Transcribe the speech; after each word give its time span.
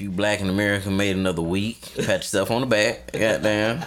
you 0.00 0.10
black 0.10 0.40
in 0.40 0.48
America 0.48 0.90
made 0.90 1.16
another 1.16 1.42
week, 1.42 1.92
pat 1.96 2.20
yourself 2.20 2.50
on 2.50 2.62
the 2.62 2.66
back. 2.66 3.12
Goddamn. 3.12 3.84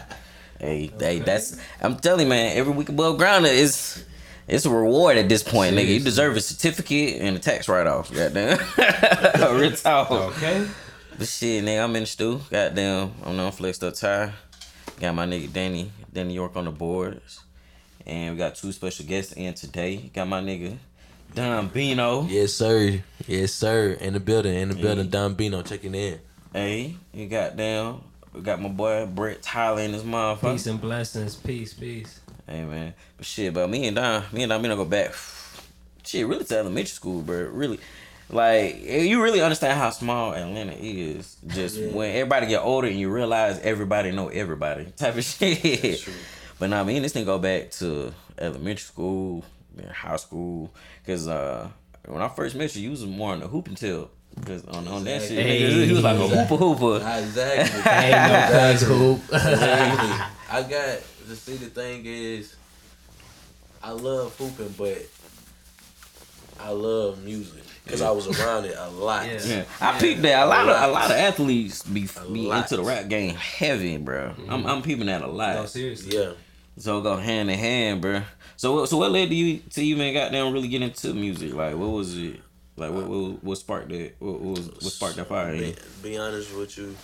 Hey, 0.59 0.91
hey, 0.99 1.19
that's 1.19 1.57
I'm 1.81 1.97
telling 1.97 2.21
you, 2.21 2.29
man, 2.29 2.57
every 2.57 2.73
week 2.73 2.89
above 2.89 3.17
ground 3.17 3.45
is 3.45 4.05
it's 4.47 4.65
a 4.65 4.69
reward 4.69 5.17
at 5.17 5.29
this 5.29 5.43
point, 5.43 5.75
nigga. 5.75 5.87
You 5.87 5.99
deserve 5.99 6.35
a 6.35 6.41
certificate 6.41 7.21
and 7.21 7.35
a 7.35 7.39
tax 7.39 7.67
write 7.67 7.87
off. 7.87 8.13
Goddamn. 8.13 8.59
Real 9.57 9.71
talk. 9.71 10.11
Okay. 10.11 10.67
But 11.17 11.27
shit, 11.27 11.63
nigga, 11.63 11.83
I'm 11.83 11.95
in 11.95 12.03
the 12.03 12.07
stew. 12.07 12.41
Goddamn. 12.49 13.11
I'm 13.23 13.39
on 13.39 13.51
flexed 13.51 13.83
up 13.83 13.93
tire. 13.93 14.33
Got 14.99 15.15
my 15.15 15.25
nigga 15.25 15.49
Danni, 15.49 15.89
Danni 16.13 16.33
York 16.33 16.55
on 16.55 16.65
the 16.65 16.71
boards. 16.71 17.41
And 18.05 18.33
we 18.33 18.37
got 18.37 18.55
two 18.55 18.71
special 18.71 19.05
guests 19.05 19.33
in 19.33 19.53
today. 19.53 20.11
Got 20.13 20.27
my 20.27 20.41
nigga 20.41 20.77
Don 21.33 21.69
Beno. 21.69 22.29
Yes, 22.29 22.53
sir. 22.53 23.01
Yes, 23.27 23.53
sir. 23.53 23.97
In 23.99 24.13
the 24.13 24.19
building. 24.19 24.53
In 24.55 24.69
the 24.69 24.75
building. 24.75 25.05
Yeah. 25.05 25.11
Don 25.11 25.35
Beno 25.35 25.65
checking 25.65 25.95
in. 25.95 26.19
Hey, 26.53 26.95
you 27.11 27.27
got 27.27 27.57
down. 27.57 28.03
We 28.33 28.41
got 28.41 28.61
my 28.61 28.69
boy 28.69 29.05
Brett 29.05 29.41
Tyler 29.41 29.81
in 29.81 29.91
this 29.91 30.03
motherfucker. 30.03 30.53
Peace 30.53 30.67
and 30.67 30.79
blessings. 30.79 31.35
Peace, 31.35 31.73
peace. 31.73 32.19
Hey 32.47 32.65
man, 32.65 32.93
but 33.15 33.25
shit, 33.25 33.53
but 33.53 33.69
me 33.69 33.87
and 33.87 33.95
Don, 33.95 34.23
me 34.33 34.43
and 34.43 34.49
Don, 34.49 34.61
me 34.61 34.67
don't 34.67 34.77
go 34.77 34.85
back. 34.85 35.13
Shit, 36.05 36.27
really 36.27 36.43
to 36.43 36.57
elementary 36.57 36.89
school, 36.89 37.21
bro. 37.21 37.43
Really, 37.45 37.79
like 38.29 38.81
eh, 38.85 39.03
you 39.03 39.23
really 39.23 39.39
understand 39.39 39.79
how 39.79 39.89
small 39.91 40.33
Atlanta 40.33 40.73
is. 40.73 41.37
Just 41.47 41.79
when 41.79 42.11
everybody 42.11 42.47
get 42.47 42.61
older 42.61 42.87
and 42.87 42.99
you 42.99 43.09
realize 43.09 43.59
everybody 43.59 44.11
know 44.11 44.27
everybody 44.27 44.87
type 44.97 45.15
of 45.15 45.23
shit. 45.23 46.07
But 46.59 46.69
nah, 46.69 46.83
me 46.83 46.97
and 46.97 47.05
this 47.05 47.13
thing 47.13 47.25
go 47.25 47.39
back 47.39 47.71
to 47.71 48.13
elementary 48.37 48.81
school, 48.81 49.45
then 49.52 49.52
high 49.93 50.15
school, 50.17 50.71
cause 51.05 51.27
uh 51.27 51.69
when 52.05 52.21
I 52.21 52.27
first 52.29 52.55
met 52.55 52.75
you, 52.75 52.83
you 52.83 52.91
was 52.91 53.05
more 53.05 53.31
on 53.33 53.39
the 53.39 53.47
hoop 53.47 53.67
and 53.67 53.77
tail. 53.77 54.09
Cause 54.45 54.65
on, 54.65 54.87
on 54.87 55.03
that 55.05 55.21
shit, 55.21 55.31
Hey. 55.45 55.61
nigga, 55.61 55.87
you 55.87 55.93
was 55.93 56.03
like 56.03 56.17
a 56.17 56.27
hooper 56.27 56.55
hooper. 56.57 57.05
Exactly. 57.19 57.91
Ain't 57.91 58.81
no 58.81 58.95
hoop. 58.95 59.21
exactly. 59.31 60.25
I 60.49 60.61
got 60.63 60.99
to 61.29 61.35
see 61.35 61.55
the 61.55 61.67
thing 61.67 62.01
is, 62.05 62.55
I 63.81 63.91
love 63.91 64.35
hooping, 64.37 64.73
but 64.77 65.05
I 66.59 66.69
love 66.71 67.23
music 67.23 67.63
because 67.83 68.01
I 68.01 68.11
was 68.11 68.27
around 68.39 68.65
it 68.65 68.75
a 68.77 68.89
lot. 68.89 69.27
Yeah. 69.27 69.39
Yeah, 69.43 69.63
I 69.81 69.99
peeped 69.99 70.21
that. 70.23 70.43
A 70.43 70.49
lot 70.49 70.61
of 70.61 70.67
lot. 70.67 70.89
a 70.89 70.91
lot 70.91 71.05
of 71.11 71.17
athletes 71.17 71.83
be, 71.83 72.07
be 72.31 72.49
into 72.49 72.77
the 72.77 72.83
rap 72.83 73.07
game 73.09 73.35
heavy, 73.35 73.97
bro. 73.97 74.33
I'm 74.49 74.65
I'm 74.65 74.81
peeping 74.81 75.07
that 75.07 75.21
a 75.21 75.27
lot. 75.27 75.55
No, 75.55 75.65
seriously. 75.65 76.17
Yeah. 76.17 76.31
so 76.77 77.01
go 77.01 77.17
hand 77.17 77.49
in 77.51 77.59
hand, 77.59 78.01
bro. 78.01 78.23
So 78.55 78.75
what 78.75 78.89
so 78.89 78.97
what 78.97 79.11
led 79.11 79.29
to 79.29 79.35
you 79.35 79.59
to 79.71 79.83
you 79.83 79.95
man 79.97 80.13
goddamn 80.13 80.53
really 80.53 80.67
get 80.67 80.81
into 80.81 81.13
music? 81.13 81.53
Like 81.53 81.75
what 81.75 81.89
was 81.89 82.17
it? 82.17 82.39
Like 82.75 82.91
what 82.91 83.07
what, 83.07 83.43
what 83.43 83.57
sparked 83.57 83.89
that? 83.89 84.13
What, 84.19 84.39
what 84.39 84.57
was 84.57 84.67
what 84.67 84.81
sparked 84.83 85.15
that 85.17 85.27
fire? 85.27 85.53
Be, 85.53 85.75
be 86.01 86.17
honest 86.17 86.55
with 86.55 86.77
you. 86.77 86.95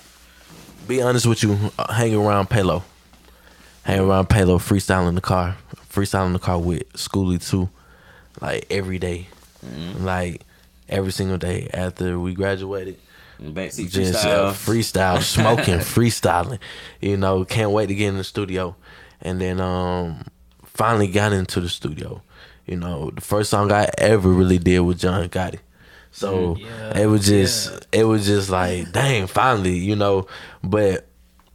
Be 0.87 1.01
honest 1.01 1.25
with 1.25 1.43
you. 1.43 1.57
Uh, 1.77 1.93
hang 1.93 2.15
around 2.15 2.49
Palo. 2.49 2.83
Hang 3.83 3.99
around 3.99 4.29
Palo. 4.29 4.57
Freestyle 4.57 5.07
in 5.07 5.15
the 5.15 5.21
car. 5.21 5.57
Freestyle 5.91 6.25
in 6.25 6.33
the 6.33 6.39
car 6.39 6.59
with 6.59 6.91
Schoolie 6.93 7.45
too. 7.47 7.69
Like 8.41 8.65
every 8.69 8.99
day. 8.99 9.27
Like 9.99 10.41
every 10.87 11.11
single 11.11 11.37
day 11.37 11.69
after 11.73 12.19
we 12.19 12.33
graduated. 12.33 12.97
Backseat 13.41 13.89
just 13.89 14.25
uh, 14.25 14.51
freestyle. 14.51 15.21
freestyle, 15.21 15.21
smoking, 15.21 15.75
freestyling. 15.79 16.59
You 16.99 17.15
know, 17.15 17.45
can't 17.45 17.71
wait 17.71 17.87
to 17.87 17.95
get 17.95 18.09
in 18.09 18.17
the 18.17 18.23
studio. 18.23 18.75
And 19.21 19.39
then 19.39 19.59
um 19.61 20.25
finally 20.79 21.07
got 21.07 21.33
into 21.33 21.59
the 21.59 21.67
studio. 21.69 22.21
You 22.65 22.77
know, 22.77 23.09
the 23.11 23.21
first 23.21 23.49
song 23.49 23.71
I 23.71 23.89
ever 23.97 24.29
really 24.29 24.59
did 24.59 24.79
was 24.79 24.97
John 25.01 25.27
Gotti. 25.29 25.59
So 26.11 26.55
Yeah, 26.57 26.99
it 27.01 27.05
was 27.07 27.25
just 27.25 27.71
yeah. 27.71 28.01
it 28.01 28.03
was 28.05 28.25
just 28.25 28.49
like, 28.49 28.91
dang, 28.93 29.27
finally, 29.27 29.77
you 29.77 29.95
know. 29.95 30.27
But 30.63 31.05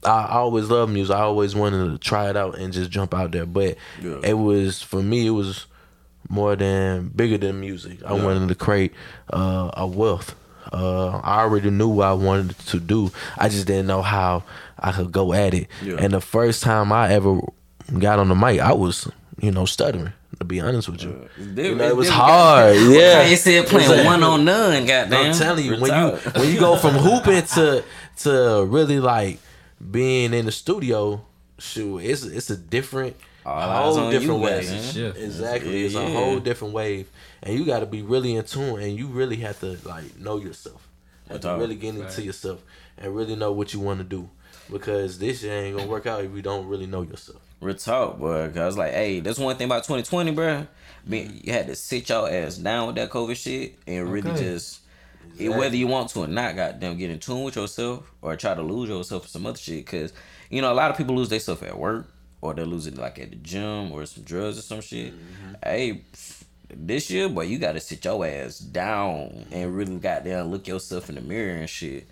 I 0.04 0.26
always 0.40 0.68
loved 0.68 0.92
music. 0.92 1.16
I 1.16 1.20
always 1.20 1.54
wanted 1.54 1.90
to 1.92 1.98
try 1.98 2.28
it 2.30 2.36
out 2.36 2.58
and 2.58 2.72
just 2.72 2.90
jump 2.90 3.14
out 3.14 3.30
there. 3.32 3.46
But 3.46 3.76
Yeah. 4.02 4.18
it 4.22 4.34
was 4.34 4.82
for 4.82 5.02
me 5.02 5.26
it 5.26 5.30
was 5.42 5.66
more 6.28 6.56
than 6.56 7.08
bigger 7.08 7.38
than 7.38 7.60
music. 7.60 7.98
I 8.06 8.14
Yeah. 8.14 8.24
wanted 8.24 8.48
to 8.48 8.54
create 8.54 8.92
uh, 9.32 9.70
a 9.74 9.86
wealth. 9.86 10.34
Uh, 10.72 11.18
I 11.22 11.40
already 11.42 11.70
knew 11.70 11.88
what 11.88 12.06
I 12.08 12.12
wanted 12.14 12.58
to 12.72 12.80
do. 12.80 13.12
I 13.38 13.48
just 13.48 13.66
didn't 13.66 13.86
know 13.86 14.02
how 14.02 14.42
I 14.78 14.92
could 14.92 15.12
go 15.12 15.32
at 15.32 15.54
it. 15.54 15.68
Yeah. 15.82 15.96
And 15.98 16.12
the 16.12 16.20
first 16.20 16.62
time 16.62 16.92
I 16.92 17.12
ever 17.12 17.38
got 17.98 18.18
on 18.18 18.28
the 18.28 18.34
mic, 18.34 18.60
I 18.60 18.72
was, 18.72 19.08
you 19.40 19.50
know, 19.50 19.64
stuttering. 19.66 20.12
To 20.40 20.44
be 20.44 20.60
honest 20.60 20.88
with 20.88 21.00
you, 21.04 21.28
you 21.38 21.76
know, 21.76 21.84
it 21.88 21.96
was 21.96 22.08
hard. 22.08 22.74
Yeah, 22.90 23.24
You 23.24 23.36
said 23.36 23.66
playing 23.68 23.82
Exactly. 23.88 24.04
one 24.04 24.22
on 24.24 24.44
none. 24.44 24.84
Goddamn. 24.84 25.26
I'm 25.26 25.32
telling 25.32 25.64
you, 25.64 25.70
Real 25.72 25.80
when 25.80 25.92
you 25.92 26.16
when 26.40 26.52
you 26.52 26.58
go 26.58 26.76
from 26.84 26.94
hooping 26.94 27.42
to 27.54 27.84
to 28.24 28.64
really 28.68 28.98
like 28.98 29.38
being 29.92 30.34
in 30.34 30.46
the 30.46 30.50
studio, 30.52 31.24
shoot, 31.58 31.98
it's 31.98 32.24
it's 32.24 32.50
a 32.50 32.56
different, 32.56 33.14
All 33.46 33.94
whole 33.94 34.10
different 34.10 34.40
you, 34.40 34.44
wave. 34.44 34.68
man. 34.68 35.14
Exactly, 35.16 35.80
Yeah, 35.80 35.86
it's 35.86 35.94
a 35.94 36.04
whole 36.04 36.40
different 36.40 36.74
wave, 36.74 37.08
and 37.40 37.56
you 37.56 37.64
got 37.64 37.80
to 37.80 37.86
be 37.86 38.02
really 38.02 38.34
in 38.34 38.44
tune, 38.44 38.80
and 38.80 38.98
you 38.98 39.06
really 39.06 39.36
have 39.36 39.60
to 39.60 39.78
like 39.84 40.18
know 40.18 40.38
yourself, 40.38 40.86
have 41.28 41.42
to 41.42 41.56
really 41.58 41.76
get 41.76 41.90
into 41.94 42.02
Right. 42.06 42.18
yourself, 42.24 42.60
and 42.98 43.14
really 43.14 43.36
know 43.36 43.52
what 43.52 43.72
you 43.72 43.78
want 43.78 43.98
to 43.98 44.04
do, 44.04 44.28
because 44.70 45.18
this 45.18 45.40
shit 45.40 45.50
ain't 45.50 45.76
gonna 45.76 45.88
work 45.88 46.06
out 46.06 46.24
if 46.24 46.34
you 46.34 46.42
don't 46.42 46.66
really 46.66 46.86
know 46.86 47.02
yourself. 47.02 47.40
Real 47.60 47.74
talk, 47.74 48.18
bro. 48.18 48.48
Cause 48.48 48.56
I 48.58 48.66
was 48.66 48.78
like, 48.78 48.92
hey, 48.92 49.20
that's 49.20 49.38
one 49.38 49.56
thing 49.56 49.66
about 49.66 49.84
2020, 49.84 50.32
bro. 50.32 50.66
Man, 51.06 51.28
mm. 51.28 51.44
you 51.44 51.52
had 51.52 51.66
to 51.66 51.74
sit 51.76 52.08
your 52.08 52.30
ass 52.30 52.56
down 52.56 52.88
with 52.88 52.96
that 52.96 53.10
COVID 53.10 53.36
shit 53.36 53.78
and 53.86 54.10
really 54.12 54.30
Okay. 54.30 54.40
just, 54.40 54.80
it- 55.38 55.48
whether 55.50 55.76
you 55.76 55.86
want 55.86 56.10
to 56.10 56.20
or 56.20 56.26
not, 56.26 56.56
goddamn, 56.56 56.96
get 56.98 57.10
in 57.10 57.18
tune 57.18 57.42
with 57.42 57.56
yourself 57.56 58.10
or 58.22 58.36
try 58.36 58.54
to 58.54 58.62
lose 58.62 58.88
yourself 58.88 59.22
for 59.22 59.28
some 59.28 59.46
other 59.46 59.58
shit. 59.58 59.86
Cause 59.86 60.12
you 60.50 60.60
know 60.60 60.72
a 60.72 60.74
lot 60.74 60.90
of 60.90 60.96
people 60.96 61.14
lose 61.14 61.28
their 61.28 61.40
stuff 61.40 61.62
at 61.62 61.76
work 61.78 62.06
or 62.40 62.52
they 62.54 62.64
lose 62.64 62.86
it 62.86 62.96
like 62.98 63.18
at 63.18 63.30
the 63.30 63.36
gym 63.36 63.92
or 63.92 64.04
some 64.06 64.24
drugs 64.24 64.58
or 64.58 64.62
some 64.62 64.80
shit. 64.80 65.12
Mm-hmm. 65.14 65.54
Hey. 65.62 66.02
This 66.76 67.08
year, 67.08 67.28
boy, 67.28 67.42
you 67.42 67.58
gotta 67.58 67.78
sit 67.78 68.04
your 68.04 68.26
ass 68.26 68.58
down 68.58 69.46
and 69.52 69.76
really 69.76 69.96
goddamn 69.96 70.46
look 70.50 70.66
yourself 70.66 71.08
in 71.08 71.14
the 71.14 71.20
mirror 71.20 71.56
and 71.58 71.70
shit. 71.70 72.06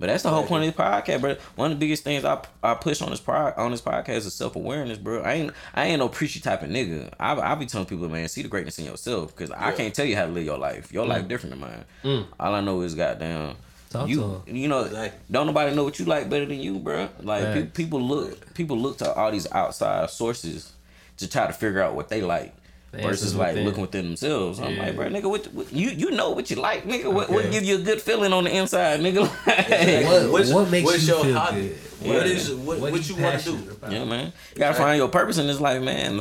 But 0.00 0.06
that's 0.06 0.22
the 0.22 0.30
whole 0.30 0.46
point 0.46 0.64
of 0.64 0.74
this 0.74 0.82
podcast, 0.82 1.20
bro. 1.20 1.36
One 1.56 1.70
of 1.70 1.78
the 1.78 1.84
biggest 1.84 2.04
things 2.04 2.24
I 2.24 2.42
I 2.62 2.72
push 2.74 3.02
on 3.02 3.10
this 3.10 3.20
pro, 3.20 3.52
on 3.54 3.70
this 3.70 3.82
podcast 3.82 4.16
is 4.26 4.32
self 4.32 4.56
awareness, 4.56 4.96
bro. 4.96 5.20
I 5.20 5.34
ain't 5.34 5.52
I 5.74 5.84
ain't 5.84 5.98
no 5.98 6.08
preachy 6.08 6.40
type 6.40 6.62
of 6.62 6.70
nigga. 6.70 7.12
I 7.20 7.38
I 7.38 7.54
be 7.54 7.66
telling 7.66 7.86
people, 7.86 8.08
man, 8.08 8.26
see 8.26 8.40
the 8.40 8.48
greatness 8.48 8.78
in 8.78 8.86
yourself, 8.86 9.36
because 9.36 9.50
I 9.50 9.72
can't 9.72 9.94
tell 9.94 10.06
you 10.06 10.16
how 10.16 10.24
to 10.24 10.32
live 10.32 10.44
your 10.44 10.56
life. 10.56 10.90
Your 10.90 11.04
mm. 11.04 11.10
life 11.10 11.28
different 11.28 11.50
than 11.50 11.60
mine. 11.60 11.84
Mm. 12.02 12.26
All 12.40 12.54
I 12.54 12.62
know 12.62 12.80
is 12.80 12.94
goddamn. 12.94 13.56
Talk 13.90 14.06
to 14.06 14.10
you 14.10 14.42
you 14.46 14.68
know 14.68 14.84
Exactly. 14.84 15.18
don't 15.30 15.46
nobody 15.46 15.74
know 15.74 15.84
what 15.84 15.98
you 15.98 16.06
like 16.06 16.30
better 16.30 16.46
than 16.46 16.60
you, 16.60 16.78
bro. 16.78 17.10
Like 17.20 17.42
pe- 17.52 17.66
people 17.66 18.00
look 18.00 18.54
people 18.54 18.78
look 18.78 18.96
to 18.98 19.12
all 19.12 19.30
these 19.30 19.50
outside 19.52 20.08
sources 20.08 20.72
to 21.18 21.28
try 21.28 21.46
to 21.46 21.52
figure 21.52 21.82
out 21.82 21.94
what 21.94 22.08
they 22.08 22.22
like. 22.22 22.54
The 22.92 23.02
Versus 23.02 23.36
like 23.36 23.50
within. 23.50 23.64
looking 23.66 23.80
within 23.82 24.04
themselves. 24.06 24.58
I'm 24.58 24.74
Yeah. 24.74 24.82
like, 24.86 24.96
bro, 24.96 25.06
nigga, 25.08 25.30
what, 25.30 25.46
what 25.54 25.72
you 25.72 25.90
you 25.90 26.10
know 26.10 26.30
what 26.30 26.50
you 26.50 26.56
like, 26.56 26.84
nigga. 26.84 27.04
What, 27.12 27.30
what 27.30 27.44
Okay. 27.44 27.50
give 27.52 27.62
you 27.62 27.76
a 27.76 27.78
good 27.82 28.02
feeling 28.02 28.32
on 28.32 28.42
the 28.44 28.50
inside, 28.56 28.98
nigga? 29.00 29.28
What- 30.06 30.32
What's- 30.32 30.52
what 30.52 30.70
makes 30.70 30.86
what's 30.86 31.02
you 31.06 31.14
your 31.14 31.24
feel 31.24 31.38
hobby? 31.38 31.60
good? 31.68 31.76
What 32.00 32.26
Yeah. 32.26 32.32
is 32.32 32.50
what, 32.54 32.78
what, 32.80 33.08
you 33.08 33.14
want 33.16 33.40
to 33.40 33.50
do? 33.52 33.70
about? 33.70 33.92
Yeah, 33.92 34.04
man. 34.06 34.32
You 34.54 34.58
gotta 34.58 34.74
find 34.74 34.96
your 34.98 35.08
purpose 35.08 35.38
in 35.38 35.46
this 35.46 35.60
life, 35.60 35.82
man. 35.82 36.18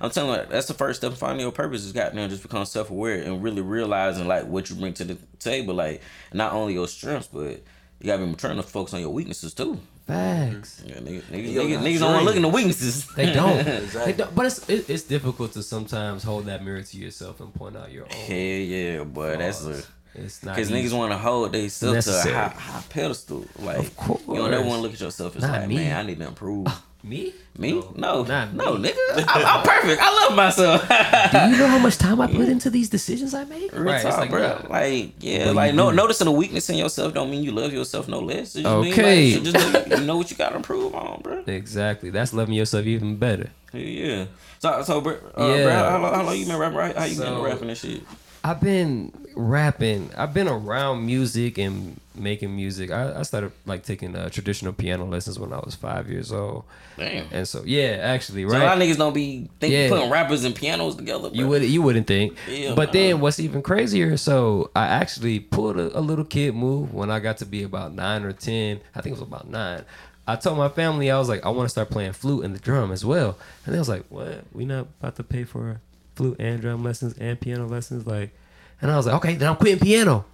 I'm 0.00 0.10
telling 0.10 0.40
you, 0.40 0.46
that's 0.50 0.66
the 0.66 0.74
first 0.74 1.00
step. 1.00 1.12
Finding 1.12 1.40
your 1.42 1.52
purpose 1.52 1.84
is 1.84 1.92
goddamn 1.92 2.28
just 2.30 2.42
become 2.42 2.64
self 2.64 2.90
aware 2.90 3.22
and 3.22 3.40
really 3.42 3.60
realizing 3.62 4.26
like 4.26 4.46
what 4.46 4.68
you 4.70 4.76
bring 4.76 4.94
to 4.94 5.04
the 5.04 5.16
table. 5.38 5.74
Like 5.74 6.00
not 6.32 6.54
only 6.54 6.72
your 6.72 6.88
strengths, 6.88 7.28
but 7.28 7.60
you 8.00 8.06
gotta 8.06 8.26
be 8.26 8.34
trying 8.34 8.56
to 8.56 8.62
focus 8.64 8.94
on 8.94 9.00
your 9.00 9.10
weaknesses 9.10 9.52
too. 9.54 9.78
Facts. 10.10 10.82
Mm-hmm. 10.84 10.88
Yeah, 10.88 10.96
niggas, 10.96 11.22
niggas, 11.24 11.52
Yo, 11.52 11.62
niggas, 11.64 11.78
niggas 11.82 11.98
don't 12.00 12.12
want 12.12 12.20
to 12.20 12.24
look 12.24 12.36
in 12.36 12.42
the 12.42 12.48
weaknesses. 12.48 13.06
They 13.16 13.32
don't. 13.32 13.66
Exactly. 13.66 14.12
They 14.12 14.18
don't. 14.18 14.34
But 14.34 14.46
it's 14.46 14.68
it, 14.68 14.90
it's 14.90 15.02
difficult 15.04 15.52
to 15.52 15.62
sometimes 15.62 16.22
hold 16.22 16.46
that 16.46 16.64
mirror 16.64 16.82
to 16.82 16.96
yourself 16.96 17.40
and 17.40 17.52
point 17.54 17.76
out 17.76 17.90
your 17.92 18.04
own. 18.04 18.10
Hell 18.10 18.36
yeah, 18.36 19.04
boy. 19.04 19.36
That's 19.36 19.64
a. 19.64 19.82
It's 20.14 20.42
not 20.42 20.56
because 20.56 20.72
easy. 20.72 20.88
niggas 20.88 20.98
want 20.98 21.12
to 21.12 21.18
hold 21.18 21.52
themselves 21.52 22.04
to 22.06 22.18
a 22.18 22.32
high, 22.32 22.48
high 22.48 22.82
pedestal. 22.88 23.44
Like 23.60 23.78
Of 23.78 23.96
course. 23.96 24.22
you 24.26 24.34
don't 24.34 24.52
ever 24.52 24.64
want 24.64 24.78
to 24.78 24.82
look 24.82 24.92
at 24.92 25.00
yourself 25.00 25.36
as 25.36 25.42
Not 25.42 25.52
like, 25.60 25.68
me. 25.68 25.76
man, 25.76 25.96
I 25.96 26.02
need 26.02 26.18
to 26.18 26.26
improve. 26.26 26.66
me. 27.02 27.32
Me? 27.58 27.82
No, 27.96 28.22
not 28.22 28.54
no, 28.54 28.76
me. 28.78 28.88
nigga. 28.90 29.24
I'm, 29.28 29.46
I'm 29.46 29.62
perfect. 29.66 30.00
I 30.00 30.10
love 30.26 30.34
myself. 30.36 30.88
Do 30.88 31.38
you 31.50 31.56
know 31.58 31.66
how 31.66 31.78
much 31.78 31.98
time 31.98 32.20
I 32.20 32.26
put 32.26 32.48
into 32.54 32.70
these 32.70 32.88
decisions 32.88 33.34
I 33.34 33.44
make? 33.44 33.70
Right, 33.76 34.02
talk, 34.02 34.18
like, 34.18 34.30
bro. 34.30 34.66
Like, 34.68 35.12
yeah, 35.20 35.50
like 35.50 35.74
no, 35.74 35.90
noticing 35.90 36.26
a 36.26 36.32
weakness 36.32 36.70
in 36.70 36.76
yourself 36.76 37.12
don't 37.14 37.30
mean 37.30 37.42
you 37.42 37.52
love 37.52 37.72
yourself 37.72 38.08
no 38.08 38.20
less. 38.20 38.54
It 38.56 38.62
just 38.62 38.66
Okay. 38.74 39.32
mean, 39.32 39.44
like, 39.44 39.52
just 39.52 39.72
know, 39.90 39.96
you 39.98 40.04
know 40.04 40.16
what 40.16 40.30
you 40.30 40.36
gotta 40.36 40.56
improve 40.56 40.94
on, 40.94 41.20
bro. 41.22 41.42
Exactly. 41.46 42.10
That's 42.10 42.32
loving 42.32 42.54
yourself 42.54 42.86
even 42.86 43.16
better. 43.16 43.50
Yeah, 43.72 43.80
yeah. 43.80 44.24
So, 44.58 44.82
so, 44.82 45.00
bro, 45.00 45.12
uh, 45.36 45.46
Yeah. 45.56 45.62
bro, 45.64 45.72
how, 45.72 46.14
how 46.16 46.22
long 46.22 46.36
you 46.36 46.46
been 46.46 46.56
rapping? 46.56 46.78
Right? 46.78 46.96
How 46.96 47.04
you 47.04 47.18
been 47.18 47.40
rapping 47.42 47.68
and 47.68 47.78
shit? 47.78 48.02
I've 48.42 48.60
been 48.60 49.12
rapping. 49.48 50.10
I've 50.16 50.34
been 50.34 50.48
around 50.48 51.04
music 51.06 51.58
and 51.58 52.00
making 52.14 52.54
music. 52.54 52.90
I, 52.90 53.20
I 53.20 53.22
started 53.22 53.52
like 53.66 53.84
taking 53.84 54.14
uh, 54.14 54.28
traditional 54.28 54.72
piano 54.72 55.04
lessons 55.04 55.38
when 55.38 55.52
I 55.52 55.58
was 55.58 55.74
five 55.74 56.08
years 56.08 56.32
old. 56.32 56.64
Damn. 56.96 57.26
And 57.32 57.48
so 57.48 57.62
yeah, 57.64 57.98
actually, 58.02 58.44
right. 58.44 58.58
So 58.58 58.64
a 58.64 58.66
lot 58.66 58.76
of 58.80 58.82
niggas 58.82 58.98
don't 58.98 59.14
be 59.14 59.48
think 59.58 59.72
Yeah. 59.72 59.88
putting 59.88 60.10
rappers 60.10 60.44
and 60.44 60.54
pianos 60.54 60.96
together. 60.96 61.30
You 61.32 61.42
bro. 61.42 61.48
would 61.50 61.62
you 61.62 61.82
wouldn't 61.82 62.06
think. 62.06 62.36
Yeah, 62.48 62.74
but 62.74 62.88
nah. 62.88 62.92
then 62.92 63.20
what's 63.20 63.40
even 63.40 63.62
crazier? 63.62 64.16
So 64.16 64.70
I 64.76 64.86
actually 64.86 65.40
pulled 65.40 65.78
a, 65.78 65.98
a 65.98 66.00
little 66.00 66.24
kid 66.24 66.54
move 66.54 66.92
when 66.92 67.10
I 67.10 67.20
got 67.20 67.38
to 67.38 67.46
be 67.46 67.62
about 67.62 67.94
nine 67.94 68.22
or 68.24 68.32
ten. 68.32 68.80
I 68.94 69.00
think 69.00 69.16
it 69.16 69.20
was 69.20 69.28
about 69.28 69.48
nine. 69.48 69.84
I 70.26 70.36
told 70.36 70.58
my 70.58 70.68
family 70.68 71.10
I 71.10 71.18
was 71.18 71.28
like 71.28 71.44
I 71.44 71.48
want 71.48 71.64
to 71.64 71.70
start 71.70 71.90
playing 71.90 72.12
flute 72.12 72.44
and 72.44 72.54
the 72.54 72.58
drum 72.60 72.92
as 72.92 73.04
well, 73.04 73.36
and 73.64 73.74
they 73.74 73.78
was 73.78 73.88
like, 73.88 74.04
"What? 74.10 74.44
We 74.52 74.64
not 74.64 74.86
about 75.00 75.16
to 75.16 75.24
pay 75.24 75.44
for 75.44 75.80
flute 76.14 76.36
and 76.38 76.60
drum 76.60 76.84
lessons 76.84 77.16
and 77.18 77.40
piano 77.40 77.66
lessons?" 77.66 78.06
Like, 78.06 78.30
and 78.80 78.90
I 78.90 78.96
was 78.96 79.06
like, 79.06 79.16
"Okay, 79.16 79.34
then 79.34 79.48
I'm 79.48 79.56
quitting 79.56 79.78
piano." 79.80 80.24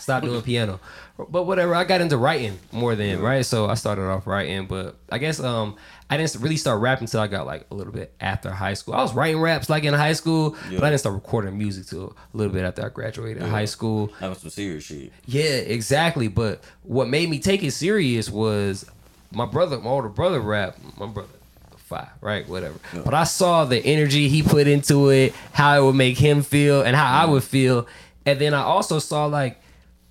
Stop 0.00 0.24
doing 0.24 0.42
piano, 0.42 0.80
but 1.28 1.44
whatever. 1.44 1.76
I 1.76 1.84
got 1.84 2.00
into 2.00 2.16
writing 2.16 2.58
more 2.72 2.96
than 2.96 3.20
right, 3.20 3.46
so 3.46 3.66
I 3.66 3.74
started 3.74 4.02
off 4.02 4.26
writing. 4.26 4.66
But 4.66 4.96
I 5.12 5.18
guess 5.18 5.38
um 5.38 5.76
I 6.08 6.16
didn't 6.16 6.34
really 6.42 6.56
start 6.56 6.80
rapping 6.80 7.04
until 7.04 7.20
I 7.20 7.28
got 7.28 7.46
like 7.46 7.66
a 7.70 7.74
little 7.76 7.92
bit 7.92 8.12
after 8.20 8.50
high 8.50 8.74
school. 8.74 8.94
I 8.94 9.02
was 9.02 9.14
writing 9.14 9.40
raps 9.40 9.70
like 9.70 9.84
in 9.84 9.94
high 9.94 10.14
school, 10.14 10.56
but 10.72 10.82
I 10.82 10.90
didn't 10.90 10.98
start 10.98 11.14
recording 11.14 11.56
music 11.56 11.86
till 11.86 12.16
a 12.34 12.36
little 12.36 12.52
bit 12.52 12.64
after 12.64 12.84
I 12.84 12.88
graduated 12.88 13.44
high 13.44 13.66
school. 13.66 14.10
That 14.18 14.30
was 14.30 14.38
some 14.38 14.50
serious 14.50 14.82
shit. 14.84 15.12
Yeah, 15.26 15.42
exactly. 15.44 16.26
But 16.26 16.64
what 16.82 17.06
made 17.08 17.30
me 17.30 17.38
take 17.38 17.62
it 17.62 17.70
serious 17.70 18.28
was 18.28 18.90
my 19.30 19.46
brother, 19.46 19.78
my 19.78 19.90
older 19.90 20.08
brother 20.08 20.40
rap. 20.40 20.76
My 20.98 21.06
brother, 21.06 21.28
five, 21.90 22.08
right? 22.20 22.48
Whatever. 22.48 22.78
But 23.04 23.14
I 23.14 23.24
saw 23.24 23.64
the 23.64 23.78
energy 23.78 24.28
he 24.28 24.42
put 24.42 24.66
into 24.66 25.10
it, 25.10 25.34
how 25.52 25.78
it 25.78 25.84
would 25.84 25.96
make 25.96 26.16
him 26.16 26.42
feel, 26.42 26.82
and 26.82 26.96
how 26.96 27.22
I 27.22 27.26
would 27.26 27.42
feel. 27.44 27.86
And 28.24 28.40
then 28.40 28.54
I 28.54 28.62
also 28.62 28.98
saw 29.00 29.26
like, 29.26 29.60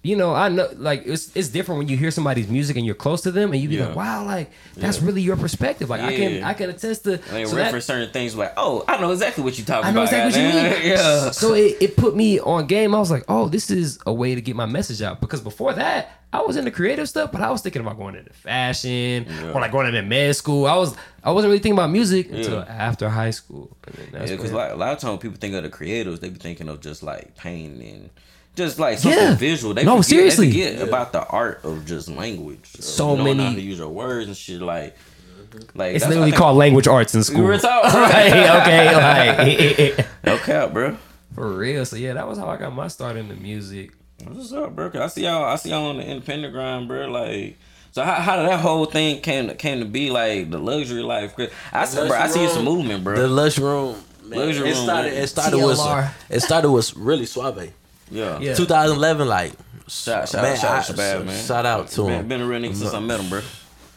you 0.02 0.16
know, 0.16 0.34
I 0.34 0.48
know 0.48 0.70
like 0.78 1.04
it's 1.06 1.36
it's 1.36 1.50
different 1.50 1.80
when 1.80 1.88
you 1.90 1.98
hear 1.98 2.10
somebody's 2.10 2.48
music 2.48 2.78
and 2.78 2.86
you're 2.86 2.96
close 2.96 3.22
to 3.24 3.32
them 3.32 3.52
and 3.52 3.62
you 3.62 3.68
be 3.68 3.76
Yeah. 3.76 3.88
like, 3.88 3.96
wow, 3.98 4.26
like 4.26 4.50
that's 4.78 5.02
really 5.02 5.22
your 5.22 5.36
perspective. 5.36 5.90
Like 5.90 6.00
I 6.02 6.16
can 6.16 6.44
I 6.44 6.54
can 6.54 6.70
attest 6.70 7.04
to. 7.04 7.12
Like 7.34 7.48
so 7.48 7.56
that- 7.56 7.64
reference 7.64 7.86
certain 7.86 8.10
things 8.14 8.34
like, 8.36 8.54
oh, 8.56 8.86
I 8.88 9.00
know 9.02 9.12
exactly 9.12 9.44
what 9.44 9.58
you're 9.58 9.66
talking 9.68 9.88
I 9.88 9.92
know 9.92 10.04
about. 10.04 10.14
exactly 10.14 10.44
what 10.44 10.54
you 10.54 10.80
mean. 10.80 10.92
yeah. 10.98 11.32
So 11.32 11.54
it, 11.54 11.78
it 11.82 11.98
put 11.98 12.16
me 12.16 12.40
on 12.40 12.66
game. 12.68 12.96
I 12.96 13.00
was 13.00 13.12
like, 13.12 13.26
oh, 13.28 13.50
this 13.50 13.70
is 13.70 14.00
a 14.06 14.14
way 14.14 14.36
to 14.36 14.42
get 14.42 14.56
my 14.56 14.66
message 14.66 15.02
out. 15.02 15.20
Because 15.20 15.42
before 15.42 15.74
that, 15.74 16.12
I 16.32 16.44
was 16.44 16.56
into 16.56 16.72
creative 16.72 17.10
stuff, 17.10 17.32
but 17.34 17.42
I 17.42 17.52
was 17.52 17.62
thinking 17.62 17.82
about 17.82 17.98
going 17.98 18.16
into 18.16 18.32
fashion 18.34 19.26
or 19.54 19.60
like 19.60 19.72
going 19.74 19.88
into 19.88 20.02
med 20.04 20.34
school. 20.36 20.66
I 20.66 20.78
was 20.78 20.96
I 21.26 21.32
wasn't 21.32 21.50
really 21.50 21.60
thinking 21.60 21.78
about 21.78 21.90
music 21.90 22.30
until 22.32 22.60
Yeah. 22.60 22.66
after 22.70 23.10
high 23.10 23.32
school. 23.32 23.76
Yeah, 24.14 24.20
because 24.28 24.52
a 24.52 24.56
lot 24.56 24.94
of 24.94 25.00
times 25.00 25.20
people 25.20 25.38
think 25.38 25.56
of 25.56 25.64
the 25.64 25.70
creatives, 25.70 26.22
they 26.22 26.30
be 26.30 26.40
thinking 26.40 26.70
of 26.70 26.80
just 26.80 27.04
like 27.04 27.36
pain 27.36 27.82
and 27.82 28.10
just 28.60 28.78
like 28.78 29.00
something 29.00 29.20
Yeah. 29.20 29.34
visual. 29.36 29.74
They 29.74 29.84
No, 29.84 29.94
forget, 29.94 30.06
seriously. 30.06 30.52
they 30.52 30.72
forget 30.76 30.88
about 30.88 31.12
the 31.14 31.26
art 31.26 31.62
of 31.64 31.86
just 31.88 32.08
language. 32.10 32.60
of 32.78 32.84
So 32.84 33.16
knowing 33.16 33.38
many- 33.38 33.50
how 33.50 33.56
to 33.56 33.62
use 33.62 33.80
your 33.80 33.90
words 33.90 34.28
and 34.28 34.38
shit. 34.38 34.62
Like, 34.62 34.96
like 35.74 35.96
it's 35.96 36.08
literally 36.08 36.32
called 36.32 36.58
language 36.58 36.88
arts 36.88 37.16
in 37.16 37.24
school. 37.24 37.44
Real 37.46 37.58
talk, 37.60 37.84
right? 37.94 38.32
Okay, 38.62 38.96
like 39.98 40.06
No 40.24 40.38
cap, 40.38 40.74
bro. 40.74 40.98
for 41.34 41.50
real. 41.54 41.86
So 41.86 41.96
yeah, 41.96 42.14
that 42.14 42.28
was 42.28 42.38
how 42.38 42.48
I 42.48 42.58
got 42.58 42.74
my 42.76 42.88
start 42.88 43.16
in 43.18 43.28
the 43.30 43.36
music. 43.36 43.92
What's 44.24 44.52
up, 44.54 44.76
bro? 44.76 44.90
'Cause 44.90 45.02
I 45.02 45.08
see 45.08 45.24
y'all. 45.24 45.46
I 45.46 45.56
see 45.56 45.70
y'all 45.70 45.86
on 45.88 45.98
the 45.98 46.04
independent 46.06 46.54
grind, 46.54 46.88
bro. 46.88 47.08
Like, 47.08 47.58
so 47.92 48.04
how, 48.04 48.16
how 48.16 48.36
did 48.36 48.50
that 48.50 48.60
whole 48.60 48.86
thing 48.86 49.22
came 49.22 49.48
to, 49.48 49.56
came 49.56 49.80
to 49.80 49.86
be? 49.86 50.12
Like 50.12 50.52
the 50.52 50.60
luxury 50.60 51.02
life. 51.02 51.36
'Cause 51.36 51.50
I 51.72 51.86
see, 51.86 52.06
bro. 52.08 52.18
I 52.18 52.28
see 52.28 52.44
it's 52.44 52.56
a 52.56 52.62
movement, 52.62 53.04
bro. 53.04 53.16
The 53.16 53.28
lush 53.28 53.58
room. 53.58 53.96
Man, 54.26 54.40
Luxury 54.46 54.70
it 54.70 54.74
room, 54.76 54.84
started. 54.84 55.14
man. 55.14 55.24
It 55.24 55.28
started 55.28 55.58
with. 55.58 55.78
TLR. 55.80 56.12
It 56.30 56.40
started 56.42 56.70
with 56.70 56.96
really 56.96 57.26
suave. 57.26 57.72
Yeah. 58.12 58.40
Yeah. 58.40 58.54
2011, 58.56 59.28
like 59.28 59.54
Shout, 59.88 60.30
shout, 60.30 60.42
man, 60.44 60.56
shout, 60.58 60.72
I- 60.72 60.78
out 60.78 60.84
Shabazz, 60.86 61.26
man. 61.26 61.46
Shout 61.46 61.66
out 61.66 61.88
to 61.90 62.06
Man, 62.08 62.20
him. 62.22 62.28
been 62.28 62.42
a 62.42 62.46
real 62.46 62.62
nigga 62.62 62.76
since 62.76 62.94
I 62.94 63.00
met 63.00 63.20
him, 63.20 63.30
bro. 63.30 63.42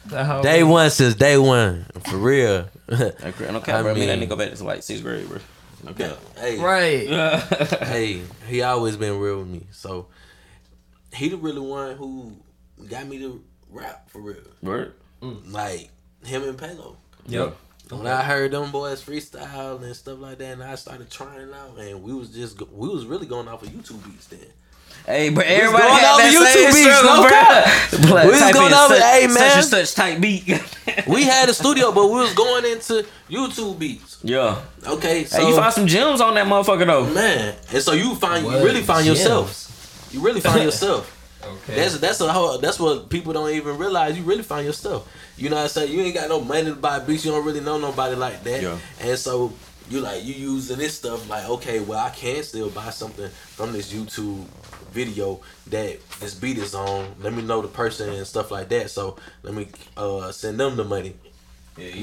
The 0.07 0.25
whole- 0.25 0.43
Day 0.43 0.63
one 0.65 0.91
since 0.91 1.15
day 1.15 1.37
one, 1.39 1.87
for 2.09 2.17
real. 2.17 2.69
Like, 2.89 3.41
no 3.41 3.61
cap, 3.61 3.81
I 3.81 3.83
bro. 3.83 3.91
I 3.93 3.95
mean, 3.95 4.09
that 4.09 4.19
mean- 4.19 4.29
nigga 4.29 4.39
back 4.39 4.53
to 4.55 4.65
like 4.65 4.83
sixth 4.83 5.03
grade, 5.05 5.29
bro. 5.29 5.39
Okay. 5.89 6.13
hey, 6.39 6.59
Right. 6.59 7.09
hey, 7.89 8.23
he 8.49 8.63
always 8.63 8.97
been 8.97 9.19
real 9.19 9.39
with 9.41 9.49
me. 9.49 9.67
So 9.73 10.07
he 11.13 11.29
the 11.29 11.37
really 11.37 11.61
one 11.61 11.97
who 11.97 12.33
got 12.89 13.07
me 13.07 13.19
to 13.19 13.43
rap 13.69 14.09
for 14.11 14.21
real. 14.21 14.37
Word. 14.63 14.95
Like 15.21 15.91
him 16.25 16.43
and 16.45 16.57
Palo. 16.57 16.97
Yep. 17.27 17.57
When 17.99 18.07
I 18.07 18.23
heard 18.23 18.51
them 18.53 18.71
boys 18.71 19.03
freestyle 19.05 19.83
and 19.83 19.95
stuff 19.95 20.19
like 20.19 20.39
that, 20.39 20.53
and 20.53 20.63
I 20.63 20.75
started 20.77 21.11
trying 21.11 21.41
it 21.49 21.55
out, 21.55 21.79
and 21.79 22.03
we 22.03 22.13
was 22.15 22.31
just 22.31 22.61
we 22.73 22.89
was 22.89 23.05
really 23.07 23.27
going 23.27 23.49
off 23.49 23.63
of 23.63 23.69
YouTube 23.69 24.05
beats 24.05 24.27
then. 24.29 24.41
Hey, 25.07 25.31
but 25.31 25.47
everybody 25.47 25.83
going 25.83 25.99
had 25.99 26.13
over 26.13 26.23
that 26.23 26.33
YouTube 26.33 26.53
same 26.53 26.85
beats, 26.85 26.97
struggle, 26.99 27.17
no 27.17 27.23
bro. 27.23 27.31
cap. 27.31 28.25
We 28.25 28.31
was 28.31 28.53
going 28.53 28.67
in 28.69 28.79
over- 28.79 28.95
such, 28.95 29.03
hey, 29.03 29.29
such 29.29 29.57
and 29.57 29.65
such 29.65 29.95
type 29.95 30.21
beat. 30.21 30.45
We 31.09 31.25
had 31.25 31.49
a 31.49 31.55
studio, 31.55 31.91
but 31.93 32.07
we 32.07 32.17
was 32.21 32.35
going 32.35 32.65
into 32.65 33.05
YouTube 33.29 33.79
beats. 33.79 34.19
yeah. 34.23 34.63
Okay, 34.87 35.25
so 35.25 35.41
hey, 35.41 35.49
you 35.49 35.57
find 35.57 35.73
some 35.75 35.87
gems 35.87 36.21
on 36.21 36.35
that 36.35 36.47
motherfucker 36.47 36.87
though. 36.87 37.07
man, 37.13 37.57
and 37.73 37.83
so 37.83 37.93
you 37.93 38.15
find 38.15 38.45
What 38.45 38.59
you 38.59 38.65
really 38.65 38.83
find 38.83 39.05
gems? 39.05 39.19
yourself. 39.19 40.09
You 40.13 40.21
really 40.21 40.41
find 40.41 40.63
yourself. 40.71 41.19
Okay. 41.53 41.75
That's 41.75 41.99
that's 41.99 42.21
a 42.21 42.33
whole, 42.33 42.59
that's 42.59 42.79
what 42.79 43.09
people 43.09 43.33
don't 43.33 43.51
even 43.51 43.79
realize. 43.79 44.17
You 44.17 44.25
really 44.25 44.43
find 44.43 44.67
yourself. 44.67 45.09
You 45.37 45.51
know 45.51 45.57
what 45.57 45.63
I'm 45.63 45.69
saying? 45.69 45.93
You 45.93 46.03
ain't 46.03 46.15
got 46.15 46.29
no 46.29 46.41
money 46.41 46.65
to 46.65 46.75
buy 46.75 46.99
beats. 46.99 47.25
You 47.25 47.33
don't 47.33 47.45
really 47.45 47.61
know 47.61 47.79
nobody 47.79 48.17
like 48.17 48.43
that. 48.45 48.63
Yeah. 48.63 48.79
And 49.01 49.19
so 49.19 49.53
you 49.91 50.01
like 50.01 50.25
you 50.25 50.35
using 50.35 50.79
this 50.79 50.97
stuff 50.97 51.29
like 51.29 51.49
okay, 51.49 51.81
well 51.81 51.99
I 51.99 52.11
can 52.11 52.43
still 52.43 52.71
buy 52.71 52.91
something 52.91 53.29
from 53.29 53.73
this 53.73 53.93
YouTube 53.93 54.45
video 54.93 55.41
that 55.69 55.99
this 56.21 56.35
beat 56.35 56.59
is 56.59 56.75
on. 56.75 57.15
Let 57.21 57.33
me 57.33 57.43
know 57.43 57.63
the 57.63 57.69
person 57.69 58.11
and 58.11 58.27
stuff 58.27 58.51
like 58.51 58.69
that. 58.69 58.91
So 58.91 59.17
let 59.43 59.55
me 59.55 59.69
uh 59.97 60.33
send 60.33 60.61
them 60.61 60.77
the 60.77 60.85
money. 60.85 61.15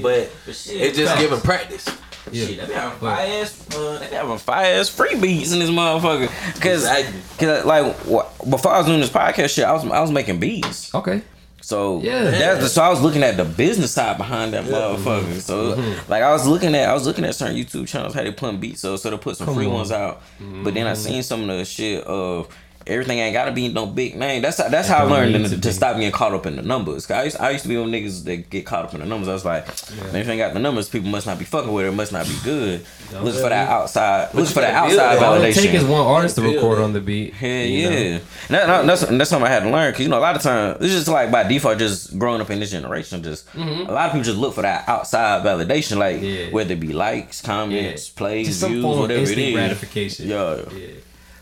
But 0.01 0.31
it's 0.47 0.65
just 0.65 0.97
facts. 0.97 1.21
giving 1.21 1.41
practice. 1.41 1.87
Yeah. 2.31 2.45
Shit, 2.45 2.59
they 2.61 2.65
be 2.67 2.73
having 2.73 2.99
fire 2.99 3.41
ass, 3.41 3.75
uh, 3.75 3.99
they 3.99 4.07
be 4.09 4.15
having 4.15 4.37
fire 4.37 4.79
ass 4.79 4.89
free 4.89 5.15
beats 5.19 5.51
in 5.51 5.59
this 5.59 5.69
motherfucker. 5.69 6.27
Cause, 6.61 6.85
Exactly. 6.85 7.19
'cause, 7.39 7.65
like, 7.65 7.95
wh- 8.05 8.49
before 8.49 8.71
I 8.73 8.77
was 8.77 8.87
doing 8.87 8.99
this 8.99 9.09
podcast 9.09 9.49
shit, 9.49 9.65
I 9.65 9.71
was 9.73 9.83
I 9.85 9.99
was 10.01 10.11
making 10.11 10.39
beats. 10.39 10.93
Okay. 10.93 11.21
So 11.61 12.01
Yeah. 12.01 12.23
that's 12.31 12.61
the, 12.63 12.69
so 12.69 12.81
I 12.81 12.89
was 12.89 13.01
looking 13.01 13.21
at 13.21 13.37
the 13.37 13.45
business 13.45 13.91
side 13.91 14.17
behind 14.17 14.53
that 14.53 14.65
motherfucker. 14.65 15.39
So 15.41 15.75
Mm-hmm. 15.75 16.11
like 16.11 16.23
I 16.23 16.31
was 16.31 16.47
looking 16.47 16.73
at 16.75 16.89
I 16.89 16.93
was 16.93 17.05
looking 17.05 17.25
at 17.25 17.35
certain 17.35 17.55
YouTube 17.57 17.87
channels 17.87 18.13
how 18.13 18.23
they 18.23 18.31
putting 18.31 18.59
beats 18.59 18.81
so 18.81 18.95
so 18.95 19.09
they 19.09 19.17
put 19.17 19.37
some 19.37 19.45
Come 19.45 19.55
free 19.55 19.67
on. 19.67 19.73
ones 19.73 19.91
out. 19.91 20.21
But 20.39 20.45
Mm-hmm. 20.45 20.73
then 20.73 20.87
I 20.87 20.93
seen 20.93 21.21
some 21.23 21.49
of 21.49 21.57
the 21.57 21.65
shit 21.65 22.03
of 22.05 22.47
everything 22.89 23.19
ain't 23.19 23.33
gotta 23.33 23.51
be 23.51 23.67
no 23.69 23.85
big 23.85 24.15
name. 24.17 24.41
That's 24.41 24.57
how, 24.57 24.67
that's 24.69 24.87
how 24.87 24.97
I 24.99 25.03
learned 25.03 25.33
to, 25.45 25.49
to 25.55 25.61
to 25.61 25.73
stop 25.73 25.95
getting 25.95 26.11
caught 26.11 26.33
up 26.33 26.45
in 26.45 26.55
the 26.55 26.61
numbers. 26.61 27.09
I 27.11 27.23
used, 27.23 27.37
I 27.39 27.51
used 27.51 27.63
to 27.63 27.69
be 27.69 27.77
on 27.77 27.89
niggas 27.91 28.23
that 28.25 28.49
get 28.49 28.65
caught 28.65 28.85
up 28.85 28.93
in 28.93 28.99
the 28.99 29.05
numbers. 29.05 29.27
I 29.29 29.33
was 29.33 29.45
like, 29.45 29.65
man, 29.67 30.15
if 30.15 30.25
they 30.25 30.31
ain't 30.33 30.39
got 30.39 30.53
the 30.53 30.59
numbers, 30.59 30.89
people 30.89 31.09
must 31.09 31.27
not 31.27 31.37
be 31.39 31.45
fucking 31.45 31.71
with 31.71 31.85
it. 31.85 31.89
It 31.89 31.91
must 31.93 32.11
not 32.11 32.25
be 32.27 32.35
good. 32.43 32.85
Look 33.13 33.35
for 33.35 33.49
that 33.49 33.69
outside. 33.69 34.33
Look 34.33 34.47
for 34.47 34.61
that 34.61 34.73
outside 34.73 35.15
it. 35.17 35.23
All 35.23 35.35
it 35.35 35.39
validation. 35.53 35.61
take 35.63 35.73
is 35.73 35.83
one 35.85 36.05
artist 36.05 36.35
to 36.35 36.41
record 36.41 36.79
it. 36.79 36.83
on 36.83 36.93
the 36.93 37.01
beat. 37.01 37.33
Hell 37.33 37.49
you 37.49 37.89
know? 37.89 37.95
yeah. 37.97 38.19
That, 38.49 38.65
that- 38.67 38.85
that's 38.85 39.01
that's 39.05 39.29
something 39.29 39.47
I 39.47 39.51
had 39.53 39.63
to 39.63 39.69
learn 39.69 39.91
because 39.91 40.03
you 40.03 40.09
know 40.09 40.17
a 40.17 40.21
lot 40.21 40.35
of 40.35 40.41
times 40.41 40.77
it's 40.83 40.93
just 40.93 41.07
like 41.07 41.31
by 41.31 41.43
default 41.43 41.77
just 41.77 42.17
growing 42.17 42.41
up 42.41 42.49
in 42.49 42.59
this 42.59 42.71
generation 42.71 43.21
just 43.23 43.45
a 43.55 43.59
lot 43.59 44.07
of 44.07 44.11
people 44.13 44.23
just 44.23 44.37
look 44.37 44.55
for 44.55 44.61
that 44.63 44.87
outside 44.89 45.45
validation 45.45 45.97
like 45.97 46.17
Mm-hmm. 46.17 46.25
Yeah. 46.25 46.49
whether 46.51 46.73
it 46.73 46.79
be 46.79 46.91
likes 46.93 47.41
comments 47.41 48.09
Yeah. 48.09 48.17
plays 48.17 48.47
Just 48.47 48.59
some 48.61 48.71
views 48.71 48.83
form 48.83 48.99
whatever 48.99 49.19
it 49.21 49.27
instant 49.29 49.53
gratification. 49.53 50.27
yeah 50.27 50.55
Yeah. 50.73 50.87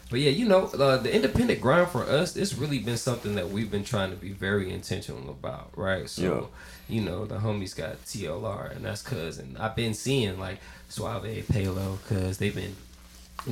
But 0.09 0.19
yeah, 0.21 0.29
you 0.31 0.47
know, 0.47 0.65
uh, 0.67 0.97
the 0.97 1.13
independent 1.13 1.59
grind 1.59 1.89
for 1.89 2.03
us, 2.03 2.35
it's 2.37 2.53
really 2.53 2.79
been 2.79 2.97
something 2.97 3.35
that 3.35 3.49
we've 3.49 3.69
been 3.69 3.83
trying 3.83 4.09
to 4.11 4.15
be 4.15 4.31
very 4.31 4.71
intentional 4.71 5.29
about, 5.29 5.69
right? 5.75 6.09
So, 6.09 6.49
you 6.87 7.01
know, 7.01 7.25
the 7.25 7.35
homies 7.39 7.75
got 7.75 8.03
TLR, 8.05 8.73
and 8.73 8.85
that's 8.85 9.01
cuz, 9.01 9.37
and 9.37 9.57
I've 9.57 9.75
been 9.75 9.93
seeing 9.93 10.39
like 10.39 10.59
Suave, 10.87 11.45
Palo, 11.51 11.99
cuz 12.07 12.37
they've 12.37 12.55
been 12.55 12.75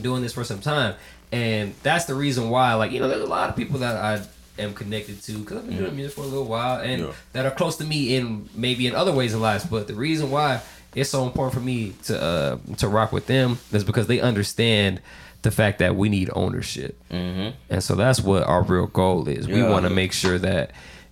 doing 0.02 0.22
this 0.22 0.32
for 0.34 0.44
some 0.46 0.60
time, 0.62 0.96
and 1.32 1.74
that's 1.84 2.06
the 2.06 2.16
reason 2.16 2.50
why, 2.50 2.74
like, 2.76 2.92
you 2.92 3.00
know, 3.02 3.08
there's 3.10 3.22
a 3.22 3.26
lot 3.28 3.50
of 3.50 3.56
people 3.58 3.80
that 3.80 3.96
I 3.98 4.22
am 4.62 4.74
connected 4.74 5.22
to 5.24 5.40
because 5.40 5.58
I've 5.58 5.68
been 5.68 5.78
doing 5.78 5.96
music 5.96 6.16
for 6.16 6.22
a 6.22 6.28
little 6.28 6.46
while, 6.46 6.80
and 6.80 7.02
Yeah. 7.02 7.12
that 7.34 7.46
are 7.46 7.52
close 7.52 7.76
to 7.78 7.84
me 7.84 8.16
in 8.16 8.48
maybe 8.56 8.88
in 8.88 8.96
other 8.96 9.12
ways 9.12 9.34
in 9.34 9.42
lives. 9.42 9.66
But 9.66 9.88
the 9.88 9.94
reason 9.96 10.32
why 10.32 10.62
it's 10.96 11.10
so 11.10 11.26
important 11.26 11.54
for 11.54 11.60
me 11.60 11.94
to 12.06 12.22
uh, 12.22 12.58
to 12.78 12.88
rock 12.88 13.12
with 13.12 13.28
them 13.28 13.60
is 13.74 13.84
because 13.84 14.08
they 14.08 14.22
understand 14.22 15.02
the 15.46 15.52
fact 15.52 15.80
that 15.80 15.96
we 15.96 16.10
need 16.10 16.30
ownership, 16.36 17.02
mm-hmm. 17.10 17.56
and 17.70 17.82
so 17.82 17.96
that's 17.96 18.20
what 18.20 18.44
our 18.44 18.62
real 18.64 18.88
goal 18.88 19.28
is. 19.30 19.48
We 19.48 19.64
want 19.64 19.86
to 19.86 19.90
make 19.90 20.12
sure 20.12 20.38
that 20.40 20.72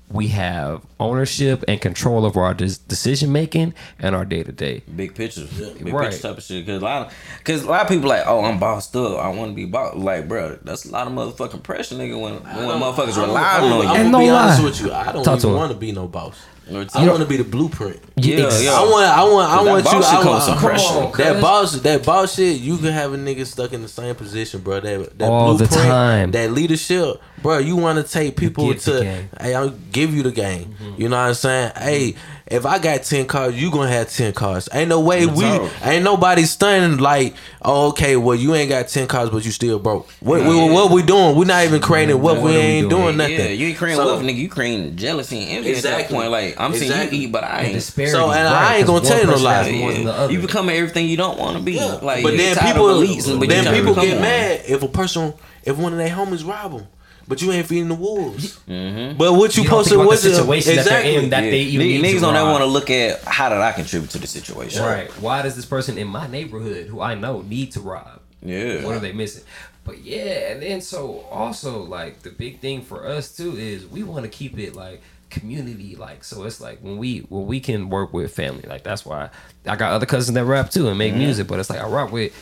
we 0.10 0.28
have 0.28 0.82
ownership 1.00 1.64
and 1.68 1.82
control 1.82 2.26
over 2.26 2.42
our 2.42 2.54
des- 2.54 2.78
decision 2.88 3.32
making 3.32 3.74
and 3.98 4.14
our 4.16 4.26
day 4.26 4.44
to 4.44 4.52
day. 4.52 4.84
Big 4.96 5.16
picture, 5.16 5.46
big 5.58 5.92
Right. 5.92 6.12
picture 6.12 6.28
type 6.28 6.38
of 6.38 6.44
shit. 6.44 6.68
Cause 6.68 6.82
a 6.82 6.86
lot, 6.86 7.12
cause 7.44 7.64
a 7.64 7.70
lot 7.70 7.82
of 7.84 7.88
people 7.88 8.10
like, 8.10 8.24
oh, 8.28 8.44
I'm 8.44 8.60
bossed 8.60 8.96
up. 8.96 9.18
I 9.20 9.30
want 9.30 9.52
to 9.52 9.56
be 9.56 9.66
bossed. 9.66 9.96
Like, 9.98 10.28
bro, 10.28 10.60
that's 10.64 10.86
a 10.86 10.92
lot 10.92 11.08
of 11.08 11.14
motherfucking 11.14 11.64
pressure, 11.64 11.96
nigga. 11.96 12.20
When 12.22 12.34
when 12.36 12.80
motherfuckers 12.80 13.18
I'm- 13.18 13.28
relying 13.30 13.64
I'm, 13.66 13.72
on 13.72 13.82
you. 13.84 13.90
I'm 13.90 13.96
And 14.02 14.12
gonna 14.12 14.12
no 14.12 14.20
be 14.20 14.30
honest 14.30 14.64
with 14.64 14.82
you. 14.82 14.92
I 14.94 15.12
don't 15.14 15.24
Talk 15.24 15.40
to 15.40 15.48
even 15.48 15.50
him. 15.52 15.56
want 15.58 15.72
to 15.72 15.78
be 15.78 15.92
no 15.94 16.08
boss. 16.08 16.38
Or 16.72 16.86
I 16.96 17.08
want 17.08 17.20
to 17.20 17.26
be 17.26 17.38
the 17.38 17.44
blueprint. 17.44 18.00
Yeah, 18.16 18.50
yeah. 18.60 18.72
I 18.74 18.84
want, 18.84 19.06
I 19.06 19.24
want, 19.24 19.52
I 19.52 19.64
That 19.64 19.70
want 19.72 19.86
you. 19.86 19.92
boss 19.92 20.06
shit 20.10 20.14
I 20.20 20.24
comes 20.24 20.26
want, 20.26 20.44
some 20.44 20.58
come 20.58 20.70
pressure. 20.70 20.94
on, 20.94 21.12
that 21.18 21.42
boss, 21.42 21.74
that 21.82 22.06
boss 22.06 22.36
shit. 22.36 22.62
You 22.62 22.78
can 22.78 22.94
have 22.94 23.12
a 23.14 23.18
nigga 23.18 23.46
stuck 23.46 23.74
in 23.74 23.82
the 23.82 23.88
same 23.90 24.16
position, 24.16 24.62
bro. 24.62 24.80
That 24.80 25.18
that 25.20 25.30
All 25.30 25.54
the 25.56 25.66
blueprint, 25.66 25.84
time. 25.88 26.32
that 26.32 26.52
leadership, 26.52 27.22
bro. 27.42 27.58
You 27.58 27.76
want 27.76 28.06
to 28.06 28.10
take 28.10 28.38
people 28.38 28.68
give 28.72 28.82
to, 28.84 29.04
hey, 29.42 29.56
I'll 29.56 29.70
give 29.92 30.14
you 30.14 30.24
the 30.24 30.32
game. 30.32 30.76
Mm-hmm. 30.82 31.02
You 31.02 31.10
know 31.10 31.18
what 31.18 31.28
I'm 31.30 31.34
saying? 31.34 31.72
Hey, 31.76 32.12
mm-hmm. 32.12 32.56
if 32.56 32.66
I 32.66 32.80
got 32.80 33.04
ten 33.04 33.26
cars, 33.26 33.62
you 33.62 33.70
gonna 33.72 33.90
have 33.92 34.10
ten 34.10 34.32
cars. 34.32 34.70
Ain't 34.74 34.90
no 34.90 35.02
way 35.02 35.26
we, 35.26 35.44
all. 35.44 35.70
ain't 35.84 36.04
nobody 36.04 36.44
stunning 36.44 37.00
like, 37.00 37.36
oh, 37.62 37.90
okay, 37.90 38.16
well 38.16 38.36
you 38.36 38.54
ain't 38.56 38.70
got 38.70 38.88
ten 38.88 39.08
cars, 39.08 39.30
but 39.32 39.44
you 39.44 39.52
still 39.52 39.80
broke. 39.80 40.08
What, 40.22 40.42
Yeah. 40.42 40.48
we, 40.50 40.72
what 40.72 40.92
we 40.92 41.02
doing? 41.04 41.36
We 41.36 41.46
not 41.46 41.66
even 41.66 41.82
creating 41.82 42.16
mm-hmm. 42.16 42.24
what 42.24 42.36
What 42.38 42.44
we 42.46 42.52
we 42.52 42.58
ain't 42.58 42.90
doing? 42.90 43.04
doing 43.04 43.18
nothing. 43.18 43.34
Yeah, 43.40 43.48
you 43.48 43.68
ain't 43.68 43.78
creating 43.78 43.98
So- 43.98 44.06
wealth, 44.06 44.22
nigga. 44.24 44.38
You 44.38 44.50
creating 44.50 44.96
jealousy 44.96 45.40
and 45.40 45.50
envy 45.58 45.72
at 45.76 45.84
that 45.84 46.00
Exactly. 46.00 46.16
point. 46.18 46.32
Like, 46.32 46.53
I'm 46.60 46.74
seeing 46.74 46.92
you 46.92 47.10
eat, 47.12 47.32
but 47.32 47.44
I 47.44 47.64
ain't. 47.64 47.74
disparity, 47.74 48.12
So, 48.14 48.32
and 48.32 48.46
right, 48.46 48.72
I 48.72 48.76
ain't 48.78 48.88
gonna 48.88 49.06
tell 49.06 49.20
you 49.20 49.26
no 49.26 49.32
one 49.34 49.42
person 49.42 49.46
lie. 49.46 49.64
has 49.64 49.72
more 49.74 49.92
than 49.94 50.04
the 50.06 50.12
Yeah. 50.14 50.30
You 50.30 50.40
becoming 50.42 50.76
everything 50.76 51.08
you 51.08 51.18
don't 51.18 51.38
want 51.40 51.58
to 51.58 51.64
be. 51.64 51.80
Like, 51.80 52.24
but 52.24 52.34
you 52.34 52.38
then 52.38 52.56
tired 52.56 52.74
people, 52.74 52.90
of 52.90 52.98
elites, 53.08 53.26
but 53.40 53.42
you 53.42 53.48
then 53.48 53.64
trying 53.64 53.76
people 53.76 53.96
get 53.96 54.14
one. 54.14 54.22
mad 54.22 54.62
if 54.68 54.84
a 54.84 54.88
person, 54.88 55.34
if 55.64 55.78
one 55.78 55.92
of 55.94 55.98
their 56.00 56.10
homies 56.10 56.48
rob 56.48 56.72
them, 56.74 56.88
but 57.28 57.42
you 57.42 57.52
ain't 57.52 57.66
feeding 57.68 57.88
the 57.88 57.96
wolves. 57.96 58.60
Mm-hmm. 58.68 59.18
But 59.18 59.34
what 59.34 59.56
you, 59.56 59.64
You 59.64 59.70
don't 59.70 59.84
supposed 59.86 59.90
think 59.90 60.00
What 60.06 60.22
the 60.22 60.34
situation 60.36 60.76
that 60.76 60.86
they're 60.86 61.04
in, 61.04 61.30
that 61.30 61.44
Yeah. 61.46 61.52
they 61.52 61.60
even 61.62 61.88
Niggas- 61.88 61.90
need 62.02 62.04
niggas 62.04 62.14
to 62.16 62.20
don't 62.22 62.36
ever 62.36 62.50
want 62.52 62.62
to 62.62 62.66
look 62.66 62.90
at 62.90 63.22
how 63.24 63.50
did 63.50 63.60
I 63.60 63.72
contribute 63.72 64.10
to 64.12 64.18
the 64.20 64.28
situation. 64.28 64.84
Right. 64.84 65.10
Why 65.22 65.42
does 65.42 65.56
this 65.56 65.66
person 65.66 65.98
in 65.98 66.08
my 66.08 66.28
neighborhood, 66.28 66.88
who 66.88 67.00
I 67.02 67.16
know, 67.16 67.42
need 67.42 67.72
to 67.74 67.80
rob? 67.80 68.20
Yeah. 68.42 68.84
What 68.84 68.96
are 68.96 69.00
they 69.00 69.14
missing? 69.14 69.44
But 69.86 70.02
yeah, 70.04 70.52
and 70.52 70.62
then 70.62 70.80
so 70.82 71.26
also 71.30 71.82
like 71.84 72.22
the 72.24 72.30
big 72.30 72.60
thing 72.62 72.82
for 72.84 73.06
us 73.06 73.36
too 73.36 73.58
is 73.58 73.86
we 73.86 74.02
want 74.04 74.24
to 74.24 74.30
keep 74.30 74.58
it 74.58 74.76
like 74.76 75.02
community 75.34 75.96
like 75.96 76.24
so 76.24 76.44
it's 76.44 76.62
like 76.62 76.80
when 76.80 76.98
we 76.98 77.20
when 77.30 77.46
we 77.46 77.60
can 77.60 77.90
work 77.90 78.14
with 78.14 78.34
family 78.34 78.64
like 78.68 78.84
that's 78.84 79.06
why 79.06 79.30
I 79.66 79.76
got 79.76 79.92
other 79.92 80.06
cousins 80.06 80.36
that 80.36 80.46
rap 80.46 80.70
too 80.70 80.88
and 80.88 80.98
make 80.98 81.14
music 81.16 81.48
but 81.48 81.60
it's 81.60 81.70
like 81.70 81.80
I 81.80 81.88
rock 81.88 82.12
with 82.12 82.34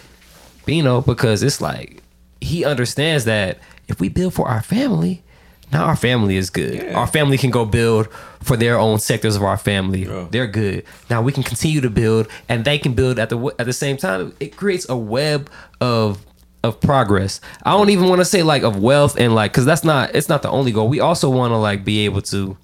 Beno 0.68 1.06
because 1.06 1.42
it's 1.42 1.62
like 1.62 2.04
he 2.42 2.66
understands 2.66 3.26
that 3.26 3.60
if 3.88 4.00
we 4.00 4.10
build 4.10 4.34
for 4.34 4.48
our 4.48 4.62
family 4.62 5.24
now 5.72 5.86
our 5.86 5.96
family 5.96 6.36
is 6.36 6.50
good. 6.50 6.76
Yeah. 6.76 7.00
our 7.00 7.08
family 7.08 7.38
can 7.38 7.50
go 7.50 7.66
build 7.66 8.10
for 8.42 8.58
their 8.58 8.78
own 8.78 9.00
sectors 9.00 9.36
of 9.36 9.44
our 9.44 9.58
family. 9.58 10.06
Yeah. 10.06 10.28
they're 10.30 10.48
good. 10.48 10.84
Now 11.10 11.22
we 11.22 11.32
can 11.32 11.44
continue 11.44 11.82
to 11.82 11.90
build 11.90 12.28
and 12.50 12.66
they 12.66 12.78
can 12.78 12.94
build 12.94 13.20
at 13.20 13.30
the 13.30 13.56
at 13.58 13.66
the 13.66 13.74
same 13.74 13.98
time. 13.98 14.34
It 14.40 14.58
creates 14.58 14.88
a 14.90 14.98
web 14.98 15.50
of 15.80 16.26
of 16.64 16.80
progress. 16.80 17.42
I 17.64 17.72
don't 17.72 17.90
even 17.90 18.08
want 18.10 18.20
to 18.20 18.26
say 18.26 18.44
like 18.44 18.64
of 18.64 18.82
wealth 18.82 19.18
and 19.18 19.34
like 19.34 19.52
because 19.52 19.66
that's 19.66 19.84
not 19.84 20.14
it's 20.14 20.30
not 20.30 20.42
the 20.42 20.50
only 20.50 20.72
goal. 20.72 20.90
We 20.90 21.00
also 21.00 21.30
want 21.30 21.52
to 21.52 21.58
like 21.58 21.86
be 21.86 22.06
able 22.06 22.22
to 22.24 22.58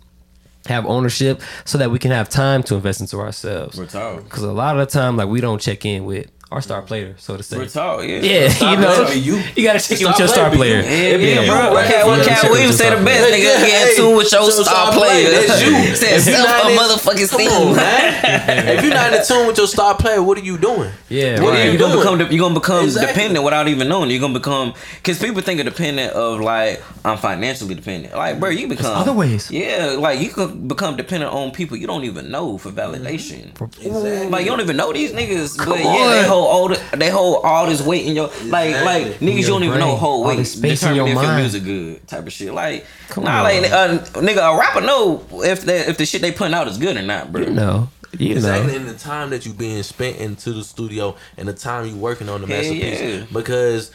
have 0.67 0.85
ownership 0.85 1.41
so 1.65 1.77
that 1.77 1.91
we 1.91 1.99
can 1.99 2.11
have 2.11 2.29
time 2.29 2.63
to 2.63 2.75
invest 2.75 3.01
into 3.01 3.17
ourselves. 3.19 3.77
Because 4.23 4.43
a 4.43 4.51
lot 4.51 4.79
of 4.79 4.87
the 4.87 4.91
time 4.91 5.17
like 5.17 5.27
we 5.27 5.41
don't 5.41 5.59
check 5.61 5.85
in 5.85 6.05
with 6.05 6.29
our 6.49 6.61
star 6.61 6.81
player 6.81 7.13
so 7.17 7.35
to 7.35 7.43
say 7.43 7.57
Real 7.59 7.67
talk, 7.67 8.03
yeah. 8.07 8.19
yeah, 8.23 8.47
Star 8.47 8.73
you 8.75 8.79
know, 8.79 9.03
player 9.05 9.17
you. 9.17 9.35
you 9.55 9.63
gotta 9.67 9.79
check 9.83 9.99
in 9.99 10.07
with 10.07 10.15
Star 10.15 10.19
your 10.19 10.27
star 10.29 10.49
player 10.49 10.81
player. 10.81 11.17
be 11.17 11.25
you. 11.25 11.29
Yeah, 11.29 11.35
yeah, 11.35 11.41
you. 11.41 11.47
bro. 11.51 11.59
What 11.59 11.73
Right. 11.75 11.87
Cat, 11.91 12.05
what 12.07 12.17
Yeah, 12.19 12.23
Cat 12.25 12.41
check 12.41 12.51
Williams 12.51 12.69
with 12.71 12.79
say 12.79 12.89
the 12.95 13.03
best, 13.03 13.23
nigga? 13.27 13.27
player. 13.27 13.67
Get 13.67 13.97
in 13.99 14.05
Hey, 14.07 14.15
with 14.15 14.31
your 14.31 14.51
so 14.51 14.63
star 14.63 14.91
player. 14.93 15.29
That's 15.31 15.61
you. 15.61 15.95
Said 15.95 16.13
If 16.19 16.25
you 16.25 16.31
self 16.33 16.47
not 16.47 16.65
a 16.65 16.69
in- 16.71 16.77
motherfucking 16.79 17.29
Come 17.29 17.41
on, 17.41 17.73
steam. 17.73 17.75
man. 17.75 18.67
if 18.77 18.83
you're 18.85 18.93
not 18.93 19.13
in 19.13 19.25
tune 19.25 19.47
with 19.47 19.57
your 19.57 19.67
star 19.67 19.95
player, 19.95 20.23
what 20.23 20.37
are 20.37 20.41
you 20.41 20.57
doing? 20.57 20.89
Yeah, 21.09 21.41
What 21.43 21.51
right. 21.51 21.59
are 21.59 21.63
you 21.65 21.71
You're 21.71 21.79
gonna 21.79 21.93
doing? 22.01 22.17
become 22.17 22.31
you're 22.31 22.39
gonna 22.47 22.59
become 22.59 22.83
Exactly. 22.85 23.13
dependent 23.13 23.43
without 23.43 23.67
even 23.67 23.89
knowing. 23.89 24.09
You're 24.09 24.21
gonna 24.21 24.33
become 24.39 24.73
because 25.03 25.19
people 25.19 25.41
think 25.41 25.59
of 25.59 25.65
dependent 25.65 26.13
of 26.13 26.39
like 26.39 26.81
I'm 27.03 27.17
financially 27.17 27.75
dependent. 27.75 28.15
Like, 28.15 28.39
bro, 28.39 28.49
you 28.51 28.67
become 28.69 28.95
other 28.95 29.11
ways. 29.13 29.51
Yeah, 29.51 29.95
like 29.99 30.21
you 30.21 30.29
could 30.29 30.67
become 30.69 30.95
dependent 30.95 31.33
on 31.33 31.51
people 31.51 31.75
you 31.75 31.87
don't 31.87 32.05
even 32.05 32.31
know 32.31 32.57
for 32.57 32.71
validation. 32.71 33.51
Exactly. 33.61 34.29
Like 34.29 34.45
you 34.45 34.51
don't 34.51 34.61
even 34.61 34.77
know 34.77 34.93
these 34.93 35.11
niggas, 35.11 35.57
but 35.57 35.65
Come 35.65 35.79
yeah, 35.79 36.07
they 36.09 36.19
on. 36.19 36.25
Hold 36.45 36.47
all 36.47 36.67
the, 36.69 36.97
they 36.97 37.09
hold 37.09 37.43
all 37.43 37.65
this 37.67 37.81
weight 37.81 38.05
in 38.05 38.15
your 38.15 38.27
like 38.45 38.73
like 38.83 39.05
Exactly. 39.07 39.27
niggas 39.27 39.37
you 39.41 39.47
don't 39.47 39.63
even 39.63 39.79
know 39.79 39.85
brain. 39.87 39.97
hold 39.97 40.21
All 40.23 40.27
weight 40.29 40.37
this 40.37 40.53
space 40.53 40.83
in 40.83 40.95
your 40.95 41.07
if 41.07 41.13
your 41.21 41.35
music 41.35 41.63
good 41.63 42.07
type 42.07 42.25
of 42.27 42.33
shit. 42.33 42.53
Like 42.53 42.85
Come 43.09 43.23
nah, 43.25 43.37
on. 43.37 43.43
like 43.43 43.71
uh, 43.71 43.97
nigga 44.21 44.53
a 44.55 44.57
rapper 44.59 44.81
know 44.81 45.25
if 45.43 45.61
the 45.65 45.89
if 45.89 45.97
the 45.97 46.05
shit 46.05 46.21
they 46.21 46.31
putting 46.31 46.53
out 46.53 46.67
is 46.67 46.77
good 46.77 46.97
or 46.97 47.01
not, 47.01 47.31
bro. 47.31 47.41
You 47.43 47.49
know, 47.51 47.89
you 48.17 48.33
Exactly 48.35 48.73
know. 48.73 48.79
in 48.79 48.87
the 48.87 48.93
time 48.95 49.29
that 49.31 49.45
you 49.45 49.53
being 49.53 49.83
spent 49.83 50.17
into 50.17 50.51
the 50.53 50.63
studio 50.63 51.15
and 51.37 51.47
the 51.47 51.53
time 51.53 51.85
you 51.87 51.95
working 51.95 52.29
on 52.29 52.41
the 52.41 52.47
Hell 52.47 52.57
masterpiece. 52.57 52.99
yeah. 53.01 53.25
Because 53.31 53.91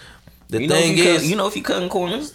the 0.52 0.62
You 0.62 0.68
thing 0.68 0.96
is, 0.98 1.18
cut, 1.22 1.26
you 1.28 1.36
know 1.36 1.46
if 1.48 1.56
you 1.56 1.62
cutting 1.62 1.88
corners. 1.88 2.32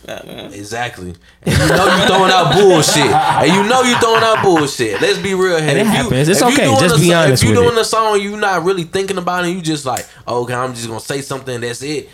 Exactly. 0.53 1.15
And 1.43 1.53
you 1.57 1.67
know 1.69 1.85
you 1.95 2.07
throwing 2.07 2.31
out 2.31 2.53
bullshit. 2.53 2.97
And 3.05 3.51
you 3.53 3.63
know 3.69 3.81
you 3.83 3.95
throwing 3.97 4.23
out 4.23 4.43
bullshit. 4.43 4.99
Let's 5.01 5.19
be 5.19 5.33
real 5.33 5.57
here. 5.57 5.69
And 5.69 5.77
it 5.77 5.81
If 5.81 5.87
you- 5.87 5.91
happens. 5.93 6.29
It's 6.29 6.41
okay. 6.41 6.65
doing 6.65 6.79
Just 6.79 6.95
a 6.95 6.99
be 6.99 7.09
so- 7.09 7.15
honest 7.17 7.43
If 7.43 7.49
you 7.49 7.55
with 7.55 7.63
doing 7.65 7.77
it. 7.77 7.81
a 7.81 7.85
song 7.85 8.19
you 8.21 8.35
not 8.37 8.63
really 8.63 8.83
thinking 8.83 9.17
about 9.17 9.45
it, 9.45 9.49
you 9.51 9.61
just 9.61 9.85
like, 9.85 10.05
okay, 10.27 10.53
I'm 10.53 10.73
just 10.73 10.87
gonna 10.87 10.99
say 10.99 11.21
something. 11.21 11.61
That's 11.61 11.81
it. 11.81 12.09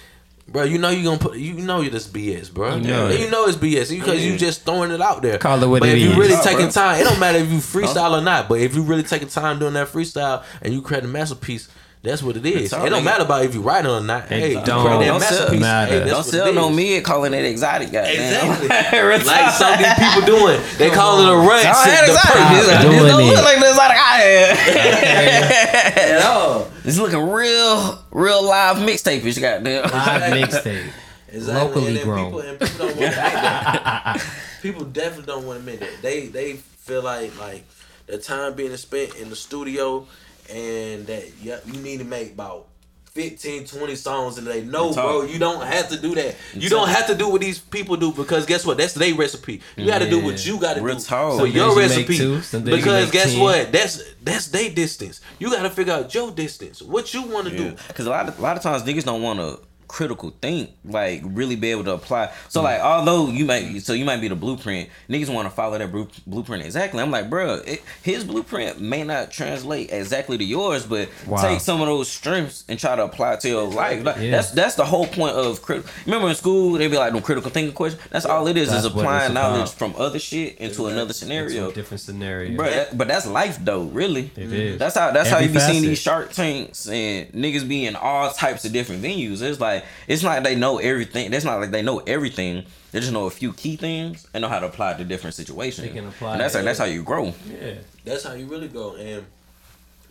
Bro, 0.45 0.63
you 0.63 0.77
know 0.77 0.89
you 0.89 1.03
gonna 1.05 1.17
put 1.17 1.37
you 1.37 1.53
know 1.53 1.81
it's 1.81 2.05
BS, 2.07 2.49
bro. 2.53 2.75
You 2.75 2.81
know 2.87 3.05
And 3.05 3.13
it. 3.13 3.19
you 3.21 3.29
know 3.31 3.45
it's 3.45 3.57
BS 3.57 3.89
because 3.89 4.21
you 4.23 4.33
Yeah. 4.33 4.37
just 4.37 4.65
throwing 4.65 4.91
it 4.91 4.99
out 5.01 5.21
there. 5.21 5.37
Call 5.37 5.63
it 5.63 5.67
what 5.67 5.79
but 5.79 5.89
it 5.89 5.95
if 5.97 6.03
you 6.03 6.09
is. 6.11 6.17
really 6.17 6.33
Nah, 6.35 6.41
taking 6.41 6.65
bro. 6.65 6.71
time, 6.71 6.99
it 6.99 7.05
don't 7.05 7.19
matter 7.19 7.37
if 7.39 7.49
you 7.49 7.59
freestyle 7.59 8.11
or 8.11 8.21
not. 8.21 8.49
But 8.49 8.59
if 8.59 8.75
you 8.75 8.81
really 8.83 9.03
taking 9.03 9.29
time 9.29 9.57
doing 9.57 9.73
that 9.75 9.91
freestyle 9.91 10.43
and 10.61 10.73
you 10.73 10.81
create 10.81 11.05
a 11.05 11.07
masterpiece, 11.07 11.69
that's 12.03 12.21
what 12.21 12.35
it 12.37 12.45
is. 12.45 12.71
It 12.71 12.75
don't 12.75 12.91
nigga. 12.91 13.03
matter 13.03 13.23
about 13.23 13.45
if 13.45 13.53
you 13.55 13.61
write 13.61 13.85
it 13.85 13.89
or 13.89 14.01
not. 14.01 14.25
It 14.25 14.39
hey, 14.39 14.49
you 14.49 14.61
don't 14.65 14.85
create 14.85 14.99
that 14.99 15.05
Don't 15.07 15.21
sell- 15.21 15.37
masterpiece. 15.39 15.59
matter. 15.61 15.91
Hey, 15.91 16.05
Don't 16.09 16.17
what 16.17 16.25
sell 16.25 16.53
no 16.53 16.69
is. 16.69 16.75
mid 16.75 17.03
calling 17.05 17.33
it 17.33 17.45
exotic, 17.45 17.91
goddamn. 17.91 18.51
Exactly. 18.51 18.67
Like 19.25 19.45
talk. 19.45 19.53
some 19.53 19.73
of 19.73 19.79
these 19.79 19.93
people 19.95 20.21
doing. 20.25 20.61
They 20.77 20.89
call 20.89 21.19
it 21.21 21.29
a 21.33 21.37
ranch. 21.47 21.65
I 21.65 21.89
ain't 21.89 22.05
the 22.05 22.11
exotic. 22.11 22.49
This, 22.49 22.67
this 22.67 22.83
don't 22.83 23.27
look 23.27 23.43
like 23.43 23.59
the 23.59 23.69
exotic 23.69 23.97
I 23.97 24.17
had. 24.19 26.17
At 26.19 26.25
all. 26.25 26.67
It's 26.83 26.97
looking 26.99 27.29
real, 27.29 28.03
real 28.11 28.43
live 28.43 28.77
mixtape-ish, 28.77 29.37
goddamn. 29.37 29.83
Live 29.89 30.49
mixtape. 30.49 30.89
Exactly. 31.29 31.53
Locally 31.81 31.95
and 31.95 32.03
grown. 32.03 32.25
People, 32.25 32.39
and 32.41 32.59
people 32.59 32.77
don't 32.77 32.97
want 32.97 32.97
to 32.97 33.05
admit 33.05 33.15
that. 33.15 34.25
People 34.61 34.85
definitely 34.85 35.25
don't 35.25 35.45
want 35.47 35.65
to 35.65 35.71
admit 35.71 35.79
that. 35.79 36.01
They 36.01 36.27
they 36.27 36.53
feel 36.53 37.01
like 37.01 37.37
like 37.39 37.65
the 38.07 38.17
time 38.17 38.53
being 38.55 38.75
spent 38.77 39.15
in 39.15 39.29
the 39.29 39.35
studio 39.35 40.05
and 40.53 41.07
that 41.07 41.31
yeah, 41.41 41.57
you 41.65 41.79
need 41.81 41.97
to 41.99 42.05
make 42.05 42.33
about 42.33 42.67
15, 43.13 43.65
20 43.67 43.95
songs 43.95 44.37
and 44.39 44.47
they 44.47 44.63
no, 44.63 44.91
bro, 44.91 45.21
you 45.21 45.37
don't 45.37 45.63
have 45.65 45.87
to 45.89 45.99
do 46.01 46.15
that. 46.15 46.35
You 46.55 46.67
don't 46.67 46.89
have 46.89 47.05
to 47.07 47.15
do 47.15 47.29
what 47.29 47.41
these 47.41 47.59
people 47.59 47.95
do 47.95 48.11
because 48.11 48.47
guess 48.47 48.65
what? 48.65 48.77
That's 48.77 48.95
their 48.95 49.13
recipe. 49.13 49.61
You 49.77 49.85
got 49.85 49.99
to 49.99 50.09
do 50.09 50.19
what 50.23 50.43
you 50.45 50.59
got 50.59 50.75
to 50.75 50.81
do 50.81 50.99
talk. 50.99 51.39
for 51.39 51.45
your 51.45 51.69
you 51.73 51.79
recipe. 51.79 52.17
two, 52.17 52.41
you 52.51 52.59
Because 52.61 53.11
guess 53.11 53.33
10. 53.33 53.41
what? 53.41 53.71
That's 53.71 54.01
that's 54.23 54.47
their 54.47 54.71
distance. 54.71 55.21
You 55.37 55.51
got 55.51 55.61
to 55.61 55.69
figure 55.69 55.93
out 55.93 56.11
your 56.13 56.31
distance. 56.31 56.81
What 56.81 57.13
you 57.13 57.21
want 57.23 57.47
to 57.49 57.55
do. 57.55 57.75
Because 57.87 58.07
a 58.07 58.09
lot 58.09 58.27
of 58.27 58.39
a 58.39 58.41
lot 58.41 58.57
of 58.57 58.63
times 58.63 58.81
niggas 58.81 59.03
don't 59.03 59.21
want 59.21 59.39
to 59.39 59.59
critical 59.87 60.33
think, 60.41 60.71
like 60.85 61.21
really 61.25 61.55
be 61.55 61.71
able 61.71 61.83
to 61.85 61.93
apply. 61.93 62.31
So 62.49 62.61
like, 62.61 62.81
although 62.81 63.27
you 63.27 63.45
might, 63.45 63.79
so 63.81 63.93
you 63.93 64.05
might 64.05 64.21
be 64.21 64.27
the 64.27 64.35
blueprint. 64.35 64.89
Niggas 65.09 65.33
want 65.33 65.47
to 65.47 65.53
follow 65.55 65.77
that 65.77 65.91
blueprint 66.25 66.63
exactly. 66.65 67.01
I'm 67.01 67.11
like, 67.11 67.29
bro, 67.29 67.55
it, 67.65 67.81
his 68.01 68.23
blueprint 68.23 68.79
may 68.81 69.03
not 69.03 69.31
translate 69.31 69.91
exactly 69.91 70.37
to 70.37 70.43
yours, 70.43 70.85
but 70.85 71.09
Wow. 71.27 71.41
take 71.41 71.59
some 71.59 71.81
of 71.81 71.87
those 71.87 72.09
strengths 72.09 72.63
and 72.67 72.79
try 72.79 72.95
to 72.95 73.03
apply 73.03 73.35
to 73.37 73.47
your 73.49 73.63
life. 73.67 74.03
Like, 74.03 74.17
Yeah. 74.17 74.31
That's 74.31 74.51
that's 74.51 74.75
the 74.75 74.85
whole 74.85 75.07
point 75.07 75.35
of 75.35 75.61
critical. 75.61 75.89
Remember 76.05 76.29
in 76.29 76.35
school 76.35 76.73
they 76.73 76.87
be 76.87 76.97
like, 76.97 77.13
no 77.13 77.21
critical 77.21 77.51
thinking 77.51 77.73
question. 77.73 77.99
That's 78.09 78.25
all 78.25 78.47
it 78.47 78.57
is 78.57 78.69
That's 78.69 78.85
is 78.85 78.85
applying 78.91 79.33
knowledge 79.33 79.71
from 79.71 79.93
other 79.97 80.19
shit 80.19 80.57
into 80.57 80.85
another 80.87 81.01
Into 81.01 81.13
scenario. 81.13 81.71
different 81.71 82.01
scenario. 82.01 82.55
Bro, 82.57 82.69
that- 82.69 82.97
but 82.97 83.07
that's 83.07 83.25
life 83.27 83.57
though, 83.61 83.83
really. 83.83 84.31
It 84.35 84.51
is. 84.51 84.79
That's 84.79 84.95
how 84.97 85.11
that's 85.11 85.29
how 85.29 85.39
you 85.39 85.49
be 85.49 85.59
seeing 85.59 85.81
these 85.83 85.99
Shark 85.99 86.31
Tanks 86.33 86.87
and 86.87 87.31
niggas 87.33 87.67
be 87.67 87.85
in 87.85 87.95
all 87.95 88.31
types 88.31 88.65
of 88.65 88.71
different 88.73 89.01
venues. 89.03 89.41
It's 89.41 89.59
like 89.59 89.82
it's 90.07 90.23
not 90.23 90.29
like 90.35 90.43
they 90.43 90.55
know 90.55 90.77
everything. 90.77 91.33
It's 91.33 91.45
not 91.45 91.59
like 91.59 91.71
they 91.71 91.81
know 91.81 91.99
everything. 91.99 92.65
They 92.91 92.99
just 92.99 93.11
know 93.11 93.25
a 93.25 93.29
few 93.31 93.53
key 93.53 93.75
things 93.75 94.27
and 94.33 94.41
know 94.41 94.47
how 94.49 94.59
to 94.59 94.67
apply 94.67 94.91
it 94.91 94.97
to 94.99 95.03
different 95.05 95.35
situations. 95.35 95.87
They 95.87 95.93
can 95.93 96.07
apply 96.07 96.33
And 96.33 96.41
that's 96.41 96.55
it. 96.55 96.59
how, 96.59 96.63
that's 96.63 96.79
how 96.79 96.85
you 96.85 97.03
grow. 97.03 97.33
Yeah. 97.49 97.75
That's 98.05 98.23
how 98.23 98.33
you 98.33 98.45
really 98.45 98.67
go, 98.67 98.95
and 98.95 99.25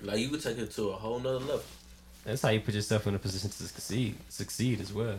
like 0.03 0.19
you 0.19 0.29
could 0.29 0.43
take 0.43 0.59
it 0.59 0.73
to 0.73 0.89
a 0.89 0.93
whole 0.95 1.19
nother 1.21 1.39
level. 1.39 1.63
That's 2.25 2.43
how 2.43 2.51
you 2.51 2.61
put 2.61 2.75
yourself 2.75 3.07
in 3.07 3.15
a 3.15 3.19
position 3.19 3.51
to 3.51 3.57
succeed, 3.65 4.17
succeed 4.29 4.81
as 4.81 4.93
well. 4.93 5.17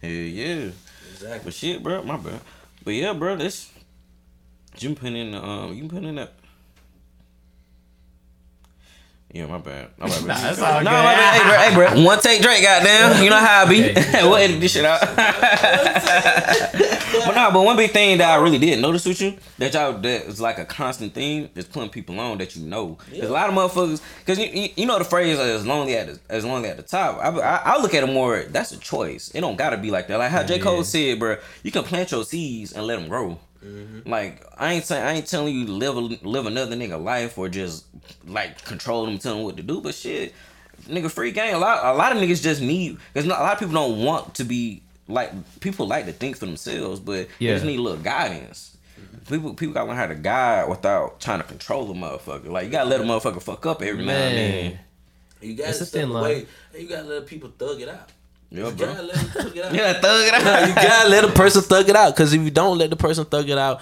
Hell 0.00 0.10
yeah. 0.10 0.70
Exactly. 1.12 1.40
But 1.44 1.54
shit, 1.54 1.82
bro, 1.82 2.02
my 2.02 2.16
bad. 2.16 2.40
But 2.84 2.94
yeah, 2.94 3.12
bro, 3.12 3.36
this 3.36 3.70
you 4.78 4.88
can 4.90 4.96
put 4.96 5.12
in 5.12 5.32
the, 5.32 5.42
um 5.42 5.72
you 5.74 5.80
can 5.80 5.88
put 5.88 6.04
in 6.04 6.14
that. 6.16 6.32
Yeah, 9.32 9.46
my 9.46 9.58
bad. 9.58 9.90
My 9.98 10.06
bad. 10.08 10.22
Nah, 10.26 10.34
that's 10.34 10.58
no, 10.58 10.64
all 10.66 10.82
my 10.82 10.84
bad. 10.84 11.34
Hey, 11.34 11.74
bro, 11.74 11.86
hey, 11.88 11.94
bro. 11.94 12.04
One 12.04 12.20
take 12.20 12.40
Drake, 12.42 12.62
goddamn. 12.62 13.22
You 13.22 13.28
know 13.30 13.36
how 13.38 13.64
I 13.66 13.68
be. 13.68 13.82
We'll 14.26 14.36
edit 14.36 14.60
this 14.60 14.72
shit 14.72 14.84
out. 14.84 15.00
but 17.26 17.34
nah, 17.34 17.50
but 17.52 17.62
one 17.62 17.76
big 17.76 17.90
thing 17.90 18.18
that 18.18 18.30
I 18.30 18.42
really 18.42 18.58
did 18.58 18.80
notice 18.80 19.04
with 19.04 19.20
you 19.20 19.34
that 19.58 19.74
y'all 19.74 19.92
that 19.98 20.26
is 20.26 20.40
like 20.40 20.58
a 20.58 20.64
constant 20.64 21.12
theme 21.14 21.50
is 21.54 21.64
putting 21.64 21.90
people 21.90 22.18
on 22.18 22.38
that 22.38 22.56
you 22.56 22.64
know. 22.66 22.98
There's 23.10 23.28
a 23.28 23.32
lot 23.32 23.48
of 23.48 23.54
motherfuckers 23.54 24.00
because 24.20 24.38
you, 24.38 24.46
you, 24.46 24.68
you 24.76 24.86
know 24.86 24.98
the 24.98 25.04
phrase 25.04 25.38
uh, 25.38 25.42
as 25.42 25.66
lonely 25.66 25.96
at 25.96 26.06
the, 26.06 26.20
as 26.30 26.44
lonely 26.44 26.68
at 26.68 26.76
the 26.76 26.82
top. 26.82 27.18
I, 27.18 27.28
I 27.28 27.56
I 27.74 27.80
look 27.82 27.94
at 27.94 28.02
it 28.04 28.12
more. 28.12 28.42
That's 28.44 28.72
a 28.72 28.78
choice. 28.78 29.30
It 29.34 29.40
don't 29.40 29.56
gotta 29.56 29.76
be 29.76 29.90
like 29.90 30.08
that. 30.08 30.18
Like 30.18 30.30
how 30.30 30.42
J 30.44 30.58
Cole 30.58 30.78
Yeah. 30.78 30.82
said, 30.82 31.18
bro, 31.18 31.36
you 31.62 31.70
can 31.72 31.82
plant 31.84 32.10
your 32.12 32.24
seeds 32.24 32.72
and 32.72 32.86
let 32.86 32.98
them 32.98 33.08
grow. 33.08 33.38
Mm-hmm. 33.66 34.08
Like 34.10 34.44
I 34.56 34.74
ain't 34.74 34.84
saying 34.84 35.04
I 35.04 35.12
ain't 35.14 35.26
telling 35.26 35.54
you 35.54 35.66
live 35.66 35.96
a, 35.96 36.00
live 36.00 36.46
another 36.46 36.76
nigga 36.76 37.02
life 37.02 37.36
or 37.38 37.48
just 37.48 37.84
like 38.26 38.64
control 38.64 39.04
them, 39.06 39.18
tell 39.18 39.34
them 39.34 39.44
what 39.44 39.56
to 39.56 39.62
do. 39.62 39.80
But 39.80 39.94
shit, 39.94 40.34
nigga, 40.88 41.10
free 41.10 41.32
game. 41.32 41.54
A 41.54 41.58
lot 41.58 41.84
a 41.84 41.96
lot 41.96 42.12
of 42.14 42.18
niggas 42.22 42.42
just 42.42 42.60
need 42.60 42.98
because 43.12 43.26
a 43.26 43.28
lot 43.28 43.52
of 43.52 43.58
people 43.58 43.74
don't 43.74 44.02
want 44.04 44.34
to 44.36 44.44
be 44.44 44.82
like 45.08 45.32
people 45.60 45.86
like 45.86 46.06
to 46.06 46.12
think 46.12 46.36
for 46.36 46.46
themselves, 46.46 47.00
but 47.00 47.28
they 47.38 47.46
just 47.46 47.64
need 47.64 47.78
a 47.78 47.82
little 47.82 48.02
guidance. 48.02 48.76
Mm-hmm. 49.00 49.34
People 49.34 49.54
people 49.54 49.74
gotta 49.74 49.88
learn 49.88 49.96
how 49.96 50.06
to 50.06 50.14
guide 50.14 50.68
without 50.68 51.20
trying 51.20 51.40
to 51.40 51.44
control 51.46 51.86
the 51.86 51.94
motherfucker. 51.94 52.46
Like 52.48 52.66
you 52.66 52.70
gotta 52.70 52.88
let 52.88 53.00
a 53.00 53.04
motherfucker 53.04 53.42
fuck 53.42 53.66
up 53.66 53.82
every 53.82 54.04
now 54.04 54.12
and 54.12 54.36
then. 54.36 54.64
Man. 54.72 54.78
You 55.42 55.54
gotta 55.54 55.70
It's 55.70 55.80
a 55.82 55.86
step 55.86 56.00
thin 56.02 56.10
line. 56.10 56.24
away. 56.24 56.46
You 56.78 56.88
gotta 56.88 57.08
let 57.08 57.26
people 57.26 57.52
thug 57.58 57.80
it 57.80 57.88
out. 57.88 58.10
Yeah, 58.50 58.68
you 58.68 58.70
bro. 58.72 58.86
gotta 58.86 59.02
let 59.02 59.14
them 59.16 59.26
thug 59.26 59.56
it 59.56 59.64
out. 59.64 59.74
Yeah, 59.74 59.92
thug 59.94 60.28
it 60.28 60.34
out. 60.34 60.68
you 60.68 60.74
gotta 60.74 61.08
let 61.08 61.24
a 61.24 61.32
person 61.32 61.62
thug 61.62 61.88
it 61.88 61.96
out. 61.96 62.16
Cause 62.16 62.32
if 62.32 62.40
you 62.40 62.50
don't 62.50 62.78
let 62.78 62.90
the 62.90 62.96
person 62.96 63.24
thug 63.24 63.48
it 63.48 63.58
out, 63.58 63.80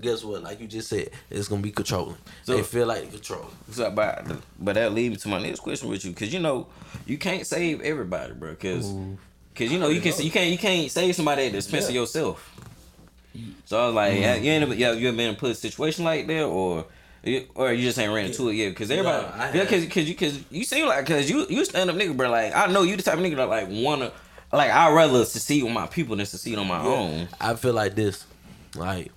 guess 0.00 0.22
what? 0.22 0.42
Like 0.42 0.60
you 0.60 0.66
just 0.66 0.88
said, 0.88 1.10
it's 1.30 1.48
gonna 1.48 1.62
be 1.62 1.72
controlling. 1.72 2.16
So- 2.44 2.56
they 2.56 2.62
feel 2.62 2.86
like 2.86 3.10
controlling. 3.10 3.50
So, 3.70 3.90
but 3.90 4.26
but 4.58 4.74
that 4.74 4.92
leads 4.92 5.10
me 5.10 5.16
to 5.16 5.28
my 5.28 5.42
next 5.42 5.60
question 5.60 5.88
with 5.88 6.04
you, 6.04 6.12
cause 6.12 6.32
you 6.32 6.40
know 6.40 6.68
you 7.06 7.18
can't 7.18 7.46
save 7.46 7.80
everybody, 7.80 8.34
bro. 8.34 8.54
Cause, 8.54 8.92
cause 9.54 9.70
you 9.70 9.78
know 9.78 9.88
you 9.88 10.00
can 10.00 10.12
you 10.22 10.30
can't 10.30 10.50
you 10.50 10.58
can't 10.58 10.90
save 10.90 11.14
somebody 11.14 11.46
at 11.46 11.52
the 11.52 11.58
expense 11.58 11.88
of 11.88 11.94
yourself. 11.94 12.54
So 13.66 13.80
I 13.80 13.86
was 13.86 13.94
like, 13.94 14.12
mm. 14.14 14.20
yeah, 14.20 14.34
you 14.36 14.50
ain't 14.50 14.76
yeah, 14.78 14.92
you 14.92 15.08
ever 15.08 15.16
been 15.16 15.36
in 15.36 15.46
a 15.46 15.54
situation 15.54 16.04
like 16.04 16.26
that, 16.26 16.44
or 16.44 16.86
or 17.54 17.72
you 17.72 17.82
just 17.82 17.98
ain't 17.98 18.12
ran 18.12 18.26
into 18.26 18.48
it 18.48 18.54
yet? 18.54 18.76
Cause 18.76 18.90
everybody, 18.90 19.26
No, 19.26 19.62
yeah, 19.62 19.66
cause 19.66 19.86
cause 19.86 20.08
you 20.08 20.14
cause 20.14 20.40
you 20.50 20.64
seem 20.64 20.86
like 20.86 21.06
cause 21.06 21.28
you 21.28 21.46
you 21.48 21.64
stand 21.64 21.90
up 21.90 21.96
nigga, 21.96 22.16
bro. 22.16 22.30
Like 22.30 22.54
I 22.54 22.66
know 22.66 22.82
you 22.82 22.96
the 22.96 23.02
type 23.02 23.14
of 23.14 23.20
nigga 23.20 23.36
that 23.36 23.48
like 23.48 23.68
wanna. 23.70 24.12
Like 24.52 24.70
I'd 24.70 24.94
rather 24.94 25.24
succeed 25.24 25.62
with 25.62 25.72
my 25.72 25.86
people 25.86 26.16
than 26.16 26.26
succeed 26.26 26.56
on 26.58 26.66
my 26.66 26.80
own. 26.80 27.28
I 27.40 27.54
feel 27.54 27.74
like 27.74 27.94
this, 27.94 28.24
like 28.74 29.12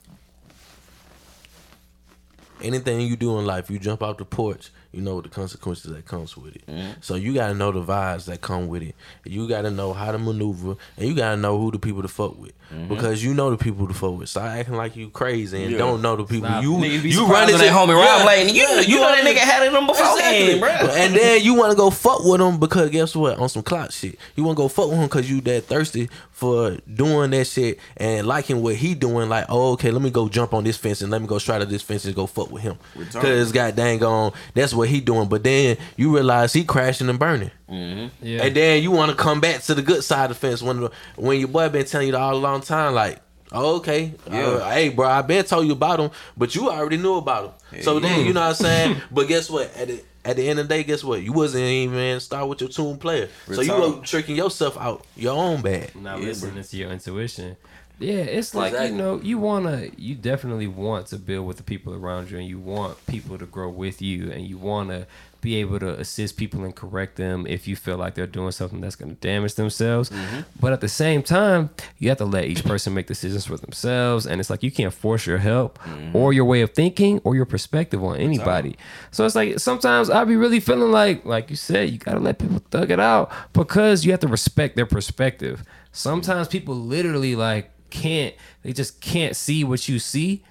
anything 2.62 3.02
you 3.02 3.16
do 3.16 3.40
in 3.40 3.46
life, 3.46 3.70
you 3.70 3.80
jump 3.80 4.04
off 4.04 4.18
the 4.18 4.26
porch, 4.26 4.72
you 4.92 5.02
know 5.02 5.22
the 5.22 5.30
consequences 5.30 5.92
that 5.94 6.06
comes 6.06 6.36
with 6.38 6.56
it. 6.56 6.66
Mm-hmm. 6.68 6.92
So 7.02 7.16
you 7.16 7.34
gotta 7.34 7.54
know 7.54 7.72
the 7.72 7.82
vibes 7.82 8.26
that 8.26 8.42
come 8.42 8.68
with 8.68 8.84
it. 8.84 8.96
You 9.26 9.48
gotta 9.48 9.72
know 9.72 9.94
how 9.94 10.12
to 10.12 10.18
maneuver, 10.18 10.76
and 10.98 11.08
you 11.08 11.16
gotta 11.16 11.38
know 11.38 11.58
who 11.60 11.72
the 11.72 11.80
people 11.80 12.02
to 12.02 12.08
fuck 12.08 12.38
with 12.40 12.54
because 12.88 13.22
you 13.22 13.34
know 13.34 13.50
the 13.52 13.58
people 13.58 13.86
to 13.88 13.94
fuck 13.94 14.18
with. 14.18 14.30
Stop 14.30 14.44
acting 14.46 14.76
like 14.76 14.96
you 14.96 15.10
crazy 15.10 15.58
and 15.58 15.66
Mm-hmm. 15.72 15.74
Yeah. 15.74 15.78
don't 15.80 16.02
know 16.02 16.16
the 16.16 16.24
people. 16.26 16.48
Stop. 16.50 16.64
You 16.64 16.72
Niggas 16.74 17.04
you 17.04 17.12
surprised 17.12 17.32
run 17.32 17.44
into 17.50 17.58
that 17.58 17.72
homie 17.72 17.96
Rob 17.96 18.20
Yeah, 18.20 18.26
Lane. 18.26 18.50
You, 18.50 18.62
yeah, 18.62 18.80
you 18.82 18.96
know 18.96 19.12
that 19.12 19.24
nigga 19.26 19.38
had 19.40 19.64
it 19.64 19.76
on 19.76 19.88
before 19.88 20.06
Exactly. 20.06 20.60
bro. 20.60 20.70
and 20.70 21.16
then 21.16 21.42
you 21.44 21.54
want 21.54 21.72
to 21.72 21.78
go 21.78 21.90
fuck 21.90 22.24
with 22.24 22.40
him 22.42 22.60
because 22.60 22.90
guess 22.90 23.16
what? 23.16 23.38
On 23.40 23.50
some 23.50 23.64
clout 23.64 23.92
shit, 23.92 24.18
you 24.36 24.44
want 24.44 24.58
to 24.58 24.64
go 24.64 24.68
fuck 24.68 24.88
with 24.90 24.98
him 24.98 25.06
because 25.08 25.30
you 25.30 25.42
that 25.42 25.64
thirsty 25.66 26.10
for 26.32 26.78
doing 26.94 27.30
that 27.32 27.46
shit 27.46 27.78
and 27.98 28.26
liking 28.26 28.62
what 28.62 28.76
he 28.76 28.96
doing. 28.96 29.30
Like, 29.30 29.46
oh, 29.50 29.74
okay, 29.74 29.92
let 29.92 30.02
me 30.02 30.10
go 30.10 30.28
jump 30.30 30.54
on 30.54 30.64
this 30.64 30.78
fence 30.78 31.02
and 31.02 31.12
let 31.12 31.22
me 31.22 31.28
go 31.28 31.38
straddle 31.38 31.68
this 31.68 31.82
fence 31.82 32.06
and 32.06 32.16
go 32.16 32.26
fuck 32.26 32.50
with 32.52 32.64
him 32.64 32.78
Retarded. 32.96 33.14
because 33.14 33.52
god 33.52 33.76
dang 33.76 34.02
on 34.04 34.32
that's 34.54 34.74
what 34.74 34.81
he 34.88 35.02
doing. 35.02 35.28
But 35.30 35.44
then 35.44 35.78
you 35.98 36.14
realize 36.14 36.54
he 36.54 36.64
crashing 36.64 37.10
and 37.10 37.20
burning. 37.20 37.52
Yeah. 37.70 38.44
And 38.44 38.56
then 38.56 38.84
you 38.84 38.92
want 38.92 39.12
to 39.12 39.18
come 39.18 39.40
back 39.40 39.62
to 39.64 39.74
the 39.76 39.82
good 39.82 40.04
side 40.04 40.32
of 40.32 40.40
the 40.40 40.48
fence 40.48 40.62
when 40.62 40.82
the, 40.82 40.92
when 41.16 41.40
your 41.40 41.48
boy 41.48 41.70
been 41.70 41.86
telling 41.86 42.08
you 42.10 42.16
all 42.18 42.36
a 42.36 42.38
long 42.38 42.62
time, 42.62 42.94
like, 42.94 43.20
oh, 43.52 43.78
okay, 43.78 44.14
Yeah. 44.30 44.40
uh, 44.48 44.70
hey, 44.72 44.90
bro, 44.90 45.08
I 45.08 45.22
been 45.22 45.44
told 45.46 45.66
you 45.68 45.74
about 45.74 46.00
him, 46.00 46.12
but 46.38 46.54
you 46.56 46.70
already 46.70 46.98
knew 46.98 47.16
about 47.16 47.58
him. 47.72 47.82
So 47.84 48.00
then 48.00 48.26
you 48.26 48.34
know 48.34 48.42
what 48.42 48.48
I'm 48.50 48.56
saying. 48.56 49.02
but 49.12 49.28
guess 49.28 49.50
what? 49.50 49.74
At 49.76 49.88
the 49.88 50.04
at 50.24 50.36
the 50.36 50.48
end 50.48 50.60
of 50.60 50.68
the 50.68 50.76
day, 50.76 50.84
guess 50.84 51.04
what? 51.04 51.24
You 51.24 51.34
wasn't 51.34 51.64
even 51.64 52.20
start 52.20 52.48
with 52.48 52.62
your 52.62 52.70
tune 52.70 52.98
player, 52.98 53.28
so 53.52 53.62
you 53.62 53.74
were 53.74 54.02
tricking 54.04 54.36
yourself 54.36 54.78
out 54.78 55.04
your 55.16 55.36
own 55.36 55.62
bad. 55.64 55.96
not 55.96 56.20
Yeah, 56.20 56.26
listening 56.28 56.64
to 56.64 56.78
your 56.78 56.92
intuition. 56.92 57.58
Yeah, 58.02 58.16
it's 58.16 58.56
like 58.56 58.74
Exactly. 58.74 58.98
you 58.98 58.98
know, 58.98 59.22
you 59.22 59.38
wanna, 59.38 59.90
you 59.98 60.16
definitely 60.16 60.68
want 60.68 61.08
to 61.08 61.18
build 61.18 61.46
with 61.48 61.58
the 61.58 61.64
people 61.64 61.94
around 61.94 62.32
you, 62.32 62.38
and 62.38 62.48
you 62.48 62.60
want 62.60 63.06
people 63.06 63.38
to 63.38 63.46
grow 63.46 63.70
with 63.70 64.02
you, 64.02 64.32
and 64.32 64.46
you 64.46 64.58
wanna 64.58 65.06
be 65.42 65.56
able 65.56 65.80
to 65.80 66.00
assist 66.00 66.38
people 66.38 66.64
and 66.64 66.76
correct 66.76 67.16
them 67.16 67.46
if 67.48 67.68
you 67.68 67.76
feel 67.76 67.98
like 67.98 68.14
they're 68.14 68.28
doing 68.28 68.52
something 68.52 68.80
that's 68.80 68.96
gonna 68.96 69.14
damage 69.14 69.56
themselves. 69.56 70.10
Mm-hmm. 70.10 70.42
But 70.60 70.72
at 70.72 70.82
the 70.82 70.88
same 70.88 71.24
time, 71.24 71.72
you 71.98 72.10
have 72.10 72.20
to 72.20 72.26
let 72.26 72.46
each 72.46 72.64
person 72.64 72.94
make 72.94 73.08
decisions 73.08 73.46
for 73.46 73.58
themselves, 73.58 74.26
and 74.26 74.40
it's 74.40 74.50
like 74.50 74.64
you 74.64 74.72
can't 74.72 74.94
force 74.94 75.26
your 75.26 75.40
help 75.40 75.80
mm-hmm. 75.80 76.16
or 76.16 76.32
your 76.32 76.46
way 76.46 76.62
of 76.62 76.72
thinking 76.72 77.20
or 77.24 77.36
your 77.36 77.46
perspective 77.46 78.04
on 78.04 78.18
anybody. 78.18 78.78
So 79.10 79.26
it's 79.26 79.36
like 79.36 79.60
sometimes 79.60 80.10
I 80.10 80.24
be 80.24 80.36
really 80.36 80.60
feeling 80.60 80.92
like, 80.92 81.26
like 81.26 81.50
you 81.50 81.56
said, 81.56 81.90
you 81.90 81.98
gotta 81.98 82.20
let 82.20 82.40
people 82.40 82.62
thug 82.72 82.92
it 82.92 83.00
out 83.00 83.32
because 83.54 84.06
you 84.06 84.12
have 84.12 84.22
to 84.22 84.28
respect 84.28 84.76
their 84.76 84.86
perspective. 84.86 85.64
Sometimes 85.92 86.48
people 86.48 86.76
literally 86.76 87.36
like 87.36 87.72
can't, 87.92 88.34
they 88.64 88.74
just 88.74 89.02
can't 89.02 89.36
see 89.36 89.64
what 89.64 89.88
you 89.88 90.00
see. 90.00 90.44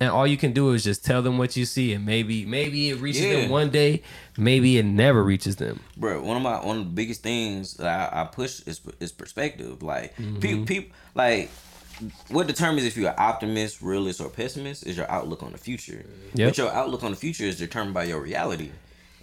And 0.00 0.10
all 0.10 0.28
you 0.28 0.36
can 0.36 0.52
do 0.52 0.70
is 0.74 0.84
just 0.84 1.04
tell 1.04 1.22
them 1.22 1.38
what 1.38 1.56
you 1.56 1.64
see, 1.64 1.92
and 1.92 2.06
maybe 2.06 2.46
maybe 2.46 2.90
it 2.90 3.00
reaches 3.00 3.22
Yeah. 3.22 3.40
them 3.40 3.50
one 3.50 3.70
day, 3.70 4.02
maybe 4.36 4.78
it 4.78 4.84
never 4.84 5.24
reaches 5.24 5.56
them. 5.56 5.80
bro. 5.96 6.22
One 6.22 6.36
of 6.36 6.42
my 6.44 6.64
one 6.64 6.78
of 6.78 6.84
the 6.84 6.90
biggest 6.90 7.24
things 7.24 7.74
that 7.78 8.12
I, 8.14 8.20
I 8.20 8.24
push 8.26 8.60
is 8.60 8.80
is 9.00 9.10
perspective. 9.10 9.82
Like 9.82 10.16
mm-hmm. 10.16 10.38
people, 10.38 10.66
people, 10.66 10.96
like 11.16 11.50
what 12.28 12.46
determines 12.46 12.86
if 12.86 12.96
you're 12.96 13.08
an 13.10 13.16
optimist, 13.18 13.82
realist, 13.82 14.20
or 14.20 14.28
pessimist 14.30 14.86
is 14.86 14.96
your 14.96 15.10
outlook 15.10 15.42
on 15.42 15.50
the 15.50 15.58
future. 15.58 16.04
Yep. 16.34 16.48
But 16.50 16.58
your 16.58 16.70
outlook 16.72 17.02
on 17.02 17.10
the 17.10 17.16
future 17.16 17.44
is 17.44 17.58
determined 17.58 17.94
by 17.94 18.04
your 18.04 18.20
reality. 18.20 18.70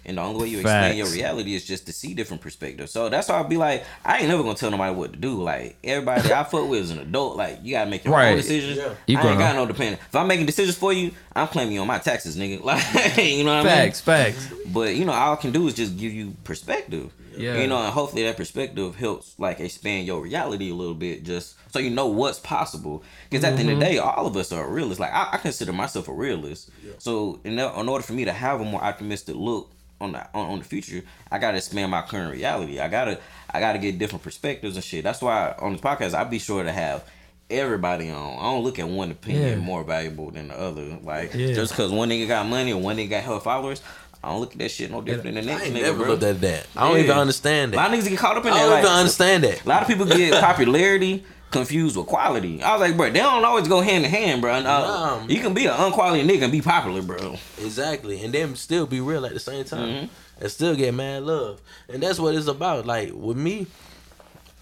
And 0.06 0.18
the 0.18 0.22
only 0.22 0.40
way 0.40 0.48
you 0.48 0.60
explain 0.60 0.96
your 0.96 1.08
reality 1.08 1.54
is 1.54 1.64
just 1.64 1.86
to 1.86 1.92
see 1.92 2.14
different 2.14 2.40
perspectives. 2.40 2.92
So 2.92 3.08
that's 3.08 3.28
why 3.28 3.34
I'll 3.34 3.44
be 3.44 3.56
like, 3.56 3.84
I 4.04 4.18
ain't 4.18 4.28
never 4.28 4.44
gonna 4.44 4.54
tell 4.54 4.70
nobody 4.70 4.94
what 4.94 5.12
to 5.12 5.18
do. 5.18 5.42
Like 5.42 5.76
everybody 5.82 6.32
I 6.32 6.44
fuck 6.44 6.68
with 6.68 6.82
is 6.82 6.90
an 6.92 7.00
adult. 7.00 7.36
Like 7.36 7.58
you 7.64 7.72
gotta 7.72 7.90
make 7.90 8.04
your 8.04 8.14
Right. 8.14 8.30
own 8.30 8.36
decisions. 8.36 8.78
Yeah. 8.78 8.94
You 9.08 9.18
I 9.18 9.20
grown. 9.20 9.32
ain't 9.32 9.40
got 9.40 9.56
no 9.56 9.66
dependent. 9.66 10.00
If 10.00 10.14
I'm 10.14 10.28
making 10.28 10.46
decisions 10.46 10.78
for 10.78 10.92
you, 10.92 11.10
I'm 11.34 11.48
claiming 11.48 11.74
you 11.74 11.80
on 11.80 11.88
my 11.88 11.98
taxes, 11.98 12.36
nigga. 12.36 12.62
Like 12.66 13.18
you 13.18 13.44
know 13.44 13.56
what 13.56 13.66
I 13.66 13.68
mean? 13.68 13.92
Facts, 13.92 14.00
facts. 14.00 14.48
But 14.66 14.94
you 14.94 15.04
know, 15.04 15.12
all 15.12 15.32
I 15.32 15.36
can 15.36 15.50
do 15.50 15.66
is 15.66 15.74
just 15.74 15.98
give 15.98 16.12
you 16.12 16.36
perspective. 16.44 17.12
Yeah. 17.36 17.60
You 17.60 17.66
know, 17.66 17.78
and 17.78 17.92
hopefully 17.92 18.22
that 18.22 18.36
perspective 18.36 18.94
helps 18.96 19.34
like 19.38 19.60
expand 19.60 20.06
your 20.06 20.22
reality 20.22 20.70
a 20.70 20.74
little 20.74 20.94
bit, 20.94 21.24
just 21.24 21.56
so 21.72 21.80
you 21.80 21.90
know 21.90 22.06
what's 22.06 22.38
possible. 22.38 23.02
Because 23.28 23.44
at 23.44 23.56
the 23.56 23.60
end 23.60 23.70
of 23.70 23.78
the 23.78 23.84
mm-hmm. 23.84 23.94
day, 23.94 23.98
all 23.98 24.26
of 24.26 24.36
us 24.36 24.52
are 24.52 24.68
realists. 24.70 25.00
Like 25.00 25.12
I, 25.12 25.30
I 25.32 25.36
consider 25.38 25.72
myself 25.72 26.08
a 26.08 26.12
realist. 26.12 26.70
Yeah. 26.84 26.92
So 26.98 27.40
in, 27.44 27.58
in 27.58 27.88
order 27.88 28.04
for 28.04 28.12
me 28.12 28.24
to 28.24 28.32
have 28.32 28.60
a 28.60 28.64
more 28.64 28.82
optimistic 28.82 29.34
look 29.36 29.70
on 30.00 30.12
the 30.12 30.20
on, 30.34 30.46
on 30.50 30.58
the 30.58 30.64
future, 30.64 31.02
I 31.30 31.38
gotta 31.38 31.56
expand 31.56 31.90
my 31.90 32.02
current 32.02 32.32
reality. 32.32 32.78
I 32.80 32.88
gotta 32.88 33.18
I 33.52 33.60
gotta 33.60 33.78
get 33.78 33.98
different 33.98 34.22
perspectives 34.22 34.76
and 34.76 34.84
shit. 34.84 35.04
That's 35.04 35.22
why 35.22 35.54
on 35.58 35.72
this 35.72 35.80
podcast 35.80 36.14
I 36.14 36.24
be 36.24 36.38
sure 36.38 36.62
to 36.62 36.72
have 36.72 37.04
everybody 37.48 38.10
on. 38.10 38.38
I 38.38 38.42
don't 38.42 38.64
look 38.64 38.78
at 38.78 38.88
one 38.88 39.10
opinion 39.10 39.48
Yeah. 39.48 39.56
more 39.56 39.84
valuable 39.84 40.30
than 40.30 40.48
the 40.48 40.58
other. 40.58 40.98
Like 41.02 41.32
Yeah. 41.34 41.54
just 41.54 41.72
because 41.72 41.92
one 41.92 42.08
nigga 42.10 42.26
got 42.28 42.46
money 42.46 42.72
or 42.72 42.80
one 42.80 42.96
nigga 42.96 43.10
got 43.10 43.22
hell 43.22 43.40
followers, 43.40 43.80
I 44.24 44.30
don't 44.30 44.40
look 44.40 44.52
at 44.52 44.58
that 44.58 44.70
shit 44.70 44.90
no 44.90 45.00
different 45.00 45.34
than 45.36 45.46
the 45.46 45.52
I 45.52 45.54
next 45.54 45.66
ain't 45.66 45.76
nigga, 45.76 45.82
never 45.82 45.98
bro. 45.98 46.08
looked 46.08 46.22
at 46.24 46.40
that. 46.40 46.66
I 46.76 46.88
don't 46.88 46.96
Yeah. 46.98 47.04
even 47.04 47.16
understand 47.18 47.72
that. 47.72 47.76
A 47.76 47.80
lot 47.80 47.94
of 47.94 48.00
niggas 48.00 48.08
get 48.08 48.18
caught 48.18 48.36
up 48.36 48.44
in 48.44 48.50
that. 48.50 48.56
I 48.56 48.60
don't 48.62 48.70
Like, 48.70 48.84
even 48.84 48.92
understand 48.96 49.44
that. 49.44 49.64
a 49.64 49.68
lot 49.68 49.82
of 49.82 49.88
people 49.88 50.06
get 50.06 50.40
popularity 50.42 51.24
confused 51.56 51.96
with 51.96 52.06
quality. 52.06 52.62
I 52.62 52.72
was 52.76 52.80
like, 52.80 52.96
bro, 52.96 53.10
they 53.10 53.18
don't 53.20 53.44
always 53.44 53.68
go 53.68 53.80
hand 53.80 54.04
in 54.04 54.10
hand, 54.10 54.40
bro. 54.42 54.54
Uh, 54.54 54.60
Nah, 54.62 55.26
you 55.26 55.40
can 55.40 55.54
be 55.54 55.66
an 55.66 55.74
unquality 55.74 56.22
nigga 56.26 56.42
and 56.42 56.52
be 56.52 56.60
popular, 56.62 57.02
bro. 57.02 57.36
Exactly, 57.58 58.22
and 58.24 58.32
then 58.32 58.54
still 58.56 58.86
be 58.86 59.00
real 59.00 59.24
at 59.26 59.32
the 59.32 59.40
same 59.40 59.64
time, 59.64 59.88
Mm-hmm. 59.88 60.42
and 60.42 60.50
still 60.50 60.74
get 60.76 60.94
mad 60.94 61.22
love, 61.24 61.60
and 61.88 62.02
that's 62.02 62.18
what 62.18 62.34
it's 62.34 62.46
about. 62.46 62.86
Like 62.86 63.10
with 63.14 63.36
me, 63.36 63.66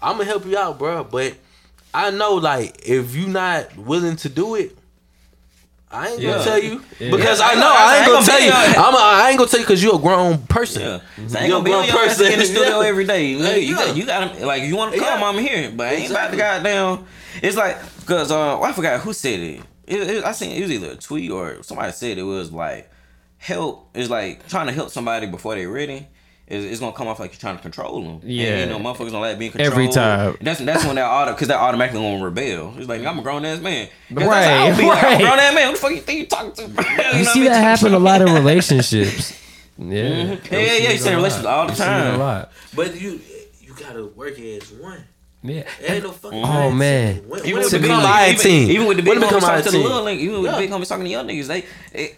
I'm 0.01 0.13
gonna 0.17 0.25
help 0.25 0.45
you 0.45 0.57
out, 0.57 0.77
bro. 0.79 1.03
But 1.03 1.35
I 1.93 2.11
know, 2.11 2.35
like, 2.35 2.81
if 2.87 3.15
you're 3.15 3.29
not 3.29 3.75
willing 3.77 4.15
to 4.17 4.29
do 4.29 4.55
it, 4.55 4.77
I 5.95 6.07
ain't 6.09 6.21
gonna 6.21 6.43
tell 6.43 6.61
you 6.61 6.81
Yeah. 6.99 7.11
because 7.11 7.39
Yeah, 7.39 7.45
I 7.47 7.51
I 7.51 7.53
know 7.55 7.59
know, 7.61 7.75
I 7.75 7.95
ain't 7.97 8.03
I 8.03 8.11
gonna 8.11 8.25
tell 8.25 8.39
gonna 8.39 8.67
you. 8.67 8.73
be 8.73 8.77
I'm 8.79 8.93
a, 8.93 8.97
I 8.97 9.29
ain't 9.29 9.37
gonna 9.37 9.49
tell 9.49 9.59
you 9.59 9.65
because 9.65 9.83
you're 9.83 9.95
a 9.95 9.99
grown 9.99 10.37
person. 10.47 10.81
Yeah, 10.81 10.99
so 11.27 11.39
You're 11.39 11.49
gonna 11.49 11.63
be 11.63 11.71
a 11.71 11.75
on 11.75 11.89
grown 11.89 11.97
person 12.07 12.25
ass 12.27 12.31
in 12.33 12.39
the 12.39 12.45
person. 12.45 12.55
studio 12.55 12.81
Yeah. 12.81 12.87
every 12.91 13.05
day. 13.05 13.33
Nigga, 13.35 13.65
you 13.65 13.75
got, 13.75 13.97
you 13.97 14.05
got 14.05 14.41
like 14.41 14.63
you 14.63 14.75
want 14.75 14.93
to 14.93 14.99
come, 14.99 15.19
Yeah. 15.19 15.25
I'm 15.27 15.37
here, 15.37 15.71
but 15.75 15.87
I 15.87 15.91
ain't 15.91 16.03
Exactly. 16.05 16.39
about 16.39 16.61
to 16.61 16.63
goddamn. 16.63 17.05
It's 17.41 17.57
like 17.57 17.77
because 18.01 18.31
uh, 18.31 18.59
I 18.61 18.71
forgot 18.73 19.01
who 19.01 19.13
said 19.13 19.39
it. 19.39 19.61
It, 19.87 20.01
it. 20.09 20.23
I 20.23 20.31
seen 20.31 20.51
it 20.51 20.61
was 20.61 20.71
either 20.71 20.91
a 20.91 20.95
tweet 20.95 21.31
or 21.31 21.61
somebody 21.63 21.91
said 21.91 22.17
it 22.17 22.23
was 22.23 22.51
like 22.51 22.89
help 23.37 23.89
is 23.95 24.09
like 24.09 24.47
trying 24.47 24.67
to 24.67 24.73
help 24.73 24.89
somebody 24.89 25.27
before 25.27 25.55
they're 25.55 25.69
ready. 25.69 26.07
It's, 26.47 26.63
it's 26.63 26.79
gonna 26.79 26.95
come 26.95 27.07
off 27.07 27.19
like 27.19 27.31
you're 27.33 27.39
trying 27.39 27.55
to 27.55 27.61
control 27.61 28.03
them. 28.03 28.21
Yeah. 28.23 28.57
and, 28.59 28.71
you 28.71 28.77
know, 28.77 28.83
motherfuckers 28.93 29.11
don't 29.11 29.21
like 29.21 29.39
being 29.39 29.51
controlled 29.51 29.71
Every 29.73 29.87
time. 29.87 30.37
That's 30.41 30.59
that's 30.59 30.85
when 30.85 30.95
that 30.95 31.09
auto 31.09 31.31
because 31.31 31.47
that 31.47 31.57
automatically 31.59 31.99
gonna 32.01 32.23
rebel. 32.23 32.73
It's 32.77 32.87
like 32.87 33.03
I'm 33.03 33.17
a 33.17 33.21
grown 33.23 33.43
ass 33.45 33.59
man. 33.61 33.89
that's 34.11 34.27
Right, 34.27 34.43
how 34.45 34.65
Like, 34.69 34.73
I'm 34.79 34.85
a 34.85 34.89
right. 34.89 35.19
grown 35.21 35.39
ass 35.39 35.55
man. 35.55 35.65
Who 35.67 35.71
the 35.73 35.79
fuck 35.79 35.91
you 35.91 36.01
think 36.01 36.19
you 36.19 36.25
talking 36.27 36.51
to? 36.51 36.61
you 36.67 36.67
You 36.67 36.75
what 36.75 37.05
I 37.15 37.23
see 37.23 37.39
mean? 37.39 37.49
that 37.49 37.61
happen 37.61 37.93
a 37.95 37.99
lot 37.99 38.21
in 38.21 38.33
relationships. 38.33 39.41
Yeah, 39.77 39.87
Yeah, 39.87 40.03
yeah, 40.05 40.21
You'll 40.21 40.61
yeah, 40.61 40.77
see 40.87 40.91
you 40.93 40.97
see 40.99 41.09
a 41.09 41.15
relationships 41.17 41.45
all 41.47 41.65
the 41.65 41.71
You 41.73 41.77
see 41.77 41.83
time. 41.83 42.15
A 42.15 42.17
lot. 42.17 42.51
But 42.73 43.01
you 43.01 43.19
you 43.59 43.73
gotta 43.77 44.05
work 44.05 44.39
as 44.39 44.71
one. 44.71 45.03
Yeah. 45.43 45.63
Ain't 45.81 46.03
no 46.03 46.11
fucking 46.11 46.43
Oh, 46.45 46.71
man. 46.71 47.15
team. 47.15 47.29
When, 47.29 47.39
Even 47.41 47.53
when 47.55 47.63
with 47.65 47.73
it 47.73 47.77
the 47.77 47.81
become 47.81 47.97
big- 47.99 48.03
lion 48.05 48.29
even- 48.35 48.41
team? 48.41 48.69
Even 48.71 48.87
with 48.87 48.97
the 48.97 49.03
big 49.03 49.19
When 49.19 49.29
homies 49.29 49.39
talking 49.41 49.63
to 49.65 49.71
the 49.71 49.77
little 49.79 50.01
niggas, 50.05 50.17
even 50.19 50.41
with 50.41 50.45
Yeah. 50.45 50.51
the 50.53 50.57
big 50.59 50.69
homies 50.71 50.87
talking 50.87 51.03
to 51.03 51.09
young 51.11 51.27
niggas, 51.27 51.47
they 51.47 51.65
it, 51.93 52.15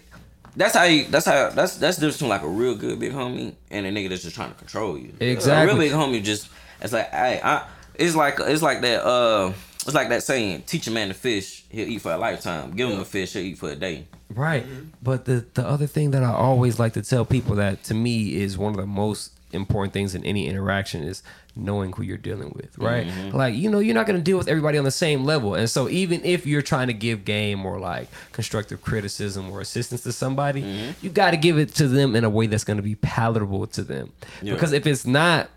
that's 0.57 0.75
how 0.75 0.83
you 0.83 1.05
that's 1.05 1.25
how 1.25 1.49
that's 1.49 1.77
that's 1.77 1.97
the 1.97 2.01
difference 2.01 2.17
between 2.17 2.29
like 2.29 2.41
a 2.41 2.47
real 2.47 2.75
good 2.75 2.99
big 2.99 3.13
homie 3.13 3.53
and 3.71 3.85
a 3.85 3.91
nigga 3.91 4.09
that's 4.09 4.23
just 4.23 4.35
trying 4.35 4.51
to 4.51 4.57
control 4.57 4.97
you. 4.97 5.13
Exactly. 5.19 5.63
A 5.63 5.65
real 5.65 5.77
big 5.77 5.91
homie 5.91 6.23
just 6.23 6.49
it's 6.81 6.91
like 6.91 7.09
hey, 7.11 7.39
I 7.43 7.65
it's 7.95 8.15
like 8.15 8.39
it's 8.39 8.61
like 8.61 8.81
that 8.81 9.05
uh 9.05 9.53
it's 9.87 9.95
like 9.95 10.09
that 10.09 10.23
saying, 10.23 10.63
teach 10.63 10.85
a 10.87 10.91
man 10.91 11.07
to 11.07 11.13
fish, 11.13 11.63
he'll 11.69 11.87
eat 11.87 12.01
for 12.01 12.11
a 12.11 12.17
lifetime. 12.17 12.71
Give 12.71 12.89
him 12.89 12.99
a 12.99 13.05
fish, 13.05 13.33
he'll 13.33 13.43
eat 13.43 13.57
for 13.57 13.69
a 13.69 13.75
day. 13.75 14.05
Right. 14.29 14.65
Mm-hmm. 14.65 14.89
But 15.01 15.25
the 15.25 15.45
the 15.53 15.65
other 15.65 15.87
thing 15.87 16.11
that 16.11 16.23
I 16.23 16.33
always 16.33 16.79
like 16.79 16.93
to 16.93 17.01
tell 17.01 17.23
people 17.23 17.55
that 17.55 17.83
to 17.85 17.93
me 17.93 18.35
is 18.35 18.57
one 18.57 18.73
of 18.73 18.77
the 18.77 18.87
most 18.87 19.31
important 19.53 19.93
things 19.93 20.13
in 20.13 20.25
any 20.25 20.47
interaction 20.47 21.03
is 21.03 21.23
knowing 21.57 21.91
who 21.93 22.03
you're 22.03 22.17
dealing 22.17 22.53
with, 22.55 22.77
right? 22.77 23.07
Mm-hmm. 23.07 23.35
Like, 23.35 23.55
you 23.55 23.69
know, 23.69 23.79
you're 23.79 23.95
not 23.95 24.05
going 24.05 24.17
to 24.17 24.23
deal 24.23 24.37
with 24.37 24.47
everybody 24.47 24.77
on 24.77 24.83
the 24.83 24.91
same 24.91 25.25
level. 25.25 25.55
And 25.55 25.69
so 25.69 25.89
even 25.89 26.23
if 26.23 26.45
you're 26.45 26.61
trying 26.61 26.87
to 26.87 26.93
give 26.93 27.25
game 27.25 27.65
or 27.65 27.79
like 27.79 28.07
constructive 28.31 28.81
criticism 28.81 29.49
or 29.51 29.61
assistance 29.61 30.01
to 30.03 30.11
somebody, 30.11 30.61
Mm-hmm. 30.61 30.91
you 31.05 31.09
got 31.09 31.31
to 31.31 31.37
give 31.37 31.57
it 31.57 31.73
to 31.75 31.87
them 31.87 32.15
in 32.15 32.23
a 32.23 32.29
way 32.29 32.47
that's 32.47 32.63
going 32.63 32.77
to 32.77 32.83
be 32.83 32.95
palatable 32.95 33.67
to 33.67 33.83
them. 33.83 34.13
Yeah. 34.41 34.53
Because 34.53 34.71
if 34.73 34.85
it's 34.87 35.05
not, 35.05 35.49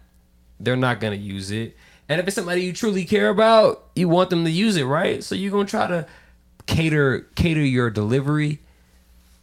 they're 0.58 0.76
not 0.76 1.00
going 1.00 1.18
to 1.18 1.24
use 1.24 1.50
it. 1.50 1.76
And 2.08 2.20
if 2.20 2.26
it's 2.26 2.34
somebody 2.34 2.62
you 2.62 2.72
truly 2.72 3.04
care 3.04 3.28
about, 3.28 3.86
you 3.94 4.08
want 4.08 4.30
them 4.30 4.44
to 4.44 4.50
use 4.50 4.76
it, 4.76 4.84
right? 4.84 5.22
So 5.22 5.34
you're 5.34 5.52
going 5.52 5.66
to 5.66 5.70
try 5.70 5.86
to 5.86 6.06
cater 6.66 7.26
cater 7.34 7.64
your 7.64 7.90
delivery 7.90 8.60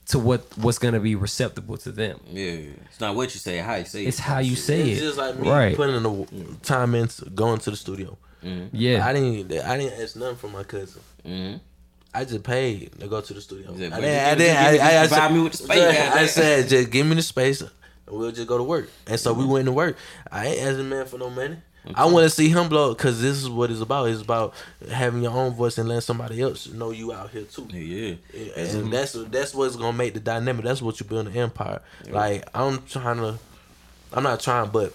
to 0.10 0.20
what 0.20 0.46
what's 0.58 0.80
going 0.80 0.94
to 0.94 1.00
be 1.00 1.16
receptible 1.16 1.78
to 1.78 1.92
them. 1.92 2.20
Yeah. 2.28 2.72
It's 2.86 3.00
not 3.00 3.16
what 3.16 3.34
you 3.34 3.40
say, 3.40 3.58
how 3.58 3.76
you 3.76 3.86
say 3.86 4.04
it. 4.04 4.08
It's 4.08 4.20
how 4.20 4.40
you 4.40 4.56
say 4.56 4.82
it. 4.82 4.88
It's 4.94 5.02
just 5.02 5.18
like 5.18 5.38
me 5.38 5.50
right. 5.50 5.76
putting 5.76 5.96
in 5.96 6.04
the 6.04 6.56
time 6.64 6.96
in 6.96 7.10
going 7.36 7.60
to 7.60 7.72
the 7.72 7.78
studio. 7.78 8.18
yeah. 8.42 9.06
I 9.06 9.14
didn't. 9.14 9.52
I 9.66 9.78
didn't 9.78 10.02
ask 10.02 10.16
nothing 10.16 10.38
from 10.38 10.52
my 10.54 10.64
cousin. 10.64 11.02
Mm-hmm. 11.26 11.58
I 12.14 12.26
just 12.26 12.44
paid 12.44 13.00
to 13.00 13.08
go 13.08 13.22
to 13.22 13.34
the 13.34 13.42
studio. 13.42 13.74
Yeah, 13.76 13.96
I 13.96 14.00
didn't. 14.00 14.04
you 14.04 14.10
I 14.10 14.36
just- 14.36 14.38
didn't. 14.38 14.56
you 14.56 14.60
I, 14.60 14.72
just 14.72 14.82
I, 14.82 14.88
I, 14.88 15.08
provide 15.08 15.28
said, 15.28 15.34
me 15.34 15.42
with 15.44 15.52
the 15.52 15.58
space, 15.58 15.78
I 15.84 15.94
goddamn. 16.10 16.28
said, 16.28 16.70
just 16.70 16.90
give 16.92 17.06
me 17.06 17.16
the 17.16 17.22
space, 17.22 17.62
and 17.62 17.72
we'll 18.08 18.32
just 18.32 18.48
go 18.48 18.58
to 18.58 18.64
work. 18.64 18.90
And 19.06 19.20
so 19.20 19.34
we 19.34 19.46
went 19.46 19.66
to 19.66 19.72
work. 19.72 19.98
I 20.32 20.48
ain't 20.48 20.62
asking 20.62 20.90
man 20.90 21.06
for 21.06 21.18
no 21.18 21.30
money. 21.30 21.58
I 21.96 22.06
want 22.06 22.24
to 22.26 22.30
see 22.30 22.50
him 22.50 22.70
blow 22.70 22.94
because 22.94 23.22
this 23.22 23.38
is 23.38 23.50
what 23.50 23.72
it's 23.72 23.82
about. 23.82 24.10
It's 24.10 24.22
about 24.22 24.54
having 24.90 25.24
your 25.24 25.32
own 25.32 25.54
voice 25.54 25.78
and 25.78 25.88
letting 25.88 26.02
somebody 26.02 26.42
else 26.42 26.68
know 26.68 26.92
you 26.92 27.14
out 27.14 27.32
here 27.32 27.44
too. 27.44 27.68
Yeah, 27.72 28.16
yeah. 28.34 28.60
And 28.60 28.92
that's 28.92 29.14
that's 29.14 29.54
what's 29.54 29.76
gonna 29.76 29.98
make 29.98 30.14
the 30.14 30.20
dynamic. 30.20 30.66
That's 30.66 30.82
what 30.82 31.00
you 31.00 31.06
build 31.06 31.28
an 31.28 31.36
empire. 31.36 31.82
Like 32.10 32.48
I'm 32.54 32.84
trying 32.86 33.18
to, 33.18 33.38
I'm 34.14 34.24
not 34.24 34.40
trying, 34.40 34.70
but 34.70 34.94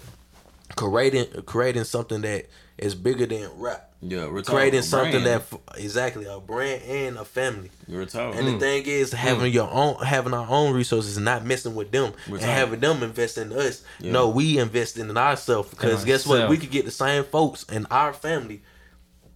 creating 0.75 1.25
creating 1.45 1.83
something 1.85 2.21
that 2.21 2.47
is 2.77 2.95
bigger 2.95 3.25
than 3.25 3.49
rap. 3.57 3.89
Yeah, 4.05 4.27
we're 4.27 4.43
Creating 4.43 4.81
something 4.81 5.23
brand. 5.23 5.43
that 5.49 5.59
exactly 5.77 6.25
a 6.25 6.39
brand 6.39 6.81
and 6.83 7.17
a 7.17 7.23
family. 7.23 7.71
We're 7.87 8.05
talking. 8.05 8.37
And 8.37 8.47
the 8.47 8.51
mm. 8.53 8.59
thing 8.59 8.83
is, 8.85 9.11
mm. 9.11 9.15
having 9.15 9.53
your 9.53 9.69
own, 9.71 9.95
having 10.03 10.33
our 10.33 10.47
own 10.49 10.73
resources, 10.73 11.15
and 11.15 11.25
not 11.25 11.45
messing 11.45 11.73
with 11.73 11.91
them, 11.91 12.13
We're 12.27 12.35
and 12.35 12.41
talking- 12.41 12.55
having 12.55 12.79
them 12.81 13.01
invest 13.03 13.37
in 13.37 13.53
us. 13.53 13.83
Yeah. 13.99 14.11
No, 14.11 14.29
we 14.29 14.57
invest 14.57 14.97
in 14.97 15.15
ourselves 15.15 15.69
because 15.69 16.03
guess 16.03 16.27
what? 16.27 16.49
We 16.49 16.57
could 16.57 16.71
get 16.71 16.85
the 16.85 16.91
same 16.91 17.23
folks 17.23 17.63
in 17.63 17.85
our 17.85 18.13
family, 18.13 18.61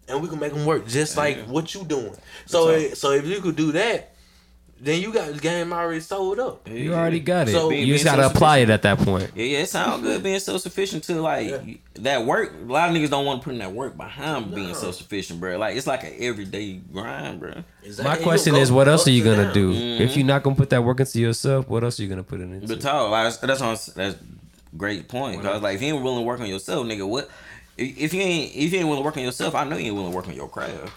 and 0.07 0.21
we 0.21 0.27
can 0.27 0.39
make 0.39 0.53
them 0.53 0.65
work 0.65 0.85
just 0.87 1.15
like 1.15 1.37
Yeah. 1.37 1.43
what 1.45 1.73
you 1.73 1.85
doing. 1.85 2.15
So, 2.45 2.71
talking. 2.71 2.95
so 2.95 3.11
if 3.11 3.25
you 3.25 3.39
could 3.39 3.55
do 3.55 3.71
that, 3.71 4.13
then 4.79 5.01
you 5.01 5.11
got 5.11 5.33
the 5.33 5.39
game 5.39 5.73
already 5.73 5.99
sold 5.99 6.39
up. 6.39 6.67
you 6.69 6.93
already 6.93 7.19
got 7.19 7.47
it. 7.49 7.51
So- 7.53 7.69
you 7.71 7.93
just 7.93 8.05
got 8.05 8.17
to 8.17 8.27
apply 8.27 8.59
it 8.59 8.69
at 8.69 8.83
that 8.83 8.99
point. 8.99 9.31
Yeah, 9.35 9.43
yeah, 9.45 9.57
it 9.59 9.69
sounds 9.69 10.03
good 10.03 10.21
being 10.21 10.39
self 10.39 10.61
sufficient 10.61 11.03
to 11.05 11.19
Like 11.21 11.49
Yeah. 11.49 11.73
that 11.95 12.25
work, 12.25 12.53
a 12.67 12.71
lot 12.71 12.89
of 12.89 12.95
niggas 12.95 13.09
don't 13.09 13.25
want 13.25 13.41
to 13.41 13.45
put 13.45 13.53
in 13.53 13.59
that 13.59 13.71
work 13.73 13.97
behind 13.97 14.53
being 14.53 14.67
No. 14.67 14.73
self 14.73 14.95
sufficient, 14.95 15.39
bro. 15.39 15.57
Like 15.57 15.75
it's 15.75 15.87
like 15.87 16.03
an 16.03 16.13
everyday 16.19 16.73
grind, 16.93 17.39
bro. 17.39 17.53
Exactly. 17.83 18.15
My 18.17 18.21
question 18.23 18.53
go 18.53 18.59
is, 18.59 18.71
what 18.71 18.87
else 18.87 19.07
are 19.07 19.11
you 19.11 19.23
gonna 19.23 19.43
downs. 19.43 19.53
do 19.53 19.73
Mm-hmm. 19.73 20.03
if 20.03 20.15
you're 20.15 20.25
not 20.25 20.43
gonna 20.43 20.55
put 20.55 20.69
that 20.69 20.83
work 20.83 20.99
into 20.99 21.19
yourself? 21.19 21.67
What 21.67 21.83
else 21.83 21.99
are 21.99 22.03
you 22.03 22.09
gonna 22.09 22.23
put 22.23 22.39
in 22.41 22.51
it 22.53 22.55
into? 22.61 22.67
But 22.67 22.81
talk, 22.81 23.09
like, 23.09 23.39
that's 23.39 23.61
what 23.61 23.69
I'm, 23.69 23.77
that's 23.95 24.15
great 24.75 25.07
point. 25.07 25.41
Cause 25.41 25.61
like 25.61 25.75
if 25.75 25.81
you 25.81 25.93
ain't 25.93 26.03
willing 26.03 26.19
to 26.19 26.25
work 26.25 26.39
on 26.39 26.45
yourself, 26.47 26.85
nigga, 26.85 27.07
what? 27.07 27.29
If 27.77 28.13
you 28.13 28.21
ain't 28.21 28.55
if 28.55 28.71
you 28.73 28.79
ain't 28.79 28.87
willing 28.87 29.01
to 29.01 29.05
work 29.05 29.17
on 29.17 29.23
yourself, 29.23 29.55
I 29.55 29.63
know 29.63 29.77
you 29.77 29.85
ain't 29.87 29.95
willing 29.95 30.11
to 30.11 30.15
work 30.15 30.27
on 30.27 30.33
your 30.35 30.49
craft. 30.49 30.91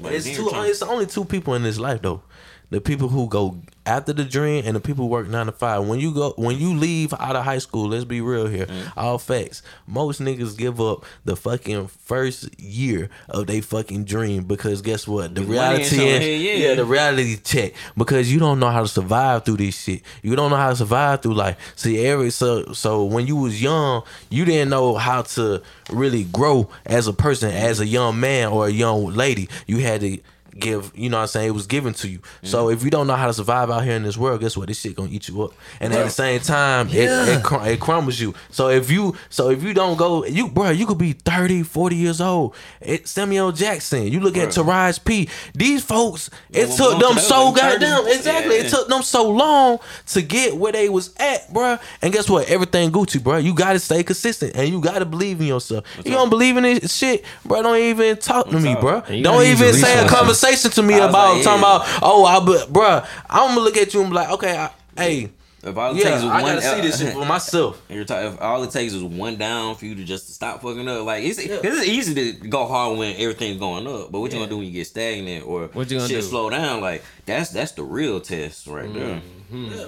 But 0.00 0.12
It's 0.12 0.26
if 0.26 0.36
two. 0.36 0.50
trying- 0.50 0.70
It's 0.70 0.82
only 0.82 1.06
two 1.06 1.24
people 1.24 1.54
in 1.54 1.62
this 1.62 1.78
life 1.78 2.02
though. 2.02 2.22
The 2.70 2.80
people 2.80 3.08
who 3.08 3.28
go 3.28 3.60
after 3.86 4.12
the 4.12 4.24
dream 4.24 4.64
and 4.66 4.74
the 4.74 4.80
people 4.80 5.04
who 5.04 5.10
work 5.10 5.28
nine 5.28 5.46
to 5.46 5.52
five. 5.52 5.86
When 5.86 6.00
you 6.00 6.12
go, 6.12 6.32
when 6.36 6.58
you 6.58 6.74
leave 6.74 7.12
out 7.14 7.36
of 7.36 7.44
high 7.44 7.58
school, 7.58 7.88
let's 7.88 8.04
be 8.04 8.20
real 8.20 8.46
here. 8.46 8.66
Mm-hmm. 8.66 8.98
All 8.98 9.18
facts. 9.18 9.62
Most 9.86 10.20
niggas 10.20 10.56
give 10.56 10.80
up 10.80 11.04
the 11.24 11.36
fucking 11.36 11.88
first 11.88 12.48
year 12.58 13.10
of 13.28 13.46
their 13.46 13.62
fucking 13.62 14.04
dream 14.04 14.44
because 14.44 14.82
guess 14.82 15.06
what? 15.06 15.34
The 15.34 15.42
reality 15.42 15.84
is, 15.84 15.92
yeah, 15.96 16.18
yeah. 16.18 16.68
yeah. 16.68 16.74
the 16.74 16.84
reality 16.84 17.36
check 17.36 17.74
because 17.96 18.32
you 18.32 18.38
don't 18.38 18.58
know 18.58 18.70
how 18.70 18.82
to 18.82 18.88
survive 18.88 19.44
through 19.44 19.58
this 19.58 19.80
shit. 19.82 20.02
You 20.22 20.34
don't 20.36 20.50
know 20.50 20.56
how 20.56 20.70
to 20.70 20.76
survive 20.76 21.22
through 21.22 21.34
life. 21.34 21.58
See, 21.76 22.04
every 22.06 22.30
so 22.30 22.72
so 22.72 23.04
when 23.04 23.26
you 23.26 23.36
was 23.36 23.60
young, 23.60 24.02
you 24.30 24.44
didn't 24.44 24.70
know 24.70 24.94
how 24.94 25.22
to 25.22 25.62
really 25.90 26.24
grow 26.24 26.70
as 26.86 27.06
a 27.06 27.12
person, 27.12 27.50
as 27.50 27.80
a 27.80 27.86
young 27.86 28.18
man 28.18 28.48
or 28.48 28.66
a 28.66 28.70
young 28.70 29.06
lady. 29.06 29.48
You 29.66 29.78
had 29.78 30.00
to 30.00 30.18
give, 30.58 30.92
you 30.94 31.08
know 31.08 31.18
what 31.18 31.22
I'm 31.22 31.28
saying? 31.28 31.48
It 31.48 31.52
was 31.52 31.66
given 31.66 31.94
to 31.94 32.08
you. 32.08 32.20
So 32.42 32.70
if 32.70 32.82
you 32.84 32.90
don't 32.90 33.06
know 33.06 33.16
how 33.16 33.26
to 33.26 33.32
survive 33.32 33.70
out 33.70 33.84
here 33.84 33.94
in 33.94 34.02
this 34.02 34.16
world, 34.16 34.40
guess 34.40 34.56
what? 34.56 34.68
This 34.68 34.80
shit 34.80 34.94
gonna 34.94 35.10
eat 35.10 35.28
you 35.28 35.42
up. 35.42 35.52
And 35.80 35.92
at 35.92 36.04
the 36.04 36.10
same 36.10 36.40
time, 36.40 36.88
it, 36.88 36.94
it, 36.94 37.42
cr- 37.42 37.66
it 37.66 37.80
crumbles 37.80 38.20
you. 38.20 38.34
So 38.50 38.68
if 38.68 38.90
you 38.90 39.16
so 39.30 39.50
if 39.50 39.62
you 39.62 39.74
don't 39.74 39.96
go, 39.96 40.24
you 40.24 40.48
bro, 40.48 40.70
you 40.70 40.86
could 40.86 40.98
be 40.98 41.12
30, 41.12 41.62
40 41.62 41.96
years 41.96 42.20
old. 42.20 42.54
It, 42.80 43.08
Samuel 43.08 43.52
Jackson, 43.52 44.06
you 44.08 44.20
look 44.20 44.36
at 44.36 44.48
Taraji 44.50 45.04
P. 45.04 45.28
These 45.54 45.84
folks, 45.84 46.30
it 46.50 46.68
well, 46.68 46.76
took 46.76 47.00
them 47.00 47.18
so 47.18 47.52
goddamn 47.52 48.04
30s. 48.04 48.16
exactly. 48.16 48.54
It 48.56 48.70
took 48.70 48.88
them 48.88 49.02
so 49.02 49.30
long 49.30 49.78
to 50.08 50.22
get 50.22 50.56
where 50.56 50.72
they 50.72 50.88
was 50.88 51.14
at, 51.16 51.52
bro. 51.52 51.78
And 52.02 52.12
guess 52.12 52.28
what? 52.28 52.48
Everything 52.48 52.90
Gucci, 52.92 53.22
bro. 53.22 53.38
You 53.38 53.54
gotta 53.54 53.78
stay 53.78 54.02
consistent 54.02 54.54
and 54.54 54.68
you 54.68 54.80
gotta 54.80 55.04
believe 55.04 55.40
in 55.40 55.46
yourself. 55.46 55.84
you 56.04 56.12
don't 56.12 56.30
believe 56.30 56.56
in 56.56 56.62
this 56.62 56.94
shit, 56.96 57.24
bro. 57.44 57.62
Don't 57.62 57.78
even 57.78 58.16
talk 58.18 58.48
to 58.50 58.60
me, 58.60 58.72
up? 58.72 58.80
bro. 58.80 59.00
Don't 59.00 59.44
even 59.44 59.72
say 59.72 59.98
a 59.98 60.04
resources. 60.04 60.43
Conversation 60.44 60.70
to 60.72 60.82
me 60.82 60.94
about 60.98 61.34
like, 61.36 61.44
talking 61.44 61.62
yeah. 61.62 61.76
about, 61.76 61.98
oh, 62.02 62.24
I, 62.24 62.40
but, 62.44 62.72
bro. 62.72 63.02
I'm 63.28 63.48
gonna 63.50 63.60
look 63.60 63.76
at 63.76 63.92
you 63.94 64.00
and 64.00 64.10
be 64.10 64.14
like, 64.16 64.30
okay, 64.30 64.56
I, 64.58 64.70
hey, 64.96 65.30
If 65.62 65.76
all 65.76 65.92
it 65.92 65.96
yeah, 65.98 66.04
takes 66.04 66.16
is 66.18 66.24
I 66.24 66.42
one, 66.42 66.54
gotta 66.56 66.60
see 66.62 66.80
this 66.82 66.98
shit 67.00 67.12
for 67.14 67.24
myself. 67.24 67.80
And 67.88 67.96
you're 67.96 68.04
talking, 68.04 68.32
if 68.34 68.40
all 68.40 68.62
it 68.62 68.70
takes 68.70 68.92
is 68.92 69.02
one 69.02 69.36
down 69.36 69.74
for 69.76 69.86
you 69.86 69.94
to 69.94 70.04
just 70.04 70.32
stop 70.34 70.60
fucking 70.62 70.86
up, 70.88 71.04
like 71.06 71.24
it's 71.24 71.44
Yeah. 71.44 71.60
it's 71.62 71.86
easy 71.86 72.14
to 72.14 72.48
go 72.48 72.66
hard 72.66 72.98
when 72.98 73.16
everything's 73.16 73.58
going 73.58 73.86
up, 73.86 74.12
but 74.12 74.20
what 74.20 74.30
you 74.32 74.38
gonna 74.38 74.50
do 74.50 74.58
when 74.58 74.66
you 74.66 74.72
get 74.72 74.86
stagnant 74.86 75.46
or 75.46 75.68
What 75.68 75.90
you 75.90 75.96
gonna 75.98 76.08
shit 76.08 76.20
do? 76.20 76.26
slow 76.28 76.50
down? 76.50 76.80
Like 76.82 77.02
that's 77.24 77.50
that's 77.50 77.72
the 77.72 77.82
real 77.82 78.20
test 78.20 78.66
right 78.66 78.92
there. 78.92 79.22
Mm-hmm. 79.52 79.72
Yeah. 79.72 79.86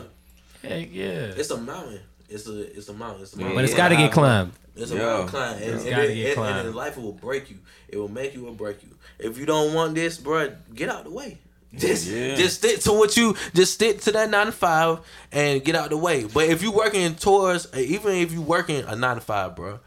Heck 0.68 0.88
yeah. 0.92 1.32
It's 1.36 1.50
a 1.50 1.58
mountain. 1.58 2.00
It's 2.28 2.48
a 2.48 2.76
it's 2.76 2.88
a 2.88 2.94
mountain. 2.94 3.22
It's 3.22 3.34
a 3.34 3.36
But 3.36 3.42
mountain. 3.42 3.56
But 3.56 3.64
it's 3.64 3.72
Yeah. 3.74 3.76
got 3.76 3.88
to 3.90 3.96
get 3.96 4.12
climbed. 4.12 4.52
It's 4.76 4.90
a 4.90 4.94
Yeah. 4.96 5.02
mountain 5.06 5.28
climb, 5.28 5.54
and, 5.56 5.64
and, 5.80 5.90
gotta 5.90 6.12
it- 6.12 6.36
and- 6.38 6.46
and 6.46 6.68
in 6.68 6.74
life 6.74 6.96
it 6.96 7.02
will 7.02 7.12
break 7.12 7.50
you. 7.50 7.56
It 7.88 7.96
will 7.96 8.08
make 8.08 8.34
you 8.34 8.46
or 8.46 8.52
break 8.52 8.82
you. 8.82 8.90
If 9.18 9.38
you 9.38 9.46
don't 9.46 9.72
want 9.74 9.94
this, 9.94 10.18
bro, 10.18 10.52
get 10.74 10.88
out 10.90 11.04
the 11.04 11.10
way. 11.10 11.38
Just, 11.76 12.06
Yeah. 12.06 12.36
just 12.36 12.56
stick 12.58 12.80
to 12.80 12.92
what 12.92 13.16
you. 13.16 13.34
Just 13.54 13.74
stick 13.74 14.00
to 14.02 14.12
that 14.12 14.30
nine 14.30 14.46
to 14.46 14.52
five 14.52 14.98
and 15.32 15.62
get 15.64 15.74
out 15.74 15.90
the 15.90 15.96
way. 15.96 16.24
But 16.24 16.48
if 16.48 16.62
you 16.62 16.70
working 16.72 17.14
towards, 17.16 17.66
uh, 17.66 17.78
even 17.78 18.12
if 18.16 18.32
you 18.32 18.40
working 18.40 18.82
a 18.86 18.94
nine 18.96 19.16
to 19.16 19.20
five, 19.20 19.56
bro, 19.56 19.80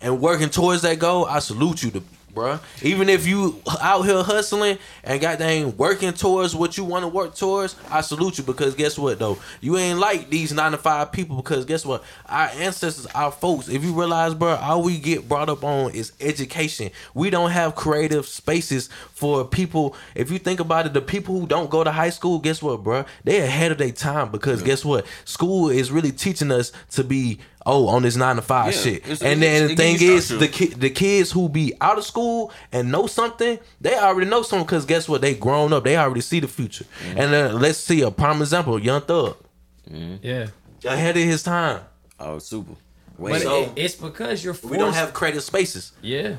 and 0.00 0.20
working 0.20 0.50
towards 0.50 0.82
that 0.82 0.98
goal, 0.98 1.24
I 1.26 1.38
salute 1.38 1.82
you, 1.84 1.90
to, 1.92 2.02
bro. 2.34 2.58
Even 2.82 3.08
if 3.08 3.26
you 3.26 3.60
out 3.80 4.02
here 4.02 4.22
hustling 4.22 4.78
and 5.04 5.20
goddamn 5.20 5.76
working 5.76 6.12
towards 6.12 6.54
what 6.54 6.76
you 6.76 6.84
want 6.84 7.02
to 7.02 7.08
work 7.08 7.34
towards, 7.34 7.76
I 7.90 8.00
salute 8.00 8.38
you 8.38 8.44
because 8.44 8.74
guess 8.74 8.98
what 8.98 9.18
though, 9.18 9.38
you 9.60 9.76
ain't 9.76 9.98
like 9.98 10.30
these 10.30 10.52
nine 10.52 10.72
to 10.72 10.78
five 10.78 11.12
people 11.12 11.36
because 11.36 11.64
guess 11.64 11.84
what, 11.84 12.02
our 12.26 12.48
ancestors, 12.54 13.06
our 13.06 13.30
folks, 13.30 13.68
if 13.68 13.84
you 13.84 13.92
realize, 13.92 14.34
bro, 14.34 14.56
all 14.56 14.82
we 14.82 14.98
get 14.98 15.28
brought 15.28 15.48
up 15.48 15.64
on 15.64 15.94
is 15.94 16.12
education. 16.20 16.90
We 17.14 17.30
don't 17.30 17.50
have 17.50 17.74
creative 17.74 18.26
spaces 18.26 18.88
for 19.22 19.44
people. 19.44 19.94
If 20.16 20.32
you 20.32 20.38
think 20.40 20.58
about 20.58 20.84
it, 20.86 20.92
the 20.94 21.00
people 21.00 21.38
who 21.38 21.46
don't 21.46 21.70
go 21.70 21.84
to 21.84 21.92
high 21.92 22.10
school, 22.10 22.40
guess 22.40 22.60
what, 22.60 22.82
bro, 22.82 23.04
they 23.22 23.38
ahead 23.40 23.70
of 23.70 23.78
their 23.78 23.92
time 23.92 24.32
because 24.32 24.62
guess 24.62 24.84
what, 24.84 25.06
school 25.24 25.70
is 25.70 25.92
really 25.92 26.10
teaching 26.10 26.50
us 26.50 26.72
to 26.90 27.04
be. 27.04 27.38
Oh, 27.64 27.86
on 27.86 28.02
this 28.02 28.16
nine 28.16 28.34
to 28.34 28.42
five 28.42 28.74
Yeah, 28.74 28.80
shit, 28.80 28.96
it's- 29.04 29.22
and 29.22 29.40
it 29.40 29.46
then 29.46 29.68
the 29.68 29.76
thing 29.76 29.96
is, 30.02 30.28
the 30.30 30.48
ki- 30.48 30.74
the 30.86 30.90
kids 30.90 31.30
who 31.30 31.48
be 31.48 31.72
out 31.80 31.96
of 31.96 32.04
school 32.04 32.50
and 32.72 32.90
know 32.90 33.06
something, 33.06 33.56
they 33.80 33.96
already 33.96 34.28
know 34.28 34.42
something 34.42 34.66
because 34.66 34.84
guess 34.84 35.08
what? 35.08 35.20
They 35.20 35.34
grown 35.36 35.72
up. 35.72 35.84
They 35.84 35.96
already 35.96 36.22
see 36.22 36.40
the 36.40 36.48
future. 36.48 36.84
Mm-hmm. 36.84 37.18
And 37.20 37.32
then 37.32 37.60
let's 37.60 37.78
see 37.78 38.00
a 38.02 38.10
prime 38.10 38.40
example: 38.42 38.80
Young 38.80 39.02
Thug 39.02 39.36
Yeah. 39.88 40.48
ahead 40.84 41.16
of 41.16 41.22
his 41.22 41.44
time. 41.44 41.82
Oh, 42.18 42.40
super. 42.40 42.72
But 43.16 43.42
So- 43.42 43.62
it, 43.62 43.70
it's 43.76 43.94
because 43.94 44.42
you're 44.42 44.54
forced. 44.54 44.72
We 44.72 44.78
don't 44.78 44.94
have 44.94 45.12
creative 45.12 45.44
spaces. 45.44 45.92
Yeah. 46.02 46.34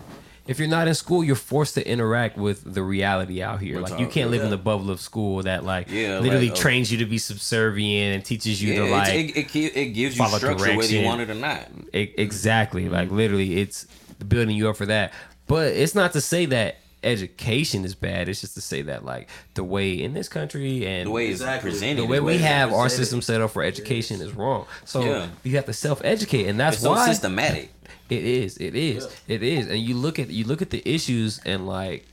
If 0.46 0.60
you're 0.60 0.68
not 0.68 0.90
in 0.90 0.94
school, 0.94 1.24
you're 1.24 1.36
forced 1.36 1.76
to 1.76 1.88
interact 1.88 2.38
with 2.38 2.74
the 2.74 2.84
reality 2.84 3.42
out 3.42 3.62
here. 3.62 3.80
What's 3.80 3.92
Like 3.92 4.02
you 4.02 4.08
can't 4.08 4.30
live 4.30 4.44
in 4.44 4.50
the 4.50 4.58
bubble 4.58 4.90
of 4.90 5.00
school 5.00 5.42
that 5.44 5.64
like 5.64 5.90
Yeah, 5.90 6.20
literally 6.20 6.50
like, 6.50 6.58
oh. 6.58 6.62
trains 6.62 6.92
you 6.92 6.98
to 6.98 7.06
be 7.06 7.18
subservient 7.18 8.16
and 8.16 8.26
teaches 8.26 8.62
you 8.62 8.74
yeah, 8.74 8.80
to 8.80 8.92
like 8.92 9.14
it, 9.14 9.56
it, 9.56 9.78
it 9.78 9.86
gives 9.94 10.18
you 10.18 10.28
structure 10.28 10.76
whether 10.76 10.94
you 10.94 11.06
want 11.06 11.22
it 11.22 11.30
or 11.30 11.36
not. 11.36 11.68
E- 11.94 12.14
exactly. 12.18 12.90
Like 12.90 13.10
literally, 13.10 13.62
it's 13.62 13.86
building 14.28 14.56
you 14.56 14.70
up 14.70 14.76
for 14.76 14.86
that. 14.88 15.14
But 15.48 15.74
it's 15.74 15.96
not 15.96 16.14
to 16.14 16.22
say 16.22 16.46
that 16.48 16.78
education 17.04 17.86
is 17.86 17.96
bad. 17.96 18.30
It's 18.30 18.42
just 18.42 18.54
to 18.56 18.62
say 18.62 18.82
that 18.84 19.04
like 19.06 19.30
the 19.56 19.64
way 19.64 19.94
in 20.02 20.14
this 20.14 20.30
country 20.30 20.86
and 20.86 21.08
The 21.08 21.12
way 21.12 21.28
it's 21.28 21.42
Exactly. 21.42 21.70
presented. 21.72 22.02
the 22.02 22.06
way 22.08 22.18
is 22.18 22.24
we 22.24 22.32
what- 22.34 22.42
have 22.42 22.74
our 22.74 22.90
system 22.90 23.22
set 23.22 23.42
up 23.42 23.52
for 23.52 23.64
education 23.64 24.22
is 24.22 24.34
wrong. 24.34 24.66
So 24.86 25.04
Yeah. 25.04 25.28
you 25.44 25.56
have 25.56 25.66
to 25.66 25.74
self 25.74 26.02
educate, 26.04 26.48
and 26.48 26.60
that's 26.60 26.76
It's 26.78 26.84
so 26.84 26.92
why 26.92 27.08
systematic. 27.08 27.72
it 28.10 28.24
is. 28.24 28.58
It 28.58 28.76
is. 28.76 29.08
It 29.28 29.44
is. 29.44 29.68
And 29.68 29.80
you 29.80 29.96
look 29.96 30.20
at 30.20 30.30
you 30.30 30.44
look 30.46 30.62
at 30.62 30.70
the 30.70 30.82
issues 30.86 31.40
and 31.46 31.68
like 31.68 32.06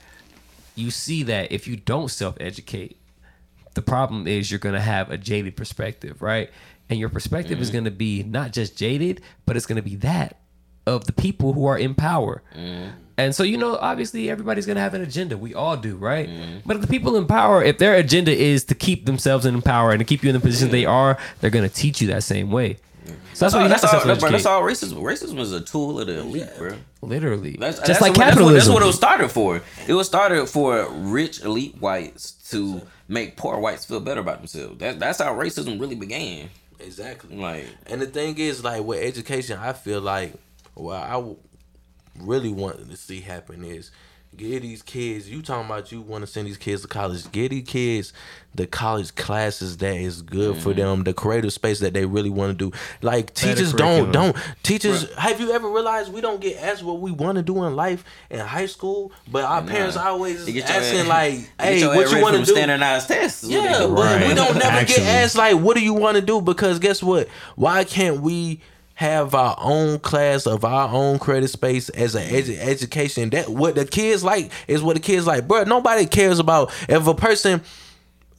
you 0.76 0.90
see 0.90 1.22
that 1.24 1.52
if 1.52 1.66
you 1.68 1.76
don't 1.76 2.10
self 2.10 2.36
educate, 2.40 2.96
the 3.74 3.82
problem 3.82 4.26
is 4.26 4.50
you're 4.50 4.58
gonna 4.58 4.80
have 4.80 5.10
a 5.10 5.18
jaded 5.18 5.56
perspective, 5.56 6.22
right? 6.22 6.50
And 6.88 6.98
your 6.98 7.08
perspective 7.08 7.54
Mm-hmm. 7.54 7.62
is 7.62 7.70
gonna 7.70 7.90
be 7.90 8.22
not 8.22 8.52
just 8.52 8.76
jaded, 8.76 9.20
but 9.46 9.56
it's 9.56 9.66
gonna 9.66 9.82
be 9.82 9.96
that 9.96 10.36
of 10.86 11.04
the 11.06 11.12
people 11.12 11.52
who 11.52 11.66
are 11.66 11.78
in 11.78 11.94
power. 11.94 12.42
Mm-hmm. 12.56 12.90
And 13.20 13.34
so 13.34 13.42
you 13.42 13.56
know, 13.56 13.76
obviously 13.76 14.30
everybody's 14.30 14.66
gonna 14.66 14.80
have 14.80 14.94
an 14.94 15.02
agenda. 15.02 15.36
We 15.36 15.54
all 15.54 15.76
do, 15.76 15.96
right? 15.96 16.28
Mm-hmm. 16.28 16.58
But 16.66 16.76
if 16.76 16.82
the 16.82 16.88
people 16.88 17.16
in 17.16 17.26
power, 17.26 17.62
if 17.62 17.78
their 17.78 17.94
agenda 17.94 18.32
is 18.32 18.64
to 18.64 18.74
keep 18.74 19.06
themselves 19.06 19.46
in 19.46 19.62
power 19.62 19.90
and 19.90 19.98
to 19.98 20.04
keep 20.04 20.22
you 20.22 20.30
in 20.30 20.34
the 20.34 20.40
position 20.40 20.70
they 20.70 20.84
are, 20.86 21.18
they're 21.40 21.50
gonna 21.50 21.68
teach 21.68 22.00
you 22.00 22.08
that 22.08 22.22
same 22.22 22.50
way. 22.50 22.78
So 23.34 23.46
that's 23.46 23.54
why 23.54 23.62
you 23.64 23.68
have 23.68 23.80
that's, 23.80 23.82
to 23.82 23.86
all, 23.86 23.92
self 23.92 24.04
that's, 24.04 24.20
bro, 24.20 24.30
that's 24.30 24.46
all 24.46 24.62
racism. 24.62 25.02
Racism 25.02 25.38
is 25.38 25.52
a 25.52 25.60
tool 25.60 25.98
of 26.00 26.06
the 26.06 26.20
elite, 26.20 26.48
bro. 26.58 26.76
Literally, 27.02 27.56
That's, 27.58 27.78
just 27.78 27.86
that's 27.88 28.00
like 28.02 28.10
what, 28.10 28.18
that's 28.18 28.38
what- 28.40 28.52
That's 28.52 28.68
what, 28.68 28.82
it 28.82 28.86
was 28.86 28.96
started 28.96 29.30
for. 29.30 29.62
It 29.88 29.94
was 29.94 30.06
started 30.06 30.46
for 30.46 30.86
rich 30.90 31.40
elite 31.42 31.76
whites 31.80 32.32
to 32.50 32.82
make 33.08 33.36
poor 33.36 33.58
whites 33.58 33.86
feel 33.86 34.00
better 34.00 34.20
about 34.20 34.38
themselves. 34.38 34.78
That, 34.78 35.00
that's 35.00 35.20
how 35.20 35.34
racism 35.34 35.80
really 35.80 35.94
began. 35.94 36.50
Exactly. 36.78 37.36
Like, 37.36 37.66
And 37.86 38.02
the 38.02 38.06
thing 38.06 38.36
is, 38.38 38.62
like 38.62 38.84
with 38.84 39.02
education, 39.02 39.58
I 39.58 39.72
feel 39.72 40.00
like 40.02 40.34
well, 40.74 41.02
I 41.02 41.12
w- 41.12 41.36
really 42.18 42.52
wanting 42.52 42.88
to 42.88 42.96
see 42.96 43.20
happen 43.20 43.64
is 43.64 43.90
get 44.36 44.62
these 44.62 44.82
kids. 44.82 45.28
You 45.28 45.42
talking 45.42 45.66
about 45.66 45.92
you 45.92 46.00
want 46.00 46.22
to 46.22 46.26
send 46.26 46.46
these 46.46 46.56
kids 46.56 46.82
to 46.82 46.88
college? 46.88 47.30
Get 47.32 47.50
these 47.50 47.66
kids 47.66 48.12
the 48.54 48.66
college 48.66 49.14
classes 49.14 49.76
that 49.76 49.94
is 49.94 50.22
good 50.22 50.56
for 50.56 50.70
mm-hmm. 50.70 50.80
them, 50.80 51.04
the 51.04 51.14
creative 51.14 51.52
space 51.52 51.78
that 51.80 51.94
they 51.94 52.04
really 52.04 52.30
want 52.30 52.58
to 52.58 52.70
do. 52.70 52.76
Like 53.00 53.32
teachers 53.34 53.72
don't 53.72 54.10
don't 54.10 54.36
teachers. 54.62 55.12
Have 55.14 55.40
you 55.40 55.52
ever 55.52 55.68
realized 55.68 56.12
we 56.12 56.20
don't 56.20 56.40
get 56.40 56.60
asked 56.60 56.82
what 56.82 57.00
we 57.00 57.12
want 57.12 57.36
to 57.36 57.42
do 57.42 57.64
in 57.64 57.76
life 57.76 58.04
in 58.28 58.40
high 58.40 58.66
school, 58.66 59.12
but 59.30 59.44
our 59.44 59.62
parents 59.62 59.96
always 59.96 60.46
you 60.46 60.54
get 60.54 60.68
your 60.68 60.78
asking 60.78 61.06
like, 61.06 61.34
"Hey, 61.60 61.86
what 61.86 62.10
you 62.10 62.22
want 62.22 62.36
to 62.36 62.44
do?" 62.44 62.52
Standardized 62.52 63.08
tests. 63.08 63.44
Yeah, 63.44 63.86
but 63.86 64.26
we 64.26 64.34
don't 64.34 64.54
never 64.54 64.66
Actually. 64.66 65.04
get 65.04 65.24
asked 65.24 65.36
like, 65.36 65.56
what 65.56 65.76
do 65.76 65.82
you 65.82 65.94
want 65.94 66.16
to 66.16 66.22
do? 66.22 66.40
Because 66.40 66.78
guess 66.78 67.02
what? 67.02 67.28
Why 67.54 67.84
can't 67.84 68.20
we 68.20 68.60
have 69.00 69.34
our 69.34 69.56
own 69.58 69.98
class 69.98 70.46
of 70.46 70.62
our 70.62 70.94
own 70.94 71.18
credit 71.18 71.48
space 71.48 71.88
as 71.88 72.14
an 72.14 72.28
edu- 72.28 72.58
education? 72.58 73.30
That 73.30 73.48
what 73.48 73.74
the 73.74 73.86
kids 73.86 74.22
like 74.22 74.52
is 74.68 74.82
what 74.82 74.94
the 74.96 75.00
kids 75.00 75.26
like, 75.26 75.48
bro. 75.48 75.64
Nobody 75.64 76.04
cares 76.04 76.38
about 76.38 76.70
if 76.86 77.06
a 77.06 77.14
person 77.14 77.62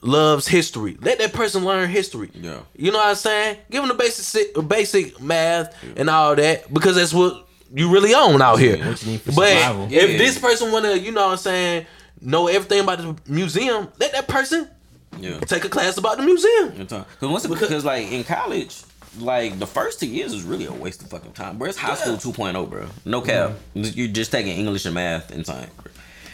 loves 0.04 0.48
history. 0.48 0.98
Let 1.02 1.18
that 1.18 1.34
person 1.34 1.66
learn 1.66 1.90
history. 1.90 2.30
Yeah. 2.36 2.60
you 2.76 2.92
know 2.92 3.00
what 3.00 3.08
I'm 3.08 3.16
saying? 3.16 3.58
Give 3.72 3.82
them 3.82 3.90
the 3.90 3.96
basic 4.04 4.68
basic 4.68 5.20
math 5.20 5.76
and 5.98 6.10
all 6.12 6.36
that 6.36 6.72
because 6.72 6.96
that's 6.96 7.14
what 7.14 7.48
you 7.74 7.92
really 7.92 8.14
own 8.14 8.40
out 8.40 8.58
here. 8.60 8.78
what 8.86 9.02
you 9.04 9.14
need 9.14 9.22
for 9.22 9.32
but 9.32 9.48
survival. 9.50 9.86
if 9.86 10.12
Yeah. 10.12 10.18
this 10.18 10.38
person 10.38 10.72
wanna, 10.72 10.94
you 10.94 11.12
know 11.12 11.26
what 11.26 11.32
I'm 11.32 11.38
saying, 11.38 11.86
know 12.22 12.46
everything 12.48 12.82
about 12.82 13.00
the 13.00 13.16
museum, 13.32 13.88
let 14.00 14.12
that 14.12 14.28
person 14.28 14.68
Yeah. 15.20 15.40
take 15.40 15.66
a 15.66 15.70
class 15.70 15.98
about 15.98 16.18
the 16.18 16.24
museum. 16.24 16.70
Because 16.78 17.06
once 17.22 17.48
because 17.48 17.84
like 17.84 18.12
in 18.12 18.24
college, 18.24 18.76
like 19.20 19.60
the 19.60 19.68
first 19.68 20.00
two 20.00 20.08
years 20.08 20.34
is 20.34 20.44
really 20.44 20.66
a 20.66 20.72
waste 20.72 21.02
of 21.02 21.10
fucking 21.10 21.34
time, 21.34 21.58
bro. 21.58 21.70
It's 21.70 21.78
high 21.78 21.96
school 21.96 22.16
2.0, 22.16 22.70
bro. 22.70 22.88
No 23.06 23.22
cap. 23.22 23.52
You're 23.74 24.08
just 24.08 24.32
taking 24.32 24.58
English 24.58 24.86
and 24.86 24.96
math 24.96 25.32
and 25.32 25.46
science. 25.46 25.72
Bro. 25.74 25.92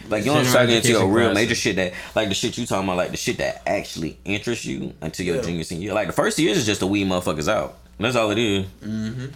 Like 0.08 0.20
you 0.24 0.32
don't 0.32 0.44
General 0.44 0.50
start 0.50 0.66
getting 0.68 0.76
into 0.76 0.88
your 0.90 0.98
education 1.00 1.14
real 1.14 1.34
major 1.34 1.54
shit 1.54 1.76
that 1.76 1.92
like 2.14 2.28
the 2.28 2.34
shit 2.34 2.56
you 2.56 2.64
talking 2.66 2.84
about, 2.84 2.96
like 2.96 3.10
the 3.10 3.16
shit 3.16 3.38
that 3.38 3.62
actually 3.66 4.16
interests 4.24 4.64
you 4.64 4.94
until 5.02 5.26
your 5.26 5.36
Yeah. 5.36 5.42
junior 5.42 5.64
senior 5.64 5.84
year. 5.86 5.92
Like 5.94 6.06
the 6.06 6.12
first 6.14 6.38
years 6.38 6.56
is 6.56 6.64
just 6.66 6.80
to 6.80 6.86
weed 6.86 7.06
motherfuckers 7.08 7.48
out. 7.48 7.76
That's 7.98 8.16
all 8.16 8.30
it 8.30 8.38
is. 8.38 8.66
and 8.80 9.32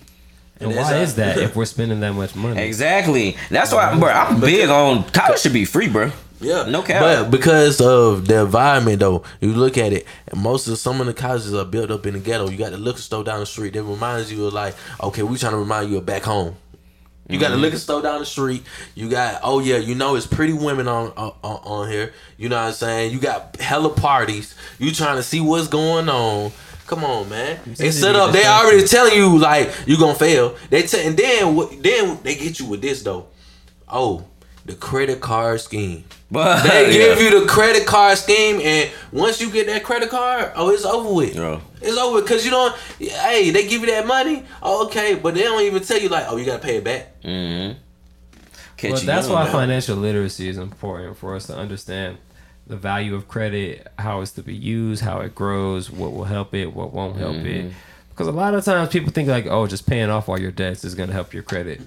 And 0.61 0.76
why 0.76 0.96
is 0.98 1.16
that 1.16 1.37
if 1.38 1.57
we're 1.57 1.64
spending 1.76 2.00
that 2.00 2.12
much 2.14 2.35
money? 2.37 2.62
Exactly. 2.62 3.37
That's 3.50 3.72
why, 3.72 3.98
bro. 3.98 4.09
I'm 4.09 4.40
big 4.40 4.68
on 4.70 5.02
college 5.11 5.40
should 5.40 5.52
be 5.52 5.64
free, 5.64 5.88
bro. 5.88 6.12
Yeah, 6.42 6.64
No 6.68 6.83
cap. 6.83 7.00
But 7.00 7.31
because 7.31 7.81
of 7.81 8.26
the 8.26 8.42
environment, 8.42 9.00
though, 9.00 9.22
you 9.40 9.52
look 9.52 9.78
at 9.78 9.92
it. 9.92 10.07
Most 10.35 10.68
of 10.68 10.78
some 10.78 11.00
of 11.00 11.07
the 11.07 11.14
colleges 11.14 11.55
are 11.55 11.64
built 11.64 11.90
up 11.90 12.07
in 12.07 12.14
the 12.14 12.20
ghetto. 12.20 12.48
You 12.50 12.57
got 12.57 12.72
the 12.72 12.78
liquor 12.78 13.00
store 13.00 13.24
down 13.24 13.40
the 13.40 13.46
street 13.46 13.74
that 13.74 13.83
reminds 13.83 14.33
you 14.33 14.46
of 14.46 14.52
like, 14.52 14.74
okay, 15.02 15.22
we 15.22 15.38
trying 15.38 15.52
to 15.52 15.59
remind 15.59 15.90
you 15.90 15.98
of 15.98 16.07
back 16.07 16.22
home. 16.22 16.57
You 17.28 17.38
got 17.38 17.52
a 17.52 17.57
liquor 17.57 17.78
store 17.78 18.02
down 18.02 18.18
the 18.18 18.26
street. 18.26 18.62
You 18.94 19.09
got 19.09 19.40
oh 19.42 19.61
yeah, 19.61 19.76
you 19.78 19.94
know 19.94 20.16
it's 20.16 20.26
pretty 20.26 20.52
women 20.52 20.87
on 20.88 21.12
on, 21.16 21.33
on 21.42 21.90
here. 21.90 22.12
You 22.37 22.48
know 22.48 22.57
what 22.57 22.68
I'm 22.68 22.72
saying? 22.74 23.12
You 23.12 23.20
got 23.20 23.57
hella 23.59 23.90
parties. 23.90 24.55
You 24.78 24.92
trying 24.92 25.16
to 25.16 25.22
see 25.22 25.40
what's 25.40 25.68
going 25.68 26.09
on. 26.09 26.52
Come 26.87 27.05
on, 27.05 27.28
man. 27.31 27.59
They 27.64 27.90
set 27.90 28.16
up. 28.16 28.33
They 28.33 28.44
already 28.44 28.87
telling 28.87 29.14
you 29.14 29.38
like 29.38 29.72
you 29.87 29.96
gonna 29.98 30.14
fail. 30.14 30.57
They 30.68 30.83
t- 30.83 31.00
and 31.07 31.16
then 31.16 31.57
then 31.81 32.18
they 32.22 32.35
get 32.35 32.59
you 32.59 32.66
with 32.66 32.83
this 32.83 33.02
though. 33.02 33.28
Oh, 33.88 34.26
the 34.66 34.74
credit 34.74 35.20
card 35.20 35.61
scheme. 35.61 36.05
But 36.33 36.62
They 36.62 36.87
yeah. 36.99 37.14
give 37.14 37.21
you 37.21 37.40
the 37.40 37.47
credit 37.47 37.87
card 37.87 38.16
scheme, 38.18 38.59
and 38.61 38.90
once 39.12 39.40
you 39.40 39.51
get 39.51 39.66
that 39.66 39.85
credit 39.85 40.09
card, 40.11 40.53
oh, 40.57 40.71
it's 40.71 40.85
over 40.85 41.12
with. 41.12 41.35
Yeah. 41.37 41.61
It's 41.83 41.97
over 41.99 42.23
because 42.23 42.45
you 42.45 42.51
don't. 42.51 42.75
Hey, 42.99 43.51
they 43.51 43.68
give 43.68 43.83
you 43.83 43.87
that 43.88 44.07
money, 44.07 44.45
oh, 44.62 44.87
okay, 44.87 45.14
but 45.14 45.35
they 45.35 45.42
don't 45.42 45.62
even 45.62 45.83
tell 45.83 45.99
you 46.01 46.09
like, 46.09 46.25
oh, 46.29 46.37
you 46.38 46.47
gotta 46.47 46.62
pay 46.62 46.77
it 46.79 46.85
back. 46.85 47.21
Mm-hmm. 47.23 47.79
Catch 48.79 48.90
But 48.92 49.01
you 49.03 49.07
that's 49.07 49.29
why 49.29 49.45
man. 49.45 49.53
financial 49.53 49.97
literacy 49.97 50.49
is 50.49 50.59
important 50.59 51.16
for 51.18 51.37
us 51.37 51.47
to 51.49 51.57
understand 51.57 52.18
the 52.66 52.77
value 52.77 53.14
of 53.14 53.29
credit, 53.29 53.87
how 53.99 54.21
it's 54.23 54.33
to 54.33 54.42
be 54.42 54.55
used, 54.55 55.03
how 55.03 55.21
it 55.21 55.35
grows, 55.35 55.90
what 55.90 56.12
will 56.12 56.25
help 56.25 56.55
it, 56.55 56.73
what 56.73 56.92
won't 56.92 57.16
help 57.16 57.37
Mm-hmm. 57.37 57.68
it. 57.68 57.73
Because 58.12 58.27
a 58.29 58.33
lot 58.33 58.55
of 58.55 58.64
times 58.64 58.90
people 58.90 59.11
think 59.11 59.29
like, 59.29 59.46
oh, 59.46 59.66
just 59.66 59.87
paying 59.87 60.11
off 60.11 60.29
all 60.29 60.38
your 60.38 60.51
debts 60.53 60.85
is 60.85 60.94
going 60.94 61.09
to 61.09 61.14
help 61.14 61.33
your 61.33 61.42
credit. 61.42 61.81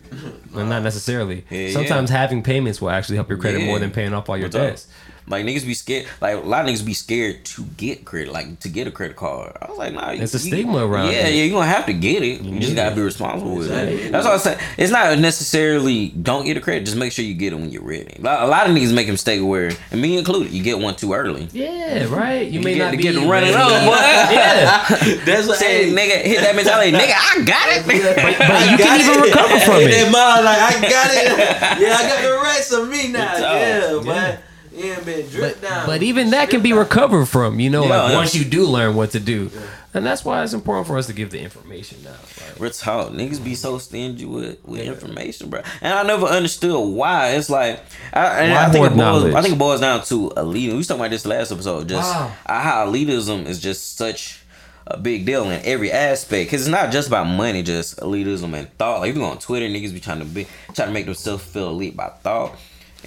and 0.55 0.69
not 0.69 0.81
necessarily. 0.83 1.45
Yeah, 1.49 1.69
Sometimes 1.71 2.09
yeah. 2.09 2.17
having 2.17 2.41
payments 2.43 2.81
will 2.81 2.89
actually 2.89 3.15
help 3.17 3.29
your 3.29 3.37
credit 3.37 3.61
Yeah. 3.61 3.67
more 3.67 3.79
than 3.79 3.91
paying 3.91 4.13
off 4.13 4.27
all 4.29 4.37
your 4.37 4.47
What's 4.47 4.55
up? 4.55 4.91
Debts. 5.25 5.31
Like 5.31 5.45
niggas 5.45 5.65
be 5.65 5.73
scared. 5.73 6.05
Like 6.21 6.35
a 6.35 6.39
lot 6.47 6.67
of 6.67 6.71
niggas 6.73 6.85
be 6.85 6.93
scared 6.93 7.45
to 7.45 7.63
get 7.77 8.05
credit, 8.05 8.31
like 8.33 8.59
to 8.61 8.69
get 8.69 8.87
a 8.87 8.91
credit 8.91 9.15
card. 9.17 9.57
I 9.61 9.67
was 9.69 9.77
like, 9.77 9.93
nah. 9.93 10.11
It's 10.11 10.33
a 10.33 10.37
you- 10.37 10.51
stigma 10.51 10.85
around 10.85 11.07
Yeah, 11.11 11.27
it. 11.27 11.35
yeah, 11.35 11.43
you 11.43 11.51
gonna 11.51 11.65
have 11.65 11.85
to 11.87 11.93
get 11.93 12.23
it. 12.23 12.41
You 12.41 12.59
just 12.59 12.75
gotta 12.75 12.91
it. 12.91 12.95
be 12.95 13.01
responsible 13.01 13.55
with 13.55 13.67
Exactly. 13.67 13.95
it. 14.03 14.11
That's 14.11 14.25
what 14.25 14.33
I 14.35 14.37
said. 14.37 14.59
It's 14.77 14.91
not 14.91 15.17
necessarily 15.19 16.09
don't 16.09 16.45
get 16.45 16.57
a 16.57 16.61
credit. 16.61 16.85
Just 16.85 16.97
make 16.97 17.11
sure 17.11 17.25
you 17.25 17.33
get 17.33 17.53
it 17.53 17.55
when 17.57 17.69
you're 17.71 17.81
ready. 17.83 18.15
Like, 18.19 18.39
a 18.41 18.45
lot 18.45 18.69
of 18.69 18.75
niggas 18.75 18.93
make 18.93 19.07
a 19.07 19.11
mistake 19.11 19.41
where, 19.43 19.71
and 19.91 20.01
me 20.01 20.17
included, 20.17 20.51
you 20.53 20.63
get 20.63 20.79
one 20.79 20.95
too 20.95 21.13
early. 21.13 21.47
Yeah, 21.51 22.03
mm-hmm. 22.03 22.13
right. 22.13 22.47
You, 22.47 22.61
may 22.61 22.75
get, 22.75 22.85
not 22.85 22.91
to 22.91 22.97
be 22.97 23.03
get 23.03 23.15
running 23.27 23.53
up, 23.53 23.69
boy. 23.85 23.95
Yeah. 24.35 24.87
That's 25.25 25.47
what 25.47 25.57
Say, 25.57 25.89
hey, 25.89 25.91
nigga, 25.95 26.21
hit 26.23 26.41
that 26.41 26.55
mentality, 26.55 26.91
nigga. 26.91 27.13
I 27.15 27.43
got 27.43 27.69
it. 27.69 27.85
But 27.85 28.71
you 28.71 28.77
got 28.77 28.99
can 28.99 29.01
even 29.01 29.21
recover 29.21 29.59
from 29.59 29.81
In 29.81 29.89
it. 29.89 29.91
that 29.91 30.11
mind, 30.11 30.45
like 30.45 30.59
I 30.59 30.81
got 30.81 31.09
it. 31.11 31.81
yeah, 31.81 31.95
I 31.97 32.07
got 32.07 32.21
the 32.21 32.41
rest 32.43 32.71
of 32.73 32.89
me 32.89 33.07
now. 33.11 33.31
It's 33.33 33.41
Yeah, 33.41 33.93
all- 33.93 34.37
but 34.75 34.83
yeah, 34.85 34.99
been 35.01 35.29
dripped 35.29 35.61
down. 35.61 35.85
But 35.85 36.03
even 36.03 36.31
that 36.31 36.49
can 36.49 36.61
be 36.61 36.73
recovered 36.73 37.25
from, 37.27 37.59
you 37.59 37.69
know, 37.69 37.83
Yeah, 37.85 38.03
like 38.03 38.13
once 38.15 38.35
you 38.35 38.45
do 38.45 38.65
learn 38.65 38.95
what 38.95 39.11
to 39.11 39.19
do. 39.19 39.51
And 39.93 40.05
that's 40.05 40.25
why 40.25 40.43
it's 40.43 40.51
important 40.51 40.87
for 40.87 40.97
us 40.97 41.07
to 41.07 41.13
give 41.13 41.31
the 41.31 41.39
information 41.39 42.03
now. 42.03 42.09
Like, 42.11 42.59
Real 42.59 42.71
talk, 42.71 43.11
niggas 43.11 43.41
be 43.41 43.55
so 43.55 43.77
stingy 43.77 44.25
with, 44.25 44.63
with 44.65 44.81
information, 44.81 45.49
bro. 45.49 45.61
And 45.81 45.93
I 45.93 46.03
never 46.03 46.25
understood 46.25 46.89
why. 46.93 47.29
It's 47.31 47.49
like, 47.49 47.79
I, 48.11 48.41
and 48.41 48.51
Why 48.51 48.63
I 48.65 48.65
think 48.65 48.75
hoard 48.77 48.91
it 48.91 48.95
boils, 48.95 48.97
knowledge? 48.97 49.33
I 49.35 49.41
think 49.41 49.55
it 49.55 49.57
boils 49.57 49.79
down 49.79 50.03
to 50.03 50.29
elitism. 50.31 50.71
We 50.71 50.73
was 50.73 50.87
talking 50.87 50.99
about 51.01 51.11
this 51.11 51.25
last 51.25 51.51
episode, 51.53 51.87
just 51.87 52.13
Wow. 52.13 52.31
uh, 52.45 52.59
how 52.61 52.87
elitism 52.87 53.45
is 53.45 53.61
just 53.61 53.95
such 53.97 54.41
a 54.87 54.97
big 54.97 55.25
deal 55.25 55.49
in 55.49 55.61
every 55.63 55.91
aspect. 55.93 56.51
Cause 56.51 56.61
it's 56.61 56.69
not 56.69 56.91
just 56.91 57.07
about 57.07 57.23
money, 57.27 57.63
just 57.63 57.97
elitism 57.99 58.53
and 58.53 58.69
thought. 58.77 58.99
Like 58.99 59.11
if 59.11 59.15
you 59.15 59.21
go 59.21 59.29
on 59.29 59.39
Twitter, 59.39 59.65
niggas 59.67 59.93
be 59.93 60.01
trying 60.01 60.19
to 60.19 60.25
be 60.25 60.45
trying 60.73 60.89
to 60.89 60.93
make 60.93 61.05
themselves 61.05 61.43
feel 61.45 61.69
elite 61.69 61.95
by 61.95 62.09
thought, 62.09 62.55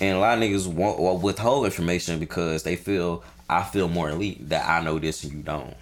and 0.01 0.17
a 0.17 0.21
lot 0.21 0.39
of 0.39 0.45
niggas 0.45 0.67
won't 0.67 0.99
or 0.99 1.19
withhold 1.19 1.65
information 1.67 2.19
because 2.19 2.63
they 2.63 2.77
feel 2.77 3.23
I 3.51 3.63
feel 3.63 3.89
more 3.89 4.11
elite 4.11 4.49
that 4.51 4.69
I 4.69 4.83
know 4.85 4.99
this 4.99 5.25
and 5.25 5.33
you 5.33 5.41
don't. 5.41 5.75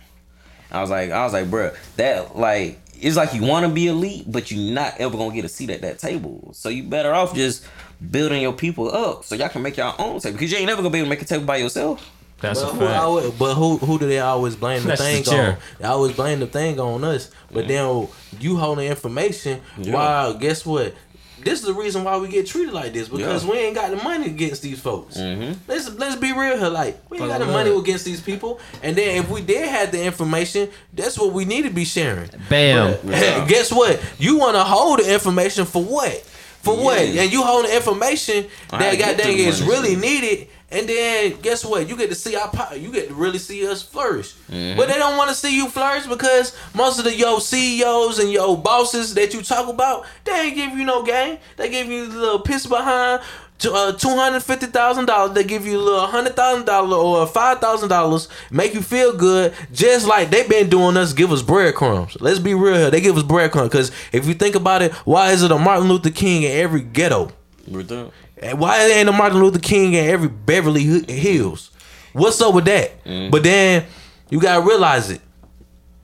I 0.70 0.81
was 0.81 0.90
like, 0.90 1.11
I 1.11 1.24
was 1.24 1.33
like, 1.33 1.46
bruh, 1.46 1.76
that 1.96 2.37
like 2.37 2.81
it's 3.00 3.16
like 3.16 3.35
you 3.35 3.42
want 3.42 3.66
to 3.66 3.72
be 3.72 3.88
elite, 3.88 4.24
but 4.26 4.50
you're 4.50 4.72
not 4.74 4.94
ever 4.98 5.16
gonna 5.16 5.35
get 5.35 5.44
a 5.44 5.48
seat 5.48 5.70
at 5.70 5.83
that 5.83 5.98
table. 5.98 6.50
So 6.55 6.68
you 6.68 6.83
better 6.85 7.12
off 7.12 7.35
just 7.35 7.64
building 8.11 8.42
your 8.42 8.52
people 8.52 8.94
up 8.94 9.24
so 9.24 9.35
y'all 9.35 9.48
can 9.48 9.62
make 9.62 9.76
your 9.76 9.94
own 9.98 10.20
table 10.20 10.35
because 10.38 10.50
you 10.52 10.59
ain't 10.59 10.66
never 10.66 10.83
gonna 10.83 10.90
be 10.90 10.98
able 10.98 11.07
to 11.07 11.11
make 11.11 11.22
a 11.22 11.24
table 11.24 11.44
by 11.44 11.57
yourself. 11.59 12.11
that's 12.40 12.61
But 12.62 12.70
a 12.70 12.72
who, 12.74 13.20
fact. 13.20 13.38
but 13.38 13.55
who 13.55 13.76
who 13.79 13.98
do 13.98 14.07
they 14.07 14.18
always 14.20 14.57
blame 14.57 14.83
the 14.83 14.88
That's 14.88 15.00
thing 15.02 15.22
chair. 15.24 15.52
on? 15.52 15.59
They 15.79 15.85
always 15.87 16.16
blame 16.16 16.40
the 16.40 16.46
thing 16.46 16.79
on 16.81 17.05
us. 17.05 17.31
But 17.52 17.68
then 17.68 18.09
you 18.40 18.57
holding 18.57 18.87
information. 18.88 19.61
Yeah. 19.79 19.94
Wow, 19.94 20.33
guess 20.35 20.64
what? 20.66 20.94
This 21.47 21.61
is 21.61 21.67
the 21.67 21.75
reason 21.75 22.03
why 22.03 22.17
we 22.17 22.27
get 22.29 22.47
treated 22.49 22.75
like 22.75 22.93
this 22.93 23.09
because 23.09 23.45
Yeah. 23.45 23.51
we 23.51 23.59
ain't 23.59 23.75
got 23.77 23.91
the 23.91 23.97
money 24.03 24.27
against 24.27 24.63
these 24.63 24.81
folks. 24.81 25.17
Mhm. 25.17 25.55
Let's 25.69 25.89
let's 25.97 26.17
be 26.17 26.33
real 26.33 26.59
here. 26.59 26.69
Like 26.69 26.99
we 27.09 27.19
ain't 27.19 27.29
got 27.29 27.39
the 27.39 27.47
money 27.47 27.71
against 27.71 28.05
these 28.05 28.21
people. 28.21 28.59
And 28.83 28.97
then 28.97 29.17
if 29.23 29.31
we 29.31 29.41
did 29.43 29.69
have 29.69 29.93
the 29.93 30.03
information, 30.03 30.69
that's 30.93 31.17
what 31.17 31.33
we 31.33 31.45
need 31.45 31.63
to 31.63 31.71
be 31.71 31.85
sharing. 31.85 32.29
Bam. 32.51 32.97
But, 33.05 33.47
guess 33.47 33.71
what? 33.73 34.01
You 34.19 34.39
want 34.39 34.57
to 34.57 34.65
hold 34.65 34.99
the 34.99 35.13
information 35.15 35.65
for 35.67 35.83
what? 35.85 36.25
For 36.63 36.77
what? 36.77 36.99
And 36.99 37.31
you 37.33 37.43
hold 37.45 37.67
the 37.67 37.77
information 37.77 38.47
that 38.73 38.99
get 38.99 39.17
goddamn 39.17 39.37
the 39.37 39.45
is 39.45 39.63
really 39.63 39.91
shit. 39.91 40.01
needed. 40.01 40.49
And 40.70 40.88
then 40.88 41.40
guess 41.42 41.64
what? 41.64 41.88
You 41.88 41.96
get 41.96 42.09
to 42.09 42.16
see 42.16 42.35
our 42.35 42.48
po- 42.48 42.74
you 42.74 42.90
get 42.90 43.09
to 43.09 43.14
really 43.14 43.38
see 43.38 43.66
us 43.68 43.83
flourish. 43.83 44.35
Mm-hmm. 44.50 44.76
But 44.76 44.88
they 44.88 44.98
don't 44.98 45.16
want 45.16 45.31
to 45.31 45.37
see 45.37 45.57
you 45.57 45.68
flourish 45.68 46.07
because 46.07 46.57
most 46.74 46.98
of 46.98 47.05
the 47.05 47.14
yo 47.14 47.38
CEOs 47.38 48.18
and 48.18 48.33
yo 48.33 48.57
bosses 48.57 49.14
that 49.14 49.33
you 49.33 49.42
talk 49.42 49.68
about, 49.68 50.07
they 50.24 50.33
ain't 50.33 50.57
give 50.57 50.72
you 50.72 50.85
no 50.85 51.05
game. 51.05 51.38
They 51.57 51.70
give 51.70 51.87
you 51.87 52.05
a 52.05 52.07
little 52.07 52.40
piss 52.40 52.66
behind 52.66 53.22
to 53.59 53.72
uh, 53.72 53.92
two 53.92 54.14
hundred 54.14 54.40
fifty 54.42 54.66
thousand 54.66 55.07
dollars. 55.07 55.35
They 55.35 55.44
give 55.44 55.66
you 55.66 55.79
a 55.79 55.81
little 55.81 56.07
hundred 56.07 56.35
thousand 56.35 56.66
dollar 56.66 56.96
or 56.96 57.26
five 57.26 57.61
thousand 57.61 57.88
dollars, 57.88 58.29
make 58.50 58.74
you 58.74 58.83
feel 58.83 59.16
good, 59.16 59.55
just 59.72 60.07
like 60.07 60.31
they 60.31 60.46
been 60.46 60.68
doing 60.68 60.96
us. 60.96 61.12
Give 61.12 61.33
us 61.33 61.42
breadcrumbs. 61.42 62.16
Let's 62.20 62.38
be 62.38 62.55
real 62.55 62.74
here. 62.74 62.90
They 62.90 63.00
give 63.00 63.16
us 63.16 63.22
breadcrumbs 63.22 63.70
because 63.70 63.92
if 64.12 64.26
you 64.26 64.35
think 64.35 64.55
about 64.57 64.83
it, 64.83 64.92
why 65.05 65.31
is 65.31 65.42
it 65.42 65.50
a 65.50 65.59
Martin 65.59 65.88
Luther 65.88 66.11
King 66.11 66.42
in 66.42 66.52
every 66.52 66.83
ghetto? 66.83 67.31
With 68.37 68.44
that. 68.44 68.51
And 68.51 68.61
Why 68.61 68.79
ain't 68.87 69.09
a 69.09 69.12
Martin 69.12 69.42
Luther 69.42 69.59
King 69.59 69.94
in 69.94 70.05
every 70.07 70.29
Beverly 70.29 70.85
Hills? 71.12 71.70
What's 72.12 72.40
up 72.40 72.55
with 72.55 72.64
that? 72.66 73.05
Mm. 73.05 73.31
But 73.31 73.42
then 73.42 73.85
you 74.31 74.40
gotta 74.40 74.66
realize 74.66 75.11
it. 75.11 75.20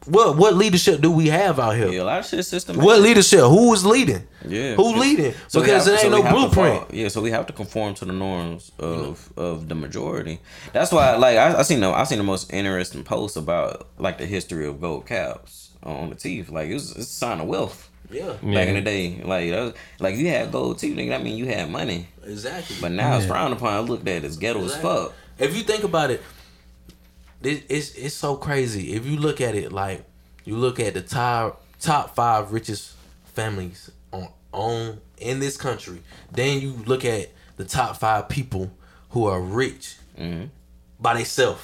What 0.06 0.36
what 0.36 0.54
leadership 0.54 1.00
do 1.00 1.12
we 1.12 1.28
have 1.28 1.60
out 1.60 1.76
here? 1.76 1.88
Yeah, 1.88 2.02
a 2.02 2.04
lot 2.04 2.18
of 2.18 2.26
shit 2.26 2.44
system. 2.44 2.76
What 2.78 3.00
leadership? 3.00 3.40
Who 3.40 3.72
is 3.72 3.86
leading? 3.86 4.26
Yeah. 4.46 4.74
Who 4.74 4.96
leading? 4.96 5.32
So 5.46 5.60
because 5.60 5.86
have- 5.86 5.94
it 5.94 6.00
so 6.00 6.06
ain't 6.06 6.24
we 6.24 6.30
no 6.30 6.48
blueprint. 6.48 6.92
yeah, 6.92 7.06
so 7.08 7.20
we 7.20 7.30
have 7.30 7.46
to 7.46 7.52
conform 7.52 7.94
to 7.94 8.04
the 8.04 8.12
norms 8.12 8.72
of 8.80 9.32
of 9.36 9.68
the 9.68 9.76
majority. 9.76 10.40
That's 10.72 10.90
why, 10.90 11.14
like, 11.16 11.36
I, 11.38 11.60
I 11.60 11.62
seen 11.62 11.80
the 11.80 11.90
I 11.90 12.02
seen 12.04 12.18
the 12.18 12.24
most 12.24 12.52
interesting 12.52 13.04
post 13.04 13.36
about 13.36 13.86
like 13.96 14.18
the 14.18 14.26
history 14.26 14.66
of 14.66 14.80
gold 14.80 15.06
caps 15.06 15.70
on 15.84 16.10
the 16.10 16.16
teeth. 16.16 16.50
Like, 16.50 16.68
it's 16.70 16.90
a 16.96 17.04
sign 17.04 17.40
of 17.40 17.46
wealth 17.46 17.88
Yeah, 18.12 18.32
back 18.42 18.68
in 18.68 18.74
the 18.74 18.80
day. 18.82 19.20
Like, 19.24 19.50
that 19.50 19.60
was, 19.60 19.74
like 19.98 20.16
you 20.16 20.28
had 20.28 20.52
gold 20.52 20.78
teeth, 20.78 20.96
nigga, 20.96 21.08
that 21.10 21.22
mean 21.22 21.36
you 21.36 21.46
had 21.46 21.70
money. 21.70 22.08
exactly. 22.24 22.76
But 22.80 22.92
now 22.92 23.16
it's 23.16 23.24
Yeah. 23.24 23.32
frowned 23.32 23.52
upon, 23.54 23.86
looked 23.86 24.06
at 24.08 24.24
as 24.24 24.36
ghetto 24.36 24.64
as 24.64 24.76
fuck. 24.76 25.12
If 25.38 25.56
you 25.56 25.62
think 25.62 25.82
about 25.84 26.10
it, 26.10 26.22
it, 27.42 27.64
it's 27.68 27.94
it's 27.94 28.14
so 28.14 28.36
crazy. 28.36 28.92
If 28.92 29.06
you 29.06 29.16
look 29.16 29.40
at 29.40 29.54
it, 29.54 29.72
like 29.72 30.04
you 30.44 30.56
look 30.56 30.78
at 30.78 30.94
the 30.94 31.00
top 31.00 31.64
top 31.80 32.14
five 32.14 32.52
richest 32.52 32.92
families 33.24 33.90
on 34.12 34.28
on 34.52 35.00
in 35.18 35.40
this 35.40 35.56
country, 35.56 36.00
then 36.30 36.60
you 36.60 36.74
look 36.86 37.04
at 37.04 37.30
the 37.56 37.64
top 37.64 37.96
five 37.96 38.28
people 38.28 38.70
who 39.10 39.26
are 39.26 39.40
rich 39.40 39.96
Mhm. 40.18 40.48
by 41.00 41.14
themselves. 41.14 41.62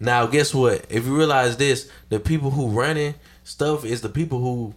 Now, 0.00 0.26
guess 0.26 0.54
what? 0.54 0.84
If 0.88 1.06
you 1.06 1.16
realize 1.16 1.56
this, 1.56 1.88
the 2.08 2.20
people 2.20 2.50
who 2.52 2.68
running 2.68 3.14
stuff 3.42 3.84
is 3.84 4.00
the 4.00 4.08
people 4.08 4.38
who 4.40 4.74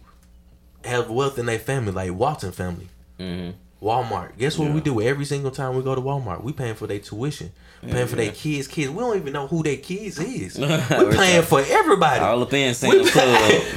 have 0.84 1.10
wealth 1.10 1.38
in 1.38 1.46
their 1.46 1.58
family, 1.58 1.92
like 1.92 2.12
Walton 2.12 2.52
family. 2.52 2.88
hmm 3.18 3.50
Walmart. 3.82 4.38
Guess 4.38 4.58
what 4.58 4.68
Yeah. 4.68 4.74
we 4.74 4.80
do 4.80 5.00
every 5.02 5.24
single 5.24 5.50
time 5.50 5.74
we 5.74 5.82
go 5.82 5.96
to 5.96 6.00
Walmart? 6.00 6.44
We 6.44 6.52
paying 6.52 6.76
for 6.76 6.86
their 6.86 7.00
tuition, 7.00 7.50
paying 7.84 8.06
for 8.06 8.14
their 8.14 8.30
kids' 8.30 8.68
kids. 8.68 8.90
We 8.90 9.00
don't 9.00 9.16
even 9.16 9.32
know 9.32 9.48
who 9.48 9.64
their 9.64 9.76
kids 9.78 10.20
is. 10.20 10.56
we 10.58 10.66
We're 10.68 11.12
paying 11.16 11.42
for 11.42 11.60
everybody. 11.66 12.20
All 12.20 12.40
up 12.40 12.52
in 12.52 12.74
Sam's 12.74 13.10
Club. 13.12 13.26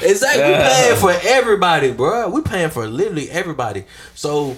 exactly. 0.04 0.44
We 0.46 0.54
paying 0.60 0.96
for 0.98 1.28
everybody, 1.28 1.92
bro. 1.92 2.30
We 2.30 2.42
paying 2.42 2.70
for 2.70 2.86
literally 2.88 3.32
everybody. 3.32 3.86
So 4.14 4.56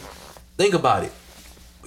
think 0.57 0.73
about 0.73 1.05
it. 1.05 1.13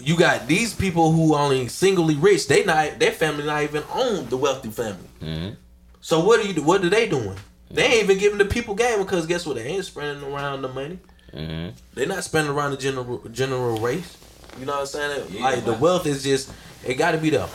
You 0.03 0.17
got 0.17 0.47
these 0.47 0.73
people 0.73 1.13
who 1.13 1.35
only 1.35 1.69
singly 1.69 2.17
rich. 2.17 2.49
They 2.49 2.65
not 2.65 2.99
their 2.99 3.13
family 3.13 3.45
not 3.45 3.63
even 3.63 3.83
own 3.93 4.27
the 4.31 4.39
wealthy 4.39 4.71
family. 4.71 5.09
Mhm. 5.21 5.57
So 6.01 6.21
what 6.25 6.41
do 6.43 6.49
you? 6.51 6.63
What 6.63 6.83
are 6.83 6.89
they 6.89 7.07
doing? 7.11 7.37
They 7.71 7.85
ain't 7.85 8.05
even 8.05 8.19
giving 8.19 8.39
the 8.39 8.45
people 8.45 8.75
game 8.75 8.99
because 9.01 9.27
guess 9.27 9.47
what? 9.47 9.57
They 9.57 9.65
ain't 9.65 9.85
spreading 9.85 10.23
around 10.25 10.63
the 10.63 10.69
money. 10.69 10.99
Mhm. 11.35 11.73
They're 11.95 12.07
not 12.07 12.25
spending 12.25 12.53
around 12.53 12.73
the 12.73 12.77
general 12.77 13.23
general 13.31 13.79
race. 13.81 14.17
You 14.59 14.67
know 14.67 14.73
what 14.73 14.81
I'm 14.81 14.87
saying? 14.87 15.27
Yeah. 15.31 15.43
like 15.43 15.65
the 15.65 15.75
wealth 15.75 16.07
is 16.07 16.23
just 16.25 16.51
it 16.85 16.95
got 16.95 17.13
to 17.13 17.19
be 17.19 17.31
there. 17.31 17.47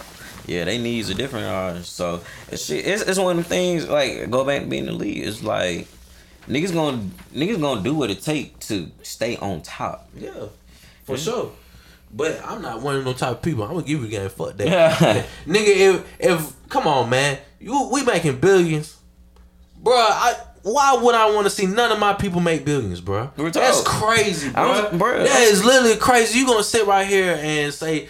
Yeah, 0.47 0.63
they 0.65 0.77
needs 0.77 1.09
are 1.09 1.15
different 1.15 1.47
ours. 1.47 1.87
So 1.89 2.21
it's. 2.51 2.69
It's, 2.69 3.01
it's 3.01 3.19
one 3.19 3.37
of 3.37 3.43
the 3.43 3.49
things. 3.49 3.89
Like 3.89 4.29
go 4.29 4.45
back 4.45 4.61
to 4.61 4.67
being 4.67 4.85
the 4.85 4.91
lead. 4.93 5.23
It's 5.27 5.43
like 5.43 5.87
niggas 6.47 6.73
gonna 6.73 7.09
niggas 7.33 7.59
gonna 7.59 7.81
do 7.81 7.93
what 7.95 8.09
it 8.11 8.21
take 8.21 8.57
to 8.61 8.89
stay 9.01 9.35
on 9.37 9.61
top. 9.61 10.07
Yeah, 10.15 10.31
for 11.03 11.17
sure. 11.17 11.51
But 12.13 12.39
I'm 12.45 12.61
not 12.61 12.81
one 12.81 12.95
of 12.95 13.03
those 13.03 13.17
type 13.17 13.31
of 13.31 13.41
people. 13.41 13.63
I'm 13.63 13.71
gonna 13.73 13.81
give 13.85 13.99
you 13.99 14.05
a 14.05 14.09
game. 14.09 14.29
Fuck 14.29 14.55
that, 14.57 14.67
Yeah. 14.67 15.23
nigga. 15.45 15.95
If 15.95 16.05
if 16.19 16.69
come 16.69 16.87
on, 16.87 17.09
man, 17.09 17.39
you 17.59 17.89
we 17.91 18.03
making 18.03 18.39
billions, 18.39 18.95
bruh. 19.85 19.93
I 19.95 20.35
why 20.63 20.97
would 20.99 21.13
I 21.13 21.31
want 21.31 21.45
to 21.45 21.51
see 21.51 21.67
none 21.67 21.91
of 21.91 21.99
my 21.99 22.13
people 22.13 22.41
make 22.41 22.65
billions, 22.65 22.99
bro? 22.99 23.29
That's 23.37 23.81
crazy, 23.83 24.49
I 24.49 24.51
bruh. 24.51 24.91
was- 24.91 24.99
bruh, 25.01 25.23
That 25.25 25.41
is 25.43 25.63
literally 25.63 25.95
crazy. 25.97 26.39
You 26.39 26.47
gonna 26.47 26.63
sit 26.63 26.87
right 26.87 27.05
here 27.07 27.37
and 27.39 27.71
say, 27.73 28.09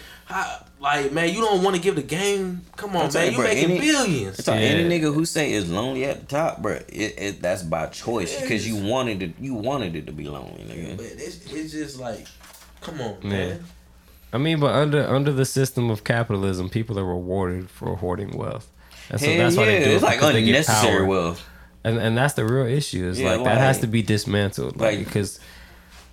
like, 0.80 1.12
man, 1.12 1.28
you 1.34 1.40
don't 1.40 1.62
want 1.62 1.76
to 1.76 1.82
give 1.82 1.96
the 1.96 2.02
game? 2.02 2.62
Come 2.76 2.96
on, 2.96 3.12
man, 3.12 3.32
you, 3.32 3.38
you 3.38 3.44
making 3.44 3.70
any- 3.72 3.80
billions. 3.80 4.38
It's 4.38 4.48
Yeah. 4.48 4.54
any 4.54 4.84
nigga 5.00 5.12
who 5.12 5.24
say 5.26 5.52
is 5.52 5.68
lonely 5.70 6.04
at 6.04 6.20
the 6.20 6.26
top, 6.26 6.62
bro. 6.62 6.74
It, 6.88 7.14
it 7.18 7.42
that's 7.42 7.62
by 7.62 7.86
choice 7.86 8.40
because 8.40 8.66
you 8.66 8.76
wanted 8.76 9.22
it. 9.22 9.32
You 9.40 9.54
wanted 9.54 9.94
it 9.96 10.06
to 10.06 10.12
be 10.12 10.24
lonely, 10.28 10.64
nigga. 10.68 10.96
But 10.96 11.06
it's, 11.06 11.44
it's 11.52 11.72
just 11.72 11.98
like, 12.00 12.26
come 12.80 13.00
on, 13.02 13.16
Yeah. 13.22 13.28
man. 13.28 13.64
I 14.32 14.38
mean, 14.38 14.60
but 14.60 14.74
under 14.74 15.06
under 15.08 15.32
the 15.32 15.44
system 15.44 15.88
of 15.90 16.04
capitalism, 16.04 16.68
people 16.68 16.98
are 16.98 17.04
rewarded 17.04 17.70
for 17.70 17.96
hoarding 17.96 18.36
wealth. 18.36 18.66
And 19.08 19.20
so 19.20 19.26
Hell 19.26 19.38
that's 19.38 19.54
yeah, 19.54 19.60
why 19.60 19.66
they 19.66 19.78
do 19.84 19.90
it 19.90 19.94
it's 19.94 20.02
like 20.02 20.20
they 20.20 20.32
get 20.42 20.48
unnecessary 20.48 20.96
power. 20.98 21.04
wealth. 21.06 21.48
And 21.86 21.98
and 21.98 22.16
that's 22.18 22.34
the 22.34 22.44
real 22.44 22.66
issue. 22.66 23.06
Is 23.08 23.20
Yeah, 23.20 23.36
like 23.36 23.44
that 23.44 23.58
has 23.58 23.78
to 23.80 23.86
be 23.86 24.02
dismantled. 24.02 24.76
Like 24.76 24.96
like- 24.98 25.06
because 25.06 25.38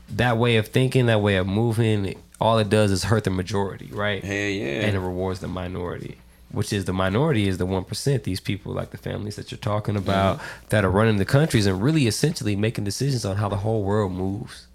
that 0.10 0.38
way 0.38 0.58
of 0.58 0.68
thinking, 0.68 1.08
that 1.08 1.22
way 1.22 1.36
of 1.38 1.48
moving, 1.48 2.16
all 2.40 2.60
it 2.60 2.70
does 2.70 2.92
is 2.92 3.04
hurt 3.06 3.24
the 3.24 3.30
majority, 3.30 3.90
right? 3.92 4.24
Hell 4.24 4.34
yeah. 4.34 4.86
And 4.86 4.96
it 4.96 5.00
rewards 5.00 5.40
the 5.40 5.48
minority. 5.48 6.18
Which 6.52 6.72
is 6.72 6.86
the 6.86 6.94
minority 6.94 7.48
is 7.48 7.58
the 7.58 7.66
one 7.66 7.84
percent. 7.84 8.24
These 8.26 8.40
people, 8.40 8.74
like 8.74 8.92
the 8.92 8.98
families 8.98 9.36
that 9.38 9.50
you're 9.52 9.58
talking 9.74 9.96
about, 9.96 10.38
Mm-hmm. 10.38 10.66
that 10.70 10.86
are 10.86 10.92
running 10.92 11.18
the 11.18 11.26
countries 11.26 11.66
and 11.66 11.82
really 11.82 12.06
essentially 12.06 12.56
making 12.56 12.84
decisions 12.84 13.26
on 13.26 13.38
how 13.38 13.50
the 13.50 13.58
whole 13.66 13.82
world 13.84 14.12
moves. 14.12 14.68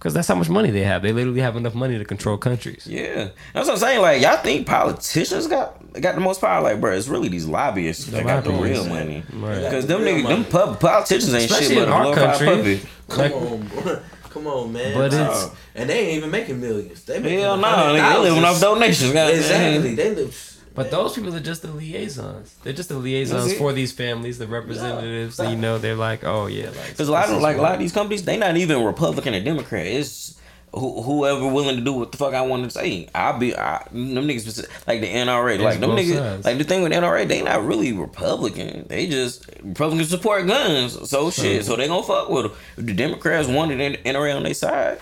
Because 0.00 0.14
that's 0.14 0.26
how 0.28 0.34
much 0.34 0.48
money 0.48 0.70
they 0.70 0.82
have. 0.82 1.02
They 1.02 1.12
literally 1.12 1.42
have 1.42 1.56
enough 1.56 1.74
money 1.74 1.98
to 1.98 2.06
control 2.06 2.38
countries. 2.38 2.86
Yeah, 2.86 3.28
that's 3.52 3.68
what 3.68 3.74
I'm 3.74 3.76
saying. 3.76 4.00
Like 4.00 4.22
y'all 4.22 4.38
think 4.38 4.66
politicians 4.66 5.46
got 5.46 5.76
got 6.00 6.14
the 6.14 6.22
most 6.22 6.40
power? 6.40 6.62
Like, 6.62 6.80
bro, 6.80 6.92
it's 6.96 7.06
really 7.06 7.28
these 7.28 7.44
lobbyists 7.44 8.06
that 8.06 8.24
got 8.24 8.42
the 8.44 8.50
real 8.50 8.86
money. 8.86 9.22
Right. 9.30 9.56
Because 9.62 9.86
them 9.86 10.00
niggas, 10.00 10.26
them 10.26 10.44
pub 10.46 10.80
politicians 10.80 11.34
ain't 11.34 11.50
Especially 11.50 11.74
shit 11.74 11.82
in 11.84 11.90
but 11.90 11.92
a 11.92 11.92
our 11.92 12.14
glorified 12.14 12.38
country. 12.38 12.76
puppet. 12.78 12.88
Come 13.10 13.18
Like- 13.18 13.34
on, 13.34 13.82
bro. 13.82 13.98
Come 14.30 14.46
on, 14.46 14.72
man. 14.72 14.94
But 14.96 15.12
Nah. 15.12 15.22
it's- 15.24 15.50
and 15.74 15.90
they 15.90 15.98
ain't 15.98 16.16
even 16.18 16.30
making 16.30 16.60
millions. 16.60 17.02
They 17.02 17.18
making 17.18 17.40
Hell 17.40 17.56
no, 17.58 17.66
hundred 17.68 18.00
nigga, 18.00 18.12
they 18.14 18.18
living 18.30 18.44
off 18.44 18.60
donations. 18.60 19.12
goddamn. 19.12 19.36
Exactly. 19.36 19.94
They 19.96 20.14
live. 20.14 20.56
But 20.74 20.90
those 20.90 21.14
people 21.14 21.34
are 21.34 21.40
just 21.40 21.62
the 21.62 21.72
liaisons. 21.72 22.54
They're 22.62 22.72
just 22.72 22.88
the 22.88 22.98
liaisons 22.98 23.54
for 23.54 23.72
these 23.72 23.92
families, 23.92 24.38
the 24.38 24.46
representatives. 24.46 25.38
You 25.38 25.56
know, 25.56 25.78
they're 25.78 25.96
like, 25.96 26.24
oh 26.24 26.46
yeah, 26.46 26.66
like 26.66 26.90
Because 26.90 27.08
a 27.08 27.12
lot 27.12 27.28
of 27.28 27.40
like 27.42 27.56
a 27.56 27.62
lot 27.62 27.74
of 27.74 27.80
these 27.80 27.92
companies, 27.92 28.24
they 28.24 28.36
not 28.36 28.56
even 28.56 28.84
Republican 28.84 29.34
or 29.34 29.42
Democrat. 29.42 29.86
It's 29.86 30.40
who, 30.72 31.02
whoever 31.02 31.48
willing 31.48 31.76
to 31.76 31.82
do 31.82 31.92
what 31.92 32.12
the 32.12 32.18
fuck 32.18 32.34
I 32.34 32.42
want 32.42 32.64
to 32.64 32.70
say. 32.70 33.08
I'll 33.14 33.38
be 33.38 33.56
I, 33.56 33.82
them 33.90 34.28
niggas 34.28 34.66
like 34.86 35.00
the 35.00 35.08
NRA. 35.08 35.58
Like 35.58 35.80
them 35.80 35.90
niggas. 35.90 36.16
sides. 36.16 36.46
Like 36.46 36.58
the 36.58 36.64
thing 36.64 36.82
with 36.82 36.92
NRA, 36.92 37.26
they 37.26 37.42
not 37.42 37.64
really 37.64 37.92
Republican. 37.92 38.86
They 38.88 39.06
just 39.06 39.48
Republicans 39.62 40.10
support 40.10 40.46
guns. 40.46 41.08
So 41.08 41.30
shit. 41.30 41.64
So 41.64 41.76
they 41.76 41.88
gonna 41.88 42.02
fuck 42.02 42.28
with 42.28 42.44
them. 42.44 42.52
If 42.76 42.86
the 42.86 42.94
Democrats 42.94 43.48
wanted 43.48 44.02
NRA 44.04 44.36
on 44.36 44.44
their 44.44 44.54
side, 44.54 45.00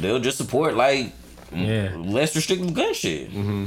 they'll 0.00 0.18
just 0.18 0.38
support 0.38 0.74
like 0.74 1.12
Yeah. 1.54 1.94
less 1.96 2.34
restrictive 2.36 2.72
gun 2.74 2.94
shit. 2.94 3.30
Mm-hmm. 3.30 3.64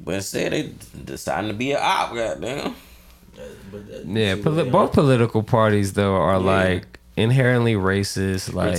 But 0.00 0.14
instead, 0.16 0.52
they 0.52 0.72
deciding 1.04 1.48
to 1.50 1.56
be 1.56 1.72
an 1.72 1.78
op. 1.80 2.14
Goddamn. 2.14 2.74
But 3.70 3.88
that- 3.88 4.06
Yeah, 4.06 4.36
poli- 4.42 4.68
both 4.70 4.90
are- 4.90 4.94
political 4.94 5.42
parties 5.42 5.92
though 5.94 6.14
are 6.14 6.32
Yeah. 6.40 6.46
like 6.68 6.98
inherently 7.16 7.74
racist. 7.74 8.52
Like 8.52 8.78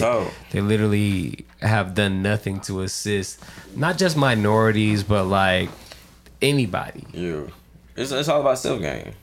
they 0.52 0.62
literally 0.62 1.46
have 1.62 1.96
done 1.96 2.22
nothing 2.22 2.60
to 2.62 2.82
assist 2.82 3.40
not 3.76 3.98
just 3.98 4.16
minorities, 4.18 5.04
but 5.04 5.26
like 5.26 5.70
anybody. 6.42 7.06
Yeah. 7.14 7.44
It's, 7.96 8.12
it's 8.12 8.28
all 8.30 8.42
about 8.42 8.60
self 8.60 8.82
gain. 8.82 9.14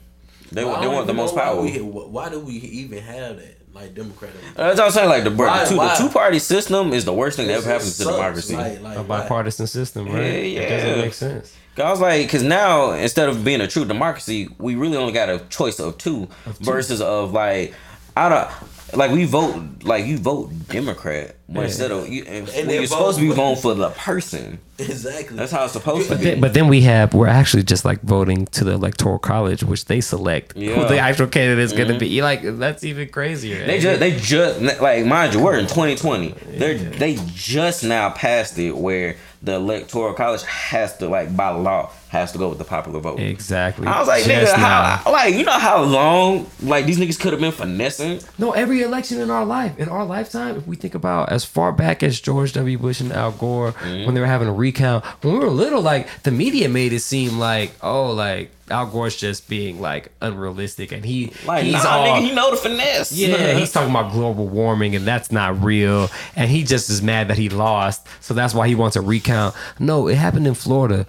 They, 0.53 0.65
Well, 0.65 0.81
they 0.81 0.89
want 0.89 1.07
the 1.07 1.15
most 1.15 1.35
know 1.37 1.43
power. 1.43 1.63
we- 1.63 1.79
Why 1.79 2.29
do 2.29 2.41
we 2.41 2.55
even 2.55 3.03
have 3.03 3.37
that? 3.37 3.57
Like 3.81 3.95
Democrat. 3.95 4.31
Uh, 4.57 4.68
that's 4.68 4.78
what 4.78 4.87
I'm 4.87 4.93
saying. 4.93 5.09
Like 5.09 5.24
the, 5.24 5.31
Why- 5.31 5.64
the 5.64 5.70
two 5.70 5.76
why? 5.78 5.97
the 5.97 6.03
two 6.03 6.09
party 6.11 6.39
system 6.39 6.93
is 6.93 7.05
the 7.05 7.12
worst 7.12 7.37
thing 7.37 7.47
that 7.47 7.55
ever 7.59 7.68
It 7.68 7.72
happens 7.72 7.97
to 7.99 8.05
democracy. 8.05 8.57
Like, 8.57 8.81
like, 8.83 8.97
A 8.99 9.03
why? 9.03 9.20
bipartisan 9.22 9.66
system, 9.66 10.07
right? 10.07 10.20
Yeah, 10.45 10.61
It 10.61 10.68
doesn't 10.83 10.99
make 11.01 11.14
sense. 11.14 11.57
Cause 11.76 11.85
I 11.85 11.91
was 11.91 12.01
like, 12.01 12.28
cause 12.31 12.43
now 12.43 12.91
instead 12.93 13.28
of 13.28 13.45
being 13.45 13.61
a 13.61 13.66
true 13.68 13.85
democracy, 13.85 14.49
we 14.59 14.74
really 14.74 14.97
only 14.97 15.12
got 15.12 15.28
a 15.31 15.39
choice 15.49 15.78
of 15.81 15.97
two, 15.99 16.28
versus 16.61 17.01
of 17.01 17.33
like, 17.33 17.74
I 18.16 18.28
don't. 18.28 18.51
Like 18.95 19.11
we 19.11 19.24
vote 19.24 19.55
like 19.82 20.05
you 20.07 20.18
vote 20.18 20.51
Democrat 20.68 21.36
but 21.49 21.61
Yeah. 21.61 21.66
instead 21.66 21.91
of 21.91 22.09
you 22.09 22.24
and 22.26 22.47
when 22.49 22.66
they 22.68 22.74
you're 22.76 22.86
supposed 22.86 23.18
to 23.18 23.28
be 23.28 23.34
voting 23.34 23.61
for 23.61 23.74
the 23.74 23.91
person. 23.91 24.59
Exactly. 24.78 25.36
That's 25.36 25.53
how 25.53 25.64
it's 25.64 25.74
supposed 25.74 26.05
to 26.09 26.14
But 26.14 26.18
be. 26.20 26.24
then, 26.24 26.41
but 26.41 26.55
then 26.55 26.68
we 26.68 26.80
have 26.82 27.12
we're 27.12 27.26
actually 27.26 27.62
just 27.64 27.84
like 27.84 28.01
voting 28.03 28.47
to 28.47 28.64
the 28.64 28.72
electoral 28.72 29.18
college, 29.18 29.62
which 29.62 29.84
they 29.86 30.01
select 30.01 30.53
who 30.55 30.61
Yeah. 30.61 30.76
Mm-hmm. 30.76 30.88
the 30.88 30.99
actual 30.99 31.26
candidate 31.26 31.64
is 31.64 31.72
going 31.72 31.88
to 31.88 31.99
be. 31.99 32.22
Like 32.22 32.41
that's 32.43 32.84
even 32.84 33.09
crazier. 33.09 33.66
They 33.66 33.78
just 33.80 34.01
they 34.01 34.16
just 34.16 34.61
like 34.80 35.05
mind 35.05 35.34
you, 35.34 35.41
we're 35.43 35.59
in 35.59 35.66
2020. 35.66 36.28
They 36.57 36.74
are 36.74 36.78
they 36.78 37.18
just 37.34 37.84
now 37.84 38.11
passed 38.11 38.59
it 38.59 38.76
where 38.76 39.16
the 39.43 39.55
electoral 39.55 40.14
college 40.14 40.43
has 40.45 40.97
to 40.99 41.09
like 41.09 41.34
by 41.36 41.49
law 41.51 41.91
has 42.11 42.33
to 42.33 42.39
go 42.39 42.49
with 42.49 42.59
the 42.59 42.65
popular 42.65 43.01
vote. 43.01 43.19
exactly. 43.21 43.87
I 43.87 43.99
was 44.01 44.09
like, 44.09 44.25
Just 44.25 44.53
nigga, 44.55 44.59
now. 44.59 44.97
how 44.97 45.13
like 45.13 45.35
you 45.35 45.45
know 45.45 45.53
how 45.59 45.83
long 45.83 46.51
like 46.63 46.85
these 46.85 46.99
niggas 46.99 47.19
could 47.19 47.33
have 47.33 47.41
been 47.41 47.53
finessing? 47.53 48.21
No, 48.37 48.51
every 48.53 48.83
election 48.83 49.21
in 49.21 49.31
our 49.31 49.45
life, 49.47 49.79
in 49.79 49.89
our 49.89 50.05
lifetime, 50.05 50.57
if 50.57 50.67
we 50.67 50.75
think 50.77 50.95
about 50.95 51.31
as 51.31 51.45
far 51.45 51.71
back 51.73 52.03
as 52.03 52.21
George 52.21 52.53
W. 52.55 52.77
Bush 52.79 53.01
and 53.01 53.13
Al 53.13 53.33
Gore, 53.33 53.73
Mm-hmm. 53.73 54.05
when 54.07 54.15
they 54.15 54.21
were 54.21 54.27
having 54.27 54.49
a 54.49 54.53
recount, 54.53 55.05
when 55.23 55.35
we 55.35 55.39
were 55.39 55.49
little, 55.51 55.81
like 55.81 56.09
the 56.25 56.31
media 56.31 56.69
made 56.69 56.93
it 56.93 57.01
seem 57.01 57.39
like, 57.39 57.73
oh, 57.83 58.11
like 58.11 58.51
Al 58.71 58.87
Gore's 58.87 59.17
just 59.17 59.49
being 59.49 59.81
like 59.81 60.11
unrealistic, 60.21 60.93
and 60.93 61.05
he 61.05 61.33
Like 61.47 61.65
he's 61.65 61.73
nah, 61.75 61.89
all 61.91 62.07
nigga, 62.07 62.21
he 62.23 62.35
know 62.35 62.51
the 62.51 62.57
finesse. 62.57 63.13
yeah, 63.13 63.53
he's 63.59 63.73
talking 63.73 63.91
about 63.91 64.13
global 64.13 64.47
warming, 64.49 64.95
and 64.97 65.05
that's 65.07 65.31
not 65.33 65.63
real, 65.63 66.09
and 66.37 66.51
he 66.51 66.63
just 66.65 66.91
is 66.91 67.03
mad 67.03 67.29
that 67.29 67.39
he 67.39 67.49
lost, 67.49 68.07
so 68.21 68.35
that's 68.35 68.53
why 68.55 68.67
he 68.69 68.75
wants 68.75 68.97
a 68.97 69.01
recount. 69.01 69.55
No, 69.79 70.09
it 70.09 70.17
happened 70.17 70.47
in 70.47 70.55
Florida. 70.55 71.07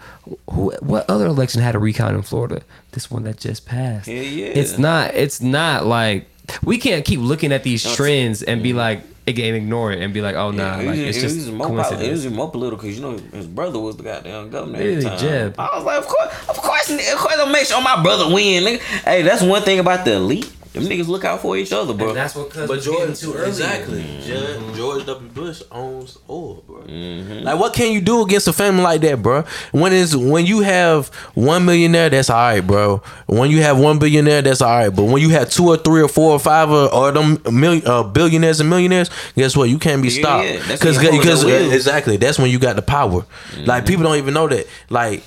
Who? 0.49 0.71
What 0.81 1.09
other 1.09 1.25
election 1.25 1.61
had 1.61 1.75
a 1.75 1.79
recount 1.79 2.15
in 2.15 2.21
Florida? 2.21 2.61
This 2.91 3.09
one 3.09 3.23
that 3.23 3.37
just 3.37 3.65
passed. 3.65 4.07
Hell 4.07 4.15
yeah. 4.15 4.47
It's 4.47 4.77
not. 4.77 5.15
It's 5.15 5.41
not 5.41 5.85
like 5.85 6.27
we 6.63 6.77
can't 6.77 7.05
keep 7.05 7.19
looking 7.19 7.51
at 7.51 7.63
these 7.63 7.83
trends 7.95 8.43
and 8.43 8.61
be 8.61 8.69
mm-hmm. 8.69 8.79
like 8.79 9.01
again 9.27 9.53
ignore 9.53 9.91
it 9.91 10.01
and 10.01 10.13
be 10.13 10.21
like 10.21 10.35
oh 10.35 10.51
nah 10.51 10.79
Yeah, 10.79 10.89
like 10.89 10.97
it 10.97 11.07
it's 11.07 11.17
it 11.17 11.21
just 11.21 11.35
was 11.37 11.51
more 11.51 11.67
poli- 11.67 11.79
it 11.79 11.83
coincidence. 11.83 12.25
was 12.25 12.33
more 12.33 12.51
political 12.51 12.77
because 12.77 12.99
you 12.99 13.03
know 13.03 13.17
his 13.33 13.47
brother 13.47 13.79
was 13.79 13.97
the 13.97 14.03
goddamn 14.03 14.49
governor. 14.49 14.79
Really, 14.79 15.03
time. 15.03 15.19
Jeb. 15.19 15.55
I 15.59 15.75
was 15.75 15.85
like, 15.85 15.99
of 15.99 16.07
course, 16.07 16.49
of 16.49 16.57
course, 16.57 16.89
of 16.89 17.17
course, 17.17 17.35
I'm 17.37 17.51
make 17.51 17.65
sure 17.65 17.81
my 17.81 18.01
brother 18.01 18.33
win. 18.33 18.63
Nigga. 18.63 18.79
Hey, 18.79 19.21
that's 19.21 19.43
one 19.43 19.61
thing 19.61 19.79
about 19.79 20.05
the 20.05 20.13
elite. 20.13 20.51
Them 20.73 20.83
niggas 20.83 21.07
look 21.09 21.25
out 21.25 21.41
for 21.41 21.57
each 21.57 21.73
other, 21.73 21.93
bro. 21.93 22.09
And 22.09 22.17
that's 22.17 22.33
what 22.33 22.49
cuz 22.49 22.65
But 22.65 22.77
was 22.77 22.85
getting 22.87 23.07
George, 23.07 23.19
to 23.19 23.33
earlier. 23.33 23.45
exactly. 23.47 24.01
Mm-hmm. 24.03 24.73
George, 24.73 24.77
George 24.77 25.05
W. 25.05 25.29
Bush 25.29 25.61
owns 25.69 26.17
oil, 26.29 26.63
bro. 26.65 26.83
Like, 26.87 27.59
what 27.59 27.73
can 27.73 27.91
you 27.91 27.99
do 27.99 28.21
against 28.23 28.47
a 28.47 28.53
family 28.53 28.81
like 28.81 29.01
that, 29.01 29.21
bro? 29.21 29.43
When 29.73 29.91
is 29.91 30.15
when 30.15 30.45
you 30.45 30.61
have 30.61 31.07
one 31.33 31.65
millionaire, 31.65 32.09
that's 32.09 32.29
all 32.29 32.37
right, 32.37 32.61
bro. 32.61 33.01
When 33.27 33.51
you 33.51 33.61
have 33.63 33.77
one 33.79 33.99
billionaire, 33.99 34.41
that's 34.41 34.61
all 34.61 34.69
right. 34.69 34.89
But 34.89 35.03
when 35.03 35.21
you 35.21 35.29
have 35.29 35.49
two 35.49 35.67
or 35.67 35.75
three 35.75 36.01
or 36.01 36.07
four 36.07 36.31
or 36.31 36.39
five 36.39 36.69
or, 36.69 36.93
or 36.93 37.11
them 37.11 37.41
million, 37.51 37.85
uh, 37.85 38.03
billionaires 38.03 38.61
and 38.61 38.69
millionaires, 38.69 39.09
guess 39.35 39.57
what? 39.57 39.69
You 39.69 39.77
can't 39.77 40.01
be 40.01 40.09
stopped 40.09 40.45
yeah. 40.45 40.59
That's 40.67 40.79
because 40.79 40.97
when 40.99 41.17
because 41.17 41.43
your 41.43 41.73
exactly 41.73 42.15
that's 42.15 42.39
when 42.39 42.49
you 42.49 42.59
got 42.59 42.77
the 42.77 42.81
power. 42.81 43.25
Like 43.65 43.85
people 43.85 44.03
don't 44.05 44.17
even 44.17 44.33
know 44.33 44.47
that. 44.47 44.67
Like 44.89 45.23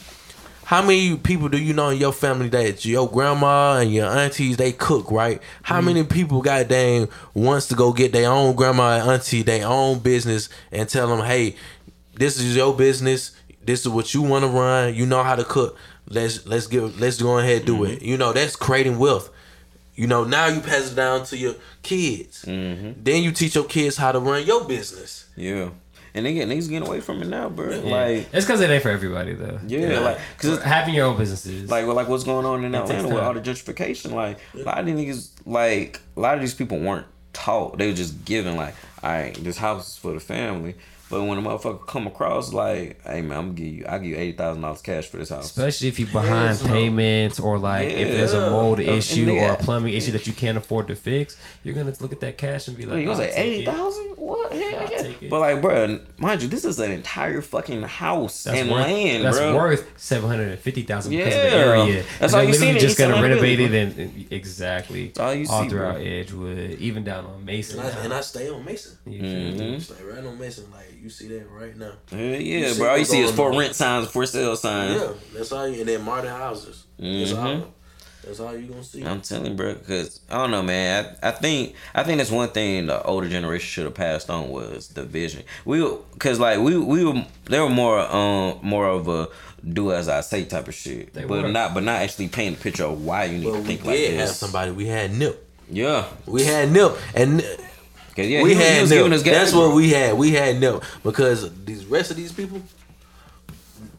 how 0.65 0.81
many 0.83 1.17
people 1.17 1.49
do 1.49 1.59
you 1.59 1.75
know 1.75 1.91
in 1.91 1.99
your 1.99 2.13
family 2.13 2.49
that 2.49 2.85
your 2.85 3.09
grandma 3.09 3.79
and 3.81 3.93
your 3.93 4.07
aunties 4.09 4.57
they 4.57 4.73
cook 4.73 5.11
right? 5.11 5.41
How 5.63 5.77
Mm-hmm. 5.77 5.87
many 5.87 6.05
people 6.05 6.41
goddamn 6.43 7.09
wants 7.35 7.67
to 7.69 7.75
go 7.75 7.93
get 7.93 8.13
their 8.13 8.31
own 8.31 8.55
grandma 8.57 8.99
and 9.01 9.11
auntie 9.11 9.43
their 9.43 9.67
own 9.67 9.99
business 9.99 10.49
and 10.73 10.89
tell 10.89 11.07
them, 11.09 11.25
hey, 11.25 11.57
this 12.15 12.39
is 12.41 12.57
your 12.57 12.75
business. 12.75 13.33
This 13.63 13.81
is 13.83 13.89
what 13.89 14.13
you 14.15 14.23
want 14.23 14.45
to 14.45 14.49
run. 14.51 14.95
You 14.95 15.07
know 15.07 15.23
how 15.23 15.37
to 15.37 15.45
cook. 15.45 15.77
Let's 16.09 16.47
let's 16.47 16.67
give 16.67 17.01
let's 17.01 17.21
go 17.21 17.39
ahead 17.39 17.59
and 17.59 17.67
do 17.67 17.75
Mm-hmm. 17.79 17.93
it. 17.95 18.03
You 18.03 18.17
know 18.17 18.33
that's 18.33 18.57
creating 18.57 18.99
wealth. 18.99 19.31
You 19.97 20.07
know 20.07 20.25
now 20.25 20.47
you 20.49 20.61
pass 20.61 20.93
it 20.93 20.95
down 20.97 21.25
to 21.27 21.37
your 21.37 21.55
kids. 21.83 22.45
Mm-hmm. 22.45 23.03
Then 23.03 23.23
you 23.23 23.33
teach 23.33 23.55
your 23.55 23.65
kids 23.65 23.97
how 23.97 24.13
to 24.13 24.19
run 24.19 24.45
your 24.45 24.65
business. 24.65 25.27
yeah, 25.37 25.71
and 26.15 26.25
they 26.25 26.33
get 26.33 26.49
niggas 26.49 26.69
getting 26.69 26.87
away 26.87 27.01
from 27.01 27.23
it 27.23 27.29
now, 27.29 27.49
bro. 27.49 27.71
Yeah. 27.71 27.91
Like, 27.91 28.29
it's 28.33 28.47
because 28.47 28.61
it 28.61 28.71
ain't 28.71 28.83
for 28.83 28.91
everybody 28.91 29.35
though 29.35 29.59
yeah, 29.67 29.99
like, 29.99 30.19
cause 30.39 30.55
it's, 30.55 30.63
having 30.63 30.95
your 30.95 31.07
own 31.07 31.17
businesses 31.17 31.69
like, 31.69 31.87
well, 31.87 31.97
like 31.97 32.09
what's 32.09 32.25
going 32.25 32.47
on 32.47 32.65
in 32.65 32.73
takes 32.73 32.91
Atlanta 32.91 33.09
with 33.09 33.23
all 33.23 33.35
the 33.35 33.41
gentrification? 33.41 34.13
Like, 34.13 34.39
a 34.55 34.59
lot 34.59 34.79
of 34.79 34.87
these 34.87 34.95
niggas, 34.95 35.31
like, 35.45 36.01
a 36.17 36.21
lot 36.21 36.35
of 36.35 36.41
these 36.41 36.55
people 36.55 36.79
weren't 36.79 37.07
taught. 37.33 37.79
They 37.79 37.89
were 37.89 37.95
just 37.95 38.25
given, 38.25 38.57
like, 38.57 38.75
all 39.03 39.11
right, 39.11 39.35
this 39.35 39.59
house 39.59 39.89
is 39.89 39.97
for 39.97 40.13
the 40.13 40.21
family. 40.21 40.77
But 41.15 41.25
when 41.27 41.39
a 41.39 41.43
motherfucker 41.43 41.87
come 41.87 42.09
across, 42.09 42.53
like, 42.53 43.01
hey 43.05 43.23
man, 43.23 43.39
I'm 43.39 43.45
gonna 43.47 43.53
give 43.55 43.67
you, 43.69 43.85
I 43.89 43.99
give 43.99 44.09
you 44.11 44.17
eighty 44.17 44.37
thousand 44.37 44.63
dollars 44.63 44.83
cash 44.83 45.07
for 45.07 45.19
this 45.19 45.29
house. 45.29 45.45
especially 45.47 45.87
if 45.87 46.01
you 46.01 46.07
behind 46.07 46.57
so. 46.57 46.67
payments 46.67 47.39
or 47.39 47.57
like 47.57 47.89
if 47.89 48.09
there's 48.09 48.33
a 48.33 48.51
mold 48.51 48.81
And 48.81 48.89
issue 48.89 49.31
or 49.31 49.53
a 49.53 49.57
plumbing 49.57 49.95
issue 49.95 50.11
that 50.11 50.27
you 50.27 50.33
can't 50.33 50.59
afford 50.59 50.89
to 50.89 50.97
fix 50.97 51.37
you're 51.63 51.75
gonna 51.77 51.93
look 52.01 52.13
at 52.13 52.19
that 52.21 52.37
cash 52.37 52.67
and 52.67 52.77
be 52.77 52.85
like 52.85 52.95
Like, 52.95 53.01
you 53.03 53.07
gonna 53.07 53.19
say 53.19 53.31
take 53.31 53.39
eighty 53.39 53.63
it." 53.63 53.67
thousand? 53.67 54.05
What? 54.17 54.53
Hell 54.53 54.61
yeah. 54.91 55.03
take 55.03 55.23
it. 55.23 55.31
But 55.31 55.39
like, 55.41 55.63
bro, 55.63 56.01
mind 56.19 56.43
you, 56.43 56.49
this 56.49 56.65
is 56.65 56.81
an 56.81 56.91
entire 56.91 57.41
fucking 57.43 57.83
house 57.83 58.43
That's 58.45 58.59
and 58.59 58.71
worth, 58.71 58.87
land, 58.87 59.25
that's 59.25 59.39
bro. 59.39 59.55
worth 59.55 59.93
seven 59.97 60.29
hundred 60.29 60.49
and 60.49 60.59
fifty 60.59 60.83
thousand 60.83 61.13
because 61.13 61.33
of 61.35 61.43
the 61.43 61.49
Yeah. 61.49 61.65
area. 61.65 62.05
That's 62.19 62.33
And 62.33 62.43
all 62.43 62.49
you 62.49 62.55
see 62.55 62.73
just 62.73 62.85
East 62.87 62.99
gonna 62.99 63.23
renovate 63.23 63.61
it 63.61 63.73
and, 63.73 63.99
and- 63.99 64.27
exactly 64.33 65.09
That's 65.09 65.21
all 65.21 65.35
you 65.35 65.47
see, 65.47 65.69
throughout 65.69 65.95
bro. 65.95 66.03
Edgewood, 66.03 66.71
even 66.81 67.05
down 67.05 67.25
on 67.27 67.45
Mason. 67.45 67.79
And 67.79 67.89
I, 67.89 67.91
and 68.05 68.13
I 68.13 68.21
stay 68.21 68.49
on 68.51 68.65
Mason. 68.65 68.99
You 69.07 69.21
Mm-hmm. 69.21 69.79
Stay 69.79 70.03
right 70.05 70.25
on 70.25 70.39
Mason. 70.39 70.65
Like 70.73 70.91
you 71.05 71.11
see 71.11 71.29
that 71.29 71.49
right 71.51 71.77
now. 71.77 71.93
Hell 72.11 72.19
yeah, 72.19 72.73
see 72.73 72.79
bro. 72.81 72.89
All 72.91 72.99
you 72.99 73.05
see 73.05 73.21
is 73.21 73.31
for 73.31 73.53
on. 73.53 73.59
rent 73.59 73.75
signs, 73.75 74.09
for 74.09 74.25
sale 74.27 74.57
signs. 74.57 75.01
Yeah, 75.01 75.13
that's 75.35 75.53
all. 75.53 75.69
You, 75.69 75.81
and 75.81 75.89
then 75.89 76.03
Martin 76.03 76.31
houses. 76.31 76.85
That's 76.99 77.33
Mm-hmm. 77.33 77.47
all. 77.63 77.75
That's 78.25 78.41
all 78.41 78.57
you 78.57 78.69
gonna 78.69 78.83
see. 78.83 79.05
I'm 79.05 79.21
telling 79.21 79.51
you, 79.51 79.55
bro, 79.55 79.75
because 79.75 80.21
I 80.31 80.39
don't 80.39 80.51
know, 80.51 80.63
man. 80.63 81.15
I, 81.23 81.29
I 81.29 81.31
think 81.33 81.75
I 81.95 82.03
think 82.05 82.17
that's 82.19 82.31
one 82.31 82.49
thing 82.49 82.87
the 82.87 83.03
older 83.03 83.29
generation 83.29 83.67
should 83.67 83.85
have 83.85 83.95
passed 83.95 84.31
on 84.31 84.49
was 84.49 84.89
the 84.89 85.05
vision. 85.05 85.43
We, 85.67 85.87
because 86.15 86.41
like 86.41 86.59
we 86.59 86.79
we 86.79 87.05
were 87.05 87.23
they 87.45 87.61
were 87.61 87.69
more 87.69 87.99
um 88.01 88.61
more 88.63 88.89
of 88.89 89.09
a 89.09 89.29
do 89.63 89.93
as 89.93 90.09
I 90.09 90.23
say 90.23 90.45
type 90.47 90.69
of 90.69 90.75
shit, 90.75 91.13
They 91.13 91.27
but 91.27 91.43
were. 91.43 91.49
not 91.51 91.75
but 91.75 91.83
not 91.83 92.01
actually 92.01 92.29
paint 92.29 92.57
a 92.59 92.61
picture 92.63 92.85
of 92.85 93.05
why 93.05 93.25
you 93.25 93.39
need 93.41 93.45
But 93.45 93.53
to 93.53 93.59
we 93.59 93.65
think 93.67 93.81
did 93.83 93.87
like 93.89 93.99
have 94.21 94.29
this. 94.29 94.39
somebody. 94.39 94.71
We 94.71 94.87
had 94.87 95.13
Nip. 95.15 95.47
Yeah, 95.71 96.07
We 96.27 96.45
had 96.45 96.71
Nip, 96.73 96.97
and 97.15 97.45
cause 98.17 98.27
yeah, 98.27 98.43
we 98.43 98.51
he, 98.51 98.57
was- 98.57 98.65
he 98.91 98.97
had 98.97 99.09
was 99.11 99.25
Nip. 99.25 99.35
That's 99.35 99.53
what 99.53 99.75
we 99.75 99.91
had. 99.91 100.17
We 100.17 100.33
had 100.33 100.61
no 100.61 100.81
because 101.03 101.53
these 101.65 101.85
rest 101.87 102.11
of 102.11 102.17
these 102.17 102.33
people, 102.33 102.61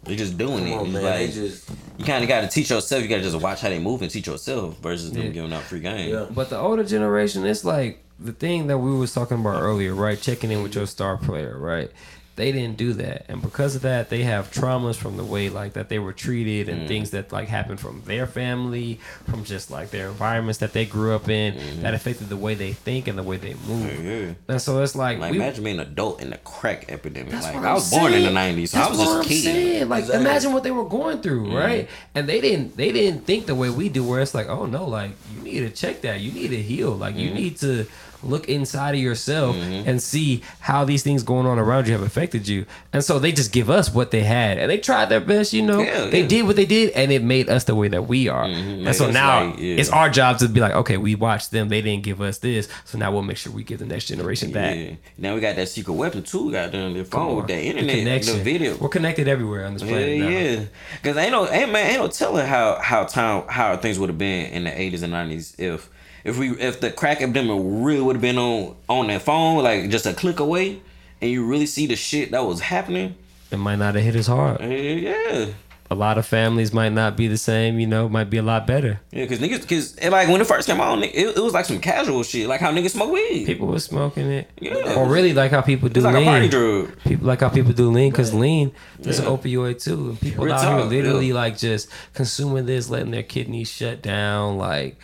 they're 0.04 0.16
just 0.16 0.38
doing 0.38 0.66
come 0.66 0.68
it. 0.68 0.76
on, 0.76 0.94
man, 0.94 1.04
like, 1.04 1.14
they 1.20 1.28
just 1.32 1.70
you 1.98 2.06
kind 2.06 2.24
of 2.24 2.28
got 2.28 2.42
to 2.42 2.48
teach 2.48 2.70
yourself. 2.70 3.02
You 3.02 3.08
got 3.10 3.18
to 3.18 3.22
just 3.24 3.40
watch 3.42 3.62
how 3.62 3.70
they 3.70 3.80
move 3.80 4.02
and 4.02 4.12
teach 4.12 4.28
yourself 4.28 4.78
versus 4.80 5.12
them 5.12 5.24
Yeah. 5.24 5.30
giving 5.30 5.54
out 5.54 5.64
free 5.64 5.80
game. 5.80 6.12
yeah. 6.14 6.26
But 6.30 6.50
the 6.50 6.58
older 6.58 6.84
generation, 6.84 7.46
it's 7.46 7.64
like 7.66 8.04
the 8.20 8.32
thing 8.34 8.68
that 8.68 8.78
we 8.78 8.92
was 8.96 9.14
talking 9.14 9.40
about 9.40 9.62
earlier, 9.62 9.94
right? 9.94 10.20
Checking 10.22 10.52
in 10.52 10.62
with 10.64 10.76
your 10.76 10.86
star 10.88 11.18
player, 11.18 11.58
right? 11.58 11.92
They 12.36 12.52
didn't 12.52 12.76
do 12.76 12.92
that, 12.94 13.26
and 13.30 13.42
because 13.42 13.76
of 13.78 13.82
that, 13.84 14.10
they 14.10 14.24
have 14.24 14.52
traumas 14.52 14.96
from 14.98 15.16
the 15.16 15.24
way 15.24 15.48
like 15.50 15.72
that 15.74 15.88
they 15.88 16.00
were 16.00 16.12
treated, 16.12 16.68
Mm. 16.68 16.72
and 16.74 16.88
things 16.88 17.12
that 17.12 17.32
like 17.32 17.48
happened 17.48 17.80
from 17.80 18.02
their 18.06 18.28
family, 18.28 19.00
from 19.30 19.46
just 19.46 19.72
like 19.72 19.92
their 19.92 20.10
environments 20.10 20.60
that 20.60 20.74
they 20.74 20.86
grew 20.86 21.16
up 21.16 21.30
in, 21.30 21.82
that 21.82 21.94
affected 21.94 22.28
the 22.28 22.36
way 22.36 22.54
they 22.54 22.74
think 22.74 23.08
and 23.08 23.18
the 23.18 23.24
way 23.24 23.38
they 23.38 23.54
move. 23.68 23.90
Mm-hmm. 23.90 24.52
And 24.52 24.62
so 24.62 24.82
it's 24.84 24.96
like, 24.96 25.20
Like 25.20 25.32
we, 25.32 25.38
imagine 25.38 25.64
being 25.64 25.80
an 25.80 25.88
adult 25.88 26.22
in 26.22 26.30
the 26.32 26.38
crack 26.40 26.92
epidemic. 26.92 27.32
That's 27.32 27.46
like 27.46 27.56
what 27.56 27.64
I 27.64 27.70
I'm 27.70 27.76
was 27.76 27.90
born 27.90 28.14
in 28.14 28.24
the 28.24 28.34
saying. 28.34 28.58
'90s, 28.58 28.68
so 28.70 28.78
That's 28.78 28.88
I 28.88 28.90
was 28.92 29.00
what 29.00 29.06
just 29.18 29.26
a 29.26 29.30
kid. 29.30 29.44
saying. 29.44 29.90
Like, 29.90 30.00
Exactly. 30.04 30.26
imagine 30.26 30.54
what 30.54 30.64
they 30.64 30.72
were 30.72 30.90
going 30.90 31.22
through, 31.22 31.46
Mm-hmm. 31.48 31.56
right? 31.56 31.90
And 32.16 32.28
they 32.28 32.42
didn't, 32.42 32.76
they 32.76 32.92
didn't 32.92 33.22
think 33.26 33.46
the 33.46 33.56
way 33.56 33.70
we 33.70 33.88
do, 33.90 34.04
where 34.04 34.20
it's 34.20 34.34
like, 34.36 34.50
oh 34.50 34.66
no, 34.66 34.86
like 34.86 35.12
you 35.36 35.42
need 35.42 35.60
to 35.62 35.70
check 35.70 36.02
that, 36.02 36.20
you 36.20 36.32
need 36.34 36.50
to 36.50 36.62
heal, 36.62 36.92
like 36.92 37.16
Mm-hmm. 37.16 37.24
you 37.24 37.34
need 37.34 37.58
to 37.60 37.86
look 38.24 38.48
inside 38.50 38.96
of 38.96 39.02
yourself 39.02 39.56
mm-hmm. 39.56 39.88
and 39.88 40.02
see 40.02 40.42
how 40.60 40.86
these 40.86 41.04
things 41.04 41.24
going 41.24 41.46
on 41.46 41.60
around 41.60 41.88
you 41.88 41.94
have 41.94 42.02
affected 42.02 42.48
you. 42.48 42.66
And 42.94 43.04
so 43.04 43.20
they 43.20 43.32
just 43.32 43.52
give 43.52 43.70
us 43.70 43.94
what 43.94 44.12
they 44.12 44.22
had, 44.22 44.58
and 44.58 44.70
they 44.70 44.78
tried 44.78 45.10
their 45.10 45.20
best, 45.20 45.54
you 45.54 45.62
know. 45.62 45.82
Yeah, 45.82 46.06
they 46.06 46.22
yeah. 46.22 46.28
did 46.28 46.48
what 46.48 46.56
they 46.56 46.66
did, 46.66 46.92
and 46.92 47.12
it 47.12 47.24
made 47.24 47.50
us 47.50 47.66
the 47.66 47.76
way 47.76 47.88
that 47.90 48.08
we 48.08 48.28
are. 48.28 48.46
Mm-hmm. 48.46 48.88
And 48.88 48.96
so 48.96 49.08
us 49.08 49.14
now 49.14 49.46
like, 49.46 49.60
yeah. 49.60 49.76
it's 49.76 49.90
our 49.90 50.10
job 50.10 50.40
to 50.40 50.48
be 50.48 50.60
like, 50.60 50.74
okay, 50.74 50.98
we 50.98 51.16
watched 51.16 51.52
them, 51.52 51.70
they 51.70 51.82
didn't 51.82 52.04
give 52.04 52.22
us 52.22 52.38
this, 52.40 52.68
so 52.86 52.98
now 52.98 53.12
we'll 53.12 53.22
make 53.22 53.38
sure 53.38 53.52
we 53.52 53.64
give 53.64 53.80
the 53.80 53.86
next 53.86 54.06
generation 54.06 54.52
that. 54.54 54.98
Now 55.18 55.36
we 55.36 55.42
got 55.42 55.56
that 55.56 55.70
secret 55.70 55.94
weapon 55.94 56.24
too. 56.24 56.52
Got 56.52 56.72
down 56.72 56.94
their 56.94 57.06
phone 57.06 57.42
on. 57.42 57.48
The 57.48 57.62
internet, 57.62 57.96
the, 57.96 58.00
connection. 58.00 58.44
video. 58.44 58.78
We're 58.78 58.90
connected 58.90 59.28
everywhere 59.28 59.66
on 59.66 59.74
this 59.74 59.84
Yeah, 59.84 59.90
planet 59.90 60.20
now. 60.20 60.28
yeah. 60.28 60.66
Cause 61.04 61.18
ain't 61.18 61.32
no, 61.32 61.50
ain't 61.50 61.72
man, 61.72 61.92
ain't 61.92 62.00
no 62.00 62.08
telling 62.08 62.46
how 62.46 62.80
how 62.82 63.04
time 63.06 63.48
how 63.48 63.78
things 63.78 64.00
would 64.00 64.10
have 64.10 64.18
been 64.18 64.48
in 64.52 64.64
the 64.64 64.82
eighties 64.82 65.04
and 65.04 65.12
nineties 65.12 65.56
if 65.58 65.90
if 66.26 66.38
we 66.38 66.50
if 66.60 66.82
the 66.82 66.92
crack 66.92 67.22
epidemic 67.22 67.62
really 67.64 68.02
would 68.02 68.18
have 68.18 68.22
been 68.22 68.38
on 68.38 68.76
on 68.90 69.08
that 69.08 69.22
phone 69.22 69.64
like 69.64 69.90
just 69.90 70.06
a 70.06 70.14
click 70.14 70.40
away, 70.40 70.82
and 71.22 71.32
you 71.32 71.46
really 71.46 71.68
see 71.68 71.88
the 71.88 71.96
shit 71.96 72.32
that 72.32 72.44
was 72.44 72.60
happening. 72.60 73.16
It 73.52 73.58
might 73.58 73.78
not 73.78 73.96
have 73.96 74.04
hit 74.04 74.16
as 74.16 74.28
hard. 74.28 74.60
Yeah, 74.60 74.68
yeah. 74.68 75.46
a 75.90 75.96
lot 75.96 76.18
of 76.18 76.26
families 76.26 76.74
might 76.74 76.92
not 76.92 77.16
be 77.16 77.28
the 77.28 77.38
same, 77.38 77.80
you 77.80 77.86
know, 77.86 78.10
might 78.10 78.30
be 78.30 78.38
a 78.38 78.42
lot 78.42 78.66
better. 78.66 79.00
Yeah, 79.12 79.28
cause 79.28 79.38
niggas, 79.38 79.68
cause 79.70 80.12
like 80.12 80.28
when 80.28 80.42
it 80.42 80.48
first 80.48 80.68
came 80.68 80.82
out, 80.82 81.02
it, 81.04 81.16
it 81.16 81.40
was 81.40 81.54
like 81.54 81.66
some 81.66 81.80
casual 81.80 82.24
shit, 82.24 82.48
like 82.48 82.60
how 82.60 82.72
niggas 82.72 82.92
smoke 82.92 83.12
weed. 83.12 83.46
People 83.46 83.68
were 83.68 83.80
smoking 83.80 84.32
it. 84.32 84.50
Yeah. 84.60 84.96
Or 84.96 85.08
really 85.08 85.34
like 85.34 85.52
how 85.52 85.62
people 85.62 85.90
do 85.90 86.02
like 86.02 86.16
a 86.16 86.18
lean. 86.18 86.26
party 86.26 86.50
drug. 86.50 87.00
People 87.04 87.28
like 87.28 87.42
how 87.42 87.50
people 87.50 87.74
do 87.74 87.92
lean 87.92 88.12
because 88.12 88.34
lean 88.34 88.72
is 89.02 89.20
an 89.20 89.26
opioid 89.26 89.82
too. 89.82 90.10
And 90.10 90.20
people 90.20 90.46
Real 90.46 90.56
out 90.56 90.80
here 90.80 90.90
literally 90.90 91.28
yeah. 91.28 91.36
like 91.36 91.58
just 91.58 91.88
consuming 92.14 92.66
this, 92.66 92.90
letting 92.90 93.12
their 93.12 93.24
kidneys 93.24 93.70
shut 93.70 94.02
down, 94.02 94.58
like 94.58 94.98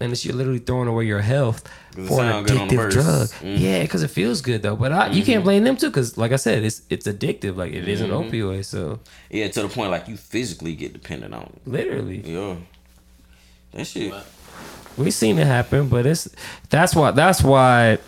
and 0.00 0.12
it's 0.12 0.24
you're 0.24 0.34
literally 0.34 0.58
throwing 0.58 0.88
away 0.88 1.04
your 1.04 1.20
health 1.20 1.62
for 1.92 2.00
an 2.00 2.06
sound 2.08 2.46
good 2.46 2.56
on 2.58 2.68
the 2.68 2.74
addictive 2.74 2.76
verse. 2.76 2.94
drug. 2.94 3.28
Mhm. 3.42 3.58
Yeah, 3.60 3.82
because 3.82 4.02
it 4.02 4.08
feels 4.08 4.40
good 4.40 4.62
though. 4.62 4.76
But 4.76 4.92
I, 4.92 5.08
you 5.10 5.22
can't 5.24 5.44
blame 5.44 5.64
them 5.64 5.76
too, 5.76 5.88
because 5.88 6.16
like 6.18 6.32
I 6.32 6.36
said, 6.36 6.64
it's 6.64 6.82
it's 6.90 7.06
addictive. 7.06 7.56
Like 7.56 7.72
it 7.72 7.86
is 7.86 8.00
an 8.00 8.10
opioid. 8.10 8.64
So 8.64 9.00
Yeah, 9.30 9.48
to 9.48 9.62
the 9.62 9.68
point 9.68 9.90
like 9.90 10.08
you 10.08 10.16
physically 10.16 10.74
get 10.74 10.92
dependent 10.92 11.34
on 11.34 11.42
it. 11.42 11.60
literally, 11.66 12.22
Yeah. 12.24 12.56
That 13.72 13.86
shit. 13.86 14.12
we've 14.96 15.14
seen 15.14 15.38
it 15.38 15.46
happen. 15.46 15.88
But 15.88 16.06
it's 16.06 16.28
that's 16.70 16.94
why 16.94 17.10
that's 17.12 17.42
why 17.42 17.98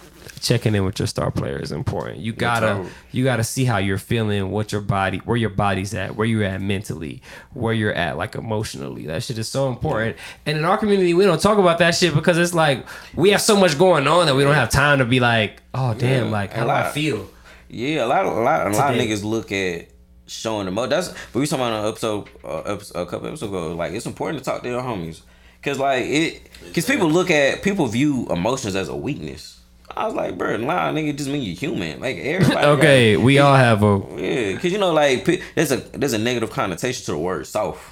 checking 0.42 0.74
in 0.74 0.84
with 0.84 0.98
your 0.98 1.06
star 1.06 1.30
player 1.30 1.56
is 1.56 1.72
important. 1.72 2.18
You 2.18 2.32
gotta 2.32 2.86
you 3.12 3.24
gotta 3.24 3.44
see 3.44 3.64
how 3.64 3.78
you're 3.78 3.98
feeling, 3.98 4.50
what 4.50 4.72
your 4.72 4.80
body, 4.80 5.18
where 5.18 5.36
your 5.36 5.50
body's 5.50 5.94
at, 5.94 6.16
where 6.16 6.26
you're 6.26 6.44
at 6.44 6.60
mentally, 6.60 7.22
where 7.54 7.72
you're 7.72 7.92
at 7.94 8.16
like 8.18 8.34
emotionally. 8.34 9.06
That 9.06 9.22
shit 9.22 9.38
is 9.38 9.48
so 9.48 9.68
important. 9.68 10.16
And 10.44 10.58
in 10.58 10.64
our 10.64 10.76
community, 10.76 11.14
we 11.14 11.24
don't 11.24 11.40
talk 11.40 11.58
about 11.58 11.78
that 11.78 11.94
shit 11.94 12.14
because 12.14 12.36
it's 12.38 12.52
like 12.54 12.86
we 13.14 13.30
have 13.30 13.40
so 13.40 13.56
much 13.56 13.78
going 13.78 14.06
on 14.06 14.26
that 14.26 14.34
we 14.34 14.42
don't 14.42 14.54
have 14.54 14.70
time 14.70 14.98
to 14.98 15.04
be 15.04 15.20
like, 15.20 15.62
oh 15.74 15.94
damn, 15.94 16.26
Yeah, 16.26 16.30
like 16.30 16.52
a 16.54 16.58
how 16.58 16.64
do 16.64 16.70
I 16.70 16.90
feel? 16.90 17.30
Yeah, 17.68 18.04
a 18.04 18.06
lot 18.06 18.26
of 18.26 18.36
a 18.36 18.40
lot, 18.40 18.66
a 18.66 18.70
lot 18.70 18.94
of 18.94 19.00
niggas 19.00 19.24
look 19.24 19.50
at 19.52 19.88
showing 20.26 20.66
the 20.66 20.70
most. 20.72 20.90
That's 20.90 21.08
but 21.32 21.40
we 21.40 21.46
talking 21.46 21.64
about 21.64 21.84
an 21.84 21.88
episode, 21.88 22.28
uh, 22.44 22.60
episode 22.60 23.00
a 23.00 23.06
couple 23.06 23.28
episodes 23.28 23.50
ago. 23.50 23.74
Like 23.74 23.92
it's 23.92 24.06
important 24.06 24.42
to 24.42 24.44
talk 24.44 24.62
to 24.62 24.68
your 24.68 24.82
homies, 24.82 25.22
cause 25.62 25.78
like 25.78 26.04
it, 26.04 26.50
cause 26.74 26.84
people 26.84 27.08
look 27.08 27.30
at 27.30 27.62
people 27.62 27.86
view 27.86 28.26
emotions 28.28 28.74
as 28.76 28.88
a 28.88 28.96
weakness. 28.96 29.60
I 29.96 30.06
was 30.06 30.14
like, 30.14 30.38
bro, 30.38 30.56
nah, 30.56 30.90
nigga, 30.92 31.16
just 31.16 31.28
mean 31.30 31.42
you're 31.42 31.54
human. 31.56 32.00
Like 32.00 32.16
everybody. 32.18 32.66
Okay, 32.78 33.16
we 33.16 33.38
all 33.38 33.54
have 33.56 33.82
a 33.82 34.00
Yeah, 34.16 34.56
cause 34.58 34.70
you 34.72 34.78
know, 34.78 34.92
like 34.92 35.24
there's 35.54 35.72
a 35.72 35.76
there's 35.76 36.12
a 36.12 36.18
negative 36.18 36.50
connotation 36.50 37.04
to 37.06 37.12
the 37.12 37.18
word 37.18 37.46
soft. 37.46 37.82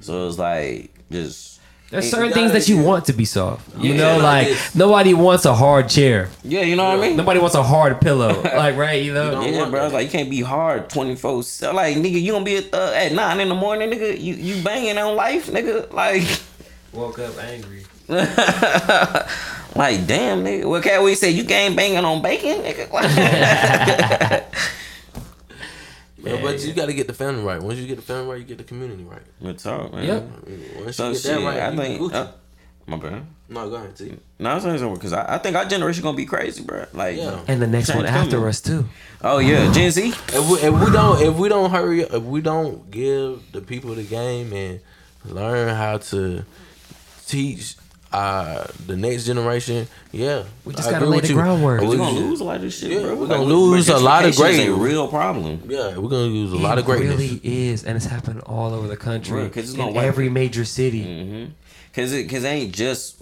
So 0.00 0.28
it's 0.28 0.38
like 0.38 0.90
just 1.10 1.60
There's 1.90 2.10
certain 2.10 2.32
things 2.32 2.52
that 2.52 2.68
you 2.68 2.78
want 2.82 3.04
to 3.06 3.12
be 3.12 3.24
soft. 3.24 3.62
You 3.78 3.92
Yeah, 3.94 4.16
know, 4.16 4.18
like 4.18 4.48
like 4.48 4.74
nobody 4.74 5.14
wants 5.14 5.44
a 5.46 5.54
hard 5.54 5.88
chair. 5.88 6.28
yeah, 6.42 6.62
you 6.62 6.76
know 6.76 6.84
what 6.90 6.98
I 6.98 7.08
mean. 7.08 7.16
Nobody 7.16 7.40
wants 7.40 7.54
a 7.54 7.62
hard 7.62 8.00
pillow. 8.00 8.42
like 8.42 8.76
right, 8.76 9.02
you 9.02 9.12
know. 9.14 9.30
don't 9.30 9.52
Yeah, 9.52 9.58
want 9.60 9.70
bro. 9.70 9.80
I 9.80 9.82
that. 9.82 9.86
was 9.86 9.92
like, 9.94 10.04
you 10.06 10.10
can't 10.18 10.30
be 10.30 10.40
hard 10.42 10.88
twenty 10.90 11.14
four. 11.16 11.42
So 11.42 11.72
like, 11.72 11.96
nigga, 11.96 12.20
you 12.20 12.32
gonna 12.32 12.44
be 12.44 12.56
at, 12.56 12.74
uh, 12.74 12.92
at 12.94 13.12
nine 13.12 13.40
in 13.40 13.48
the 13.48 13.54
morning, 13.54 13.90
nigga. 13.90 14.20
You 14.20 14.34
you 14.34 14.62
banging 14.62 14.98
on 14.98 15.14
life, 15.16 15.46
nigga. 15.46 15.92
Like, 15.92 16.24
Woke 16.92 17.18
up 17.18 17.38
angry. 17.38 17.84
like 19.74 20.06
damn, 20.06 20.44
nigga. 20.44 20.64
What 20.66 20.82
can 20.82 21.02
we 21.02 21.14
say? 21.14 21.30
You 21.30 21.44
gang 21.44 21.74
banging 21.76 22.04
on 22.04 22.22
bacon, 22.22 22.62
nigga. 22.62 22.88
Like, 22.92 24.54
Man, 26.32 26.42
but 26.42 26.64
you 26.64 26.72
got 26.72 26.86
to 26.86 26.94
get 26.94 27.06
the 27.06 27.12
family 27.12 27.42
right. 27.42 27.60
Once 27.60 27.78
you 27.78 27.86
get 27.86 27.96
the 27.96 28.02
family 28.02 28.30
right, 28.30 28.38
you 28.38 28.44
get 28.44 28.58
the 28.58 28.64
community 28.64 29.04
right. 29.04 29.20
Good 29.42 29.58
talk, 29.58 29.92
man. 29.92 30.04
Yep. 30.04 30.84
Once 30.84 30.96
So 30.96 31.08
you 31.08 31.12
get 31.14 31.22
shit, 31.22 31.32
that 31.40 31.44
right, 31.44 31.58
I 31.60 31.70
you 31.70 31.76
think. 31.98 32.14
Uh, 32.14 32.28
my 32.86 32.96
bad. 32.98 33.26
no, 33.48 33.68
go 33.70 33.76
ahead, 33.76 33.96
T. 33.96 34.14
No, 34.38 34.50
I'm 34.50 34.60
saying 34.60 34.78
something 34.78 34.94
because 34.94 35.12
I, 35.14 35.34
I 35.34 35.38
think 35.38 35.56
our 35.56 35.64
generation 35.64 36.02
gonna 36.02 36.16
be 36.16 36.26
crazy, 36.26 36.62
bro. 36.62 36.84
Like, 36.92 37.16
Yeah. 37.16 37.40
And 37.48 37.60
the 37.60 37.66
next 37.66 37.94
one 37.94 38.04
after 38.06 38.32
coming. 38.36 38.48
us 38.48 38.60
too. 38.60 38.86
oh 39.22 39.38
yeah, 39.38 39.72
Gen 39.72 39.90
Z. 39.90 40.08
If 40.08 40.50
we, 40.50 40.58
if 40.58 40.74
we 40.74 40.90
don't 40.92 41.22
if 41.22 41.34
we 41.34 41.48
don't 41.48 41.70
hurry 41.70 42.00
if 42.02 42.22
we 42.22 42.40
don't 42.42 42.90
give 42.90 43.40
the 43.52 43.60
people 43.62 43.94
the 43.94 44.02
game 44.02 44.52
and 44.52 44.80
learn 45.24 45.74
how 45.74 45.96
to 45.98 46.44
teach 47.26 47.76
uh 48.14 48.66
the 48.86 48.96
next 48.96 49.24
generation, 49.24 49.86
yeah, 50.12 50.44
We 50.64 50.74
just 50.74 50.88
I 50.88 50.92
gotta 50.92 51.04
agree 51.06 51.16
lay 51.16 51.20
the 51.22 51.28
you. 51.28 51.34
groundwork. 51.34 51.80
We're 51.82 51.96
gonna 51.96 52.18
lose 52.18 52.40
a 52.40 52.44
lot 52.44 52.56
of 52.56 52.62
this 52.62 52.78
shit, 52.78 52.92
Yeah, 52.92 53.00
bro. 53.00 53.14
we're 53.14 53.20
Like, 53.22 53.28
gonna 53.30 53.44
bro, 53.46 53.54
lose 53.56 53.88
a 53.88 53.98
lot 53.98 54.24
of 54.24 54.30
gentrification 54.34 54.50
is 54.50 54.56
great- 54.56 54.68
a 54.68 54.74
real 54.74 55.08
problem. 55.08 55.62
Yeah, 55.68 55.98
we're 55.98 56.08
gonna 56.08 56.28
use 56.32 56.52
a 56.52 56.56
lot 56.56 56.78
of 56.78 56.84
It 56.84 56.86
greatness. 56.86 57.18
really 57.18 57.40
is, 57.42 57.84
and 57.84 57.96
it's 57.96 58.06
happening 58.06 58.40
all 58.42 58.72
over 58.72 58.86
the 58.86 58.96
country. 58.96 59.42
Right, 59.42 59.52
'cause 59.52 59.64
it's 59.64 59.72
in 59.72 59.78
gonna 59.78 59.98
every 60.00 60.28
major 60.28 60.64
city. 60.64 61.02
Mm-hmm. 61.04 61.44
Cause 61.94 62.12
it, 62.12 62.24
cause 62.28 62.44
it 62.44 62.48
ain't 62.48 62.72
just 62.72 63.16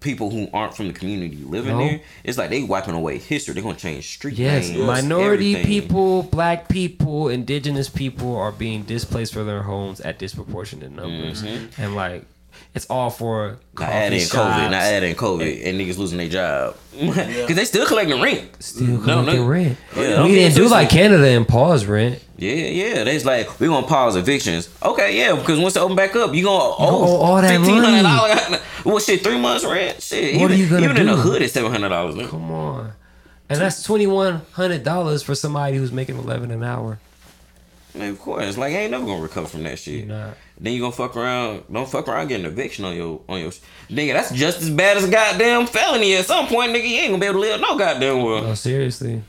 people 0.00 0.30
who 0.30 0.48
aren't 0.52 0.76
from 0.76 0.86
the 0.88 0.92
community 0.92 1.38
living 1.48 1.72
No. 1.72 1.78
there. 1.78 2.00
It's 2.24 2.36
like 2.36 2.50
they 2.50 2.62
wiping 2.62 2.94
away 2.94 3.16
history. 3.18 3.54
They're 3.54 3.62
gonna 3.62 3.74
change 3.76 4.06
street 4.14 4.36
Yes, 4.38 4.68
names. 4.68 4.84
minority 4.84 5.54
everything. 5.56 5.64
people, 5.82 6.22
black 6.24 6.68
people, 6.68 7.28
indigenous 7.28 7.88
people 7.88 8.36
are 8.36 8.52
being 8.52 8.82
displaced 8.82 9.32
from 9.32 9.46
their 9.46 9.62
homes 9.62 10.00
at 10.02 10.18
disproportionate 10.18 10.92
numbers, 10.92 11.42
and 11.78 11.94
like 11.96 12.26
it's 12.74 12.86
all 12.90 13.10
for 13.10 13.48
Not 13.50 13.58
coffee 13.74 13.92
adding 13.92 14.20
shops. 14.20 14.34
COVID, 14.34 14.70
not 14.70 14.74
adding 14.74 15.14
COVID, 15.14 15.66
and 15.66 15.80
niggas 15.80 15.98
losing 15.98 16.18
their 16.18 16.28
job 16.28 16.76
because 16.92 17.56
they 17.56 17.64
still 17.64 17.86
collecting 17.86 18.20
rent. 18.20 18.50
Still 18.62 19.00
collecting 19.02 19.36
no. 19.40 19.46
rent. 19.46 19.78
Yeah, 19.96 20.24
we 20.24 20.32
didn't 20.32 20.56
do 20.56 20.62
it's 20.64 20.72
like 20.72 20.90
Canada 20.90 21.26
and 21.28 21.46
pause 21.46 21.86
rent. 21.86 22.22
Yeah, 22.36 22.52
yeah. 22.52 23.04
They's 23.04 23.24
like, 23.24 23.60
we 23.60 23.68
gonna 23.68 23.86
pause 23.86 24.16
evictions. 24.16 24.68
Okay, 24.82 25.16
yeah, 25.18 25.34
because 25.36 25.58
once 25.60 25.74
they 25.74 25.80
open 25.80 25.96
back 25.96 26.16
up, 26.16 26.34
you 26.34 26.42
gonna 26.44 26.74
gonna 26.76 26.96
owe 26.96 27.04
owe 27.04 27.16
all 27.16 27.40
that 27.40 27.48
fifteen 27.58 27.76
hundred 27.82 28.02
money. 28.02 28.34
dollars. 28.48 28.60
Well, 28.84 28.98
shit, 28.98 29.22
three 29.24 29.38
months 29.40 29.64
rent. 29.64 30.02
Shit, 30.02 30.38
What 30.38 30.50
even, 30.50 30.52
are 30.52 30.54
you 30.62 30.68
gonna 30.68 30.84
even 30.84 30.96
in 30.98 31.06
the 31.06 31.16
hood, 31.16 31.40
it's 31.40 31.54
seven 31.54 31.70
hundred 31.72 31.88
dollars. 31.88 32.28
Come 32.28 32.50
on, 32.50 32.92
and 33.48 33.58
that's 33.60 33.82
twenty 33.82 34.06
one 34.06 34.42
hundred 34.52 34.82
dollars 34.82 35.22
for 35.22 35.34
somebody 35.34 35.78
who's 35.78 35.90
making 35.92 36.18
eleven 36.18 36.50
an 36.50 36.62
hour. 36.62 36.98
Man, 37.94 38.10
of 38.10 38.18
course, 38.20 38.56
like 38.56 38.74
I 38.74 38.78
ain't 38.78 38.90
never 38.90 39.04
gonna 39.06 39.22
recover 39.22 39.46
from 39.46 39.62
that 39.64 39.78
shit. 39.78 40.08
Nah. 40.08 40.30
Then 40.58 40.72
you 40.72 40.80
gonna 40.80 40.92
fuck 40.92 41.16
around. 41.16 41.64
Don't 41.72 41.88
fuck 41.88 42.08
around 42.08 42.26
getting 42.28 42.44
eviction 42.46 42.84
on 42.84 42.96
your 42.96 43.20
on 43.28 43.40
your 43.40 43.50
nigga. 43.88 44.14
That's 44.14 44.32
just 44.32 44.62
as 44.62 44.70
bad 44.70 44.96
as 44.96 45.04
a 45.04 45.10
goddamn 45.10 45.66
felony. 45.66 46.14
At 46.16 46.26
some 46.26 46.46
point, 46.48 46.72
nigga, 46.72 46.88
you 46.88 46.96
ain't 46.96 47.10
gonna 47.10 47.20
be 47.20 47.26
able 47.26 47.34
to 47.34 47.40
live 47.40 47.60
no 47.60 47.78
goddamn 47.78 48.22
world. 48.22 48.44
No, 48.46 48.54
seriously, 48.54 49.22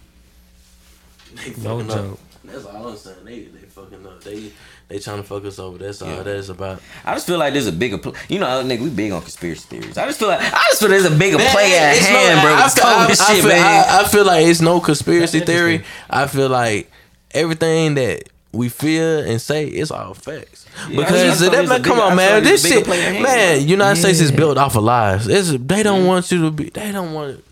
They 1.36 1.50
no 1.62 1.78
fucking 1.80 1.92
up. 1.92 1.98
joke. 1.98 2.20
That's 2.46 2.66
all 2.66 2.88
I'm 2.88 2.98
saying. 2.98 3.18
They 3.24 3.40
they 3.44 3.68
fucking 3.68 4.06
up. 4.06 4.24
They 4.24 4.52
they 4.88 5.00
trying 5.00 5.18
to 5.18 5.24
fuck 5.24 5.46
us 5.46 5.58
over. 5.60 5.78
That's 5.80 6.02
all 6.02 6.16
that 6.24 6.28
is 6.28 6.50
about. 6.50 6.80
I 7.04 7.14
just 7.16 7.26
feel 7.28 7.38
like 7.40 7.54
there's 7.54 7.66
a 7.68 7.72
bigger, 7.72 7.98
pl- 7.98 8.16
you 8.30 8.38
know, 8.40 8.48
nigga, 8.64 8.82
we 8.82 8.90
big 8.92 9.12
on 9.12 9.22
conspiracy 9.22 9.68
theories. 9.68 9.98
I 9.98 10.06
just 10.06 10.20
feel 10.20 10.28
like 10.28 10.42
I 10.42 10.66
just 10.70 10.80
feel 10.80 10.90
there's 10.90 11.06
a 11.06 11.12
bigger 11.16 11.38
play 11.38 11.78
at 11.78 11.98
it's 11.98 12.04
no- 12.10 12.18
hand, 12.18 12.42
bro. 12.42 12.54
I 12.54 12.64
With 12.66 12.74
feel, 12.74 12.86
I, 12.86 13.06
I 13.06 13.34
shit, 13.34 13.42
feel, 13.42 13.50
man. 13.50 13.86
I, 13.90 14.00
I 14.02 14.08
feel 14.08 14.26
like 14.26 14.46
it's 14.46 14.62
no 14.62 14.80
conspiracy 14.80 15.40
theory. 15.40 15.84
I 16.10 16.28
feel 16.28 16.50
like 16.50 16.92
everything 17.32 17.96
that 17.96 18.30
we 18.56 18.70
feel 18.70 19.20
and 19.20 19.42
say 19.42 19.68
is 19.68 19.92
all 19.92 20.14
facts. 20.14 20.66
Yeah, 20.66 20.82
I 20.82 20.88
just 20.88 20.98
because 20.98 21.40
feel 21.40 21.52
that, 21.52 21.56
there's 21.56 21.70
man, 21.70 21.84
come 21.84 21.98
bigger- 21.98 22.02
I 22.02 22.10
on, 22.12 22.16
man, 22.16 22.44
this 22.44 22.68
shit, 22.68 22.86
play 22.86 23.02
hand, 23.02 23.24
man. 23.24 23.68
United 23.68 24.00
States 24.00 24.20
is 24.20 24.32
built 24.32 24.58
off 24.58 24.76
of 24.76 24.84
lies. 24.84 25.28
It's, 25.28 25.52
they 25.52 25.84
don't 25.84 26.00
mm-hmm. 26.00 26.08
want 26.08 26.32
you 26.32 26.42
to 26.44 26.52
be. 26.52 26.70
They 26.70 26.92
don't 26.92 27.14
want 27.14 27.44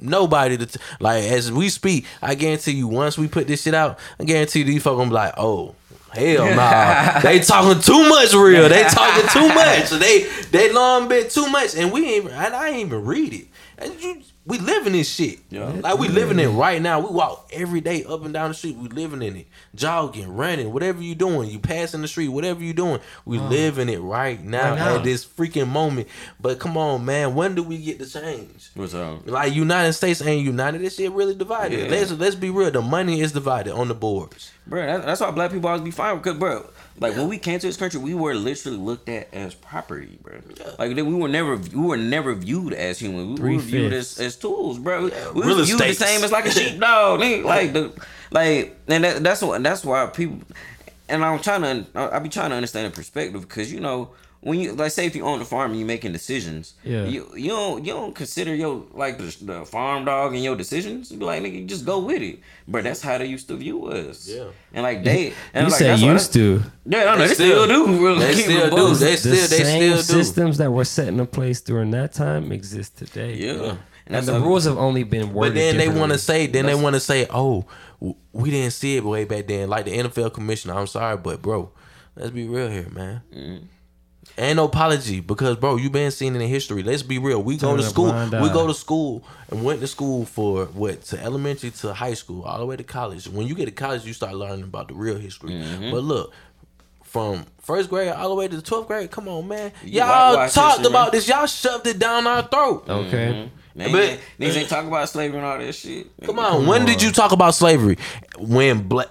nobody 0.00 0.56
to 0.56 0.66
t- 0.66 0.80
like. 1.00 1.24
As 1.24 1.52
we 1.52 1.68
speak, 1.68 2.06
I 2.22 2.34
guarantee 2.34 2.72
you, 2.72 2.88
once 2.88 3.18
we 3.18 3.28
put 3.28 3.46
this 3.46 3.62
shit 3.62 3.74
out, 3.74 3.98
I 4.18 4.24
guarantee 4.24 4.60
you, 4.60 4.64
these 4.64 4.82
folk 4.82 4.98
gonna 4.98 5.10
be 5.10 5.14
like, 5.14 5.34
oh. 5.36 5.74
Hell 6.10 6.54
nah, 6.56 7.20
they 7.20 7.38
talking 7.38 7.82
too 7.82 8.08
much 8.08 8.32
real. 8.32 8.66
They 8.70 8.82
talking 8.84 9.28
too 9.28 9.48
much. 9.48 9.90
They 9.90 10.22
they 10.50 10.72
long 10.72 11.06
bit 11.06 11.30
too 11.30 11.50
much, 11.50 11.76
and 11.76 11.92
we 11.92 12.14
ain't. 12.14 12.30
And 12.30 12.54
I 12.54 12.68
ain't 12.70 12.86
even 12.88 13.04
read 13.04 13.34
it. 13.34 13.48
And 13.76 14.00
you, 14.00 14.22
we 14.48 14.58
living 14.58 14.86
in 14.86 14.92
this 14.94 15.10
shit. 15.10 15.40
Yeah. 15.50 15.66
Like 15.66 15.98
we 15.98 16.08
living 16.08 16.38
it 16.38 16.48
right 16.48 16.80
now. 16.80 17.00
We 17.00 17.10
walk 17.14 17.50
every 17.52 17.82
day 17.82 18.02
up 18.04 18.24
and 18.24 18.32
down 18.32 18.48
the 18.48 18.54
street. 18.54 18.76
We 18.76 18.88
living 18.88 19.20
in 19.20 19.36
it. 19.36 19.46
Jogging, 19.74 20.34
running, 20.34 20.72
whatever 20.72 21.02
you 21.02 21.14
doing. 21.14 21.50
You 21.50 21.58
passing 21.58 22.00
the 22.00 22.08
street, 22.08 22.28
whatever 22.28 22.62
you 22.64 22.72
doing. 22.72 23.00
We 23.26 23.38
living 23.38 23.88
in 23.90 23.94
it 23.94 24.00
right 24.00 24.42
now, 24.42 24.70
Right 24.70 24.78
now. 24.78 24.96
at 24.96 25.04
this 25.04 25.24
freaking 25.26 25.68
moment. 25.68 26.08
But 26.40 26.58
come 26.58 26.78
on, 26.78 27.04
man. 27.04 27.34
When 27.34 27.54
do 27.54 27.62
we 27.62 27.76
get 27.76 27.98
the 27.98 28.06
change? 28.06 28.70
What's 28.74 28.94
up? 28.94 29.28
Like 29.28 29.52
United 29.54 29.92
States 29.92 30.22
ain't 30.22 30.44
united. 30.44 30.80
This 30.80 30.96
shit 30.96 31.12
really 31.12 31.34
divided. 31.34 31.78
Yeah. 31.80 31.90
Let's 31.90 32.10
let's 32.12 32.34
be 32.34 32.48
real. 32.48 32.70
The 32.70 32.80
money 32.80 33.20
is 33.20 33.32
divided 33.32 33.74
on 33.74 33.88
the 33.88 33.94
boards. 33.94 34.50
Bro, 34.66 35.00
that's 35.02 35.20
why 35.20 35.30
black 35.30 35.50
people 35.52 35.68
always 35.68 35.82
be 35.82 35.90
fine. 35.90 36.18
Because, 36.18 36.36
bro, 36.38 36.68
like 37.00 37.16
when 37.16 37.26
we 37.28 37.38
came 37.38 37.58
to 37.58 37.66
this 37.66 37.78
country, 37.78 37.98
we 37.98 38.12
were 38.12 38.34
literally 38.34 38.76
looked 38.76 39.08
at 39.08 39.32
as 39.32 39.54
property, 39.54 40.18
bro. 40.22 40.40
Like 40.78 40.94
we 40.94 41.02
were 41.02 41.28
never, 41.28 41.56
we 41.56 41.80
were 41.80 41.96
never 41.96 42.34
viewed 42.34 42.74
as 42.74 42.98
human. 42.98 43.36
We 43.36 43.54
were 43.56 43.60
viewed 43.62 43.92
as, 43.94 44.14
Three-fifths. 44.14 44.20
As 44.38 44.42
tools, 44.42 44.78
bro. 44.78 45.04
we 45.34 45.42
real 45.42 45.56
were 45.56 45.64
viewed 45.64 45.80
the 45.80 45.92
same 45.94 46.24
as 46.24 46.32
like 46.32 46.46
a 46.46 46.50
sheepdog, 46.58 47.20
nigga. 47.20 47.44
Like 47.44 47.72
the, 47.72 47.92
like, 48.30 48.76
and 48.88 49.04
that, 49.04 49.22
that's 49.22 49.42
what 49.42 49.62
that's 49.62 49.84
why 49.84 50.06
people. 50.06 50.40
And 51.08 51.24
I'm 51.24 51.38
trying 51.40 51.62
to, 51.62 51.86
I 51.94 52.16
I 52.16 52.18
be 52.18 52.28
trying 52.28 52.50
to 52.50 52.56
understand 52.56 52.92
the 52.92 52.96
perspective 52.96 53.40
because 53.42 53.72
you 53.72 53.80
know 53.80 54.10
when 54.40 54.60
you 54.60 54.72
like 54.72 54.92
say 54.92 55.06
if 55.06 55.16
you 55.16 55.24
own 55.24 55.38
the 55.40 55.44
farm 55.44 55.70
and 55.70 55.80
you're 55.80 55.86
making 55.86 56.12
decisions, 56.12 56.74
Yeah. 56.84 57.04
you 57.06 57.26
you 57.34 57.48
don't 57.48 57.84
you 57.84 57.92
don't 57.94 58.14
consider 58.14 58.54
your 58.54 58.84
like 58.92 59.16
the, 59.18 59.36
the 59.44 59.64
farm 59.64 60.04
dog 60.04 60.34
and 60.34 60.44
your 60.44 60.54
decisions. 60.54 61.10
You 61.10 61.18
be 61.18 61.24
like 61.24 61.42
nigga, 61.42 61.66
just 61.66 61.86
go 61.86 61.98
with 61.98 62.20
it. 62.22 62.40
But 62.68 62.84
that's 62.84 63.00
how 63.00 63.16
they 63.18 63.24
used 63.26 63.48
to 63.48 63.56
view 63.56 63.86
us. 63.86 64.28
Yeah. 64.28 64.44
And 64.74 64.82
like 64.82 65.02
they, 65.02 65.32
and 65.54 65.64
You 65.66 65.70
like, 65.72 65.78
say 65.78 65.86
that's 65.88 66.02
why- 66.02 66.12
used 66.12 66.32
to. 66.34 66.62
Yeah, 66.84 67.04
no, 67.04 67.12
no, 67.14 67.18
They 67.22 67.28
they, 67.28 67.34
still, 67.34 67.64
still- 67.64 67.86
do. 67.86 68.06
Really 68.06 68.18
they 68.26 68.34
still 68.34 68.70
do. 68.70 68.76
buzzed. 68.76 69.00
They 69.02 69.10
the 69.12 69.16
still- 69.16 69.32
they 69.58 69.64
same 69.64 69.82
still 69.82 69.96
do. 69.96 70.02
systems 70.24 70.58
that 70.58 70.70
were 70.70 70.84
set 70.84 71.08
into 71.08 71.24
place 71.24 71.60
during 71.62 71.90
that 71.92 72.12
time 72.12 72.52
exist 72.52 72.98
today. 72.98 73.34
yeah. 73.34 73.76
And, 74.08 74.16
that's 74.16 74.26
the 74.26 74.38
how- 74.38 74.44
rules 74.44 74.64
have 74.64 74.78
only 74.78 75.04
been 75.04 75.32
worded. 75.32 75.54
But 75.54 75.60
then 75.60 75.76
they 75.76 75.88
want 75.88 76.12
to 76.12 76.18
say, 76.18 76.46
then 76.46 76.66
they 76.66 76.74
want 76.74 76.94
to 76.94 77.00
say, 77.00 77.26
oh, 77.30 77.66
we 78.32 78.50
didn't 78.50 78.72
see 78.72 78.96
it 78.96 79.04
way 79.04 79.24
back 79.24 79.46
then. 79.46 79.68
Like 79.68 79.84
the 79.84 79.96
NFL 79.96 80.32
commissioner, 80.32 80.74
I'm 80.74 80.86
sorry, 80.86 81.16
but 81.18 81.42
bro, 81.42 81.70
let's 82.16 82.30
be 82.30 82.46
real 82.46 82.70
here, 82.70 82.88
man. 82.90 83.22
Mm-hmm. 83.34 83.64
Ain't 84.36 84.56
no 84.56 84.64
apology 84.66 85.20
because 85.20 85.56
bro, 85.56 85.76
you've 85.76 85.92
been 85.92 86.10
seen 86.12 86.34
in 86.34 86.38
the 86.38 86.46
history. 86.46 86.82
Let's 86.84 87.02
be 87.02 87.18
real. 87.18 87.42
We 87.42 87.56
go 87.56 87.76
to 87.76 87.82
school. 87.82 88.12
We 88.40 88.48
go 88.50 88.66
to 88.68 88.74
school 88.74 89.24
and 89.50 89.64
went 89.64 89.80
to 89.80 89.88
school 89.88 90.24
for 90.26 90.66
what 90.66 91.02
to 91.06 91.20
elementary 91.20 91.70
to 91.72 91.92
high 91.92 92.14
school, 92.14 92.44
all 92.44 92.58
the 92.60 92.66
way 92.66 92.76
to 92.76 92.84
college. 92.84 93.26
When 93.26 93.48
you 93.48 93.56
get 93.56 93.64
to 93.64 93.72
college, 93.72 94.04
you 94.04 94.12
start 94.12 94.34
learning 94.34 94.62
about 94.62 94.88
the 94.88 94.94
real 94.94 95.16
history. 95.16 95.50
Mm-hmm. 95.50 95.90
But 95.90 96.04
look, 96.04 96.32
from 97.02 97.46
first 97.60 97.88
grade 97.90 98.12
all 98.12 98.28
the 98.28 98.34
way 98.36 98.46
to 98.46 98.54
the 98.54 98.62
twelfth 98.62 98.86
grade. 98.86 99.10
Come 99.10 99.26
on, 99.28 99.48
man. 99.48 99.72
You 99.82 100.00
Y'all 100.00 100.48
talked 100.48 100.78
history, 100.78 100.86
about 100.86 101.06
man. 101.06 101.12
this. 101.12 101.28
Y'all 101.28 101.46
shoved 101.46 101.86
it 101.86 101.98
down 101.98 102.26
our 102.26 102.42
throat. 102.42 102.84
Okay. 102.88 103.50
Niggas, 103.78 103.92
But- 103.92 104.02
ain't- 104.02 104.20
niggas 104.40 104.56
ain't 104.56 104.68
talk 104.68 104.84
about 104.86 105.08
slavery 105.08 105.38
and 105.38 105.46
all 105.46 105.58
that 105.58 105.72
shit. 105.74 106.06
Come 106.24 106.38
on. 106.38 106.66
when 106.66 106.84
did 106.84 107.00
you 107.02 107.12
talk 107.12 107.32
about 107.32 107.54
slavery? 107.54 107.96
When 108.38 108.80
black. 108.88 109.08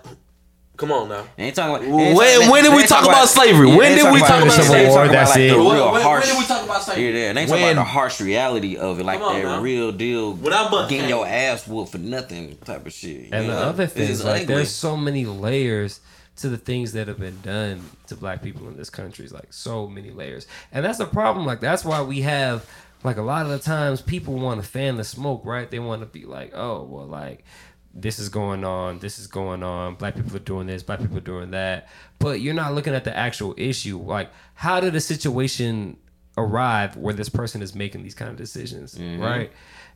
Come 0.76 0.91
on 0.91 1.09
now. 1.09 1.24
They 1.36 1.45
ain't 1.45 1.55
talking 1.55 1.88
about. 1.88 1.89
When- 1.95 2.15
talking- 2.15 2.49
when 2.51 2.63
did 2.63 2.74
we 2.76 2.82
talk 2.82 2.89
talking 2.99 3.09
about 3.09 3.30
slavery? 3.30 3.70
yeah, 3.70 3.76
When 3.78 3.95
did 3.95 4.13
we 4.13 4.20
talk 4.20 4.43
about 4.43 4.57
they 4.57 4.63
slavery? 4.63 4.89
War, 4.89 5.07
that's 5.07 5.32
like, 5.32 5.39
it. 5.39 5.49
The 5.49 5.57
When- 5.57 5.74
real 5.76 5.84
when- 5.86 5.93
when 5.93 6.01
harsh. 6.03 6.26
did 6.28 6.38
we 6.38 6.45
talk 6.45 6.63
about 6.65 6.84
slavery? 6.84 7.03
Yeah, 7.13 7.18
yeah. 7.20 7.30
And 7.30 7.38
they 7.38 7.45
talking 7.47 7.63
When- 7.63 7.72
about 7.78 7.82
the 7.86 7.89
harsh 7.89 8.22
reality 8.22 8.78
of 8.78 8.99
it, 8.99 9.03
like 9.05 9.18
Come 9.20 9.28
on 9.30 9.36
that 9.41 9.43
now. 9.43 9.59
real 9.61 9.91
deal, 9.91 10.34
When 10.34 10.53
I 10.53 10.70
bu- 10.70 10.88
getting 10.88 11.09
your 11.09 11.26
ass 11.26 11.65
whooped 11.65 11.93
for 11.93 11.97
nothing 11.97 12.57
type 12.63 12.86
of 12.86 12.93
shit. 12.93 13.30
And 13.32 13.45
you 13.45 13.51
the 13.51 13.59
know? 13.59 13.65
other 13.70 13.88
thing 13.88 14.03
It's 14.03 14.20
is 14.20 14.24
like 14.24 14.45
there's 14.45 14.70
so 14.70 14.95
many 14.95 15.26
layers 15.26 15.99
to 16.41 16.49
the 16.49 16.57
things 16.59 16.91
that 16.93 17.07
have 17.07 17.20
been 17.20 17.39
done 17.43 17.82
to 18.09 18.15
black 18.15 18.43
people 18.43 18.68
in 18.68 18.78
this 18.78 18.91
country. 18.91 19.26
It's 19.26 19.34
like 19.34 19.47
so 19.49 19.88
many 19.88 20.11
layers. 20.11 20.45
And 20.72 20.86
that's 20.86 20.99
the 20.99 21.05
problem. 21.07 21.47
Like 21.47 21.59
that's 21.59 21.84
why 21.84 22.03
we 22.03 22.22
have 22.22 22.63
like 23.08 23.18
a 23.18 23.22
lot 23.22 23.45
of 23.45 23.51
the 23.51 23.60
times 23.60 24.01
people 24.01 24.36
want 24.36 24.62
to 24.62 24.68
fan 24.68 24.97
the 24.97 25.03
smoke, 25.03 25.41
right? 25.45 25.72
They 25.72 25.80
want 25.80 26.01
to 26.01 26.05
be 26.05 26.26
like, 26.26 26.51
oh, 26.53 26.84
well, 26.84 27.08
like 27.08 27.45
this 27.93 28.20
is 28.20 28.28
going 28.28 28.66
on, 28.66 28.99
this 28.99 29.18
is 29.18 29.28
going 29.28 29.64
on, 29.64 29.95
black 29.95 30.16
people 30.16 30.36
are 30.36 30.39
doing 30.39 30.68
this, 30.68 30.84
black 30.84 30.99
people 30.99 31.18
are 31.18 31.22
doing 31.22 31.51
that. 31.51 31.88
But 32.20 32.41
you're 32.41 32.53
not 32.53 32.74
looking 32.76 32.93
at 32.93 33.05
the 33.05 33.18
actual 33.18 33.55
issue. 33.58 33.97
Like, 33.97 34.30
how 34.55 34.82
did 34.82 34.93
a 34.93 34.99
situation 34.99 35.97
arrive 36.38 36.97
where 36.97 37.14
this 37.14 37.30
person 37.30 37.62
is 37.62 37.74
making 37.74 38.03
these 38.03 38.14
kind 38.14 38.30
of 38.30 38.36
decisions, 38.36 38.95
mm-hmm. 38.95 39.22
right? 39.22 39.51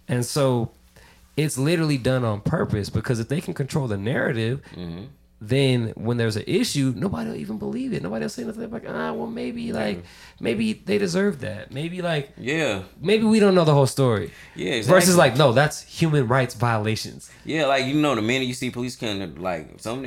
And 0.07 0.25
so 0.25 0.71
it's 1.35 1.57
literally 1.57 1.97
done 1.97 2.23
on 2.23 2.39
purpose 2.39 2.89
because 2.89 3.19
if 3.19 3.27
they 3.27 3.41
can 3.41 3.53
control 3.53 3.87
the 3.87 3.97
narrative, 3.97 4.61
mm-hmm. 4.73 5.05
Then 5.43 5.91
when 5.95 6.17
there's 6.17 6.35
an 6.35 6.43
issue, 6.45 6.93
nobody 6.95 7.29
will 7.31 7.35
even 7.37 7.57
believe 7.57 7.93
it. 7.93 8.03
Nobody 8.03 8.23
will 8.23 8.29
say 8.29 8.43
nothing 8.43 8.59
They're 8.61 8.69
like, 8.69 8.85
ah, 8.87 9.11
well, 9.11 9.25
maybe 9.25 9.73
like 9.73 10.03
maybe 10.39 10.73
they 10.73 10.99
deserve 10.99 11.39
that. 11.41 11.71
Maybe 11.71 12.03
like 12.03 12.31
yeah, 12.37 12.83
maybe 13.01 13.23
we 13.25 13.39
don't 13.39 13.55
know 13.55 13.65
the 13.65 13.73
whole 13.73 13.87
story. 13.87 14.31
yeah. 14.55 14.73
Exactly. 14.73 14.99
Versus 14.99 15.17
like, 15.17 15.35
no, 15.37 15.51
that's 15.51 15.81
human 15.81 16.27
rights 16.27 16.53
violations. 16.53 17.31
Yeah, 17.43 17.65
like 17.65 17.85
you 17.85 17.95
know, 17.99 18.13
the 18.13 18.21
minute 18.21 18.47
you 18.47 18.53
see 18.53 18.69
police 18.69 18.95
coming, 18.95 19.41
like 19.41 19.79
some 19.81 20.05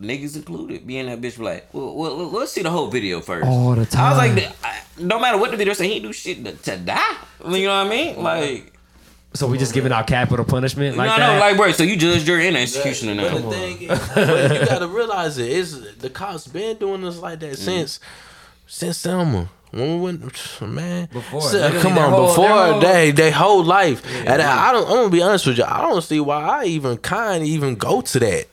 niggas 0.00 0.36
included, 0.36 0.86
being 0.86 1.06
that 1.06 1.20
bitch 1.20 1.38
like, 1.38 1.72
well, 1.74 1.94
well, 1.94 2.16
let's 2.30 2.52
see 2.52 2.62
the 2.62 2.70
whole 2.70 2.88
video 2.88 3.20
first. 3.20 3.46
All 3.46 3.74
the 3.74 3.84
time. 3.84 4.04
I 4.04 4.08
was 4.10 4.18
like, 4.18 4.42
time. 4.42 4.52
the- 4.62 4.66
I, 4.66 4.80
no 4.98 5.18
matter 5.20 5.36
what 5.36 5.50
the 5.50 5.58
video 5.58 5.74
say, 5.74 5.88
he 5.88 6.00
do 6.00 6.12
shit 6.14 6.42
to, 6.44 6.52
to 6.52 6.76
die. 6.78 7.16
You 7.46 7.66
know 7.66 7.84
what 7.84 7.86
I 7.86 7.88
mean? 7.90 8.22
Like, 8.22 8.72
So 9.36 9.46
we 9.46 9.58
just 9.58 9.74
giving 9.74 9.92
out 9.92 10.06
capital 10.06 10.44
punishment 10.44 10.96
like 10.96 11.08
no, 11.10 11.16
that. 11.16 11.34
no, 11.34 11.40
like, 11.40 11.56
bro. 11.56 11.72
So 11.72 11.82
you 11.82 11.96
judged 11.96 12.26
your 12.26 12.40
inner 12.40 12.58
executioner 12.60 13.14
But 13.22 13.32
now. 13.32 13.38
the 13.50 13.50
thing 13.56 13.82
is, 13.82 14.08
but 14.14 14.60
you 14.60 14.66
gotta 14.66 14.88
realize 14.88 15.38
it 15.38 15.48
is 15.50 15.96
the 15.96 16.10
cops 16.10 16.46
been 16.46 16.76
doing 16.78 17.02
this 17.02 17.18
like 17.18 17.38
Mm. 17.38 17.50
that 17.50 17.56
since 17.58 18.00
since 18.66 18.98
Selma. 18.98 19.48
When 19.72 19.94
we 19.96 20.00
went, 20.00 20.60
man, 20.62 21.08
Before, 21.12 21.40
So, 21.42 21.80
come 21.82 21.98
on, 21.98 22.10
whole- 22.10 22.28
before 22.28 22.48
their 22.48 22.72
whole- 22.72 22.80
they 22.80 23.10
they 23.10 23.30
whole 23.30 23.62
life, 23.64 24.00
and 24.24 24.40
I, 24.40 24.68
I 24.68 24.72
don't. 24.72 24.84
I'm 24.88 24.94
gonna 24.96 25.10
be 25.10 25.20
honest 25.22 25.46
with 25.46 25.58
you. 25.58 25.64
I 25.64 25.82
don't 25.82 26.00
see 26.02 26.20
why 26.20 26.62
I 26.62 26.64
even 26.66 26.96
kind 26.98 27.42
of 27.42 27.48
even 27.48 27.74
go 27.74 28.00
to 28.00 28.18
that. 28.20 28.46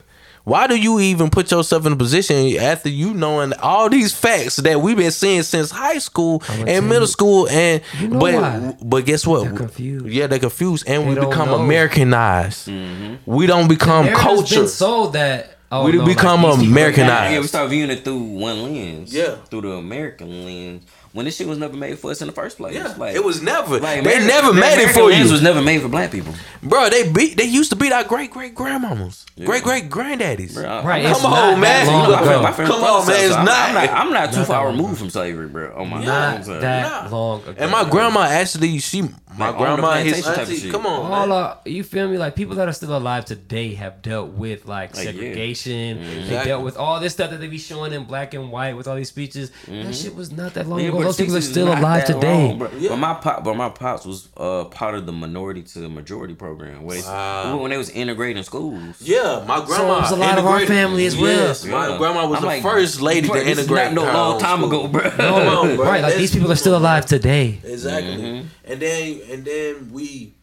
Why 0.44 0.66
do 0.66 0.76
you 0.76 1.00
even 1.00 1.30
put 1.30 1.50
yourself 1.50 1.86
in 1.86 1.92
a 1.94 1.96
position 1.96 2.54
after 2.58 2.90
you 2.90 3.14
knowing 3.14 3.54
all 3.54 3.88
these 3.88 4.12
facts 4.14 4.56
that 4.56 4.78
we've 4.80 4.96
been 4.96 5.10
seeing 5.10 5.42
since 5.42 5.70
high 5.70 5.96
school 5.98 6.42
and 6.66 6.86
middle 6.86 7.02
you- 7.02 7.06
school 7.06 7.48
and 7.48 7.80
You 7.98 8.08
know 8.08 8.18
but 8.18 8.34
why. 8.34 8.76
but 8.82 9.06
guess 9.06 9.26
what? 9.26 9.44
They're 9.44 9.52
confused. 9.56 10.06
Yeah, 10.06 10.26
they're 10.26 10.38
confused 10.38 10.84
and 10.86 11.04
They 11.04 11.08
we 11.08 11.26
become 11.26 11.48
know. 11.48 11.56
Americanized. 11.60 12.68
Mm-hmm. 12.68 13.14
We 13.24 13.46
don't 13.46 13.68
become 13.68 14.04
Narrative's 14.04 14.22
culture. 14.22 14.54
been 14.60 14.68
sold 14.68 15.12
that 15.14 15.56
oh, 15.72 15.86
We 15.86 15.92
no, 15.92 16.04
become 16.04 16.42
like, 16.42 16.58
Americanized. 16.58 17.32
Yeah, 17.32 17.40
we 17.40 17.46
start 17.46 17.70
viewing 17.70 17.90
it 17.90 18.04
through 18.04 18.18
one 18.22 18.62
lens. 18.64 19.14
Yeah. 19.14 19.36
through 19.50 19.62
the 19.62 19.70
American 19.72 20.44
lens. 20.44 20.82
When 21.14 21.24
this 21.26 21.36
shit 21.36 21.46
was 21.46 21.58
never 21.58 21.76
made 21.76 21.96
for 22.00 22.10
us 22.10 22.20
in 22.20 22.26
the 22.26 22.32
first 22.32 22.56
place. 22.56 22.74
Yeah, 22.74 22.92
like 22.98 23.14
it 23.14 23.22
was 23.24 23.40
never. 23.40 23.78
Like, 23.78 24.02
they 24.02 24.16
Ameri- 24.18 24.26
never 24.26 24.48
the 24.48 24.60
made 24.60 24.82
it 24.82 24.90
for 24.90 25.04
lens 25.04 25.26
you, 25.26 25.32
Was 25.32 25.42
never 25.42 25.62
made 25.62 25.80
for 25.80 25.88
black 25.88 26.10
people. 26.10 26.34
bro. 26.60 26.90
They 26.90 27.08
beat. 27.08 27.36
They 27.36 27.44
used 27.44 27.70
to 27.70 27.76
beat 27.76 27.92
our 27.92 28.02
great 28.02 28.32
great 28.32 28.56
grandmamas, 28.56 29.24
great 29.46 29.62
great 29.62 29.88
granddaddies. 29.88 30.54
Bro, 30.54 30.64
I'm- 30.64 30.84
Right, 30.84 31.04
Come 31.04 31.22
not- 31.22 31.30
not 31.30 31.44
on, 31.54 31.60
that 31.60 31.60
man. 31.60 31.86
long 31.86 31.94
You 31.94 32.02
My 32.02 32.08
got- 32.10 32.18
friend- 32.24 32.34
ago. 32.34 32.42
my 32.42 32.52
friend 32.52 32.70
Come 32.72 32.82
on, 32.84 33.06
man, 33.06 33.24
it's 33.26 33.30
not. 33.36 33.48
I'm 33.48 33.74
not, 33.74 33.90
I'm 33.90 34.12
not 34.12 34.30
too 34.32 34.38
Not 34.38 34.46
far 34.48 34.66
removed 34.66 34.98
from 34.98 35.10
slavery, 35.10 35.46
bro. 35.46 35.72
Oh 35.76 35.84
my 35.84 36.04
Not 36.04 36.44
god, 36.46 36.60
that 36.62 37.10
Nah. 37.10 37.16
long 37.16 37.42
ago. 37.42 37.54
And 37.58 37.70
my 37.70 37.88
grandma 37.88 38.22
actually, 38.22 38.78
she, 38.80 39.02
my 39.02 39.48
Like, 39.50 39.56
grandma, 39.58 39.92
his 39.94 40.14
plantation 40.14 40.22
type 40.24 40.34
of 40.42 40.48
auntie. 40.48 40.60
shit. 40.62 40.72
Come 40.72 40.86
on, 40.86 41.12
all 41.12 41.26
man. 41.28 41.36
uh, 41.38 41.54
you 41.64 41.84
feel 41.84 42.08
me? 42.08 42.18
Like 42.18 42.34
people 42.34 42.56
that 42.56 42.68
are 42.68 42.72
still 42.72 42.96
alive 42.96 43.24
today 43.24 43.74
have 43.74 44.02
dealt 44.02 44.30
with 44.30 44.66
like 44.66 44.96
Like, 44.96 45.06
yeah. 45.06 45.12
segregation. 45.12 46.00
They 46.28 46.44
dealt 46.44 46.64
with 46.64 46.76
all 46.76 46.98
this 46.98 47.12
stuff 47.12 47.30
that 47.30 47.40
they 47.40 47.46
be 47.46 47.58
showing 47.58 47.92
in 47.92 48.04
black 48.04 48.34
and 48.34 48.50
white 48.50 48.76
with 48.76 48.88
all 48.88 48.96
these 48.96 49.08
speeches. 49.08 49.52
That 49.68 49.94
shit 49.94 50.16
was 50.16 50.32
not 50.32 50.54
that 50.54 50.66
long 50.68 50.80
Yeah, 50.80 50.88
ago. 50.88 51.03
But 51.04 51.08
Those 51.08 51.16
people 51.16 51.36
are 51.36 51.40
still 51.40 51.68
alive 51.68 52.04
today. 52.04 52.48
long, 52.48 52.58
bro. 52.58 52.70
Yeah. 52.78 52.88
But 52.90 52.96
my 52.96 53.14
pop, 53.14 53.44
but 53.44 53.54
my 53.56 53.68
pops 53.68 54.04
was 54.04 54.28
uh, 54.36 54.64
part 54.64 54.94
of 54.94 55.06
the 55.06 55.12
minority 55.12 55.62
to 55.62 55.88
majority 55.88 56.34
program. 56.34 56.82
Where 56.84 57.00
Wow. 57.02 57.58
when 57.58 57.70
they 57.70 57.76
was 57.76 57.90
integrating 57.90 58.42
schools. 58.42 58.96
Yeah, 59.00 59.44
my 59.46 59.64
grandma. 59.64 59.76
So 59.76 59.86
was 60.00 60.10
a 60.12 60.16
lot 60.16 60.38
of 60.38 60.46
our 60.46 60.60
family 60.66 61.06
as 61.06 61.16
well. 61.16 61.48
Yes, 61.48 61.64
my 61.64 61.88
Yeah. 61.88 61.98
grandma 61.98 62.26
was 62.26 62.36
I'm 62.38 62.42
the 62.42 62.46
like, 62.48 62.62
first 62.62 63.00
lady 63.00 63.28
bro, 63.28 63.38
to 63.38 63.44
this 63.44 63.58
is 63.58 63.64
integrate. 63.64 63.92
Not 63.92 64.04
no 64.06 64.12
long 64.12 64.40
time 64.40 64.58
school. 64.58 64.86
ago, 64.86 64.88
bro. 64.88 65.10
Come 65.10 65.34
on, 65.34 65.76
bro. 65.76 65.84
right, 65.84 65.92
like 65.92 66.02
That's- 66.02 66.18
these 66.18 66.32
people 66.32 66.50
are 66.50 66.56
still 66.56 66.76
alive 66.76 67.06
today. 67.06 67.60
Exactly. 67.64 68.16
Mm-hmm. 68.16 68.46
And 68.72 68.80
then 68.80 69.20
and 69.30 69.44
then 69.44 69.90
we 69.92 70.34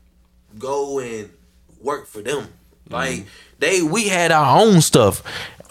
go 0.60 1.00
and 1.00 1.30
work 1.82 2.08
for 2.08 2.22
them. 2.22 2.42
Mm-hmm. 2.44 2.94
Like 2.94 3.26
they 3.60 3.82
we 3.82 4.08
had 4.08 4.32
our 4.32 4.60
own 4.62 4.82
stuff. 4.82 5.24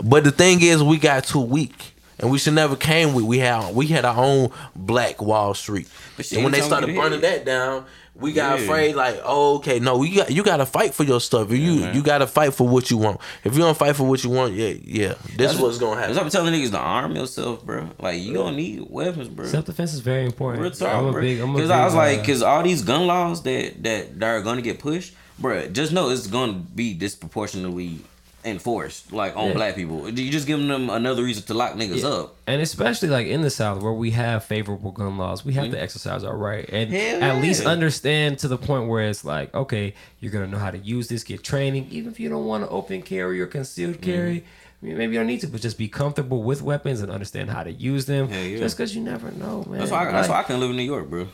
But 0.02 0.24
the 0.24 0.30
thing 0.30 0.62
is 0.62 0.82
we 0.82 0.96
got 0.96 1.24
too 1.24 1.40
weak. 1.40 1.94
And 2.20 2.30
we 2.30 2.38
should 2.38 2.54
never 2.54 2.76
came 2.76 3.14
with 3.14 3.24
we 3.24 3.38
had 3.38 3.74
we 3.74 3.86
had 3.86 4.04
our 4.04 4.16
own 4.16 4.50
black 4.76 5.20
Wall 5.22 5.54
Street. 5.54 5.88
But 6.16 6.30
and 6.32 6.44
when 6.44 6.52
they 6.52 6.60
started 6.60 6.94
burning 6.94 7.20
that 7.22 7.44
down, 7.44 7.86
we 8.14 8.32
got 8.34 8.58
Yeah. 8.58 8.64
afraid 8.64 8.94
like, 8.96 9.18
oh, 9.24 9.56
okay, 9.56 9.78
no, 9.80 10.02
you 10.02 10.16
got 10.16 10.30
you 10.30 10.42
gotta 10.42 10.66
fight 10.66 10.92
for 10.92 11.04
your 11.04 11.20
stuff. 11.20 11.50
You 11.50 11.56
you 11.92 12.02
gotta 12.02 12.26
fight 12.26 12.52
for 12.52 12.68
what 12.68 12.90
you 12.90 12.98
want. 12.98 13.20
If 13.44 13.54
you 13.54 13.60
don't 13.60 13.76
fight 13.76 13.96
for 13.96 14.04
what 14.04 14.22
you 14.22 14.28
want, 14.30 14.52
yeah, 14.52 14.74
yeah. 14.84 15.14
This 15.36 15.54
is 15.54 15.60
what's 15.60 15.78
gonna 15.78 15.96
That's 15.96 16.08
happen. 16.08 16.16
what 16.16 16.24
I'm 16.24 16.30
telling 16.30 16.52
niggas 16.52 16.70
to 16.72 16.78
arm 16.78 17.16
yourself, 17.16 17.64
bro. 17.64 17.88
Like 17.98 18.20
you 18.20 18.34
don't 18.34 18.56
need 18.56 18.84
weapons, 18.90 19.28
bro. 19.28 19.46
Self 19.46 19.64
defense 19.64 19.94
is 19.94 20.00
very 20.00 20.26
important. 20.26 20.62
Real 20.62 20.72
talk, 20.72 20.92
I'm 20.94 21.06
a 21.06 21.12
bro. 21.12 21.22
big. 21.22 21.38
Because 21.40 21.70
I 21.70 21.84
was 21.86 21.94
like, 21.94 22.18
uh, 22.18 22.20
because 22.22 22.42
all 22.42 22.62
these 22.62 22.82
gun 22.82 23.06
laws 23.06 23.42
that, 23.44 23.82
that 23.82 24.20
that 24.20 24.26
are 24.28 24.42
gonna 24.42 24.60
get 24.60 24.78
pushed, 24.78 25.14
bro. 25.38 25.68
Just 25.68 25.92
know 25.92 26.10
it's 26.10 26.26
gonna 26.26 26.52
be 26.52 26.92
disproportionately 26.92 28.00
enforced, 28.44 29.12
like 29.12 29.36
on 29.36 29.48
Yeah. 29.48 29.54
black 29.54 29.74
people. 29.74 30.08
You 30.08 30.30
just 30.30 30.46
giving 30.46 30.68
them 30.68 30.90
another 30.90 31.22
reason 31.22 31.42
to 31.44 31.54
lock 31.54 31.74
niggas 31.74 32.02
Yeah. 32.02 32.08
up. 32.08 32.36
And 32.46 32.62
especially 32.62 33.08
like 33.08 33.26
in 33.26 33.42
the 33.42 33.50
South 33.50 33.82
where 33.82 33.92
we 33.92 34.12
have 34.12 34.44
favorable 34.44 34.90
gun 34.92 35.18
laws, 35.18 35.44
we 35.44 35.52
have 35.54 35.64
to 35.66 35.70
mm-hmm. 35.70 35.82
exercise 35.82 36.24
our 36.24 36.36
right 36.36 36.68
and 36.70 36.90
Hell 36.90 37.22
at 37.22 37.42
least 37.42 37.66
understand 37.66 38.38
to 38.38 38.48
the 38.48 38.58
point 38.58 38.88
where 38.88 39.08
it's 39.08 39.24
like, 39.24 39.54
okay, 39.54 39.94
you're 40.20 40.32
gonna 40.32 40.46
know 40.46 40.58
how 40.58 40.70
to 40.70 40.78
use 40.78 41.08
this, 41.08 41.22
get 41.22 41.42
training, 41.42 41.86
even 41.90 42.10
if 42.10 42.18
you 42.18 42.28
don't 42.28 42.46
want 42.46 42.64
to 42.64 42.70
open 42.70 43.02
carry 43.02 43.40
or 43.40 43.46
concealed 43.46 43.94
mm-hmm. 43.94 44.10
carry. 44.10 44.44
I 44.82 44.86
mean, 44.86 44.96
maybe 44.96 45.12
you 45.12 45.18
don't 45.18 45.26
need 45.26 45.42
to, 45.42 45.46
but 45.46 45.60
just 45.60 45.76
be 45.76 45.88
comfortable 45.88 46.42
with 46.42 46.62
weapons 46.62 47.02
and 47.02 47.12
understand 47.12 47.50
how 47.50 47.62
to 47.62 47.70
use 47.70 48.06
them. 48.06 48.28
Just 48.30 48.76
because 48.78 48.94
you 48.96 49.02
never 49.02 49.30
know, 49.32 49.62
man. 49.68 49.80
That's 49.80 49.90
why. 49.90 50.08
I, 50.08 50.12
that's 50.12 50.28
Like, 50.28 50.36
why 50.36 50.40
I 50.40 50.42
can 50.44 50.60
live 50.60 50.70
in 50.70 50.76
New 50.76 50.82
York, 50.82 51.10
bro. 51.10 51.28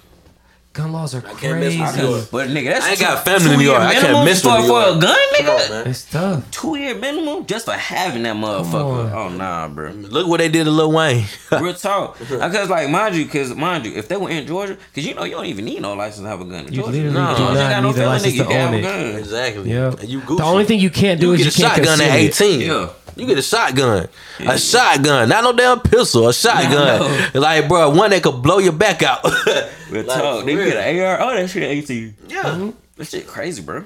Gun 0.76 0.92
laws 0.92 1.14
are 1.14 1.20
can't 1.22 1.58
mess 1.60 1.74
crazy. 1.74 1.80
with 1.80 1.96
New 1.96 2.08
York. 2.10 2.24
But 2.30 2.48
nigga, 2.48 2.68
that's 2.70 2.84
I 2.84 2.88
ain't 2.90 2.98
two- 2.98 3.04
got 3.04 3.24
family 3.24 3.52
in 3.52 3.58
New 3.58 3.64
York. 3.64 3.80
I 3.80 3.92
can't 3.94 4.02
minimum 4.04 4.24
miss 4.26 4.42
for, 4.42 4.48
with 4.50 4.60
New 4.60 4.66
for 4.68 4.80
a 4.82 5.00
gun, 5.00 5.18
nigga. 5.34 5.64
on, 5.64 5.70
man. 5.70 5.86
It's 5.88 6.10
tough. 6.10 6.50
Two 6.50 6.76
year 6.76 6.94
minimum 6.94 7.46
just 7.46 7.64
for 7.64 7.72
having 7.72 8.22
that 8.24 8.36
motherfucker. 8.36 9.12
Oh 9.12 9.28
nah, 9.30 9.68
bro. 9.68 9.90
Look 9.90 10.26
what 10.28 10.38
they 10.38 10.48
did 10.48 10.64
to 10.64 10.70
Lil 10.70 10.92
Wayne. 10.92 11.24
Real 11.60 11.74
talk. 11.74 12.18
Because 12.18 12.68
like 12.70 12.90
mind 12.90 13.14
you, 13.16 13.24
because 13.24 13.54
mind 13.54 13.86
you, 13.86 13.94
if 13.94 14.08
they 14.08 14.16
were 14.16 14.30
in 14.30 14.46
Georgia, 14.46 14.76
because 14.92 15.06
you 15.06 15.14
know 15.14 15.24
you 15.24 15.32
don't 15.32 15.46
even 15.46 15.64
need 15.64 15.80
no 15.82 15.94
license 15.94 16.22
to 16.24 16.28
have 16.28 16.40
a 16.40 16.44
gun 16.44 16.66
in 16.66 16.72
You 16.72 16.82
Georgia. 16.82 16.92
literally 16.92 17.14
No. 17.14 17.30
do 17.32 17.36
Georgia 17.38 17.54
not 17.54 17.60
ain't 17.62 17.70
got 17.70 17.82
no 17.82 17.90
need 17.92 17.98
a 17.98 18.06
license 18.06 18.34
you 18.34 18.44
to 18.44 18.48
own 18.50 18.74
a 18.74 18.76
it. 18.76 18.82
gun. 18.82 19.04
exactly. 19.16 19.70
Yeah. 19.72 19.94
And 19.98 20.08
you 20.08 20.20
The 20.20 20.42
only 20.44 20.64
thing 20.64 20.78
you 20.80 20.90
can't 20.90 21.20
do 21.20 21.28
you 21.28 21.32
is 21.34 21.44
get 21.44 21.58
you 21.58 21.64
a 21.64 21.68
can't 21.70 21.84
shotgun 21.86 22.00
at 22.06 22.14
18. 22.16 22.60
Yeah. 22.60 22.88
You 23.16 23.26
get 23.26 23.38
a 23.38 23.42
shotgun. 23.42 24.08
A 24.40 24.58
shotgun. 24.58 25.28
Not 25.30 25.42
no 25.42 25.52
damn 25.54 25.80
pistol. 25.80 26.28
A 26.28 26.34
shotgun. 26.34 27.30
like, 27.34 27.66
bro, 27.66 27.90
one 27.90 28.10
that 28.10 28.22
could 28.22 28.42
blow 28.42 28.58
your 28.58 28.72
back 28.72 29.02
out. 29.02 29.24
Real 29.90 30.04
Like, 30.04 30.06
talk. 30.20 30.44
They 30.44 30.54
real. 30.54 30.70
get 30.70 30.76
an 30.96 31.00
AR. 31.00 31.18
Oh, 31.22 31.34
that 31.34 31.48
shit 31.48 31.62
at 31.62 31.70
18. 31.70 32.14
yeah. 32.28 32.42
Mm-hmm. 32.42 32.70
That 32.96 33.04
shit 33.06 33.26
crazy, 33.26 33.62
bro. 33.62 33.84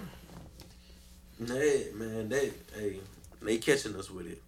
They, 1.38 1.86
man, 1.94 2.28
they, 2.28 2.50
hey, 2.74 3.00
they 3.42 3.58
catching 3.58 3.94
us 3.96 4.10
with 4.10 4.26
it. 4.26 4.42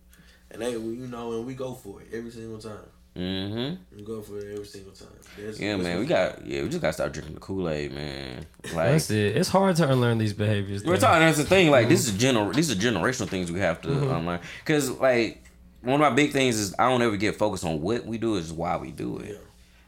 And 0.51 0.61
they, 0.61 0.72
you 0.72 1.07
know, 1.07 1.33
and 1.33 1.47
we 1.47 1.55
go 1.55 1.74
for 1.74 2.01
it 2.03 2.09
every 2.12 2.30
single 2.30 2.59
time. 2.59 2.78
Mm-hmm. 3.17 3.97
We 3.97 4.03
go 4.05 4.23
for 4.23 4.39
it 4.39 4.53
every 4.53 4.65
single 4.65 4.93
time. 4.93 5.09
That's- 5.37 5.61
Yeah, 5.61 5.73
that's 5.77 5.83
man. 5.83 5.99
We 5.99 6.07
got 6.07 6.47
yeah, 6.47 6.63
we 6.63 6.69
just 6.69 6.81
gotta 6.81 6.95
start 6.95 7.13
drinking 7.13 7.35
the 7.35 7.41
Kool-Aid, 7.41 7.93
man. 7.93 8.47
Like 8.65 8.73
That's 8.93 9.11
it. 9.11 9.37
It's 9.37 9.51
hard 9.51 9.77
to 9.77 9.91
unlearn 9.91 10.17
these 10.19 10.33
behaviors. 10.33 10.83
We're 10.85 10.97
talking. 10.97 11.21
That's 11.21 11.37
the 11.39 11.45
thing. 11.45 11.71
Like 11.71 11.89
this 11.89 12.07
is 12.09 12.13
gener. 12.13 12.55
These 12.55 12.71
are 12.71 12.75
generational 12.75 13.29
things 13.29 13.53
we 13.53 13.61
have 13.61 13.83
to 13.83 13.91
unlearn. 14.15 14.41
Because 14.65 14.91
like 14.93 15.45
one 15.83 15.95
of 15.95 16.01
my 16.01 16.11
big 16.11 16.33
things 16.33 16.59
is 16.59 16.75
I 16.79 16.89
don't 16.89 17.03
ever 17.03 17.17
get 17.19 17.37
focused 17.37 17.65
on 17.65 17.83
what 17.83 18.07
we 18.07 18.17
do. 18.17 18.37
Is 18.37 18.51
why 18.53 18.77
we 18.79 18.91
do 18.93 19.19
it. 19.19 19.39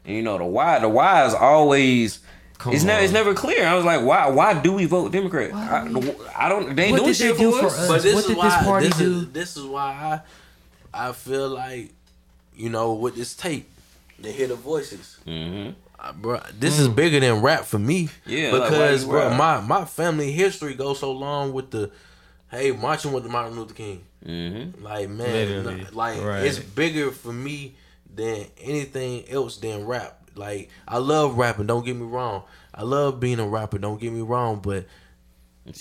And 0.05 0.15
you 0.15 0.21
know 0.21 0.37
the 0.37 0.45
why. 0.45 0.77
The 0.79 0.89
why 0.89 1.25
is 1.25 1.33
always. 1.33 2.19
Come 2.59 2.73
it's 2.73 2.83
never. 2.83 3.03
It's 3.03 3.11
never 3.11 3.33
clear. 3.33 3.65
I 3.65 3.73
was 3.73 3.85
like, 3.85 4.01
why? 4.03 4.29
Why 4.29 4.53
do 4.53 4.71
we 4.73 4.85
vote 4.85 5.11
Democrat? 5.11 5.51
I, 5.51 5.87
I 6.37 6.47
don't. 6.47 6.75
They 6.75 6.83
ain't 6.85 6.91
What 6.93 7.01
doing 7.01 7.13
shit 7.13 7.37
do 7.37 7.51
for 7.51 7.59
for 7.61 7.65
us. 7.65 7.79
us? 7.79 7.87
But 7.87 8.01
this 8.03 8.13
What 8.13 8.21
is 8.21 8.27
did 8.27 8.37
why 8.37 8.49
this 8.49 8.63
party 8.67 8.87
this 8.87 8.97
do? 8.97 9.11
Is, 9.19 9.31
this 9.31 9.57
is 9.57 9.63
why 9.65 10.21
I, 10.93 11.07
I 11.09 11.11
feel 11.11 11.49
like 11.49 11.91
you 12.55 12.69
know, 12.69 12.93
with 12.93 13.15
this 13.15 13.33
tape, 13.35 13.69
they 14.19 14.31
hear 14.31 14.47
the 14.47 14.55
voices. 14.55 15.17
Mm-hmm. 15.25 15.71
Uh, 15.99 16.11
bro, 16.13 16.41
this 16.59 16.77
is 16.79 16.87
bigger 16.87 17.19
than 17.19 17.41
rap 17.41 17.65
for 17.65 17.79
me. 17.79 18.09
Yeah, 18.25 18.51
because 18.51 19.03
you 19.03 19.09
bro, 19.09 19.33
my 19.35 19.61
my 19.61 19.85
family 19.85 20.31
history 20.31 20.73
goes 20.73 20.99
so 20.99 21.11
long 21.11 21.53
with 21.53 21.71
the, 21.71 21.91
hey, 22.51 22.71
marching 22.71 23.11
with 23.13 23.23
the 23.23 23.29
Martin 23.29 23.57
Luther 23.57 23.73
King. 23.73 24.03
Mm-hmm. 24.25 24.83
Like 24.83 25.09
man, 25.09 25.63
Literally. 25.63 25.87
like 25.93 26.21
Right. 26.21 26.43
it's 26.43 26.59
bigger 26.59 27.11
for 27.11 27.31
me 27.31 27.75
than 28.13 28.45
anything 28.61 29.29
else 29.29 29.57
than 29.57 29.85
rap. 29.85 30.19
Like 30.35 30.69
I 30.87 30.97
love 30.97 31.37
rapping. 31.37 31.67
Don't 31.67 31.85
get 31.85 31.95
me 31.95 32.05
wrong. 32.05 32.43
I 32.73 32.83
love 32.83 33.19
being 33.19 33.39
a 33.39 33.47
rapper. 33.47 33.77
Don't 33.77 33.99
get 34.01 34.11
me 34.11 34.21
wrong, 34.21 34.59
but 34.59 34.85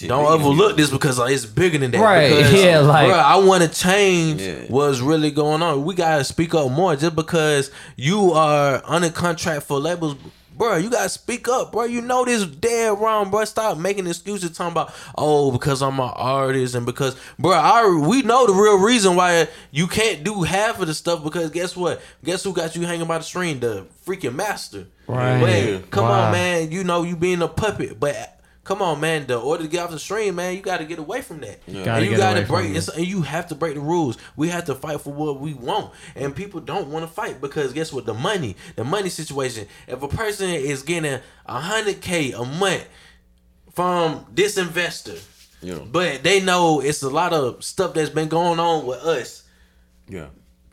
don't 0.07 0.27
overlook 0.27 0.77
this 0.77 0.91
because 0.91 1.19
like, 1.19 1.33
it's 1.35 1.45
bigger 1.47 1.79
than 1.79 1.91
that. 1.91 2.01
Right, 2.01 2.31
Because, 2.31 2.53
yeah, 2.65 2.79
like- 2.81 3.09
bruh, 3.11 3.23
I 3.23 3.37
want 3.37 3.63
to 3.63 3.69
change 3.69 4.41
Yeah. 4.41 4.65
what's 4.69 5.01
really 5.01 5.31
going 5.31 5.63
on. 5.63 5.85
We 5.85 5.95
gotta 5.95 6.25
speak 6.25 6.55
up 6.55 6.71
more. 6.71 6.97
Just 6.97 7.15
because 7.15 7.71
you 7.97 8.33
are 8.33 8.81
under 8.87 9.11
contract 9.11 9.65
for 9.65 9.79
labels, 9.79 10.17
bro, 10.57 10.77
you 10.77 10.89
gotta 10.89 11.11
speak 11.11 11.49
up, 11.49 11.73
bro. 11.73 11.85
You 11.85 12.01
know 12.01 12.25
this 12.25 12.47
dead 12.47 12.99
wrong, 12.99 13.31
bro. 13.31 13.45
Stop 13.45 13.77
making 13.77 14.07
excuses 14.07 14.57
talking 14.57 14.73
about 14.73 14.95
oh 15.19 15.51
because 15.53 15.83
I'm 15.83 16.01
an 16.01 16.11
artist 16.15 16.75
and 16.75 16.87
because, 16.87 17.15
bro, 17.39 17.53
I 17.53 17.87
we 18.07 18.23
know 18.23 18.47
the 18.47 18.55
real 18.55 18.79
reason 18.79 19.17
why 19.17 19.49
you 19.71 19.87
can't 19.87 20.25
do 20.25 20.45
half 20.45 20.81
of 20.81 20.87
the 20.87 20.95
stuff 20.95 21.23
because 21.23 21.51
guess 21.51 21.77
what? 21.77 22.01
Guess 22.25 22.43
who 22.45 22.55
got 22.55 22.75
you 22.75 22.87
hanging 22.87 23.07
by 23.07 23.19
the 23.19 23.25
string? 23.25 23.61
The 23.61 23.85
freaking 24.07 24.35
master. 24.35 24.87
Right. 25.07 25.41
But 25.83 25.91
come 25.91 26.05
Wow. 26.05 26.27
on, 26.29 26.33
man. 26.33 26.73
You 26.73 26.85
know 26.85 27.03
you 27.03 27.17
being 27.17 27.43
a 27.43 27.49
puppet, 27.49 28.01
but. 28.01 28.31
Come 28.65 28.81
on, 28.81 28.99
man. 28.99 29.27
The 29.27 29.39
order 29.39 29.63
to 29.65 29.69
get 29.69 29.85
off 29.85 29.91
the 29.91 29.99
stream, 29.99 30.37
man. 30.37 30.55
You 30.57 30.63
got 30.63 30.79
to 30.79 30.87
get 30.87 30.99
away 30.99 31.21
from 31.21 31.41
that. 31.41 31.61
Yeah. 31.67 31.85
Gotta 31.85 32.03
and 32.03 32.11
you 32.11 32.17
got 32.17 32.35
to 32.35 32.47
break. 32.47 32.75
It's, 32.75 32.89
and 32.89 33.07
you 33.07 33.21
have 33.21 33.49
to 33.49 33.55
break 33.55 33.75
the 33.75 33.81
rules. 33.81 34.17
We 34.37 34.49
have 34.49 34.65
to 34.65 34.75
fight 34.75 35.03
for 35.03 35.13
what 35.13 35.39
we 35.39 35.53
want, 35.53 35.93
and 36.17 36.35
people 36.35 36.61
don't 36.61 36.89
want 36.89 37.07
to 37.07 37.13
fight 37.13 37.41
because 37.43 37.75
guess 37.75 37.93
what? 37.93 38.07
The 38.07 38.15
money, 38.15 38.57
the 38.77 38.85
money 38.85 39.11
situation. 39.11 39.67
If 39.87 40.03
a 40.03 40.09
person 40.09 40.49
is 40.49 40.83
getting 40.83 41.21
a 41.47 41.61
hundred 41.61 42.01
k 42.01 42.33
a 42.33 42.43
month 42.45 42.87
from 43.73 44.25
this 44.33 44.57
investor, 44.57 45.17
Yeah. 45.61 45.81
but 45.91 46.23
they 46.23 46.41
know 46.41 46.81
it's 46.81 47.03
a 47.03 47.11
lot 47.11 47.33
of 47.33 47.63
stuff 47.63 47.93
that's 47.95 48.11
been 48.11 48.29
going 48.29 48.59
on 48.61 48.87
with 48.87 49.01
us. 49.01 49.43
Yeah. 50.09 50.29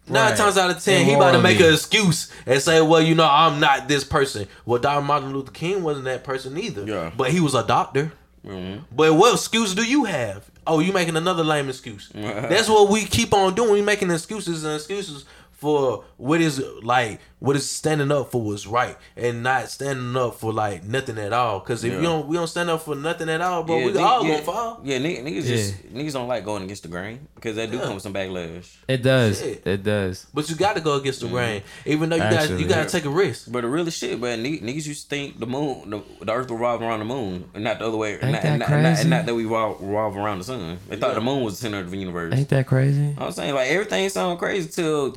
Nine 0.08 0.30
Right. 0.32 0.38
times 0.38 0.58
out 0.58 0.70
of 0.72 0.84
ten, 0.84 1.06
he 1.06 1.14
about 1.14 1.34
to 1.34 1.41
make 1.41 1.60
an 1.60 1.72
excuse 1.74 2.30
and 2.45 2.62
say, 2.62 2.82
"Well, 2.82 3.02
you 3.02 3.16
know, 3.16 3.28
I'm 3.30 3.60
not 3.60 3.88
this 3.88 4.04
person." 4.04 4.47
Well, 4.66 4.82
Dr. 4.82 5.02
Martin 5.06 5.32
Luther 5.34 5.52
King 5.52 5.84
wasn't 5.84 6.06
that 6.06 6.24
person 6.24 6.58
either. 6.58 6.84
Yeah. 6.86 7.12
But 7.16 7.32
he 7.32 7.39
was 7.39 7.54
a 7.54 7.64
doctor. 7.64 8.12
Mm-hmm. 8.45 8.80
But 8.91 9.14
what 9.14 9.34
excuse 9.36 9.76
do 9.76 9.84
you 9.84 10.06
have? 10.06 10.49
Oh, 10.66 10.80
you 10.80 10.91
making 10.91 11.16
another 11.16 11.43
lame 11.43 11.70
excuse. 11.70 12.10
That's 12.16 12.68
what 12.68 12.89
we 12.89 13.06
keep 13.06 13.34
on 13.34 13.54
doing. 13.54 13.72
We 13.72 13.82
making 13.82 14.10
excuses 14.10 14.64
and 14.64 14.76
excuses 14.76 15.26
for 15.52 16.04
what 16.18 16.41
is 16.41 16.62
like 16.82 17.20
what 17.42 17.56
is 17.56 17.68
standing 17.68 18.12
up 18.12 18.32
for 18.32 18.39
what's 18.39 18.68
right 18.68 18.96
and 19.18 19.42
not 19.42 19.68
standing 19.68 20.16
up 20.16 20.36
for 20.36 20.54
like 20.54 20.84
nothing 20.84 21.18
at 21.18 21.34
all. 21.34 21.60
Cause 21.60 21.84
if 21.84 21.92
Yeah. 21.92 21.98
you 21.98 22.04
don't 22.04 22.28
we 22.28 22.38
don't 22.38 22.46
stand 22.48 22.70
up 22.70 22.84
for 22.84 22.96
nothing 22.96 23.30
at 23.30 23.42
all, 23.42 23.64
bro, 23.64 23.80
yeah, 23.80 23.86
we 23.88 23.92
nigg- 23.94 24.02
all 24.04 24.24
yeah, 24.24 24.32
gonna 24.34 24.44
fall. 24.44 24.80
Yeah, 24.84 25.00
nigg- 25.00 25.24
niggas 25.26 25.44
Yeah. 25.44 25.56
just 25.56 25.94
niggas 25.94 26.14
don't 26.14 26.28
like 26.28 26.46
going 26.46 26.62
against 26.64 26.84
the 26.84 26.89
grain 26.89 27.28
because 27.34 27.56
that 27.56 27.72
do 27.72 27.80
come 27.80 27.96
with 27.96 28.04
some 28.04 28.14
backlash. 28.14 28.68
It 28.88 29.02
does. 29.02 29.39
Shit. 29.42 29.66
It 29.66 29.84
does. 29.84 30.28
But 30.34 30.50
you 30.52 30.56
gotta 30.56 30.82
go 30.82 30.94
against 30.96 31.22
the 31.22 31.28
grain. 31.30 31.64
Even 31.86 32.10
though 32.10 32.16
you 32.18 32.22
got 32.22 32.48
you 32.52 32.68
got 32.68 32.76
to 32.76 32.82
yeah. 32.82 32.86
take 32.86 33.06
a 33.06 33.10
risk. 33.10 33.52
But 33.52 33.62
the 33.62 33.68
real 33.70 33.89
shit, 33.89 34.22
but 34.22 34.38
nigg- 34.38 34.62
niggas 34.62 34.86
used 34.86 35.10
to 35.10 35.16
think 35.16 35.39
the 35.39 35.48
moon, 35.48 35.89
the, 35.89 36.02
the 36.24 36.32
Earth 36.32 36.52
revolved 36.52 36.84
around 36.84 37.00
the 37.00 37.06
moon, 37.06 37.50
and 37.56 37.64
not 37.64 37.80
the 37.80 37.88
other 37.88 37.98
way, 37.98 38.14
and 38.20 38.24
Ain't 38.24 38.32
not, 38.34 38.42
that 38.44 38.46
and, 38.52 38.60
not, 38.60 38.70
and, 38.70 39.10
not, 39.10 39.18
not 39.18 39.26
that 39.26 39.34
we 39.34 39.46
revolve, 39.46 39.82
revolve 39.82 40.16
around 40.16 40.38
the 40.38 40.44
sun. 40.44 40.78
They 40.88 40.96
thought 40.96 41.10
Yeah. 41.10 41.16
the 41.16 41.22
moon 41.22 41.44
was 41.44 41.56
the 41.56 41.62
center 41.64 41.80
of 41.80 41.89
the 41.89 41.98
universe. 41.98 42.34
Ain't 42.36 42.50
that 42.50 42.68
crazy? 42.68 43.16
I'm 43.18 43.32
saying 43.32 43.56
like 43.56 43.70
everything 43.72 44.08
sound 44.10 44.38
crazy 44.38 44.70
till 44.70 45.16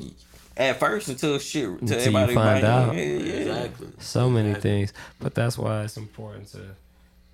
at 0.57 0.79
first 0.79 1.09
until 1.09 1.39
shit 1.39 1.65
until, 1.69 1.97
Until 1.99 2.13
you 2.13 2.19
everybody 2.19 2.35
find 2.35 2.65
out. 2.65 2.95
Yeah, 2.95 3.03
yeah. 3.03 3.33
Exactly. 3.35 3.89
So 3.99 4.31
many 4.31 4.49
Exactly. 4.51 4.71
things, 4.71 4.93
but 5.21 5.35
that's 5.35 5.59
why 5.59 5.83
it's 5.85 5.97
important 5.97 6.49
to 6.53 6.61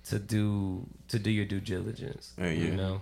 to 0.09 0.19
do 0.19 0.85
to 1.09 1.19
do 1.19 1.29
your 1.29 1.45
due 1.45 1.59
diligence. 1.59 2.33
Yeah, 2.37 2.45
yeah. 2.45 2.51
You 2.65 2.71
know. 2.75 3.01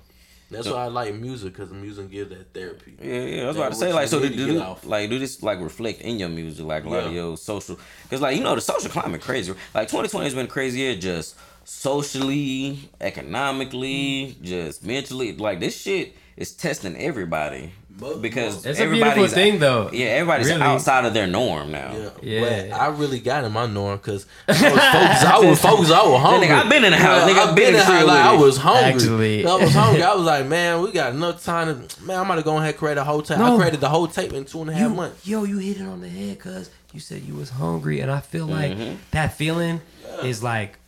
That's 0.52 0.68
why 0.68 0.86
I 0.86 0.88
like 0.88 1.14
music 1.14 1.54
because 1.54 1.70
music 1.72 2.10
gives 2.10 2.32
that 2.32 2.52
therapy. 2.56 2.96
Yeah, 3.00 3.22
yeah, 3.22 3.44
I 3.44 3.48
was 3.48 3.56
That 3.56 3.62
about 3.62 3.70
to 3.74 3.78
say 3.78 3.94
like 3.94 4.08
so 4.08 4.20
do, 4.20 4.30
to 4.30 4.36
do 4.36 4.76
like 4.84 5.08
do 5.10 5.20
this 5.20 5.44
like 5.44 5.60
reflect 5.60 6.02
in 6.02 6.18
your 6.18 6.30
music 6.30 6.66
like 6.66 6.86
a 6.86 6.90
lot 6.90 7.04
of 7.04 7.14
your 7.14 7.38
social 7.38 7.78
because 8.04 8.20
like 8.20 8.36
you 8.36 8.42
know 8.44 8.56
the 8.56 8.62
social 8.62 8.90
climate 8.90 9.22
crazy 9.22 9.52
like 9.76 9.88
2020 9.90 10.26
has 10.26 10.34
been 10.34 10.46
a 10.48 10.50
crazy 10.50 10.80
year 10.80 10.96
just 10.96 11.36
socially 11.66 12.90
economically 13.00 14.36
just 14.42 14.84
mentally 14.84 15.34
like 15.36 15.60
this 15.60 15.80
shit 15.80 16.16
is 16.36 16.52
testing 16.52 16.96
everybody 16.98 17.72
But- 17.89 17.89
because 18.22 18.66
It's 18.66 18.80
a 18.80 18.84
beautiful 18.84 19.08
everybody's 19.10 19.34
thing, 19.34 19.60
though. 19.60 19.90
yeah 19.92 20.08
everybody's 20.08 20.48
Really. 20.48 20.62
outside 20.62 21.06
of 21.06 21.14
their 21.14 21.28
norm 21.28 21.72
now. 21.72 21.92
Yeah, 21.94 22.10
Yeah. 22.22 22.42
But 22.70 22.80
I 22.80 22.88
really 22.88 23.20
got 23.20 23.44
in 23.44 23.52
my 23.52 23.66
norm 23.66 23.98
because 23.98 24.26
I 24.48 24.52
was 24.52 24.60
focused. 24.62 25.26
I 25.26 25.40
was 25.40 25.62
focused. 25.62 25.92
I 25.92 26.08
was 26.08 26.22
hungry. 26.22 26.48
nigga, 26.48 26.66
I 26.66 26.70
been 26.70 26.84
in 26.86 26.92
the 26.92 26.98
house. 26.98 27.28
Yeah, 27.28 27.34
Nigga, 27.36 27.48
I've 27.50 27.56
been 27.56 27.68
in 27.68 27.74
the 27.74 27.84
house. 27.84 28.06
Like, 28.06 28.26
I 28.26 28.36
was 28.36 28.58
hungry. 28.58 28.84
Actually. 28.94 29.46
I 29.46 29.56
was 29.56 29.74
hungry. 29.74 30.04
I 30.04 30.14
was 30.14 30.26
like, 30.26 30.46
man, 30.56 30.82
we 30.82 30.92
got 30.92 31.14
enough 31.14 31.44
time 31.44 31.88
to. 31.88 32.04
Man, 32.04 32.20
I'm 32.20 32.28
gonna 32.28 32.42
go 32.44 32.58
ahead 32.58 32.70
and 32.70 32.78
create 32.78 32.98
a 32.98 33.04
whole 33.04 33.22
tape. 33.22 33.38
I 33.40 33.56
created 33.58 33.80
the 33.82 33.90
whole 33.90 34.08
tape 34.08 34.34
in 34.34 34.46
two 34.46 34.62
and 34.62 34.70
a 34.70 34.74
half 34.74 34.90
You- 34.90 34.96
months. 34.96 35.28
Yo, 35.28 35.44
you 35.44 35.58
hit 35.60 35.78
it 35.78 35.86
on 35.88 36.02
the 36.02 36.10
head, 36.10 36.40
cause 36.40 36.70
you 36.94 37.00
said 37.00 37.22
you 37.24 37.36
was 37.36 37.50
hungry, 37.52 38.00
and 38.00 38.10
I 38.12 38.20
feel 38.20 38.48
like 38.48 38.72
Mm-hmm. 38.72 38.96
that 39.12 39.34
feeling 39.38 39.82
is 40.24 40.42
like 40.44 40.74
gotta 40.74 40.80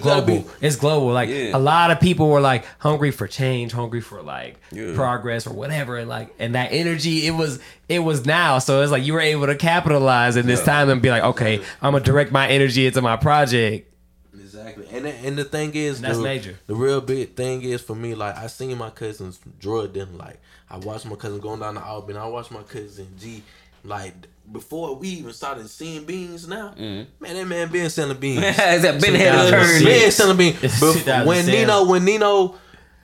global. 0.00 0.38
be- 0.40 0.44
it's 0.60 0.76
global. 0.76 1.08
Like 1.12 1.28
Yeah. 1.28 1.56
a 1.56 1.58
lot 1.58 1.90
of 1.90 2.00
people 2.00 2.28
were 2.28 2.40
like 2.40 2.64
hungry 2.78 3.10
for 3.10 3.26
change, 3.26 3.72
hungry 3.72 4.00
for 4.00 4.22
like 4.22 4.56
Yeah. 4.72 4.94
progress 4.94 5.46
or 5.46 5.52
whatever, 5.52 5.96
and 5.98 6.08
like 6.08 6.34
and 6.38 6.54
that 6.54 6.68
energy, 6.72 7.26
it 7.26 7.32
was 7.32 7.58
it 7.88 8.00
was 8.00 8.24
now. 8.24 8.58
So 8.58 8.82
it's 8.82 8.90
like 8.92 9.04
you 9.04 9.12
were 9.12 9.20
able 9.20 9.46
to 9.46 9.54
capitalize 9.56 10.36
in 10.36 10.46
this 10.46 10.60
Yeah. 10.60 10.66
time 10.66 10.88
and 10.88 11.02
be 11.02 11.10
like, 11.10 11.22
okay, 11.24 11.58
I'm 11.82 11.92
gonna 11.92 12.04
direct 12.04 12.32
my 12.32 12.48
energy 12.48 12.86
into 12.86 13.02
my 13.02 13.16
project. 13.16 13.88
Exactly. 14.34 14.86
And 14.92 15.04
the- 15.04 15.10
and 15.14 15.36
the 15.38 15.44
thing 15.44 15.74
is, 15.74 15.96
And 15.96 16.04
that's 16.06 16.18
the, 16.18 16.24
major. 16.24 16.58
The 16.66 16.74
real 16.74 17.00
big 17.00 17.34
thing 17.36 17.62
is 17.62 17.80
for 17.80 17.94
me, 17.94 18.14
like 18.14 18.36
I 18.36 18.46
seen 18.46 18.76
my 18.78 18.90
cousins 18.90 19.40
drug 19.58 19.94
them. 19.94 20.16
Like 20.18 20.40
I 20.70 20.76
watched 20.78 21.04
my 21.06 21.16
cousin 21.16 21.40
going 21.40 21.60
down 21.60 21.74
to 21.74 21.82
Albany. 21.84 22.18
I 22.18 22.26
watched 22.26 22.50
my 22.50 22.62
cousin 22.62 23.08
G. 23.20 23.42
Like 23.84 24.14
before 24.50 24.96
we 24.96 25.08
even 25.08 25.32
started 25.32 25.68
seeing 25.68 26.04
beans. 26.04 26.46
Now, 26.46 26.70
mm-hmm. 26.70 27.22
man, 27.22 27.34
that 27.34 27.46
man 27.46 27.68
been 27.68 27.90
selling 27.90 28.18
beans. 28.18 28.40
Has 28.56 28.82
that 28.82 29.00
been 29.00 29.14
head 29.14 29.34
of 29.34 29.50
2006. 29.50 29.78
turn? 29.78 29.84
Man 29.84 30.10
selling 30.10 30.36
beans. 30.36 30.62
It's 30.62 30.80
Bef- 30.80 31.26
when 31.26 31.46
Nino, 31.46 31.84
when 31.86 32.04
Nino, 32.04 32.54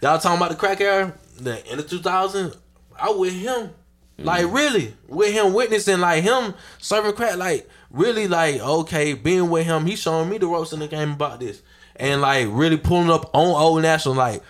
y'all 0.00 0.18
talking 0.18 0.36
about 0.36 0.50
the 0.50 0.56
crack 0.56 0.80
era, 0.80 1.14
the 1.38 1.64
end 1.66 1.80
of 1.80 1.86
2000s, 1.86 2.56
I 2.98 3.10
with 3.10 3.32
him. 3.32 3.70
Mm-hmm. 4.18 4.24
Like 4.24 4.52
really, 4.52 4.94
with 5.06 5.32
him 5.32 5.52
witnessing 5.52 6.00
like 6.00 6.24
him 6.24 6.54
serving 6.78 7.12
crack, 7.12 7.36
like 7.36 7.68
really 7.90 8.26
like 8.26 8.60
okay, 8.60 9.14
being 9.14 9.48
with 9.48 9.64
him, 9.64 9.86
he 9.86 9.94
showing 9.94 10.28
me 10.28 10.38
the 10.38 10.46
ropes 10.48 10.72
in 10.72 10.80
the 10.80 10.88
game 10.88 11.12
about 11.12 11.38
this, 11.38 11.62
and 11.94 12.20
like 12.20 12.48
really 12.50 12.76
pulling 12.76 13.10
up 13.10 13.30
on 13.32 13.48
Old 13.60 13.82
National, 13.82 14.16
like 14.16 14.42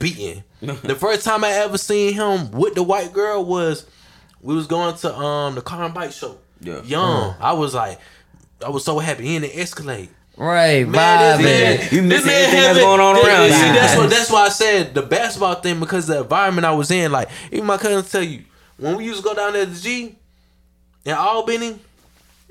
beating. 0.00 0.42
the 0.60 0.96
first 0.96 1.24
time 1.24 1.44
I 1.44 1.52
ever 1.52 1.78
seen 1.78 2.14
him 2.14 2.50
with 2.50 2.74
the 2.74 2.82
white 2.82 3.12
girl 3.12 3.44
was 3.44 3.86
we 4.42 4.54
was 4.54 4.66
going 4.66 4.96
to 4.96 5.14
um 5.16 5.54
the 5.54 5.62
car 5.62 5.84
and 5.84 5.94
bike 5.94 6.12
show. 6.12 6.38
Yeah. 6.60 6.82
young. 6.82 7.34
I 7.40 7.52
was 7.54 7.74
like, 7.74 7.98
I 8.64 8.68
was 8.68 8.84
so 8.84 8.98
happy 8.98 9.24
he 9.24 9.36
in 9.36 9.42
the 9.42 9.58
Escalade. 9.60 10.10
Right, 10.36 10.88
Man, 10.88 11.38
vibing. 11.38 11.42
this 11.42 11.44
man, 11.44 11.88
You 12.04 12.08
this 12.08 12.24
missing 12.24 12.26
man 12.26 12.42
everything 12.44 12.60
that's 12.62 12.78
going 12.78 13.00
on 13.00 13.16
Yeah, 13.16 13.26
around 13.26 13.50
See, 13.50 13.66
you. 13.66 13.72
that's 13.74 13.96
what 13.96 14.10
that's 14.10 14.30
why 14.30 14.40
I 14.46 14.48
said 14.48 14.94
the 14.94 15.02
basketball 15.02 15.54
thing 15.56 15.80
because 15.80 16.06
the 16.06 16.20
environment 16.22 16.64
I 16.66 16.72
was 16.72 16.90
in. 16.90 17.12
Like 17.12 17.28
even 17.52 17.66
my 17.66 17.76
cousins 17.76 18.10
tell 18.10 18.22
you 18.22 18.44
when 18.78 18.96
we 18.96 19.04
used 19.04 19.18
to 19.18 19.24
go 19.24 19.34
down 19.34 19.52
there 19.52 19.64
to 19.66 19.70
the 19.70 19.78
G 19.80 20.16
in 21.04 21.12
Albany, 21.12 21.78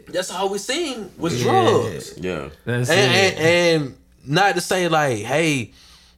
that's 0.08 0.32
all 0.32 0.50
we 0.50 0.58
seen 0.60 1.10
was 1.18 1.44
Yeah. 1.44 1.52
drugs. 1.52 2.14
Yeah. 2.18 2.50
That's 2.66 2.90
And, 2.90 3.12
it. 3.16 3.38
and 3.40 3.84
and 3.84 3.98
not 4.26 4.54
to 4.56 4.62
say 4.62 4.88
like, 4.88 5.20
hey, 5.20 5.72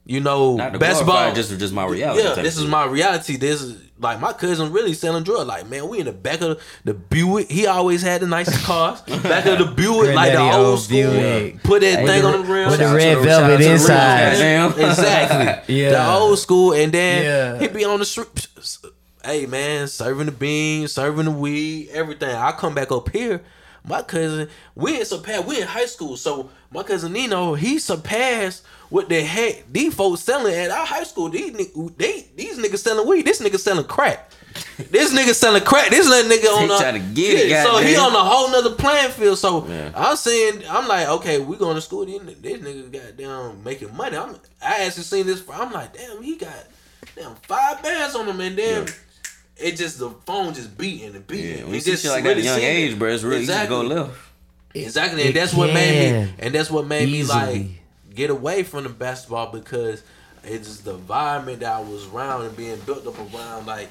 you 0.04 0.20
know, 0.20 0.56
the 0.56 0.78
basketball. 0.78 0.78
basketball, 0.78 1.34
just 1.34 1.58
just 1.58 1.72
my 1.72 1.86
reality. 1.86 2.22
Yeah, 2.22 2.34
this 2.34 2.58
is 2.58 2.66
my 2.66 2.84
reality. 2.84 3.36
This 3.36 3.62
is 3.62 3.78
like 4.02 4.20
my 4.20 4.32
cousin 4.32 4.72
really 4.72 4.92
selling 4.94 5.22
drugs. 5.24 5.46
Like, 5.46 5.68
man, 5.68 5.88
we 5.88 6.00
in 6.00 6.06
the 6.06 6.12
back 6.12 6.40
of 6.42 6.60
the 6.84 6.92
Buick. 6.94 7.50
He 7.50 7.66
always 7.66 8.02
had 8.02 8.20
the 8.20 8.26
nicest 8.26 8.64
cars. 8.64 9.00
back 9.02 9.46
of 9.46 9.58
the 9.58 9.72
Buick, 9.74 10.14
like 10.14 10.32
the 10.32 10.40
old 10.40 10.54
old 10.66 10.80
school. 10.80 11.10
Buick. 11.12 11.62
Put 11.62 11.80
that 11.82 12.02
With 12.02 12.10
thing 12.10 12.22
the- 12.22 12.28
on 12.28 12.32
the 12.46 12.52
rim. 12.52 12.70
with 12.70 12.78
the 12.80 12.94
red 12.94 13.14
to 13.14 13.20
velvet 13.22 13.28
shout 13.28 13.42
out 13.42 13.46
to 13.46 13.52
the 13.56 13.64
rim. 13.64 13.72
inside. 13.72 14.32
Goddamn. 14.32 14.90
Exactly. 14.90 15.74
Yeah. 15.82 15.90
The 15.90 16.10
old 16.12 16.38
school, 16.38 16.72
and 16.74 16.92
then 16.92 17.22
Yeah. 17.22 17.58
he 17.60 17.68
be 17.68 17.84
on 17.84 17.98
the 18.00 18.04
street. 18.04 18.48
Hey 19.24 19.46
man, 19.46 19.86
serving 19.86 20.26
the 20.26 20.32
beans, 20.32 20.92
serving 20.92 21.26
the 21.26 21.30
weed, 21.30 21.90
everything. 21.92 22.34
I 22.34 22.50
come 22.52 22.74
back 22.74 22.90
up 22.90 23.08
here. 23.10 23.40
My 23.84 24.02
cousin, 24.02 24.48
we 24.76 25.00
in 25.00 25.04
surpassed. 25.04 25.44
We 25.44 25.60
in 25.60 25.66
high 25.66 25.86
school, 25.86 26.16
so 26.16 26.50
my 26.70 26.82
cousin 26.84 27.12
Nino, 27.12 27.54
he 27.54 27.78
surpassed 27.80 28.64
what 28.90 29.08
the 29.08 29.20
heck 29.22 29.72
these 29.72 29.92
folks 29.94 30.20
selling 30.20 30.54
at 30.54 30.70
our 30.70 30.86
high 30.86 31.02
school. 31.02 31.28
These 31.28 31.52
they 31.96 32.26
these 32.36 32.58
niggas 32.58 32.78
selling 32.78 33.08
weed. 33.08 33.24
This 33.26 33.40
nigga 33.40 33.58
selling 33.58 33.84
crack. 33.86 34.30
This 34.90 35.14
nigga 35.14 35.34
selling 35.34 35.62
crack. 35.64 35.88
This 35.90 36.06
little 36.08 36.30
nigga 36.30 36.54
on 36.54 36.62
He 36.62 36.68
the 36.68 36.74
tryna 36.74 37.14
get 37.14 37.40
it, 37.40 37.48
Yeah, 37.48 37.62
So 37.64 37.78
he 37.78 37.96
on 37.96 38.12
a 38.14 38.18
whole 38.22 38.50
nother 38.50 38.74
playing 38.74 39.10
field. 39.12 39.38
So 39.38 39.66
Yeah. 39.66 39.90
I'm 39.96 40.14
saying, 40.16 40.62
I'm 40.68 40.86
like, 40.86 41.08
okay, 41.08 41.38
we 41.38 41.56
going 41.56 41.74
to 41.76 41.80
school. 41.80 42.04
These, 42.04 42.22
ni- 42.22 42.34
these 42.34 42.58
niggas 42.58 42.92
goddamn 42.92 43.64
making 43.64 43.96
money. 43.96 44.16
I'm, 44.16 44.36
I 44.60 44.84
actually 44.84 45.04
seen 45.04 45.26
this. 45.26 45.42
I'm 45.50 45.72
like, 45.72 45.94
damn, 45.96 46.22
he 46.22 46.36
got 46.36 46.52
damn 47.16 47.34
five 47.36 47.82
bands 47.82 48.14
on 48.14 48.26
him, 48.28 48.40
and 48.40 48.58
then 48.58 48.86
it 49.62 49.76
just 49.76 49.98
the 49.98 50.10
phone 50.26 50.54
just 50.54 50.76
beating 50.76 51.14
and 51.14 51.26
beating. 51.26 51.46
Yeah, 51.50 51.56
It 51.58 51.64
when 51.66 51.74
you 51.74 51.80
see 51.80 51.90
just 51.92 52.02
shit 52.02 52.12
like 52.12 52.24
that 52.24 52.32
at 52.32 52.38
a 52.38 52.42
young 52.42 52.58
age, 52.60 52.98
bro, 52.98 53.08
it's 53.08 53.22
really 53.22 53.42
easy 53.42 53.52
to 53.52 53.66
go 53.68 53.80
Exactly. 53.82 53.96
left. 53.96 54.18
Exactly, 54.74 55.22
It 55.22 55.26
and 55.28 55.36
that's 55.36 55.54
what 55.54 55.72
made 55.72 56.12
me, 56.26 56.34
and 56.38 56.54
that's 56.54 56.70
what 56.70 56.86
made 56.86 57.10
me 57.10 57.24
like 57.24 57.66
get 58.14 58.30
away 58.30 58.62
from 58.62 58.84
the 58.84 58.88
basketball 58.90 59.52
because 59.52 60.02
it's 60.44 60.66
just 60.68 60.84
the 60.84 60.94
environment 60.94 61.60
that 61.60 61.72
I 61.72 61.80
was 61.80 62.06
around 62.08 62.46
and 62.46 62.56
being 62.56 62.78
built 62.80 63.06
up 63.06 63.18
around. 63.18 63.66
Like, 63.66 63.90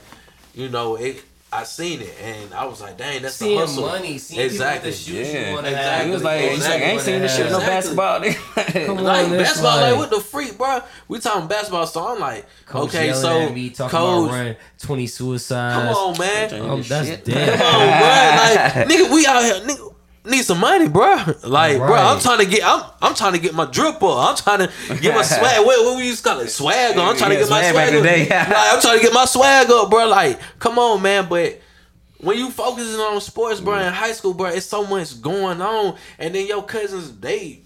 you 0.55 0.69
know, 0.69 0.95
it. 0.95 1.23
I 1.53 1.63
seen 1.65 1.99
it, 1.99 2.15
and 2.23 2.53
I 2.53 2.63
was 2.65 2.79
like, 2.79 2.97
"Dang, 2.97 3.21
that's 3.21 3.37
the 3.37 3.43
Seeing 3.45 3.59
hustle." 3.59 3.85
money, 3.87 4.17
seeing 4.17 4.39
exactly. 4.39 4.91
people 4.91 4.97
with 4.97 5.05
the 5.05 5.11
shoes 5.25 5.33
Yeah. 5.33 5.47
you 5.49 5.53
want 5.53 5.65
to 5.65 5.71
Exactly. 5.71 5.97
have. 5.97 6.07
It 6.07 6.13
was 6.13 6.23
like, 6.23 6.41
it's 6.43 6.63
like 6.69 6.81
I 6.81 6.85
ain't 6.85 7.01
seen 7.01 7.21
this 7.21 7.35
shit 7.35 7.43
with 7.45 7.51
no 7.51 7.59
Exactly. 7.59 7.95
basketball. 7.97 8.85
Come 8.85 8.97
on. 8.99 9.03
Like 9.03 9.27
it's 9.27 9.37
basketball, 9.43 9.75
like, 9.77 9.91
like- 9.91 9.97
what 9.99 10.09
the 10.11 10.21
freak, 10.21 10.57
bro? 10.57 10.79
We 11.09 11.19
talking 11.19 11.47
basketball, 11.49 11.87
so 11.87 12.07
I'm 12.07 12.19
like, 12.19 12.45
Coach 12.65 12.89
okay, 12.89 13.07
yelling 13.07 13.21
so 13.21 13.39
at 13.41 13.53
me, 13.53 13.69
talking 13.69 13.97
coach, 13.99 14.27
about 14.29 14.33
running 14.37 14.55
twenty 14.79 15.07
suicides. 15.07 15.75
come 15.75 15.95
on, 15.95 16.17
man, 16.17 16.61
Um, 16.71 16.81
that's 16.83 17.07
Shit. 17.09 17.25
dead. 17.25 17.59
Come 17.59 17.67
on, 17.67 17.99
bro. 17.99 18.07
Like, 18.47 18.87
nigga, 18.89 19.13
we 19.13 19.25
out 19.25 19.43
here, 19.43 19.55
nigga. 19.55 19.90
Need 20.23 20.43
some 20.43 20.59
money, 20.59 20.87
bro. 20.87 21.15
Like, 21.43 21.77
bro, 21.77 21.95
I'm 21.95 22.19
trying 22.19 22.37
to 22.39 22.45
get, 22.45 22.61
I'm, 22.63 22.83
I'm 23.01 23.15
trying 23.15 23.33
to 23.33 23.39
get 23.39 23.55
my 23.55 23.65
drip 23.65 23.95
up. 24.03 24.29
I'm 24.29 24.35
trying 24.35 24.67
to 24.67 24.97
get 25.01 25.15
my 25.15 25.23
swag. 25.23 25.65
What, 25.65 25.83
what 25.85 25.97
we 25.97 26.05
used 26.07 26.23
to 26.23 26.29
call 26.29 26.39
it, 26.41 26.49
swag 26.49 26.95
on. 26.97 27.09
I'm 27.09 27.17
trying 27.17 27.31
Yeah, 27.31 27.37
to 27.39 27.43
get 27.45 27.49
my 27.49 27.61
swag 27.71 27.89
swag 27.89 27.95
up. 27.95 28.03
like, 28.03 28.73
I'm 28.73 28.81
trying 28.81 28.97
to 28.97 29.03
get 29.03 29.13
my 29.13 29.25
swag 29.25 29.71
up, 29.71 29.89
bro. 29.89 30.07
Like, 30.07 30.39
come 30.59 30.77
on, 30.77 31.01
man. 31.01 31.27
But 31.27 31.59
when 32.19 32.37
you 32.37 32.51
focusing 32.51 32.99
on 32.99 33.19
sports, 33.21 33.59
bro, 33.59 33.79
in 33.79 33.91
high 33.91 34.11
school, 34.11 34.35
bro, 34.35 34.49
it's 34.49 34.67
so 34.67 34.85
much 34.85 35.19
going 35.21 35.59
on, 35.59 35.97
and 36.19 36.35
then 36.35 36.45
your 36.45 36.63
cousins, 36.63 37.17
they. 37.19 37.61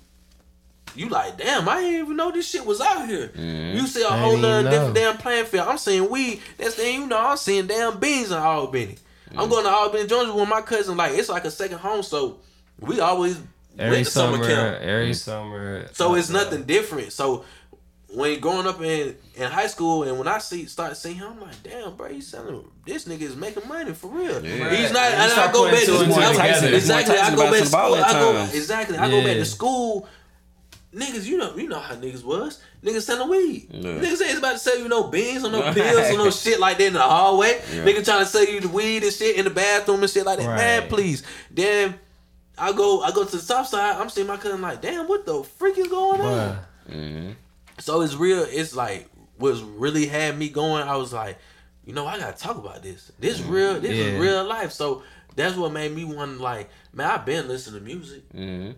You 0.96 1.10
like, 1.10 1.38
damn, 1.38 1.68
I 1.68 1.82
didn't 1.82 2.00
even 2.06 2.16
know 2.16 2.32
this 2.32 2.50
shit 2.50 2.66
was 2.66 2.80
out 2.80 3.06
here. 3.06 3.30
You 3.36 3.86
see 3.86 4.02
a 4.02 4.08
whole 4.08 4.38
didn't 4.38 4.64
nother 4.64 4.70
different 4.70 4.96
damn 4.96 5.18
playing 5.18 5.46
field. 5.48 5.68
I'm 5.68 5.78
seeing 5.78 6.10
weed. 6.10 6.40
That's 6.58 6.76
thing 6.76 7.02
you 7.02 7.08
know. 7.08 7.18
I'm 7.20 7.36
seeing 7.36 7.68
damn 7.68 8.00
beans 8.00 8.32
in 8.32 8.38
Albany. 8.38 8.96
I'm 9.38 9.50
going 9.50 9.64
to 9.66 9.70
Albany, 9.72 10.08
Georgia 10.08 10.34
with 10.34 10.50
my 10.50 10.62
cousin. 10.62 10.98
Like 10.98 11.14
it's 11.14 11.30
like 11.30 11.46
a 11.46 11.52
second 11.52 11.80
home. 11.80 12.04
So 12.04 12.40
we 12.80 13.00
always 13.00 13.42
Every 13.78 13.98
went 13.98 14.06
to 14.06 14.12
summer 14.12 14.38
summer, 14.38 14.48
camp. 14.48 14.82
every 14.82 15.14
summer. 15.14 15.88
So 15.94 16.16
it's 16.16 16.30
uh, 16.30 16.34
nothing 16.34 16.64
different. 16.64 17.12
So 17.12 17.46
when 18.10 18.40
growing 18.40 18.66
up 18.66 18.82
in, 18.82 19.16
in 19.36 19.52
high 19.52 19.68
school 19.68 20.04
and 20.04 20.18
when 20.18 20.28
I 20.28 20.38
see 20.40 20.66
start 20.66 20.96
seeing 20.96 21.16
him, 21.16 21.34
I'm 21.34 21.42
like, 21.42 21.62
damn, 21.64 21.96
bro, 21.96 22.08
he's 22.08 22.28
selling 22.28 22.66
this 22.86 23.06
nigga 23.06 23.22
is 23.22 23.36
making 23.36 23.68
money 23.68 23.94
for 23.94 24.08
real. 24.08 24.44
Yeah. 24.44 24.70
He's 24.70 24.92
not. 24.92 25.00
Right. 25.02 25.10
You 25.10 25.14
And 25.16 25.22
I 25.22 25.28
start 25.30 25.54
go 25.54 25.70
back 25.70 25.84
two 25.84 25.92
to 25.92 26.12
school. 26.12 26.74
Exactly. 26.74 27.18
I 27.18 27.36
go 27.36 27.52
back 27.52 27.64
to 27.64 27.66
bouncing 27.66 27.66
the 27.66 27.72
ball 27.72 27.96
school. 27.96 28.04
I 28.04 28.14
go 28.14 28.58
exactly. 28.58 28.98
I 28.98 29.10
go 29.10 29.24
back 29.24 29.38
to 29.38 29.46
school. 29.46 30.08
Niggas, 30.96 31.26
you 31.26 31.38
know, 31.38 31.54
you 31.58 31.68
know 31.68 31.80
how 31.80 31.94
niggas 31.96 32.24
was. 32.24 32.62
Niggas 32.82 33.02
selling 33.02 33.30
weed. 33.30 33.68
Yeah. 33.70 34.00
Niggas 34.00 34.26
ain't 34.26 34.38
about 34.38 34.54
to 34.54 34.60
sell 34.60 34.80
you 34.80 34.88
no 34.88 35.04
beans 35.08 35.44
or 35.44 35.52
no 35.52 35.74
pills 35.74 36.10
or 36.14 36.18
no 36.18 36.30
shit 36.30 36.60
like 36.60 36.78
that 36.78 36.88
in 36.88 36.94
the 36.94 37.02
hallway. 37.02 37.62
Yeah. 37.74 37.84
Niggas 37.84 38.06
trying 38.06 38.20
to 38.22 38.26
sell 38.26 38.46
you 38.46 38.62
the 38.62 38.70
weed 38.70 39.04
and 39.04 39.12
shit 39.12 39.36
in 39.36 39.44
the 39.44 39.52
bathroom 39.52 40.02
and 40.02 40.10
shit 40.10 40.26
like 40.26 40.40
that. 40.40 40.46
Man, 40.48 40.88
please. 40.88 41.24
Then 41.52 41.96
I 42.58 42.72
go, 42.72 43.02
I 43.02 43.12
go 43.12 43.26
to 43.26 43.32
the 43.32 43.42
south 43.42 43.68
side. 43.68 43.98
I'm 44.00 44.08
seeing 44.10 44.28
my 44.28 44.38
cousin 44.38 44.62
like, 44.62 44.82
damn, 44.82 45.08
what 45.10 45.26
the 45.26 45.44
freak 45.44 45.78
is 45.78 45.88
going 45.90 46.22
on? 46.22 46.60
Bruh. 46.90 47.36
So 47.80 48.02
it's 48.02 48.16
real. 48.16 48.46
It's 48.48 48.74
like 48.74 49.10
what's 49.38 49.60
really 49.60 50.06
had 50.06 50.38
me 50.38 50.48
going. 50.48 50.88
I 50.88 50.96
was 50.96 51.12
like, 51.12 51.38
you 51.84 51.92
know, 51.94 52.08
I 52.08 52.18
gotta 52.18 52.38
talk 52.38 52.56
about 52.58 52.82
this. 52.84 53.12
This 53.20 53.42
real. 53.42 53.82
This 53.82 53.92
Yeah. 53.92 54.04
is 54.14 54.22
real 54.22 54.46
life. 54.46 54.72
So 54.72 55.04
that's 55.36 55.58
what 55.58 55.74
made 55.74 55.92
me 55.94 56.06
want 56.06 56.38
to 56.38 56.42
like, 56.44 56.70
man. 56.94 57.12
I've 57.12 57.26
been 57.26 57.50
listening 57.50 57.82
to 57.82 57.86
music. 57.86 58.24
Mm-hmm. 58.34 58.72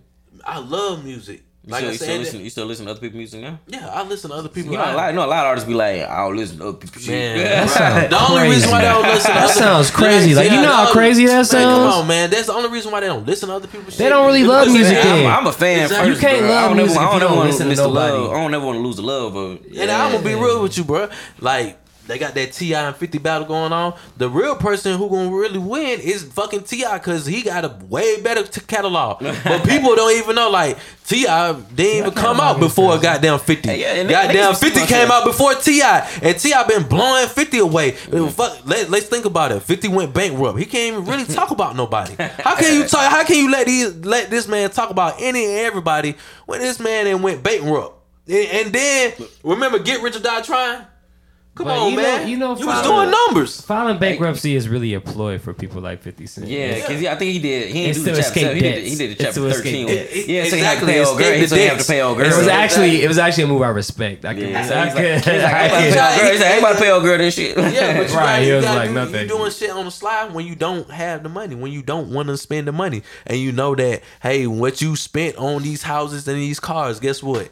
I 0.44 0.58
love 0.60 1.04
music. 1.06 1.44
You, 1.68 1.72
Like 1.74 1.80
still, 1.82 1.90
I 1.90 1.92
you, 1.92 1.98
still 1.98 2.18
listen, 2.20 2.40
you 2.40 2.50
still 2.50 2.66
listen 2.66 2.86
to 2.86 2.92
other 2.92 3.00
people's 3.02 3.18
music 3.18 3.42
now? 3.42 3.60
yeah, 3.68 3.90
I 3.90 4.02
listen 4.04 4.30
to 4.30 4.38
other 4.38 4.48
people. 4.48 4.72
You 4.72 4.78
know, 4.78 4.86
a 4.86 4.88
I- 4.88 4.94
lot, 4.94 5.08
you 5.10 5.16
know, 5.18 5.26
a 5.26 5.28
lot 5.28 5.40
of 5.42 5.48
artists 5.48 5.68
be 5.68 5.74
like, 5.74 6.02
I 6.02 6.18
don't 6.26 6.38
listen 6.38 6.58
to 6.60 6.64
other 6.70 6.78
people's 6.78 7.04
shit. 7.04 7.36
Man, 7.36 7.38
That 7.68 7.70
sounds 7.70 8.10
the 8.10 8.20
only 8.32 8.50
reason 8.50 8.72
why 8.72 8.82
they 8.82 8.88
don't 8.88 9.04
listen 9.04 9.32
to 9.32 9.34
That 9.38 9.44
other- 9.44 9.54
sounds 9.54 9.92
crazy. 9.92 10.34
Like, 10.34 10.50
you 10.50 10.62
know 10.62 10.72
how 10.74 10.92
crazy 10.94 11.26
that 11.26 11.34
Man, 11.34 11.46
sounds? 11.46 11.92
come 11.94 12.02
on, 12.02 12.08
man. 12.08 12.30
That's 12.30 12.46
the 12.48 12.54
only 12.54 12.70
reason 12.70 12.90
why 12.94 13.02
they 13.02 13.08
don't 13.08 13.26
listen 13.26 13.50
to 13.50 13.56
other 13.56 13.68
people's 13.68 13.94
shit. 13.96 14.00
They 14.00 14.08
don't 14.10 14.26
really 14.26 14.46
love 14.46 14.70
music 14.70 14.96
then. 15.04 15.26
I'm, 15.26 15.40
I'm 15.40 15.48
a 15.48 15.52
fan 15.52 15.84
Exactly. 15.84 16.12
first. 16.12 16.22
You 16.22 16.28
can't 16.30 16.40
bro. 16.40 16.50
love 16.50 16.64
I 16.64 16.68
don't 16.70 16.78
music 16.78 16.98
ever, 16.98 17.00
I 17.00 17.12
don't 17.12 17.16
ever 17.22 17.28
don't 17.28 17.36
want 17.38 17.48
listen 17.50 17.60
to 17.60 17.64
to 17.66 17.70
miss 17.70 17.80
the 17.80 17.88
love. 17.90 18.14
nobody. 18.22 18.32
I 18.38 18.42
don't 18.42 18.54
ever 18.54 18.66
want 18.66 18.76
to 18.78 18.82
lose 18.82 18.96
the 18.96 19.02
love 19.02 19.36
of 19.36 19.52
it. 19.66 19.78
And 19.78 19.92
I'm 19.92 20.12
gonna 20.14 20.24
be 20.24 20.36
real 20.36 20.64
with 20.64 20.78
you, 20.78 20.86
bro. 20.86 21.10
Like 21.42 21.78
they 22.08 22.18
got 22.18 22.34
that 22.36 22.54
T.I. 22.54 22.88
and 22.88 22.96
Fifty 22.96 23.18
battle 23.18 23.48
going 23.48 23.74
on. 23.74 23.98
The 24.18 24.30
real 24.30 24.56
person 24.56 24.98
who 24.98 25.10
gonna 25.10 25.30
really 25.30 25.60
win 25.60 26.00
is 26.00 26.24
fucking 26.24 26.64
T.I. 26.64 26.98
because 26.98 27.26
he 27.26 27.42
got 27.44 27.66
a 27.66 27.78
way 27.86 28.22
better 28.22 28.44
t- 28.44 28.62
catalog. 28.62 29.20
but 29.44 29.64
people 29.66 29.96
don't 29.96 30.16
even 30.18 30.36
know. 30.36 30.50
Like 30.50 30.78
T.I. 31.06 31.54
didn't 31.54 31.98
even 31.98 32.12
come 32.12 32.40
out 32.40 32.60
before 32.60 32.98
goddamn 32.98 33.40
Fifty. 33.40 33.70
Yeah, 33.76 33.96
and 33.96 34.10
goddamn 34.10 34.56
Fifty 34.56 34.86
came 34.86 35.12
out 35.12 35.26
before 35.26 35.54
T.I., 35.56 36.10
and 36.22 36.40
T.I. 36.40 36.64
been 36.64 36.88
blowing 36.88 37.28
Fifty 37.28 37.60
away. 37.60 37.96
Uh, 38.12 38.28
fuck, 38.28 38.66
let, 38.66 38.90
let's 38.90 39.08
think 39.08 39.26
about 39.26 39.52
it. 39.52 39.62
Fifty 39.62 39.88
went 39.88 40.14
bankrupt. 40.14 40.58
He 40.60 40.66
can't 40.66 40.94
even 40.94 41.06
really 41.06 41.26
talk 41.26 41.52
about 41.52 41.76
nobody. 41.76 42.16
How 42.18 42.56
can 42.56 42.74
you 42.74 42.88
talk? 42.88 43.12
How 43.12 43.24
can 43.26 43.38
you 43.38 43.52
let 43.52 43.68
these 43.68 43.96
let 44.06 44.30
this 44.30 44.48
man 44.48 44.70
talk 44.70 44.90
about 44.90 45.16
any 45.20 45.46
and 45.46 45.60
everybody 45.60 46.16
when 46.46 46.60
this 46.60 46.80
man 46.80 47.06
then 47.06 47.22
went 47.22 47.44
bankrupt? 47.44 47.96
And, 48.28 48.48
and 48.66 48.74
then 48.74 49.14
remember, 49.44 49.80
get 49.80 50.02
rich 50.02 50.16
or 50.16 50.20
die 50.20 50.42
trying. 50.42 50.86
Come 51.58 51.66
But 51.66 51.78
on, 51.80 51.90
you 51.92 51.96
know- 51.98 52.02
man. 52.04 52.28
you 52.28 52.38
know, 52.38 52.54
was 52.54 52.60
doing 52.84 53.10
numbers. 53.10 53.62
Filing 53.62 53.98
bankruptcy 53.98 54.56
is 54.56 54.70
really 54.70 54.94
a 54.94 55.02
ploy 55.02 55.40
for 55.40 55.54
people 55.56 55.82
like 55.82 56.02
50 56.04 56.28
Cent. 56.28 56.48
Yeah, 56.48 56.76
because 56.76 57.04
I 57.06 57.16
think 57.16 57.32
he 57.34 57.40
did. 57.40 57.72
He 57.72 57.86
didn't 57.88 58.04
do 58.06 58.12
the 58.14 58.22
chapter. 58.22 58.54
He 58.54 58.60
did, 58.60 58.84
he 58.84 58.96
did 58.96 59.12
the 59.18 59.24
chapter 59.24 59.40
to 59.42 59.48
escape 59.48 59.64
thirteen. 59.64 59.88
debts. 59.88 60.28
Yeah, 60.28 60.44
so 60.46 60.56
he 60.56 60.62
had 60.62 60.80
to 60.80 60.86
Exactly, 60.86 60.94
pay 60.94 61.00
old 61.04 61.20
escape 61.20 61.34
girl. 61.34 61.42
the 61.42 61.48
So 61.48 61.56
he 61.56 61.62
have 61.66 61.78
to 61.80 61.86
pay 61.88 62.02
old 62.02 62.18
girl. 62.18 62.26
It 62.28 62.38
was 62.38 62.48
actually 62.48 63.02
it 63.04 63.08
was 63.08 63.18
actually 63.18 63.44
a 63.46 63.48
move 63.48 63.62
I 63.64 63.68
respect. 63.70 64.24
I 64.26 64.34
can, 64.36 64.50
Yeah, 64.50 64.60
I 64.60 64.62
he's 64.62 64.70
like, 64.72 64.94
can- 64.94 65.18
he's 65.18 65.44
like, 65.44 65.54
I 65.54 65.58
I 65.58 65.64
ain't 65.64 65.80
about 65.80 65.84
to 65.84 65.90
pay 65.90 66.12
old 66.12 66.24
girl. 66.24 66.38
He's 66.38 66.42
like, 66.42 66.50
I 66.50 66.54
ain't 66.54 66.60
about 66.60 66.74
to 66.74 66.80
pay 66.80 66.92
old 66.92 67.04
girl 67.04 67.18
this 67.18 67.34
shit. 67.36 67.58
Yeah, 67.58 67.98
but 67.98 68.10
you 68.10 68.16
Right, 68.18 68.42
he 68.42 68.48
you 68.50 68.56
was 68.56 68.66
gotta 68.66 68.80
like, 68.80 68.88
do, 68.90 68.94
no, 68.94 69.04
you 69.06 69.10
thank 69.12 69.30
doing 69.30 69.52
shit 69.52 69.70
on 69.72 69.86
the 69.86 69.92
slide 69.92 70.34
when 70.34 70.46
you 70.46 70.56
don't 70.56 70.90
have 70.92 71.24
the 71.24 71.30
money, 71.30 71.56
when 71.56 71.72
you 71.72 71.82
don't 71.82 72.14
want 72.14 72.28
to 72.30 72.38
spend 72.38 72.68
the 72.68 72.72
money, 72.72 73.02
and 73.26 73.38
you 73.40 73.52
know 73.52 73.74
that 73.76 74.04
hey, 74.22 74.46
what 74.48 74.82
you 74.82 74.96
spent 74.96 75.36
on 75.38 75.64
these 75.64 75.82
houses 75.84 76.28
and 76.28 76.38
these 76.38 76.60
cars, 76.60 77.00
guess 77.00 77.24
what? 77.24 77.50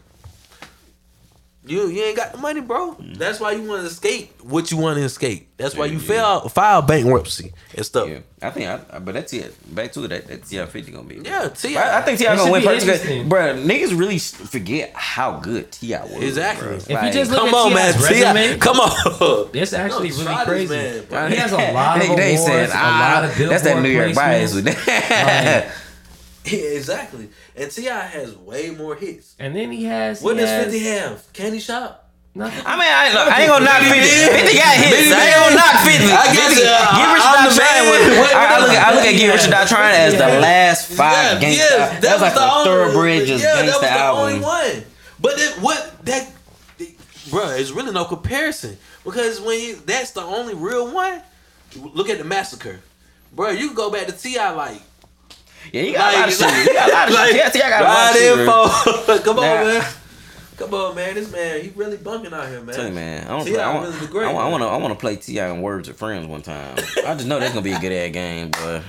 You 1.68 1.88
you 1.88 2.04
ain't 2.04 2.16
got 2.18 2.32
the 2.32 2.38
money, 2.38 2.62
bro. 2.62 2.96
That's 3.00 3.40
why 3.40 3.54
you 3.54 3.64
want 3.64 3.82
to 3.82 3.88
escape 3.88 4.40
what 4.44 4.70
you 4.70 4.78
want 4.78 4.98
to 5.00 5.04
escape. 5.04 5.48
That's 5.58 5.76
why 5.76 5.86
you 5.88 5.98
Yeah. 5.98 6.22
file 6.22 6.50
file 6.50 6.82
bankruptcy 6.84 7.54
and 7.76 7.84
stuff. 7.84 8.08
Yeah, 8.08 8.20
I 8.42 8.52
think, 8.52 8.68
I, 8.68 9.00
but 9.00 9.14
that's 9.16 9.34
it. 9.34 9.56
Back 9.76 9.92
to 9.94 10.04
it. 10.04 10.10
That 10.10 10.28
that's 10.28 10.50
T.I. 10.50 10.66
fifty 10.68 10.92
gonna 10.92 11.06
be. 11.08 11.22
Yeah, 11.24 11.48
Ti. 11.50 11.76
I, 11.78 11.98
I 11.98 12.02
think 12.04 12.20
T.I. 12.20 12.36
gonna 12.36 12.52
win 12.52 12.62
be 12.62 12.68
first. 12.68 12.86
interesting. 12.86 13.30
Bro, 13.30 13.56
niggas 13.64 13.98
really 13.98 14.20
forget 14.20 14.92
how 14.94 15.40
good 15.40 15.72
T.I. 15.72 16.04
was. 16.04 16.24
Exactly. 16.24 16.68
bro. 16.68 16.76
If 16.78 17.04
you 17.04 17.12
just 17.12 17.32
look 17.32 17.40
Come 17.40 17.50
at 17.50 17.56
on, 17.56 17.72
T.I.'s 17.72 18.00
man. 18.02 18.14
T.I., 18.14 18.34
resume, 18.34 18.60
come 18.60 18.80
on. 18.80 19.50
It's 19.56 19.74
actually 19.74 20.10
No, 20.10 20.18
really 20.18 20.46
crazy. 20.46 20.76
man, 20.76 21.06
bro. 21.06 21.28
he 21.30 21.36
has 21.38 21.52
a 21.52 21.72
lot 21.74 21.96
of 22.02 22.02
They- 22.02 22.08
awards, 22.08 22.22
they 22.22 22.38
said, 22.38 22.70
a 22.70 22.74
ah, 22.76 23.12
lot 23.16 23.24
of 23.30 23.38
billboard 23.38 23.52
That's 23.54 23.64
that 23.64 23.82
New 23.82 23.90
York 23.90 24.14
bias 24.14 24.54
placements. 24.54 24.56
with 24.56 24.66
that. 24.86 25.66
Like, 25.66 25.74
Yeah, 26.54 26.60
exactly. 26.60 27.30
And 27.58 27.72
T.I. 27.72 28.00
has 28.08 28.36
way 28.36 28.70
more 28.72 28.96
hits. 28.96 29.36
and 29.40 29.56
then 29.56 29.72
he 29.72 29.86
has. 29.86 30.22
What 30.22 30.36
he 30.36 30.42
does 30.42 30.50
has 30.50 30.66
Fifty 30.74 30.86
have? 30.90 31.34
Candy 31.34 31.60
Shop. 31.60 32.02
Nothing. 32.38 32.66
I 32.68 32.72
mean, 32.76 32.84
I, 32.84 33.14
look, 33.16 33.32
I 33.32 33.42
ain't 33.44 33.50
gonna 33.50 33.64
knock 33.64 33.80
50. 33.80 33.96
50 33.96 34.58
got 34.60 34.76
hits. 34.76 35.08
I 35.08 35.24
ain't 35.24 35.36
gonna 35.40 35.56
knock 35.56 35.76
50. 35.88 36.04
I 36.04 36.36
guess, 36.36 36.52
50 36.52 36.68
uh, 36.68 36.98
Get 37.00 37.08
Rich 37.16 37.24
or 37.24 37.32
I'm 37.32 37.48
Die 37.48 37.56
Trying 37.56 37.80
man. 37.80 37.92
was. 37.96 38.18
What- 38.20 38.36
I, 38.36 38.44
I 38.44 38.52
what 38.52 38.60
look 38.68 38.76
at, 38.76 38.88
I 38.88 38.94
look 38.96 39.06
at 39.06 39.12
Get 39.16 39.32
Rich 39.34 39.48
or 39.48 39.52
Die 39.52 39.66
Trying 39.68 39.96
as 39.96 40.14
the 40.14 40.28
last 40.44 40.92
five 40.92 41.42
Yeah, 41.42 41.48
gangsta. 41.48 41.56
yes, 41.56 42.02
that 42.04 42.12
was 42.12 42.22
like 42.22 42.34
the 42.34 42.42
a 42.44 42.52
only- 42.52 42.66
thoroughbred 42.66 43.28
just 43.28 43.42
yeah, 43.44 43.56
that 43.56 43.66
was 43.66 43.76
gangsta 43.76 43.94
the 43.96 44.20
only 44.20 44.40
one. 44.44 44.84
But 45.22 45.34
it, 45.40 45.54
what 45.64 46.06
that, 46.06 46.30
bro, 47.32 47.50
it's 47.52 47.72
really 47.72 47.94
no 47.94 48.04
comparison 48.04 48.76
because 49.06 49.40
when 49.40 49.58
you, 49.62 49.76
that's 49.86 50.12
the 50.12 50.22
only 50.22 50.56
real 50.56 50.92
one. 50.94 51.22
Look 51.94 52.10
at 52.10 52.18
the 52.18 52.26
massacre, 52.26 52.82
bro. 53.34 53.52
You 53.52 53.68
can 53.68 53.76
go 53.76 53.90
back 53.90 54.08
to 54.08 54.12
T.I. 54.12 54.52
like. 54.52 54.82
Yeah, 55.72 55.82
you 55.82 55.94
got 55.94 56.14
a 56.14 56.18
lot 56.20 56.30
of 56.30 56.40
like- 56.40 56.50
shit. 56.56 56.68
You 56.68 56.74
got 56.74 56.90
a 56.90 56.94
lot 56.94 57.08
of 57.10 57.14
like, 57.14 57.28
shit. 57.32 57.36
Yeah, 57.38 57.50
T.I. 57.50 57.70
got 57.70 57.82
a 57.82 57.86
lot 57.86 58.10
of 58.12 58.18
shit. 58.18 58.36
bro. 58.36 58.46
ride 58.66 59.18
info. 59.18 59.24
Come 59.24 59.40
on, 59.40 59.44
Nah. 59.46 59.64
man. 59.66 59.84
Come 60.58 60.74
on, 60.74 60.96
man. 60.96 61.16
This 61.16 61.32
man, 61.32 61.62
he 61.62 61.70
really 61.76 61.98
bunking 61.98 62.34
out 62.34 62.48
here, 62.48 62.62
man. 62.62 62.74
Tell 62.76 62.88
you, 62.88 62.94
man, 62.94 63.26
I 63.28 63.30
don't. 63.30 63.46
T.I. 63.46 63.62
I 63.62 63.74
want. 63.76 63.94
really 63.94 64.08
great 64.08 64.26
I 64.28 64.32
want, 64.32 64.46
I 64.46 64.50
want 64.50 64.62
to. 64.64 64.68
I 64.68 64.78
want 64.78 64.94
to 64.94 65.00
play 65.00 65.16
T.I. 65.18 65.50
in 65.50 65.62
Words 65.62 65.88
with 65.90 65.98
Friends 65.98 66.28
one 66.28 66.42
time. 66.44 66.76
I 67.06 67.14
just 67.16 67.26
know 67.28 67.40
that's 67.40 67.52
gonna 67.54 67.62
be 67.64 67.74
a 67.74 67.80
good 67.80 67.92
ass 67.92 68.12
game, 68.14 68.52
but 68.52 68.82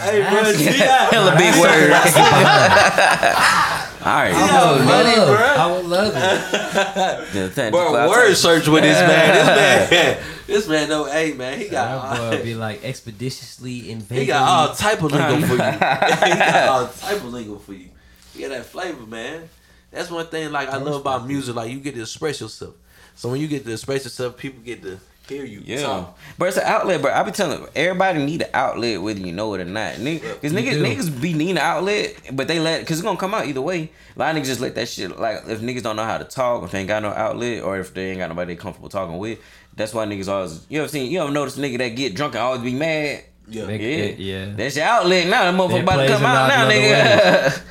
Hey, 0.00 0.20
bro, 0.30 0.52
Ti. 0.52 0.64
hella 0.64 1.34
big 1.36 1.54
words. 1.60 2.14
All 4.08 4.14
right, 4.14 4.32
I 4.34 4.72
would 4.72 4.84
money, 4.86 5.16
love. 5.18 5.38
bruh. 5.38 5.56
I 5.56 5.72
would 5.76 5.86
love 5.86 6.12
it. 6.16 7.52
The 7.54 7.70
Bro, 7.70 8.08
word 8.08 8.34
search 8.34 8.66
with 8.68 8.82
this 8.82 8.98
man. 8.98 9.34
This 9.34 9.90
man, 9.90 10.18
this 10.46 10.68
man, 10.68 10.88
no, 10.88 11.04
hey 11.04 11.32
man, 11.34 11.58
he 11.58 11.64
That 11.68 11.72
got 11.72 12.16
boy 12.18 12.30
would 12.30 12.42
be 12.44 12.54
like 12.54 12.82
expeditiously 12.84 13.90
invading. 13.90 14.22
he 14.22 14.26
got 14.26 14.42
all 14.68 14.74
type 14.74 15.02
of 15.02 15.12
lingo 15.12 15.46
for 15.46 15.52
you. 15.54 15.72
he 15.72 16.38
got 16.38 16.68
all 16.68 16.86
type 16.88 17.16
of 17.16 17.24
lingo 17.26 17.58
for 17.58 17.74
you. 17.74 17.90
He 18.34 18.40
got 18.40 18.48
that 18.50 18.64
flavor, 18.66 19.06
man. 19.06 19.48
That's 19.90 20.10
one 20.10 20.26
thing 20.26 20.52
like 20.52 20.68
I 20.68 20.78
love 20.78 21.00
about 21.02 21.26
music. 21.26 21.54
Like 21.54 21.70
you 21.70 21.78
get 21.80 21.94
to 21.94 22.00
express 22.02 22.40
yourself. 22.40 22.74
So 23.14 23.28
when 23.28 23.40
you 23.40 23.48
get 23.48 23.64
to 23.66 23.72
express 23.72 24.04
yourself, 24.04 24.36
people 24.38 24.62
get 24.62 24.82
to 24.82 24.98
hear 25.28 25.44
you. 25.44 25.62
Yeah, 25.64 25.82
talk. 25.82 26.18
but 26.38 26.48
it's 26.48 26.56
an 26.56 26.64
outlet. 26.64 27.02
But 27.02 27.12
I 27.12 27.22
be 27.22 27.30
telling 27.30 27.66
everybody 27.76 28.24
need 28.24 28.42
an 28.42 28.50
outlet 28.54 29.00
whether 29.02 29.20
you 29.20 29.32
know 29.32 29.52
it 29.54 29.60
or 29.60 29.64
not. 29.64 29.96
Because 30.02 30.52
niggas, 30.52 30.80
niggas 30.82 31.20
be 31.20 31.32
needing 31.34 31.58
an 31.58 31.64
outlet, 31.64 32.14
but 32.32 32.48
they 32.48 32.58
let 32.60 32.80
because 32.80 32.98
it's 32.98 33.04
gonna 33.04 33.18
come 33.18 33.34
out 33.34 33.46
either 33.46 33.60
way. 33.62 33.90
A 34.16 34.18
lot 34.18 34.34
of 34.36 34.42
niggas 34.42 34.46
just 34.46 34.60
let 34.60 34.74
that 34.76 34.88
shit 34.88 35.18
like 35.18 35.42
if 35.46 35.60
niggas 35.60 35.82
don't 35.82 35.96
know 35.96 36.04
how 36.04 36.18
to 36.18 36.24
talk, 36.24 36.64
if 36.64 36.70
they 36.70 36.80
ain't 36.80 36.88
got 36.88 37.02
no 37.02 37.10
outlet, 37.10 37.62
or 37.62 37.78
if 37.78 37.94
they 37.94 38.10
ain't 38.10 38.18
got 38.18 38.28
nobody 38.28 38.54
they 38.54 38.60
comfortable 38.60 38.88
talking 38.88 39.18
with, 39.18 39.38
That's 39.76 39.94
why 39.94 40.06
niggas 40.06 40.28
always. 40.28 40.66
You 40.68 40.80
ever 40.80 40.88
seen? 40.88 41.10
You 41.10 41.20
ever 41.22 41.30
notice 41.30 41.56
a 41.56 41.60
nigga 41.60 41.78
that 41.78 41.88
get 41.90 42.14
drunk 42.14 42.34
and 42.34 42.42
always 42.42 42.62
be 42.62 42.74
mad? 42.74 43.24
Yeah. 43.48 43.66
Make- 43.66 43.80
Yeah, 43.80 43.86
it- 43.88 44.18
yeah. 44.18 44.52
That's 44.56 44.76
your 44.76 44.84
outlet 44.86 45.26
now. 45.28 45.50
That 45.50 45.54
motherfucker 45.54 45.82
about 45.82 45.96
to 46.02 46.08
come 46.08 46.24
out 46.24 46.48
now, 46.48 46.68
another 46.68 46.74
nigga. 46.74 47.62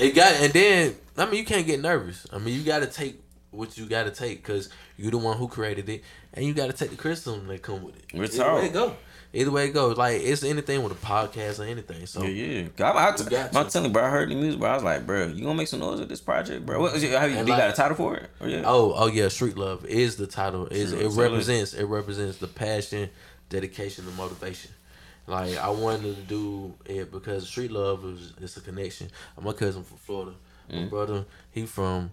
It 0.00 0.14
got 0.14 0.34
and 0.42 0.52
then 0.52 0.94
I 1.16 1.26
mean 1.26 1.34
you 1.36 1.44
can't 1.44 1.66
get 1.66 1.80
nervous. 1.80 2.26
I 2.32 2.38
mean 2.38 2.54
you 2.58 2.64
got 2.64 2.80
to 2.80 2.86
take 2.86 3.20
what 3.50 3.76
you 3.78 3.86
got 3.86 4.04
to 4.04 4.10
take 4.10 4.42
because 4.42 4.68
you 4.96 5.10
the 5.10 5.18
one 5.18 5.36
who 5.36 5.48
created 5.48 5.88
it, 5.88 6.02
and 6.34 6.44
you 6.44 6.54
got 6.54 6.66
to 6.66 6.72
take 6.72 6.90
the 6.90 6.96
criticism 6.96 7.46
that 7.48 7.62
come 7.62 7.82
with 7.82 7.96
it. 7.96 8.04
It's 8.12 8.38
Either 8.38 8.54
way 8.54 8.66
it 8.66 8.72
go. 8.72 8.96
Either 9.34 9.50
way 9.50 9.64
it 9.66 9.72
goes. 9.72 9.96
Like 9.96 10.20
it's 10.20 10.44
anything 10.44 10.82
with 10.82 10.92
a 10.92 11.06
podcast 11.06 11.58
or 11.58 11.64
anything. 11.64 12.04
So 12.06 12.22
Yeah, 12.22 12.28
yeah. 12.62 12.68
'Cause 12.76 12.80
I, 12.80 12.90
I, 12.90 13.16
You 13.24 13.30
got 13.30 13.56
I'm 13.56 13.64
to. 13.66 13.70
telling 13.72 13.88
you, 13.88 13.92
bro. 13.94 14.04
I 14.04 14.10
heard 14.10 14.28
the 14.30 14.34
music, 14.34 14.60
bro. 14.60 14.70
I 14.70 14.74
was 14.74 14.84
like, 14.84 15.06
bro, 15.06 15.26
you 15.28 15.42
gonna 15.42 15.54
make 15.54 15.68
some 15.68 15.80
noise 15.80 16.00
with 16.00 16.10
this 16.10 16.20
project, 16.20 16.66
bro? 16.66 16.78
What 16.80 16.94
is 16.94 17.02
it? 17.02 17.18
How 17.18 17.24
you, 17.24 17.36
And 17.38 17.48
you 17.48 17.56
got 17.56 17.70
a 17.70 17.72
title 17.72 17.96
for 17.96 18.16
it? 18.16 18.28
Or 18.40 18.48
yeah. 18.48 18.62
Oh, 18.66 18.92
oh 18.94 19.06
yeah, 19.06 19.28
Street 19.28 19.56
Love 19.56 19.86
is 19.86 20.16
the 20.16 20.26
title. 20.26 20.66
Is 20.66 20.92
it 20.92 21.08
represents 21.12 21.72
it 21.72 21.84
represents 21.86 22.36
the 22.38 22.46
passion, 22.48 23.08
dedication, 23.48 24.06
and 24.06 24.16
motivation. 24.16 24.70
Like 25.26 25.56
I 25.56 25.70
wanted 25.70 26.14
to 26.16 26.22
do 26.22 26.74
it 26.84 27.10
because 27.10 27.48
Street 27.48 27.70
Love 27.72 28.04
is 28.04 28.32
it's 28.40 28.56
a 28.58 28.60
connection. 28.60 29.08
My 29.40 29.52
cousin 29.54 29.82
from 29.84 29.96
Florida. 29.98 30.32
Mm. 30.70 30.82
My 30.82 30.88
brother, 30.88 31.24
he 31.52 31.64
from 31.64 32.10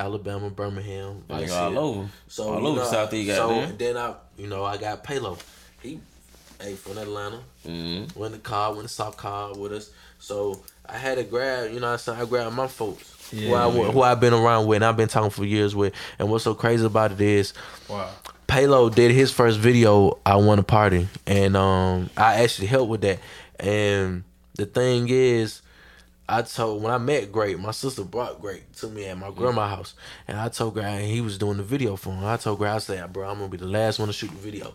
Alabama, 0.00 0.50
Birmingham, 0.50 1.22
Nigga 1.28 1.40
Vice 1.40 1.52
all 1.52 1.78
over. 1.78 2.08
So 2.28 2.44
all 2.48 2.66
over 2.66 2.80
know, 2.80 2.84
South 2.86 3.12
East, 3.14 3.36
So 3.36 3.48
goddamn. 3.48 3.76
then 3.76 3.96
I, 3.96 4.14
you 4.38 4.46
know, 4.46 4.64
I 4.64 4.76
got 4.76 5.04
Palo. 5.04 5.36
He, 5.82 6.00
hey, 6.60 6.74
from 6.74 6.98
Atlanta. 6.98 7.40
Mm-hmm. 7.66 8.18
Went 8.18 8.34
in 8.34 8.40
the 8.40 8.44
car, 8.48 8.72
went 8.72 8.88
to 8.88 8.92
South 8.94 9.16
car 9.16 9.54
with 9.54 9.72
us. 9.72 9.90
So 10.18 10.62
I 10.86 10.96
had 10.96 11.18
to 11.18 11.24
grab, 11.24 11.72
you 11.72 11.80
know, 11.80 11.88
I'm 11.92 11.98
saying 11.98 12.20
I 12.20 12.24
grabbed 12.24 12.54
my 12.56 12.66
folks 12.66 13.30
who 13.30 13.36
Yeah, 13.38 13.66
I 13.66 13.70
yeah. 13.70 13.90
who 13.92 14.02
I've 14.02 14.20
been 14.20 14.32
around 14.34 14.66
with, 14.66 14.76
and 14.76 14.84
I've 14.84 14.96
been 14.96 15.08
talking 15.08 15.30
for 15.30 15.44
years 15.44 15.74
with. 15.76 15.92
And 16.18 16.30
what's 16.30 16.44
so 16.44 16.54
crazy 16.54 16.84
about 16.86 17.12
it 17.12 17.20
is, 17.20 17.52
Wow. 17.88 18.10
Palo 18.46 18.90
did 18.90 19.12
his 19.12 19.30
first 19.30 19.58
video. 19.58 20.18
I 20.26 20.34
want 20.36 20.58
a 20.58 20.64
party, 20.64 21.06
and 21.26 21.56
um, 21.56 22.10
I 22.16 22.42
actually 22.42 22.66
helped 22.66 22.90
with 22.90 23.02
that. 23.02 23.20
And 23.60 24.24
the 24.56 24.66
thing 24.66 25.06
is, 25.08 25.62
I 26.30 26.42
told 26.42 26.82
when 26.82 26.92
I 26.92 26.98
met 26.98 27.32
Great, 27.32 27.58
my 27.58 27.72
sister 27.72 28.04
brought 28.04 28.40
Great 28.40 28.72
to 28.74 28.86
me 28.86 29.06
at 29.06 29.18
my 29.18 29.30
grandma's 29.30 29.70
house, 29.70 29.94
and 30.28 30.38
I 30.38 30.48
told 30.48 30.74
Great 30.74 30.84
and 30.84 31.04
he 31.04 31.20
was 31.20 31.38
doing 31.38 31.56
the 31.56 31.64
video 31.64 31.96
for 31.96 32.10
him. 32.10 32.24
I 32.24 32.36
told 32.36 32.58
Great, 32.58 32.70
I 32.70 32.78
said, 32.78 33.12
"Bro, 33.12 33.28
I'm 33.28 33.38
gonna 33.38 33.48
be 33.48 33.56
the 33.56 33.66
last 33.66 33.98
one 33.98 34.08
to 34.08 34.12
shoot 34.12 34.30
the 34.30 34.36
video." 34.36 34.74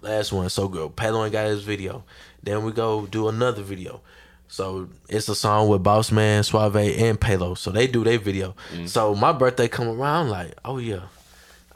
Last 0.00 0.32
one, 0.32 0.48
so. 0.48 0.68
Palo 0.90 1.24
ain't 1.24 1.32
got 1.32 1.46
his 1.46 1.64
video. 1.64 2.04
Then 2.42 2.64
we 2.64 2.72
go 2.72 3.06
do 3.06 3.28
another 3.28 3.62
video. 3.62 4.00
So 4.48 4.88
it's 5.08 5.28
a 5.28 5.34
song 5.34 5.68
with 5.68 5.82
Boss 5.82 6.12
Man, 6.12 6.42
Suave, 6.42 6.76
and 6.76 7.20
Palo. 7.20 7.54
So 7.54 7.70
they 7.70 7.86
do 7.86 8.04
their 8.04 8.18
video. 8.18 8.54
Mm. 8.72 8.88
So 8.88 9.14
my 9.14 9.32
birthday 9.32 9.68
come 9.68 9.88
around, 9.88 10.30
like, 10.30 10.54
oh 10.64 10.78
yeah. 10.78 11.00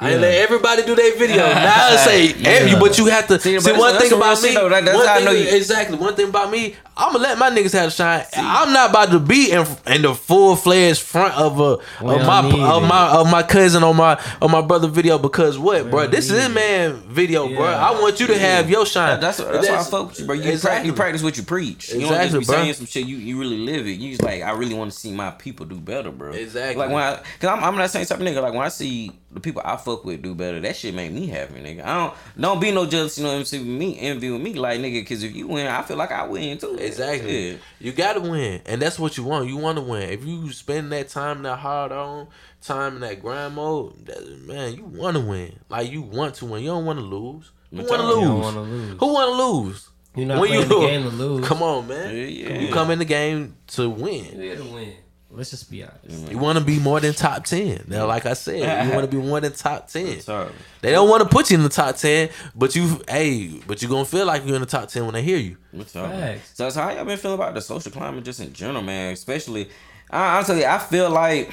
I 0.00 0.10
Yeah. 0.12 0.16
let 0.16 0.34
everybody 0.34 0.82
do 0.82 0.94
their 0.94 1.14
video. 1.16 1.36
Now 1.46 1.88
I 1.90 1.96
say, 1.96 2.32
every, 2.44 2.78
but 2.80 2.96
you 2.98 3.06
have 3.06 3.26
to 3.28 3.38
See, 3.38 3.58
see, 3.60 3.72
one 3.72 3.92
that's 3.92 4.08
thing 4.08 4.16
about 4.18 4.38
shit, 4.38 4.50
me. 4.50 4.54
though. 4.54 4.68
That- 4.68 4.84
that's 4.84 4.96
one 4.96 5.06
how 5.06 5.14
I 5.14 5.20
know 5.24 5.30
you- 5.32 5.48
exactly. 5.56 5.96
One 5.98 6.14
thing 6.14 6.28
about 6.30 6.50
me, 6.50 6.74
I'm 6.96 7.12
gonna 7.12 7.22
let 7.24 7.38
my 7.38 7.50
niggas 7.50 7.72
have 7.72 7.88
a 7.88 7.90
shine. 7.90 8.24
I'm 8.36 8.72
not 8.72 8.90
about 8.90 9.10
to 9.10 9.18
be 9.18 9.50
in, 9.52 9.66
in 9.86 10.02
the 10.02 10.14
full 10.14 10.54
fledged 10.56 11.00
front 11.00 11.34
of 11.34 11.58
a 11.60 11.76
We 12.04 12.14
of 12.14 12.26
my 12.26 12.38
of 12.40 12.82
it. 12.82 12.86
my 12.86 13.08
of 13.10 13.30
my 13.30 13.42
cousin 13.42 13.82
on 13.82 13.96
my 13.96 14.18
on 14.42 14.50
my 14.50 14.60
brother 14.60 14.86
video 14.88 15.16
because 15.18 15.58
what, 15.58 15.84
We 15.84 15.90
bro? 15.90 16.06
This 16.06 16.30
is 16.30 16.44
it. 16.46 16.50
man 16.50 17.02
video, 17.08 17.48
bro. 17.48 17.64
I 17.64 17.92
want 17.92 18.20
you 18.20 18.26
to 18.26 18.38
have 18.38 18.68
your 18.70 18.84
shine. 18.86 19.20
That- 19.20 19.20
that's 19.20 19.38
that's, 19.38 19.68
why 19.68 19.76
I 19.76 19.82
fuck 19.84 20.08
with 20.08 20.20
you, 20.20 20.26
bro. 20.26 20.34
You, 20.34 20.42
practice, 20.42 20.60
Exactly. 20.64 20.86
you 20.88 20.92
practice 20.94 21.22
what 21.22 21.36
you 21.38 21.42
preach. 21.42 21.88
You 21.90 22.00
don't 22.00 22.10
Exactly, 22.12 22.28
just 22.28 22.40
be 22.40 22.44
bro. 22.52 22.62
saying 22.62 22.74
some 22.74 22.86
shit. 22.86 23.06
You 23.06 23.16
you 23.16 23.38
really 23.40 23.58
live 23.58 23.86
it. 23.86 23.92
You 23.92 24.10
just 24.10 24.22
like 24.22 24.42
I 24.42 24.50
really 24.52 24.74
want 24.74 24.92
to 24.92 24.98
see 24.98 25.12
my 25.12 25.30
people 25.30 25.64
do 25.66 25.76
better, 25.76 26.10
bro. 26.10 26.32
Exactly. 26.32 26.76
Like 26.76 26.90
when 26.90 27.02
I, 27.02 27.16
cause 27.40 27.48
I'm, 27.50 27.62
I'm 27.64 27.76
that 27.76 27.90
same 27.90 28.04
type 28.04 28.18
of 28.20 28.26
nigga. 28.26 28.42
Like 28.42 28.52
when 28.52 28.62
I 28.62 28.68
see 28.68 29.12
the 29.32 29.40
people 29.40 29.62
I 29.64 29.76
fuck 29.76 30.04
with 30.04 30.22
do 30.22 30.34
better, 30.34 30.58
that 30.60 30.74
shit 30.76 30.92
make 30.94 31.12
me 31.12 31.26
happy, 31.26 31.60
nigga. 31.60 31.84
I 31.84 31.94
don't 31.96 32.14
don't 32.40 32.60
be 32.60 32.72
no 32.72 32.84
jealous. 32.86 33.16
You 33.16 33.24
know 33.24 33.30
what 33.32 33.38
I'm 33.38 33.44
saying? 33.44 33.78
Me, 33.78 33.98
envy 34.00 34.30
with 34.30 34.40
me, 34.40 34.54
like 34.54 34.80
nigga. 34.80 35.06
Cause 35.06 35.22
if 35.22 35.34
you 35.36 35.46
win, 35.46 35.66
I 35.66 35.82
feel 35.82 35.96
like 35.96 36.10
I 36.12 36.26
win 36.26 36.58
too. 36.58 36.76
Exactly. 36.76 37.50
Yeah. 37.52 37.56
You 37.78 37.92
gotta 37.92 38.20
win, 38.20 38.60
and 38.66 38.82
that's 38.82 38.98
what 38.98 39.16
you 39.16 39.24
want. 39.24 39.48
You 39.48 39.56
want 39.56 39.78
to 39.78 39.82
win. 39.84 40.08
If 40.10 40.24
you 40.24 40.50
spend 40.52 40.90
that 40.92 41.08
time 41.08 41.42
that 41.42 41.56
hard 41.58 41.92
on 41.92 42.26
time 42.60 42.96
in 42.96 43.00
that 43.02 43.20
grind 43.22 43.54
mode, 43.54 44.06
that, 44.06 44.40
man, 44.46 44.74
you 44.74 44.84
want 44.84 45.16
to 45.16 45.22
win. 45.22 45.58
Like 45.68 45.90
you 45.90 46.02
want 46.02 46.34
to 46.36 46.46
win. 46.46 46.62
You 46.62 46.70
don't 46.70 46.84
want 46.84 46.98
to 46.98 47.04
lose. 47.04 47.50
Who 47.70 47.76
You 47.76 47.82
want 47.84 48.00
to 48.02 48.08
don't 48.08 48.24
lose? 48.34 48.42
wanna 48.44 48.62
lose. 48.62 48.96
Who 48.98 49.12
want 49.12 49.30
to 49.30 49.44
lose? 49.46 49.88
You're 50.16 50.26
not 50.26 50.40
When 50.40 50.48
playing 50.48 50.62
you- 50.64 50.68
the 50.68 50.80
game 50.86 51.02
to 51.04 51.08
lose. 51.10 51.46
Come 51.46 51.62
on, 51.62 51.86
man. 51.86 52.16
Yeah, 52.16 52.22
yeah. 52.24 52.58
You 52.58 52.72
come 52.72 52.90
in 52.90 52.98
the 52.98 53.04
game 53.04 53.54
to 53.68 53.88
win. 53.88 54.24
You 54.24 54.40
here 54.40 54.56
to 54.56 54.64
win. 54.64 54.94
Let's 55.32 55.50
just 55.50 55.70
be 55.70 55.84
honest. 55.84 56.30
You 56.30 56.38
want 56.38 56.58
to 56.58 56.64
be 56.64 56.80
more 56.80 56.98
than 56.98 57.14
top 57.14 57.44
ten. 57.44 57.84
Now, 57.86 58.06
like 58.06 58.26
I 58.26 58.32
said, 58.32 58.86
you 58.86 58.92
want 58.92 59.08
to 59.08 59.16
be 59.16 59.22
more 59.22 59.40
than 59.40 59.52
top 59.52 59.86
ten. 59.86 60.20
Sorry. 60.20 60.50
They 60.80 60.90
don't 60.90 61.08
want 61.08 61.22
to 61.22 61.28
put 61.28 61.50
you 61.50 61.56
in 61.56 61.62
the 61.62 61.68
top 61.68 61.96
ten, 61.96 62.30
but 62.54 62.74
you, 62.74 63.00
hey, 63.08 63.60
but 63.66 63.80
you 63.80 63.88
gonna 63.88 64.04
feel 64.04 64.26
like 64.26 64.44
you're 64.44 64.56
in 64.56 64.60
the 64.60 64.66
top 64.66 64.88
ten 64.88 65.04
when 65.04 65.14
they 65.14 65.22
hear 65.22 65.38
you. 65.38 65.56
What's 65.70 65.94
up? 65.94 66.10
Facts. 66.10 66.52
So, 66.54 66.68
so 66.70 66.82
how 66.82 66.90
y'all 66.90 67.04
been 67.04 67.16
feeling 67.16 67.36
about 67.36 67.54
the 67.54 67.60
social 67.60 67.92
climate 67.92 68.24
just 68.24 68.40
in 68.40 68.52
general, 68.52 68.82
man? 68.82 69.12
Especially, 69.12 69.68
I 70.10 70.36
honestly, 70.36 70.66
I 70.66 70.78
feel 70.78 71.08
like, 71.10 71.52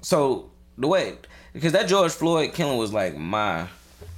so 0.00 0.50
the 0.78 0.86
way 0.86 1.16
because 1.52 1.72
that 1.72 1.88
George 1.88 2.12
Floyd 2.12 2.54
killing 2.54 2.78
was 2.78 2.92
like 2.92 3.16
my, 3.16 3.66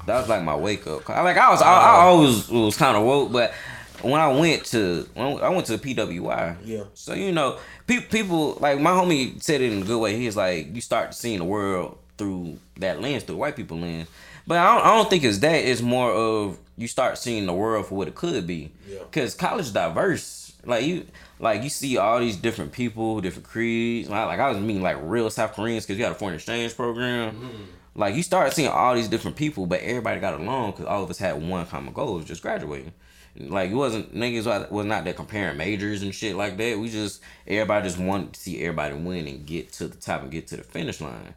that 0.06 0.20
was 0.20 0.28
like 0.28 0.42
my 0.42 0.56
wake 0.56 0.86
up. 0.86 1.08
I 1.08 1.22
like 1.22 1.38
I 1.38 1.50
was, 1.50 1.62
I, 1.62 1.72
I 1.72 1.96
oh. 1.96 2.08
always 2.08 2.50
was 2.50 2.76
kind 2.76 2.96
of 2.98 3.04
woke, 3.04 3.32
but 3.32 3.54
when 4.02 4.20
I 4.20 4.28
went 4.28 4.64
to, 4.66 5.08
when 5.14 5.40
I 5.40 5.48
went 5.48 5.66
to 5.66 5.78
PWI, 5.78 6.56
Yeah. 6.64 6.84
So 6.94 7.14
you 7.14 7.32
know, 7.32 7.58
pe- 7.86 8.00
people 8.00 8.58
like 8.60 8.80
my 8.80 8.90
homie 8.90 9.42
said 9.42 9.60
it 9.60 9.72
in 9.72 9.82
a 9.82 9.84
good 9.84 9.98
way. 9.98 10.16
He's 10.16 10.36
like, 10.36 10.74
you 10.74 10.80
start 10.80 11.14
seeing 11.14 11.38
the 11.38 11.44
world 11.44 11.98
through 12.18 12.58
that 12.78 13.00
lens, 13.00 13.22
through 13.22 13.36
white 13.36 13.56
people 13.56 13.78
lens. 13.78 14.08
But 14.46 14.58
I 14.58 14.74
don't, 14.74 14.86
I 14.86 14.94
don't 14.96 15.08
think 15.10 15.24
it's 15.24 15.38
that. 15.38 15.54
It's 15.64 15.80
more 15.80 16.10
of 16.12 16.58
you 16.76 16.88
start 16.88 17.18
seeing 17.18 17.46
the 17.46 17.54
world 17.54 17.86
for 17.86 17.94
what 17.94 18.08
it 18.08 18.14
could 18.14 18.46
be. 18.46 18.72
Yeah. 18.88 19.00
Cause 19.10 19.34
college 19.34 19.72
diverse. 19.72 20.52
Like 20.66 20.84
you, 20.84 21.06
like 21.38 21.62
you 21.62 21.68
see 21.68 21.96
all 21.98 22.20
these 22.20 22.36
different 22.36 22.72
people, 22.72 23.20
different 23.20 23.46
creeds. 23.46 24.08
Like, 24.08 24.40
I 24.40 24.48
was 24.50 24.58
meeting 24.58 24.82
like 24.82 24.96
real 25.02 25.28
South 25.30 25.54
Koreans 25.54 25.84
because 25.84 25.98
you 25.98 26.04
got 26.04 26.12
a 26.12 26.14
foreign 26.16 26.34
exchange 26.34 26.74
program. 26.74 27.34
Mm-hmm. 27.34 27.62
Like 27.96 28.14
you 28.16 28.22
start 28.22 28.52
seeing 28.52 28.68
all 28.68 28.94
these 28.94 29.08
different 29.08 29.36
people, 29.36 29.66
but 29.66 29.80
everybody 29.80 30.20
got 30.20 30.40
along 30.40 30.72
because 30.72 30.86
all 30.86 31.04
of 31.04 31.10
us 31.10 31.18
had 31.18 31.40
one 31.40 31.64
common 31.66 31.92
goal, 31.92 32.14
was 32.16 32.24
just 32.24 32.42
graduating. 32.42 32.92
Like 33.36 33.70
it 33.70 33.74
wasn't 33.74 34.14
niggas 34.14 34.70
was 34.70 34.86
not 34.86 35.04
that 35.04 35.16
comparing 35.16 35.56
majors 35.56 36.02
and 36.02 36.14
shit 36.14 36.36
like 36.36 36.56
that. 36.56 36.78
We 36.78 36.88
just 36.88 37.20
everybody 37.46 37.86
just 37.88 37.98
wanted 37.98 38.32
to 38.34 38.40
see 38.40 38.60
everybody 38.62 38.94
win 38.94 39.26
and 39.26 39.44
get 39.44 39.72
to 39.74 39.88
the 39.88 39.96
top 39.96 40.22
and 40.22 40.30
get 40.30 40.46
to 40.48 40.56
the 40.56 40.62
finish 40.62 41.00
line. 41.00 41.34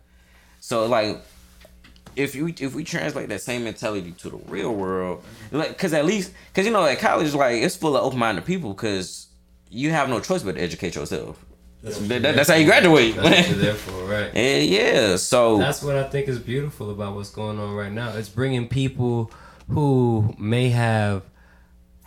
So 0.59 0.85
like 0.85 1.19
if 2.15 2.35
you 2.35 2.53
if 2.59 2.75
we 2.75 2.83
translate 2.83 3.29
that 3.29 3.41
same 3.41 3.63
mentality 3.63 4.11
to 4.19 4.29
the 4.29 4.37
real 4.47 4.73
world, 4.75 5.23
like 5.51 5.69
because 5.69 5.93
at 5.93 6.05
least 6.05 6.31
because 6.53 6.65
you 6.67 6.71
know 6.71 6.85
at 6.85 6.99
college 6.99 7.33
like 7.33 7.61
it's 7.63 7.75
full 7.75 7.97
of 7.97 8.03
open 8.03 8.19
minded 8.19 8.45
people 8.45 8.73
because 8.73 9.27
you 9.69 9.89
have 9.91 10.07
no 10.09 10.19
choice 10.19 10.43
but 10.43 10.53
to 10.55 10.61
educate 10.61 10.95
yourself. 10.95 11.43
That- 11.83 12.21
that- 12.21 12.35
that's 12.35 12.49
how 12.49 12.55
you 12.55 12.65
graduate. 12.65 13.15
That's 13.15 13.47
what 13.47 13.55
you're 13.55 13.57
there 13.65 13.73
for, 13.75 14.03
right? 14.05 14.31
And 14.35 14.67
yeah, 14.69 15.15
so 15.15 15.57
That's 15.57 15.81
what 15.83 15.95
I 15.95 16.03
think 16.09 16.27
is 16.27 16.39
beautiful 16.39 16.89
about 16.91 17.15
what's 17.15 17.29
going 17.29 17.59
on 17.59 17.73
right 17.75 17.91
now. 17.91 18.09
It's 18.15 18.29
bringing 18.29 18.67
people 18.67 19.31
who 19.69 20.33
may 20.39 20.69
have 20.69 21.21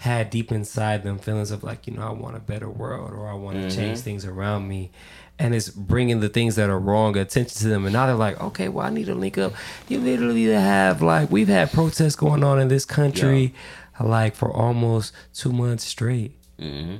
had 0.00 0.30
deep 0.30 0.50
inside 0.50 1.04
them 1.04 1.18
feelings 1.18 1.50
of 1.50 1.62
like, 1.62 1.86
you 1.86 1.92
know, 1.92 2.08
I 2.08 2.10
want 2.12 2.34
a 2.34 2.40
better 2.40 2.70
world 2.70 3.12
or 3.12 3.28
I 3.28 3.34
want 3.34 3.56
to 3.56 3.64
mm-hmm. 3.64 3.76
change 3.76 3.98
things 3.98 4.24
around 4.24 4.66
me. 4.66 4.90
And 5.38 5.54
it's 5.54 5.68
bringing 5.68 6.20
the 6.20 6.30
things 6.30 6.56
that 6.56 6.70
are 6.70 6.78
wrong 6.78 7.18
attention 7.18 7.58
to 7.58 7.68
them. 7.68 7.84
And 7.84 7.92
now 7.92 8.06
they're 8.06 8.14
like, 8.14 8.40
okay, 8.40 8.70
well, 8.70 8.86
I 8.86 8.88
need 8.88 9.06
to 9.06 9.14
link 9.14 9.36
up. 9.36 9.52
You 9.88 9.98
literally 9.98 10.46
have, 10.46 11.02
like, 11.02 11.30
we've 11.30 11.48
had 11.48 11.70
protests 11.70 12.16
going 12.16 12.42
on 12.42 12.58
in 12.58 12.68
this 12.68 12.86
country, 12.86 13.54
like, 14.00 14.34
for 14.34 14.50
almost 14.50 15.12
two 15.34 15.52
months 15.52 15.84
straight. 15.84 16.32
Mm-hmm. 16.58 16.96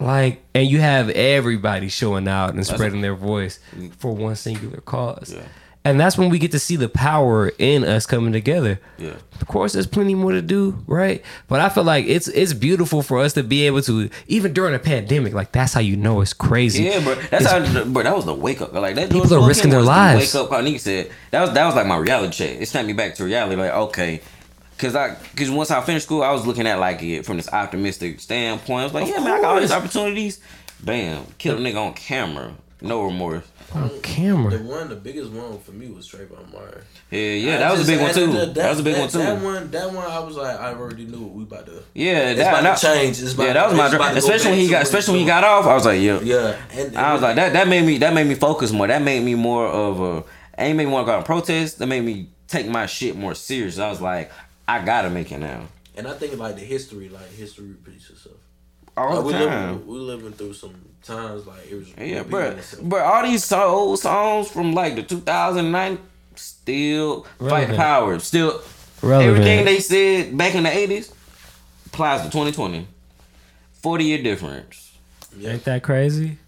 Like, 0.00 0.42
and 0.54 0.66
you 0.66 0.80
have 0.80 1.10
everybody 1.10 1.90
showing 1.90 2.28
out 2.28 2.54
and 2.54 2.66
spreading 2.66 3.02
their 3.02 3.14
voice 3.14 3.60
mm. 3.76 3.92
for 3.92 4.14
one 4.14 4.36
singular 4.36 4.80
cause. 4.80 5.34
Yeah. 5.34 5.42
And 5.84 5.98
that's 5.98 6.18
when 6.18 6.28
we 6.28 6.38
get 6.38 6.50
to 6.52 6.58
see 6.58 6.76
the 6.76 6.88
power 6.88 7.50
in 7.58 7.82
us 7.82 8.04
coming 8.04 8.32
together. 8.32 8.80
Yeah. 8.98 9.14
Of 9.40 9.46
course, 9.46 9.72
there's 9.72 9.86
plenty 9.86 10.14
more 10.14 10.32
to 10.32 10.42
do, 10.42 10.82
right? 10.86 11.24
But 11.46 11.60
I 11.60 11.68
feel 11.68 11.84
like 11.84 12.04
it's 12.06 12.28
it's 12.28 12.52
beautiful 12.52 13.02
for 13.02 13.18
us 13.20 13.32
to 13.34 13.42
be 13.42 13.66
able 13.66 13.80
to, 13.82 14.10
even 14.26 14.52
during 14.52 14.74
a 14.74 14.78
pandemic, 14.78 15.32
like 15.32 15.52
that's 15.52 15.72
how 15.72 15.80
you 15.80 15.96
know 15.96 16.20
it's 16.20 16.32
crazy. 16.32 16.84
Yeah, 16.84 17.02
bro. 17.02 17.14
That's 17.14 17.46
how, 17.46 17.84
bro. 17.84 18.02
That 18.02 18.14
was 18.14 18.26
the 18.26 18.34
wake 18.34 18.60
up. 18.60 18.72
Like 18.72 18.96
that. 18.96 19.10
People 19.10 19.32
are 19.32 19.46
risking 19.46 19.70
their 19.70 19.78
was 19.78 19.86
the 19.86 19.92
lives. 19.92 20.34
Wake 20.34 20.42
up 20.42 20.50
call. 20.50 20.62
Nigga 20.62 20.80
said 20.80 21.10
that 21.30 21.40
was 21.40 21.52
that 21.52 21.64
was 21.64 21.74
like 21.74 21.86
my 21.86 21.96
reality 21.96 22.32
check. 22.32 22.60
It 22.60 22.68
snapped 22.68 22.86
me 22.86 22.92
back 22.92 23.14
to 23.14 23.24
reality. 23.24 23.56
Like 23.56 23.72
okay, 23.72 24.20
cause 24.76 24.94
I 24.94 25.16
cause 25.36 25.50
once 25.50 25.70
I 25.70 25.80
finished 25.80 26.06
school, 26.06 26.22
I 26.22 26.32
was 26.32 26.46
looking 26.46 26.66
at 26.66 26.78
like 26.78 27.02
it 27.02 27.24
from 27.24 27.36
this 27.36 27.50
optimistic 27.52 28.20
standpoint. 28.20 28.80
I 28.80 28.84
was 28.84 28.94
like, 28.94 29.08
yeah, 29.08 29.20
man, 29.20 29.32
I 29.32 29.40
got 29.40 29.54
all 29.54 29.60
these 29.60 29.72
opportunities. 29.72 30.40
Bam, 30.80 31.24
kill 31.38 31.56
a 31.56 31.60
nigga 31.60 31.76
on 31.76 31.94
camera, 31.94 32.54
no 32.80 33.04
remorse. 33.04 33.44
On 33.74 33.90
camera. 34.00 34.56
The 34.56 34.64
one, 34.64 34.88
the 34.88 34.96
biggest 34.96 35.30
one 35.30 35.58
for 35.58 35.72
me 35.72 35.88
was 35.90 36.08
Trayvon 36.08 36.50
Martin. 36.52 36.80
Yeah, 37.10 37.20
yeah, 37.20 37.54
I 37.54 37.58
that 37.58 37.70
was 37.72 37.80
a 37.80 37.82
just- 37.84 37.88
big 37.90 38.00
one 38.00 38.14
too. 38.14 38.38
That, 38.38 38.54
That 38.54 38.70
was 38.70 38.78
a 38.80 38.82
big 38.82 38.94
that- 38.94 39.00
one 39.00 39.08
too. 39.10 39.18
That 39.18 39.42
one, 39.42 39.70
that 39.70 39.92
one, 39.92 40.06
I 40.10 40.18
was 40.20 40.36
like, 40.36 40.58
I 40.58 40.72
already 40.72 41.04
knew 41.04 41.20
what 41.20 41.32
we 41.34 41.42
about 41.42 41.66
to. 41.66 41.82
Yeah, 41.94 42.30
It's 42.30 42.40
that, 42.40 42.60
about 42.60 42.78
to 42.78 42.86
change. 42.86 43.20
It's 43.22 43.34
about 43.34 43.46
yeah, 43.48 43.52
that 43.54 43.68
was 43.68 43.76
my 43.76 43.86
it's 43.86 43.94
dream. 43.96 44.16
Especially 44.16 44.50
when 44.52 44.60
he 44.60 44.68
got, 44.68 44.82
especially 44.82 45.12
when 45.12 45.20
he 45.20 45.26
got 45.26 45.44
off. 45.44 45.66
I 45.66 45.74
was 45.74 45.84
like, 45.84 46.00
yeah. 46.00 46.20
Yeah, 46.22 46.56
and 46.72 46.96
I 46.96 47.12
was 47.12 47.20
like, 47.22 47.36
that. 47.36 47.52
That 47.52 47.68
made 47.68 47.84
me. 47.84 47.98
That 47.98 48.14
made 48.14 48.26
me 48.26 48.34
focus 48.34 48.72
more. 48.72 48.86
That 48.86 49.02
made 49.02 49.22
me 49.22 49.34
more 49.34 49.66
of 49.66 50.00
a. 50.00 50.24
Ain't 50.56 50.76
made 50.76 50.86
me 50.86 50.92
want 50.92 51.04
to 51.04 51.06
go 51.06 51.12
out 51.12 51.16
and 51.18 51.26
protest. 51.26 51.78
That 51.78 51.86
made 51.86 52.02
me 52.04 52.30
take 52.48 52.66
my 52.68 52.86
shit 52.86 53.16
more 53.16 53.34
serious. 53.34 53.78
I 53.78 53.90
was 53.90 54.00
like, 54.00 54.32
I 54.66 54.84
gotta 54.84 55.10
make 55.10 55.30
it 55.30 55.38
now. 55.38 55.64
And 55.96 56.06
I 56.08 56.14
think 56.14 56.38
like 56.38 56.54
the 56.56 56.62
history, 56.62 57.08
like 57.10 57.30
history 57.32 57.66
repeats 57.68 58.08
itself. 58.10 58.36
All 58.96 59.10
Like, 59.10 59.18
the 59.18 59.22
we 59.26 59.32
time. 59.32 59.72
living, 59.72 59.86
we 59.86 59.98
living 59.98 60.32
through 60.32 60.54
some 60.54 60.74
times 61.02 61.46
like 61.46 61.70
it 61.70 61.74
was. 61.74 61.88
Yeah, 61.90 62.18
repeating 62.18 62.30
bro. 62.30 62.58
But 62.82 63.00
all 63.02 63.22
these 63.22 63.44
so- 63.44 63.62
old 63.68 63.98
songs 63.98 64.48
from 64.50 64.72
like 64.72 64.94
the 64.96 65.02
2009 65.02 65.98
still 66.34 67.26
fight 67.38 67.74
power. 67.76 68.18
Still 68.18 68.60
Relevant. 69.02 69.30
everything 69.38 69.64
they 69.64 69.80
said 69.80 70.36
back 70.36 70.54
in 70.54 70.64
the 70.64 70.70
80s 70.70 71.12
applies 71.86 72.20
to 72.22 72.26
2020. 72.28 72.86
40 73.82 74.04
year 74.04 74.22
difference. 74.22 74.92
Ain't 75.42 75.64
that 75.64 75.82
crazy? 75.82 76.38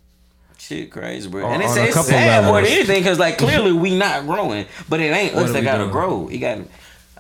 Shit 0.58 0.90
crazy, 0.90 1.28
bro. 1.28 1.46
On- 1.46 1.54
and 1.54 1.62
it's, 1.62 1.72
on 1.72 1.78
a 1.78 1.82
it's 1.82 1.94
couple 1.94 2.10
sad 2.10 2.44
more 2.44 2.54
than 2.56 2.64
levels. 2.64 2.72
anything 2.78 3.02
because 3.02 3.18
like 3.18 3.38
clearly 3.38 3.72
we 3.72 3.96
not 3.96 4.26
growing, 4.26 4.66
but 4.88 5.00
it 5.00 5.04
ain't 5.12 5.34
What 5.34 5.44
us 5.44 5.50
are 5.50 5.52
that 5.54 5.58
we 5.60 5.64
gotta 5.64 5.78
doing? 5.84 5.90
grow. 5.92 6.28
You 6.28 6.38
got 6.38 6.58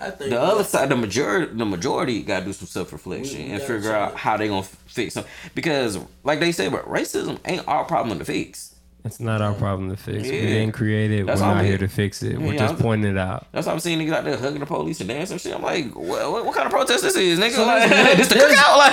I 0.00 0.10
think 0.10 0.30
the 0.30 0.40
other 0.40 0.64
side, 0.64 0.88
the 0.88 0.96
majority, 0.96 1.52
the 1.54 1.64
majority 1.66 2.22
got 2.22 2.40
to 2.40 2.46
do 2.46 2.52
some 2.52 2.66
self 2.68 2.92
reflection 2.92 3.38
We- 3.38 3.44
we 3.46 3.50
and 3.52 3.62
figure 3.62 3.92
out 3.94 4.12
it. 4.12 4.18
how 4.18 4.36
they 4.36 4.48
gonna 4.48 4.62
fix 4.62 5.14
them. 5.14 5.24
Because 5.54 5.98
like 6.24 6.40
they 6.40 6.52
say, 6.52 6.68
but 6.68 6.86
racism 6.88 7.38
ain't 7.44 7.66
our 7.68 7.84
problem 7.84 8.18
to 8.18 8.24
fix. 8.24 8.74
It's 9.02 9.18
not 9.18 9.40
our 9.40 9.54
problem 9.54 9.88
to 9.88 9.96
fix. 9.96 10.26
Yeah. 10.26 10.32
We 10.32 10.46
didn't 10.46 10.72
create 10.72 11.10
it. 11.10 11.24
That's 11.26 11.40
We're 11.40 11.46
all 11.46 11.54
not 11.54 11.62
we- 11.62 11.68
here 11.68 11.78
to 11.78 11.88
fix 11.88 12.22
it. 12.22 12.38
We're 12.38 12.52
just 12.52 12.74
I'm- 12.74 12.76
pointing 12.76 13.10
it 13.10 13.16
out. 13.18 13.46
That's 13.50 13.66
why 13.66 13.72
I'm 13.72 13.80
seeing 13.80 13.98
niggas 13.98 14.12
out 14.12 14.24
there 14.24 14.36
hugging 14.36 14.60
the 14.60 14.66
police 14.66 15.00
and 15.00 15.08
dancing 15.08 15.38
shit. 15.38 15.54
I'm 15.54 15.62
like, 15.62 15.94
what, 15.94 16.30
what, 16.30 16.44
what 16.44 16.54
kind 16.54 16.66
of 16.66 16.72
protest 16.72 17.02
this 17.02 17.16
is, 17.16 17.38
nigga? 17.38 17.52
So 17.52 17.64
like, 17.66 17.88
there's- 17.90 18.16
this 18.18 18.28
the 18.28 18.34
cookout? 18.34 18.76
Like, 18.78 18.92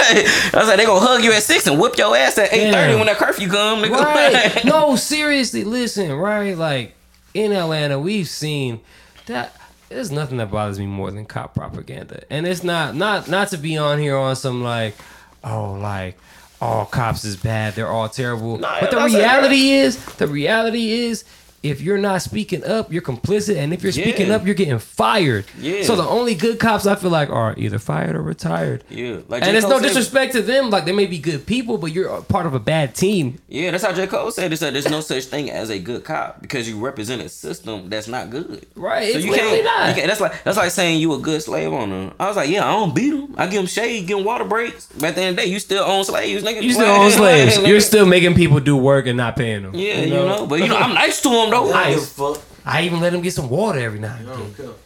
I 0.55 0.57
was 0.59 0.67
like, 0.69 0.77
they 0.77 0.85
gonna 0.85 1.05
hug 1.05 1.23
you 1.25 1.33
at 1.33 1.43
six 1.43 1.67
and 1.67 1.77
whip 1.79 1.97
your 1.97 2.15
ass 2.15 2.37
at 2.37 2.53
eight 2.53 2.71
thirty 2.71 2.95
when 2.95 3.07
that 3.07 3.17
curfew 3.17 3.49
come, 3.49 3.81
nigga. 3.81 3.91
Right. 4.01 4.63
no, 4.65 4.95
seriously, 4.95 5.63
listen, 5.65 6.13
right? 6.13 6.57
Like 6.57 6.95
in 7.33 7.51
Atlanta, 7.51 7.99
we've 7.99 8.29
seen 8.29 8.79
that 9.25 9.55
there's 9.89 10.11
nothing 10.11 10.37
that 10.37 10.51
bothers 10.51 10.79
me 10.79 10.85
more 10.85 11.11
than 11.11 11.25
cop 11.25 11.55
propaganda. 11.55 12.23
And 12.29 12.45
it's 12.45 12.63
not 12.63 12.95
not 12.95 13.27
not 13.27 13.49
to 13.49 13.57
be 13.57 13.77
on 13.77 13.99
here 13.99 14.17
on 14.17 14.35
some 14.35 14.63
like, 14.63 14.95
oh, 15.43 15.73
like 15.73 16.17
all 16.59 16.85
cops 16.85 17.23
is 17.23 17.37
bad, 17.37 17.75
they're 17.75 17.87
all 17.87 18.09
terrible. 18.09 18.57
But 18.57 18.91
the 18.91 19.01
reality 19.01 19.71
is, 19.71 20.03
the 20.15 20.27
reality 20.27 20.91
is 20.91 21.23
if 21.63 21.81
you're 21.81 21.97
not 21.97 22.21
speaking 22.21 22.63
up, 22.63 22.91
you're 22.93 23.01
complicit, 23.01 23.57
and 23.57 23.73
if 23.73 23.83
you're 23.83 23.91
speaking 23.91 24.27
Yeah. 24.27 24.35
up, 24.35 24.45
you're 24.45 24.55
getting 24.55 24.79
fired. 24.79 25.45
Yeah. 25.59 25.83
So 25.83 25.95
the 25.95 26.03
only 26.07 26.35
good 26.35 26.59
cops 26.59 26.85
I 26.85 26.95
feel 26.95 27.09
like 27.09 27.29
are 27.29 27.53
either 27.57 27.79
fired 27.79 28.15
or 28.15 28.21
retired. 28.21 28.83
Yeah, 28.89 29.17
like 29.27 29.41
And 29.43 29.51
J. 29.51 29.57
it's 29.57 29.65
Cole 29.65 29.75
no 29.75 29.79
said- 29.81 29.87
disrespect 29.87 30.33
to 30.33 30.41
them. 30.41 30.69
Like 30.69 30.85
they 30.85 30.91
may 30.91 31.05
be 31.07 31.17
good 31.17 31.45
people, 31.45 31.77
but 31.77 31.91
you're 31.91 32.07
a 32.09 32.21
part 32.21 32.45
of 32.45 32.53
a 32.53 32.59
bad 32.59 32.95
team. 32.95 33.39
Yeah, 33.49 33.71
that's 33.71 33.83
how 33.83 33.91
J. 33.91 34.07
Cole 34.07 34.31
said 34.31 34.53
it. 34.53 34.57
Said 34.57 34.73
there's 34.73 34.89
no 34.89 35.01
such 35.01 35.25
thing 35.25 35.49
as 35.51 35.69
a 35.69 35.79
good 35.79 36.03
cop 36.03 36.41
because 36.41 36.69
you 36.69 36.79
represent 36.79 37.21
a 37.21 37.29
system 37.29 37.89
that's 37.89 38.07
not 38.07 38.29
good. 38.29 38.65
Right, 38.75 39.13
So 39.13 39.19
you 39.19 39.33
can't, 39.33 39.63
not. 39.63 39.89
you 39.89 39.95
can't- 39.95 40.07
That's 40.07 40.21
like 40.21 40.43
that's 40.43 40.57
like 40.57 40.71
saying 40.71 40.99
you 41.01 41.13
a 41.13 41.19
good 41.19 41.41
slave 41.41 41.71
owner. 41.73 42.11
I 42.19 42.27
was 42.27 42.35
like, 42.37 42.49
yeah, 42.49 42.65
I 42.67 42.71
don't 42.73 42.93
beat 42.95 43.09
them. 43.11 43.33
I 43.37 43.45
give 43.47 43.55
them 43.57 43.65
shade, 43.67 44.07
give 44.07 44.17
them 44.17 44.25
water 44.25 44.45
breaks. 44.45 44.87
But 44.95 45.09
at 45.09 45.15
the 45.15 45.21
end 45.21 45.29
of 45.31 45.35
the 45.37 45.41
day, 45.43 45.49
you 45.49 45.59
still 45.59 45.83
own 45.83 46.03
slaves, 46.05 46.43
nigga. 46.43 46.61
You 46.61 46.73
still 46.73 46.85
own 46.85 47.11
slaves. 47.21 47.57
You're 47.59 47.79
still 47.81 48.05
making 48.05 48.35
people 48.35 48.59
do 48.59 48.77
work 48.77 49.07
and 49.07 49.17
not 49.17 49.35
paying 49.35 49.63
them. 49.63 49.75
yeah, 49.75 50.01
you 50.01 50.09
know? 50.11 50.45
But 50.47 50.59
you 50.59 50.67
know, 50.67 50.77
I'm 50.77 50.93
nice 51.03 51.21
to 51.21 51.29
them 51.29 51.46
though. 51.51 51.71
I 51.73 51.91
don't 51.91 52.17
Nice. 52.19 52.43
I 52.65 52.81
even 52.83 52.99
let 52.99 53.13
him 53.13 53.21
get 53.21 53.33
some 53.33 53.49
water 53.49 53.79
every 53.79 53.99
now 53.99 54.15
and 54.15 54.27
then. 54.27 54.53
don't. 54.57 54.77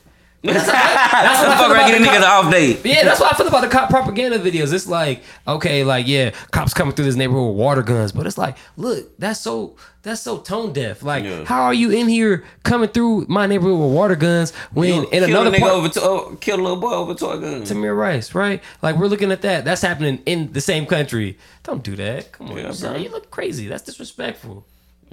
That's 0.43 0.65
what 0.67 0.75
I 0.75 1.57
feel 1.61 1.71
about 1.71 1.87
get 1.87 2.01
a 2.01 2.03
the 2.03 2.09
nigga 2.09 2.19
the 2.19 2.25
cop- 2.25 2.45
off 2.45 2.51
day. 2.51 2.79
Yeah, 2.83 3.03
that's 3.03 3.19
what 3.19 3.31
I 3.31 3.37
feel 3.37 3.47
about 3.47 3.61
the 3.61 3.67
cop 3.67 3.89
propaganda 3.91 4.39
videos. 4.39 4.73
It's 4.73 4.87
like, 4.87 5.21
okay, 5.47 5.83
like 5.83 6.07
yeah, 6.07 6.31
cops 6.49 6.73
coming 6.73 6.95
through 6.95 7.05
this 7.05 7.15
neighborhood 7.15 7.49
with 7.49 7.57
water 7.57 7.83
guns, 7.83 8.11
but 8.11 8.25
it's 8.25 8.39
like, 8.39 8.57
look, 8.75 9.15
that's 9.19 9.39
so 9.39 9.75
that's 10.01 10.21
so 10.21 10.39
tone 10.39 10.73
deaf. 10.73 11.03
Like, 11.03 11.25
Yeah. 11.25 11.45
how 11.45 11.61
are 11.61 11.75
you 11.75 11.91
in 11.91 12.07
here 12.07 12.43
coming 12.63 12.89
through 12.89 13.27
my 13.29 13.45
neighborhood 13.45 13.79
with 13.79 13.91
water 13.93 14.15
guns 14.15 14.51
when 14.73 15.03
in 15.03 15.09
kill 15.11 15.23
another 15.25 15.49
a 15.49 15.53
nigga 15.53 15.59
part? 15.59 15.73
over 15.73 15.89
to, 15.89 16.01
oh, 16.01 16.37
kill 16.41 16.59
a 16.59 16.63
little 16.63 16.77
boy 16.81 16.91
over 16.93 17.13
toy 17.13 17.37
gun. 17.39 17.61
Tamir 17.61 17.95
Rice, 17.95 18.33
right? 18.33 18.63
Like 18.81 18.95
we're 18.95 19.07
looking 19.09 19.31
at 19.31 19.43
that. 19.43 19.63
That's 19.63 19.83
happening 19.83 20.23
in 20.25 20.53
the 20.53 20.61
same 20.61 20.87
country. 20.87 21.37
Don't 21.61 21.83
do 21.83 21.95
that. 21.97 22.31
Come 22.31 22.49
on, 22.49 22.57
Yeah, 22.57 22.71
son, 22.71 22.93
bro. 22.93 23.01
you 23.03 23.09
look 23.11 23.29
crazy. 23.29 23.67
That's 23.67 23.83
disrespectful. 23.83 24.65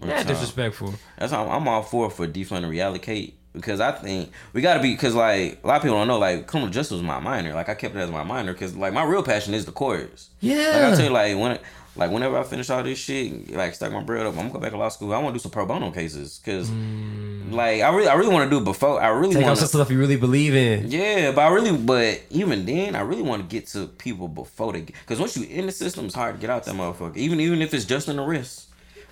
Yeah, 0.04 0.22
disrespectful. 0.22 0.94
That's 1.18 1.32
how 1.32 1.44
I'm, 1.44 1.62
I'm 1.62 1.68
all 1.68 1.82
for 1.82 2.10
for 2.10 2.26
defund 2.26 2.64
and 2.64 2.72
reallocate 2.72 3.32
because 3.52 3.80
I 3.80 3.92
think 3.92 4.30
we 4.52 4.60
got 4.60 4.74
to 4.74 4.80
be 4.80 4.92
because 4.92 5.14
like 5.14 5.58
a 5.62 5.66
lot 5.66 5.76
of 5.76 5.82
people 5.82 5.98
don't 5.98 6.08
know 6.08 6.18
like 6.18 6.46
criminal 6.46 6.72
justice 6.72 6.92
was 6.92 7.02
my 7.02 7.20
minor. 7.20 7.54
Like 7.54 7.68
I 7.68 7.74
kept 7.74 7.94
it 7.94 7.98
as 7.98 8.10
my 8.10 8.24
minor 8.24 8.52
because 8.52 8.76
like 8.76 8.92
my 8.92 9.04
real 9.04 9.22
passion 9.22 9.54
is 9.54 9.66
the 9.66 9.72
courts. 9.72 10.30
Yeah. 10.40 10.56
Like 10.56 10.92
I 10.92 10.96
tell 10.96 11.04
you, 11.04 11.10
like 11.10 11.36
when 11.36 11.58
like 11.98 12.12
whenever 12.12 12.38
I 12.38 12.44
finish 12.44 12.70
all 12.70 12.82
this 12.82 12.98
shit, 12.98 13.50
like 13.50 13.74
stack 13.74 13.90
my 13.90 14.02
bread 14.02 14.24
up, 14.24 14.34
I'm 14.34 14.42
gonna 14.42 14.50
go 14.50 14.60
back 14.60 14.70
to 14.70 14.78
law 14.78 14.88
school. 14.88 15.12
I 15.12 15.18
want 15.18 15.34
to 15.34 15.38
do 15.38 15.42
some 15.42 15.50
pro 15.50 15.66
bono 15.66 15.90
cases 15.90 16.40
because 16.42 16.70
mm. 16.70 17.52
like 17.52 17.82
I 17.82 17.88
really 17.94 18.08
I 18.08 18.14
really 18.14 18.32
want 18.32 18.48
to 18.48 18.50
do 18.50 18.62
it 18.62 18.64
before 18.64 19.02
I 19.02 19.08
really 19.08 19.36
want 19.36 19.58
some 19.58 19.64
to. 19.64 19.74
stuff 19.74 19.90
you 19.90 19.98
really 19.98 20.16
believe 20.16 20.54
in. 20.54 20.90
Yeah, 20.90 21.32
but 21.32 21.40
I 21.42 21.48
really, 21.48 21.76
but 21.76 22.22
even 22.30 22.66
then, 22.66 22.94
I 22.94 23.00
really 23.00 23.22
want 23.22 23.42
to 23.42 23.48
get 23.48 23.66
to 23.68 23.88
people 23.88 24.28
before 24.28 24.74
they, 24.74 24.82
because 24.82 25.18
once 25.18 25.36
you 25.36 25.44
in 25.48 25.66
the 25.66 25.72
system, 25.72 26.06
it's 26.06 26.14
hard 26.14 26.36
to 26.36 26.40
get 26.40 26.50
out 26.50 26.64
that 26.64 26.74
motherfucker. 26.74 27.16
Even 27.16 27.40
even 27.40 27.60
if 27.62 27.74
it's 27.74 27.84
just 27.84 28.06
an 28.06 28.20
arrest, 28.20 28.67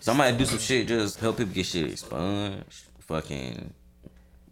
somebody 0.07 0.37
do 0.37 0.45
some 0.45 0.59
shit, 0.59 0.87
just 0.87 1.19
help 1.19 1.37
people 1.39 1.53
get 1.53 1.67
shit 1.67 1.91
expunged, 1.91 2.85
fucking 3.01 3.75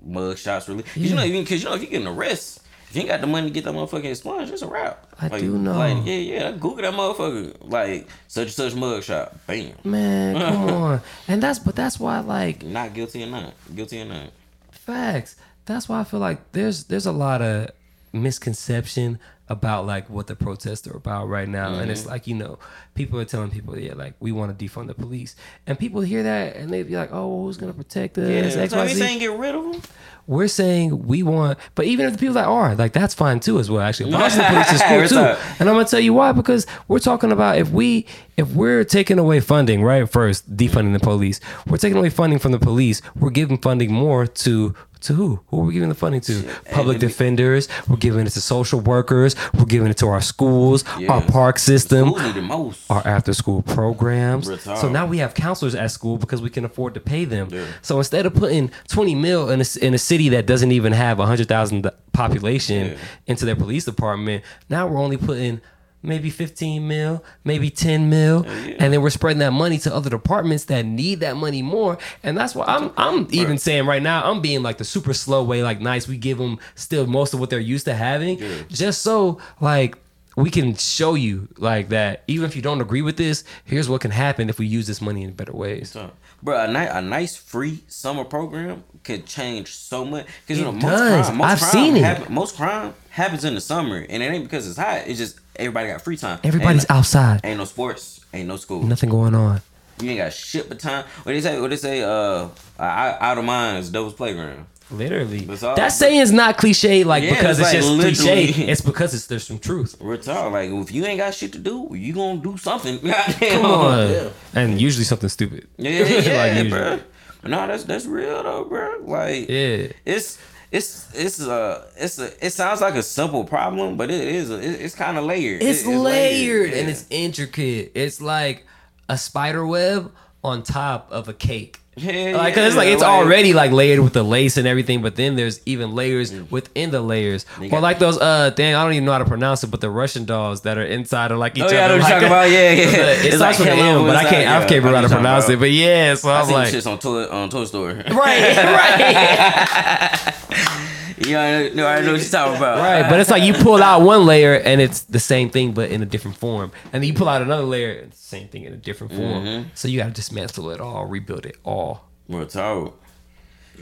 mug 0.05 0.37
shots 0.37 0.69
really. 0.69 0.83
Cause 0.83 0.97
you 0.97 1.15
know, 1.15 1.25
even 1.25 1.43
because 1.45 1.63
you 1.63 1.69
know, 1.69 1.77
if 1.77 1.83
you 1.83 1.87
get 1.89 2.01
an 2.03 2.09
arrest, 2.09 2.61
if 2.91 2.97
you 2.97 3.03
ain't 3.03 3.11
got 3.11 3.21
the 3.21 3.27
money 3.29 3.47
to 3.49 3.55
get 3.55 3.63
that 3.65 3.73
motherfucker 3.73 4.05
expunged, 4.07 4.53
it's 4.53 4.63
a 4.63 4.67
wrap. 4.67 5.07
I 5.21 5.29
Like- 5.29 5.41
do 5.43 5.57
know. 5.57 5.79
Like 5.79 5.99
yeah, 6.05 6.15
yeah, 6.17 6.51
Google 6.53 6.83
that 6.83 6.93
motherfucker, 6.95 7.57
like 7.61 8.09
such 8.27 8.49
and 8.49 8.53
such 8.53 8.75
mug 8.75 9.05
shot, 9.05 9.47
bam. 9.47 9.75
Man, 9.85 10.35
come 10.41 10.71
on. 10.71 11.01
And 11.29 11.41
that's 11.43 11.61
but 11.61 11.77
that's 11.77 12.01
why 12.01 12.19
like 12.19 12.65
Not 12.65 12.93
guilty 12.95 13.23
or 13.23 13.29
not, 13.29 13.55
guilty 13.75 14.03
or 14.03 14.07
not. 14.07 14.31
facts. 14.73 15.37
That's 15.67 15.89
why 15.89 16.01
I 16.01 16.05
feel 16.05 16.21
like 16.21 16.51
there's 16.53 16.85
there's 16.85 17.07
a 17.07 17.13
lot 17.13 17.41
of 17.43 17.71
misconception 18.13 19.19
about 19.49 19.85
like 19.87 20.09
what 20.09 20.27
the 20.27 20.35
protests 20.35 20.87
are 20.87 20.97
about 20.97 21.29
right 21.29 21.49
now. 21.49 21.69
And 21.75 21.83
Mm-hmm. 21.83 21.91
it's 21.91 22.07
like, 22.07 22.27
you 22.27 22.35
know, 22.35 22.59
people 22.95 23.21
are 23.21 23.25
telling 23.27 23.51
people, 23.51 23.79
yeah, 23.79 23.93
like 23.95 24.15
we 24.19 24.33
want 24.33 24.59
to 24.59 24.65
defund 24.65 24.87
the 24.87 24.95
police. 24.95 25.37
And 25.67 25.79
people 25.79 26.01
hear 26.01 26.23
that 26.23 26.57
and 26.57 26.71
they 26.71 26.83
be 26.83 26.97
like, 26.97 27.11
Oh, 27.13 27.45
who's 27.45 27.57
gonna 27.59 27.75
protect 27.75 28.17
us? 28.19 28.29
Yeah, 28.57 28.67
so 28.69 28.83
we 28.83 28.89
saying 28.95 29.19
get 29.19 29.33
rid 29.33 29.55
of 29.55 29.73
them. 29.73 29.83
We're 30.27 30.49
saying 30.49 31.07
we 31.07 31.23
want, 31.23 31.59
but 31.75 31.85
even 31.85 32.07
if 32.07 32.13
the 32.13 32.19
people 32.19 32.35
that 32.37 32.47
are 32.47 32.75
like, 32.75 32.95
that's 32.95 33.13
fine 33.13 33.41
too 33.41 33.59
as 33.59 33.71
well. 33.71 33.83
Actually, 33.83 34.15
abolishing 34.15 34.39
the 34.43 34.45
police 34.49 34.73
is 34.73 34.83
cool 34.83 35.07
too. 35.09 35.19
up? 35.19 35.39
And 35.61 35.69
I'm 35.69 35.75
gonna 35.77 35.87
tell 35.87 36.01
you 36.01 36.15
why 36.15 36.33
because 36.33 36.67
we're 36.89 36.99
talking 36.99 37.31
about 37.31 37.59
if 37.59 37.69
we 37.71 38.07
if 38.39 38.51
we're 38.53 38.85
taking 38.85 39.19
away 39.19 39.41
funding, 39.41 39.83
right? 39.83 40.09
First, 40.09 40.57
defunding 40.57 40.95
the 40.95 41.01
police. 41.01 41.41
We're 41.67 41.77
taking 41.77 41.99
away 41.99 42.09
funding 42.09 42.39
from 42.39 42.53
the 42.53 42.59
police. 42.59 43.03
We're 43.15 43.29
giving 43.31 43.59
funding 43.59 43.93
more 43.93 44.27
to 44.27 44.75
to 45.05 45.15
who? 45.15 45.41
Who 45.49 45.61
are 45.61 45.65
we 45.65 45.73
giving 45.75 45.89
the 45.89 45.95
funding 45.95 46.21
to? 46.23 46.43
Public 46.73 46.99
defenders. 46.99 47.69
We're 47.89 47.97
giving 47.97 48.27
it 48.27 48.31
to 48.31 48.41
social 48.41 48.81
workers. 48.81 49.37
We're 49.55 49.65
giving 49.67 49.89
it 49.91 49.97
to 49.99 50.09
our 50.09 50.21
schools, 50.21 50.85
Yeah. 50.99 51.13
our 51.13 51.23
park 51.23 51.59
system, 51.59 52.13
the 52.35 52.43
most? 52.43 52.91
our 52.91 53.07
after 53.07 53.33
school 53.35 53.63
programs. 53.63 54.49
Real 54.49 54.59
So 54.59 54.89
now 54.89 55.07
we 55.07 55.19
have 55.19 55.35
counselors 55.35 55.75
at 55.75 55.91
school 55.91 56.17
because 56.19 56.43
we 56.43 56.51
can 56.51 56.65
afford 56.65 56.95
to 56.95 57.01
pay 57.01 57.25
them. 57.25 57.49
Yeah. 57.51 57.65
So 57.83 57.99
instead 57.99 58.27
of 58.27 58.35
putting 58.35 58.71
20 58.89 59.15
mil 59.15 59.51
in 59.51 59.61
a, 59.61 59.65
in 59.81 59.95
a 59.95 59.99
city 59.99 60.29
that 60.31 60.47
doesn't 60.47 60.73
even 60.73 60.93
have 60.93 61.19
100,000 61.19 61.91
population 62.13 62.87
Yeah. 62.93 62.97
into 63.27 63.45
their 63.45 63.57
police 63.57 63.85
department, 63.85 64.43
now 64.69 64.87
we're 64.87 65.01
only 65.01 65.17
putting 65.17 65.61
maybe 66.05 66.31
15 66.31 66.87
mil, 66.87 67.25
maybe 67.45 67.71
10 67.71 68.09
mil, 68.09 68.45
oh, 68.47 68.65
yeah. 68.65 68.77
and 68.79 68.93
then 68.93 69.03
we're 69.03 69.11
spreading 69.11 69.41
that 69.41 69.53
money 69.53 69.79
to 69.79 69.95
other 69.95 70.11
departments 70.11 70.67
that 70.67 70.85
need 70.85 71.21
that 71.21 71.37
money 71.37 71.63
more. 71.63 71.99
And 72.23 72.37
that's 72.37 72.55
why 72.55 72.67
I'm 72.67 72.93
I'm 72.97 73.27
even 73.31 73.59
saying 73.59 73.87
right 73.87 74.03
now 74.03 74.31
I'm 74.31 74.41
being 74.41 74.63
like 74.63 74.79
the 74.79 74.85
super 74.85 75.15
slow 75.15 75.43
way 75.43 75.63
like 75.63 75.81
nice 75.81 76.07
we 76.07 76.17
give 76.17 76.39
them 76.39 76.59
still 76.75 77.07
most 77.07 77.35
of 77.35 77.41
what 77.41 77.51
they're 77.51 77.59
used 77.59 77.87
to 77.87 77.95
having 77.95 78.39
just 78.69 79.03
so 79.03 79.39
like 79.61 79.97
we 80.37 80.51
can 80.51 80.75
show 80.75 81.15
you 81.15 81.49
like 81.59 81.89
that 81.91 82.23
even 82.27 82.47
if 82.47 82.57
you 82.57 82.63
don't 82.63 82.81
agree 82.81 83.03
with 83.03 83.17
this, 83.17 83.45
here's 83.65 83.89
what 83.89 84.01
can 84.01 84.11
happen 84.11 84.49
if 84.49 84.59
we 84.59 84.67
use 84.67 84.87
this 84.87 85.01
money 85.01 85.23
in 85.23 85.33
better 85.33 85.53
ways. 85.53 85.91
So, 85.91 86.11
bro, 86.43 86.65
a, 86.65 86.67
ni- 86.67 86.89
a 86.91 87.01
nice 87.01 87.37
free 87.37 87.85
summer 87.87 88.25
program 88.25 88.83
could 89.05 89.27
change 89.27 89.75
so 89.75 90.05
much. 90.05 90.27
Because 90.47 90.59
you 90.59 90.65
know, 90.65 90.73
most 90.73 90.83
does. 90.83 91.27
crime, 91.27 91.37
most 91.39 91.47
I've 91.49 91.59
crime 91.61 91.73
seen 91.73 91.97
it. 91.97 92.03
happen- 92.03 92.35
most 92.35 92.57
crime 92.57 92.95
happens 93.11 93.45
in 93.45 93.55
the 93.55 93.61
summer, 93.61 94.05
and 94.09 94.23
it 94.23 94.27
ain't 94.27 94.45
because 94.45 94.67
it's 94.69 94.79
hot. 94.79 95.03
It's 95.07 95.19
just 95.19 95.39
everybody 95.57 95.89
got 95.89 96.03
free 96.03 96.17
time. 96.17 96.39
Everybody's 96.45 96.83
ain't, 96.83 96.91
outside. 96.91 97.41
Ain't 97.45 97.59
no 97.59 97.65
sports. 97.65 98.25
Ain't 98.33 98.49
no 98.49 98.57
school. 98.57 98.83
Nothing 98.83 99.11
going 99.11 99.35
on. 99.35 99.61
You 100.01 100.11
ain't 100.11 100.19
got 100.19 100.33
shit 100.33 100.69
but 100.69 100.81
time. 100.81 101.05
What 101.23 101.33
they 101.33 101.41
say? 101.41 101.61
What 101.61 101.71
they 101.71 101.77
say? 101.77 102.03
Uh, 102.03 102.49
uh, 102.79 103.17
out 103.21 103.39
of 103.39 103.45
mind 103.45 103.79
is 103.79 103.91
devil's 103.91 104.15
playground. 104.15 104.67
Literally. 104.91 105.49
All. 105.63 105.77
That 105.77 105.89
saying's 105.89 106.31
not 106.31 106.59
cliche 106.59 107.05
like 107.05 107.25
Yeah, 107.25 107.31
because 107.35 107.59
it's 107.59 107.73
it's, 107.73 107.87
like 107.89 108.09
just 108.09 108.21
cliche. 108.23 108.67
It's 108.71 108.81
because 108.81 109.15
it's 109.15 109.27
there's 109.27 109.47
some 109.47 109.59
truth. 109.59 109.97
Real 110.01 110.19
talk. 110.21 110.53
Like 110.53 110.71
if 110.71 110.93
you 110.93 111.05
ain't 111.07 111.19
got 111.19 111.35
shit 111.35 111.53
to 111.53 111.59
do, 111.59 111.89
you 111.93 112.13
gonna 112.13 112.41
do 112.41 112.57
something. 112.57 112.99
Come 113.41 113.65
on. 113.65 114.11
Yeah. 114.11 114.29
And 114.55 114.81
usually 114.81 115.05
something 115.05 115.29
stupid. 115.29 115.69
Yeah, 115.79 115.91
yeah, 115.91 116.37
Like 116.37 116.65
usually. 116.65 116.71
bro. 116.71 117.01
No, 117.45 117.67
that's 117.67 117.85
that's 117.85 118.07
real 118.07 118.43
though, 118.43 118.65
bro. 118.65 118.99
Like 119.05 119.49
Yeah. 119.49 119.89
it's 120.05 120.39
it's 120.75 121.09
it's 121.15 121.41
uh 121.41 121.87
it's 121.97 122.19
a 122.19 122.45
it 122.45 122.51
sounds 122.53 122.81
like 122.81 122.95
a 122.97 123.03
simple 123.03 123.45
problem, 123.45 123.97
but 123.97 124.11
it 124.11 124.21
is 124.21 124.51
a, 124.51 124.57
it, 124.59 124.81
it's 124.81 124.95
kind 124.95 125.17
of 125.17 125.25
layered. 125.25 125.63
It's, 125.63 125.85
It- 125.85 125.97
layered 125.97 126.73
and 126.73 126.87
yeah. 126.87 126.93
it's 126.93 127.07
intricate. 127.11 127.93
It's 127.95 128.21
like 128.21 128.67
a 129.09 129.17
spider 129.17 129.65
web 129.67 130.13
on 130.43 130.63
top 130.63 131.09
of 131.11 131.29
a 131.29 131.33
cake. 131.35 131.81
Hell 131.97 132.37
Like, 132.37 132.55
cause 132.55 132.65
it's 132.65 132.75
yeah, 132.75 132.79
like 132.81 132.89
it's 132.89 133.03
already 133.03 133.53
like 133.53 133.71
layered 133.71 134.01
with 134.01 134.15
the 134.15 134.25
lace 134.25 134.57
and 134.57 134.67
everything, 134.67 135.01
but 135.01 135.15
then 135.17 135.37
there's 135.37 135.61
even 135.65 135.95
layers 135.95 136.33
within 136.51 136.91
the 136.91 137.01
layers. 137.01 137.47
Or 137.71 137.81
like 137.81 138.01
those 138.01 138.19
uh, 138.19 138.51
dang, 138.51 138.75
I 138.75 138.83
don't 138.83 138.95
even 138.95 139.05
know 139.05 139.13
how 139.13 139.19
to 139.19 139.25
pronounce 139.25 139.63
it, 139.63 139.69
but 139.71 139.81
the 139.81 139.91
Russian 139.91 140.25
dolls 140.25 140.63
that 140.63 140.77
are 140.77 140.85
inside 140.85 141.31
of 141.31 141.39
like 141.39 141.57
each 141.57 141.63
Oh 141.63 141.67
other. 141.67 141.77
yeah, 141.77 141.85
I 141.85 141.89
know 141.89 141.95
what 141.95 142.03
like 142.03 142.11
you're 142.11 142.21
talking 142.21 142.27
about. 142.27 142.51
Yeah, 142.51 142.71
yeah. 142.73 143.27
It 143.27 143.35
It's 143.35 143.61
an 143.61 143.67
hello 143.77 144.01
M, 144.01 144.07
but 144.07 144.17
I 144.17 144.23
can't. 144.25 144.43
yeah. 144.43 144.59
I 144.59 144.67
can't 144.67 144.85
remember 144.85 144.97
how 144.97 145.03
to 145.03 145.09
know 145.09 145.11
what 145.11 145.11
you're 145.11 145.19
pronounce 145.19 145.45
talking 145.45 145.57
it. 145.57 145.61
But 145.61 145.71
yeah, 145.71 146.15
so. 146.15 146.31
I 146.31 146.45
seen 146.45 146.53
like, 146.55 146.69
shits 146.75 146.91
on 146.91 146.99
Toy 146.99 147.27
on 147.29 147.49
Toy 147.51 147.65
Story. 147.65 147.95
right, 147.95 148.11
right. 150.51 150.85
Yeah, 151.19 151.41
I 151.41 151.75
know, 151.75 151.87
I 151.87 152.01
know 152.01 152.13
what 152.13 152.21
you're 152.21 152.31
talking 152.31 152.57
about. 152.57 152.79
Right, 152.79 153.09
but 153.09 153.21
it's 153.21 153.31
like 153.31 153.43
you 153.43 153.55
pull 153.55 153.83
out 153.83 154.03
one 154.03 154.27
layer 154.27 154.55
and 154.55 154.81
it's 154.81 155.03
the 155.03 155.21
same 155.21 155.51
thing 155.51 155.73
but 155.73 155.91
in 155.91 156.03
a 156.03 156.07
different 156.07 156.37
form, 156.37 156.73
and 156.93 157.03
then 157.03 157.05
you 157.05 157.15
pull 157.15 157.29
out 157.29 157.43
another 157.43 157.65
layer, 157.65 157.91
it's 157.91 158.21
the 158.21 158.27
same 158.27 158.49
thing 158.49 158.65
in 158.65 158.73
a 158.73 158.77
different 158.77 159.13
form. 159.13 159.45
Mm-hmm. 159.45 159.69
So 159.75 159.89
you 159.89 159.99
got 159.99 160.07
to 160.07 160.13
dismantle 160.13 160.71
it 160.71 160.81
all, 160.81 161.07
rebuild 161.07 161.47
it 161.47 161.57
all. 161.65 162.09
Real 162.29 162.47
talk. 162.47 163.01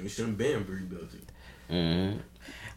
We 0.00 0.08
shouldn't 0.08 0.38
been 0.38 0.66
rebuilt 0.66 1.10
it. 1.14 2.18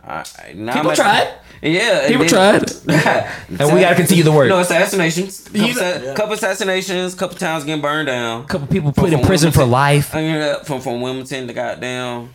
I, 0.08 0.24
I, 0.48 0.54
now 0.54 0.74
People 0.74 0.92
I'm 0.92 0.96
tried. 0.96 1.34
Yeah, 1.64 2.08
People 2.08 2.22
and 2.22 2.30
tried, 2.30 2.72
and 3.60 3.74
we 3.74 3.82
got 3.82 3.90
to 3.90 3.96
continue 3.96 4.24
the 4.24 4.32
work. 4.32 4.48
No 4.50 4.60
assassinations. 4.60 5.46
Couple, 5.46 5.62
You- 5.62 5.74
sa- 5.74 6.14
couple 6.14 6.34
assassinations. 6.34 7.16
Couple 7.16 7.38
towns 7.38 7.64
getting 7.64 7.82
burned 7.82 8.08
down. 8.08 8.44
A 8.44 8.46
couple 8.46 8.68
people 8.68 8.92
put 8.92 9.12
in 9.12 9.20
From 9.20 9.28
prison 9.28 9.52
for 9.52 9.66
life. 9.66 10.14
I 10.14 10.22
mean, 10.22 10.36
uh, 10.36 10.60
from 10.60 10.82
from 10.82 11.02
Wilmington 11.02 11.48
to 11.48 11.54
goddamn 11.54 12.30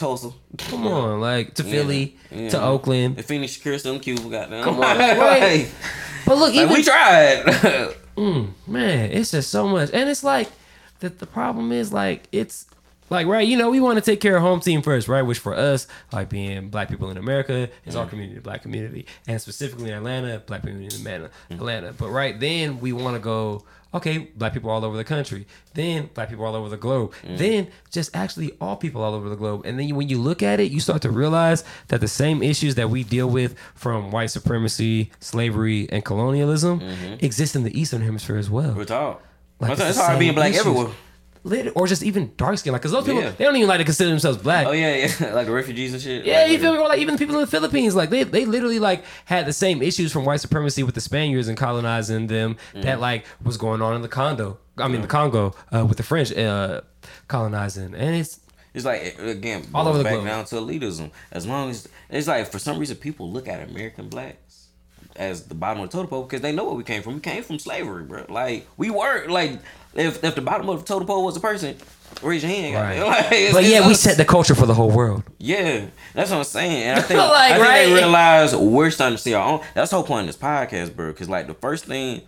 Tulsa. 0.00 0.30
Come 0.56 0.86
on, 0.86 1.20
like 1.20 1.54
to 1.54 1.62
Yeah. 1.62 1.70
Philly, 1.70 2.16
Yeah. 2.30 2.48
to 2.48 2.62
Oakland. 2.62 3.16
The 3.16 3.22
Phoenix 3.22 3.52
Secure 3.52 3.76
them 3.78 4.00
Cuba 4.00 4.22
goddamn. 4.22 4.64
Come 4.64 4.76
on, 4.76 4.98
right. 4.98 5.70
But 6.24 6.38
look, 6.38 6.54
like, 6.54 6.64
even 6.64 6.72
we 6.72 6.82
tried. 6.82 7.94
Mm, 8.16 8.50
man, 8.66 9.12
it's 9.12 9.30
just 9.30 9.50
so 9.50 9.66
much, 9.66 9.90
and 9.94 10.10
it's 10.10 10.22
like 10.22 10.50
that. 10.98 11.20
The 11.20 11.26
problem 11.26 11.72
is 11.72 11.90
like 11.90 12.28
it's 12.32 12.66
like 13.08 13.26
right. 13.26 13.46
You 13.46 13.56
know, 13.56 13.70
we 13.70 13.80
want 13.80 13.96
to 13.98 14.02
take 14.02 14.20
care 14.20 14.36
of 14.36 14.42
home 14.42 14.60
team 14.60 14.82
first, 14.82 15.08
right? 15.08 15.22
Which 15.22 15.38
for 15.38 15.54
us, 15.54 15.86
like 16.12 16.28
being 16.28 16.68
black 16.68 16.90
people 16.90 17.08
in 17.10 17.16
America, 17.16 17.70
is 17.86 17.96
our 17.96 18.06
community, 18.06 18.34
the 18.34 18.42
black 18.42 18.60
community, 18.62 19.06
and 19.26 19.40
specifically 19.40 19.88
in 19.90 19.94
Atlanta, 19.94 20.40
black 20.40 20.62
people 20.62 20.80
in 20.80 20.86
Atlanta, 20.86 21.30
mm. 21.50 21.56
Atlanta. 21.56 21.92
But 21.92 22.10
right 22.10 22.38
then, 22.38 22.80
we 22.80 22.92
want 22.92 23.14
to 23.14 23.20
go. 23.20 23.64
Okay, 23.92 24.18
black 24.36 24.52
people 24.52 24.70
all 24.70 24.84
over 24.84 24.96
the 24.96 25.04
country. 25.04 25.46
Then 25.74 26.10
black 26.14 26.28
people 26.28 26.44
all 26.44 26.54
over 26.54 26.68
the 26.68 26.76
globe. 26.76 27.12
Mm. 27.24 27.38
Then 27.38 27.68
just 27.90 28.14
actually 28.14 28.52
all 28.60 28.76
people 28.76 29.02
all 29.02 29.14
over 29.14 29.28
the 29.28 29.36
globe. 29.36 29.62
And 29.64 29.78
then 29.78 29.88
you, 29.88 29.94
when 29.94 30.08
you 30.08 30.18
look 30.18 30.42
at 30.42 30.60
it, 30.60 30.70
you 30.70 30.78
start 30.78 31.02
to 31.02 31.10
realize 31.10 31.64
that 31.88 32.00
the 32.00 32.08
same 32.08 32.42
issues 32.42 32.76
that 32.76 32.88
we 32.88 33.02
deal 33.02 33.28
with 33.28 33.56
from 33.74 34.10
white 34.10 34.30
supremacy, 34.30 35.10
slavery, 35.18 35.88
and 35.90 36.04
colonialism 36.04 36.80
mm-hmm. 36.80 37.24
exist 37.24 37.56
in 37.56 37.64
the 37.64 37.78
Eastern 37.78 38.02
Hemisphere 38.02 38.36
as 38.36 38.48
well. 38.48 38.72
we 38.74 38.84
talk. 38.84 39.22
Like, 39.58 39.72
it's, 39.72 39.80
it's 39.80 39.90
it's 39.90 39.98
hard 39.98 40.18
being 40.18 40.34
black 40.34 40.50
issues. 40.50 40.66
everywhere. 40.66 40.92
Lit- 41.42 41.72
or 41.74 41.86
just 41.86 42.02
even 42.02 42.32
dark 42.36 42.58
skin, 42.58 42.72
like 42.72 42.82
because 42.82 42.92
those 42.92 43.04
people 43.04 43.22
Yeah. 43.22 43.30
they 43.30 43.44
don't 43.44 43.56
even 43.56 43.68
like 43.68 43.78
to 43.78 43.84
consider 43.84 44.10
themselves 44.10 44.36
black. 44.38 44.66
Oh 44.66 44.72
yeah, 44.72 45.06
yeah, 45.20 45.32
like 45.34 45.48
refugees 45.48 45.94
and 45.94 46.02
shit. 46.02 46.26
Yeah, 46.26 46.42
Like, 46.42 46.52
you 46.52 46.58
feel 46.58 46.72
me? 46.74 46.78
Or 46.78 46.88
like 46.88 46.98
even 46.98 47.14
the 47.14 47.18
people 47.18 47.34
in 47.36 47.40
the 47.40 47.46
Philippines, 47.46 47.94
like 47.96 48.10
they, 48.10 48.24
they 48.24 48.44
literally 48.44 48.78
like 48.78 49.04
had 49.24 49.46
the 49.46 49.52
same 49.54 49.80
issues 49.80 50.12
from 50.12 50.26
white 50.26 50.40
supremacy 50.40 50.82
with 50.82 50.94
the 50.94 51.00
Spaniards 51.00 51.48
and 51.48 51.56
colonizing 51.56 52.26
them 52.26 52.56
Mm. 52.74 52.82
that 52.82 53.00
like 53.00 53.24
was 53.42 53.56
going 53.56 53.80
on 53.80 53.94
in 53.96 54.02
the 54.02 54.08
Congo. 54.08 54.58
I 54.76 54.88
mean 54.88 55.00
the 55.00 55.06
Congo 55.08 55.54
uh, 55.74 55.84
with 55.86 55.96
the 55.96 56.02
French 56.02 56.30
uh, 56.36 56.82
colonizing, 57.28 57.94
and 57.94 58.16
it's 58.16 58.40
It's 58.74 58.84
like 58.84 59.18
again, 59.18 59.66
All 59.74 59.82
all 59.82 59.88
over 59.88 59.98
the 59.98 60.04
back 60.04 60.12
globe. 60.14 60.26
down 60.26 60.44
to 60.46 60.54
elitism. 60.56 61.10
As 61.32 61.46
long 61.46 61.70
as 61.70 61.88
it's 62.10 62.28
like 62.28 62.50
for 62.52 62.58
some 62.58 62.78
reason 62.78 62.96
people 62.96 63.30
look 63.30 63.48
at 63.48 63.66
American 63.68 64.08
blacks 64.08 64.68
as 65.16 65.44
the 65.44 65.54
bottom 65.54 65.82
of 65.82 65.90
the 65.90 65.96
totem 65.96 66.08
pole 66.08 66.22
because 66.22 66.40
they 66.40 66.52
know 66.52 66.64
where 66.64 66.74
we 66.74 66.84
came 66.84 67.02
from. 67.02 67.14
We 67.14 67.20
came 67.20 67.42
from 67.42 67.58
slavery, 67.58 68.04
bro. 68.04 68.26
Like 68.28 68.66
we 68.76 68.90
were 68.90 69.26
like 69.28 69.58
if 69.94 70.22
if 70.24 70.34
the 70.34 70.40
bottom 70.40 70.68
of 70.68 70.80
the 70.80 70.84
totem 70.86 71.06
pole 71.06 71.24
was 71.24 71.36
a 71.36 71.40
person, 71.40 71.76
raise 72.22 72.42
your 72.42 72.50
hand. 72.52 72.74
Right. 72.74 73.00
Like, 73.06 73.24
it's- 73.32 73.52
but 73.52 73.62
it's 73.64 73.72
yeah, 73.72 73.86
we 73.86 73.94
set 73.94 74.16
the 74.16 74.24
culture 74.24 74.54
for 74.54 74.66
the 74.66 74.74
whole 74.74 74.90
world. 74.90 75.22
Yeah, 75.38 75.86
that's 76.14 76.30
what 76.30 76.38
I'm 76.38 76.44
saying. 76.44 76.82
And 76.84 76.98
I 76.98 77.02
think, 77.08 77.18
Like, 77.20 77.30
I 77.30 77.48
think 77.56 77.62
right? 77.64 77.84
they 77.86 77.92
realize 77.94 78.54
we're 78.56 78.90
starting 78.90 79.16
to 79.16 79.22
see 79.22 79.34
our 79.34 79.46
own. 79.46 79.60
That's 79.74 79.90
the 79.90 79.96
whole 79.96 80.04
point 80.06 80.28
of 80.28 80.34
this 80.34 80.36
podcast, 80.42 80.94
bro. 80.94 81.08
Because 81.12 81.28
like 81.28 81.46
the 81.46 81.54
first 81.54 81.84
thing, 81.86 82.22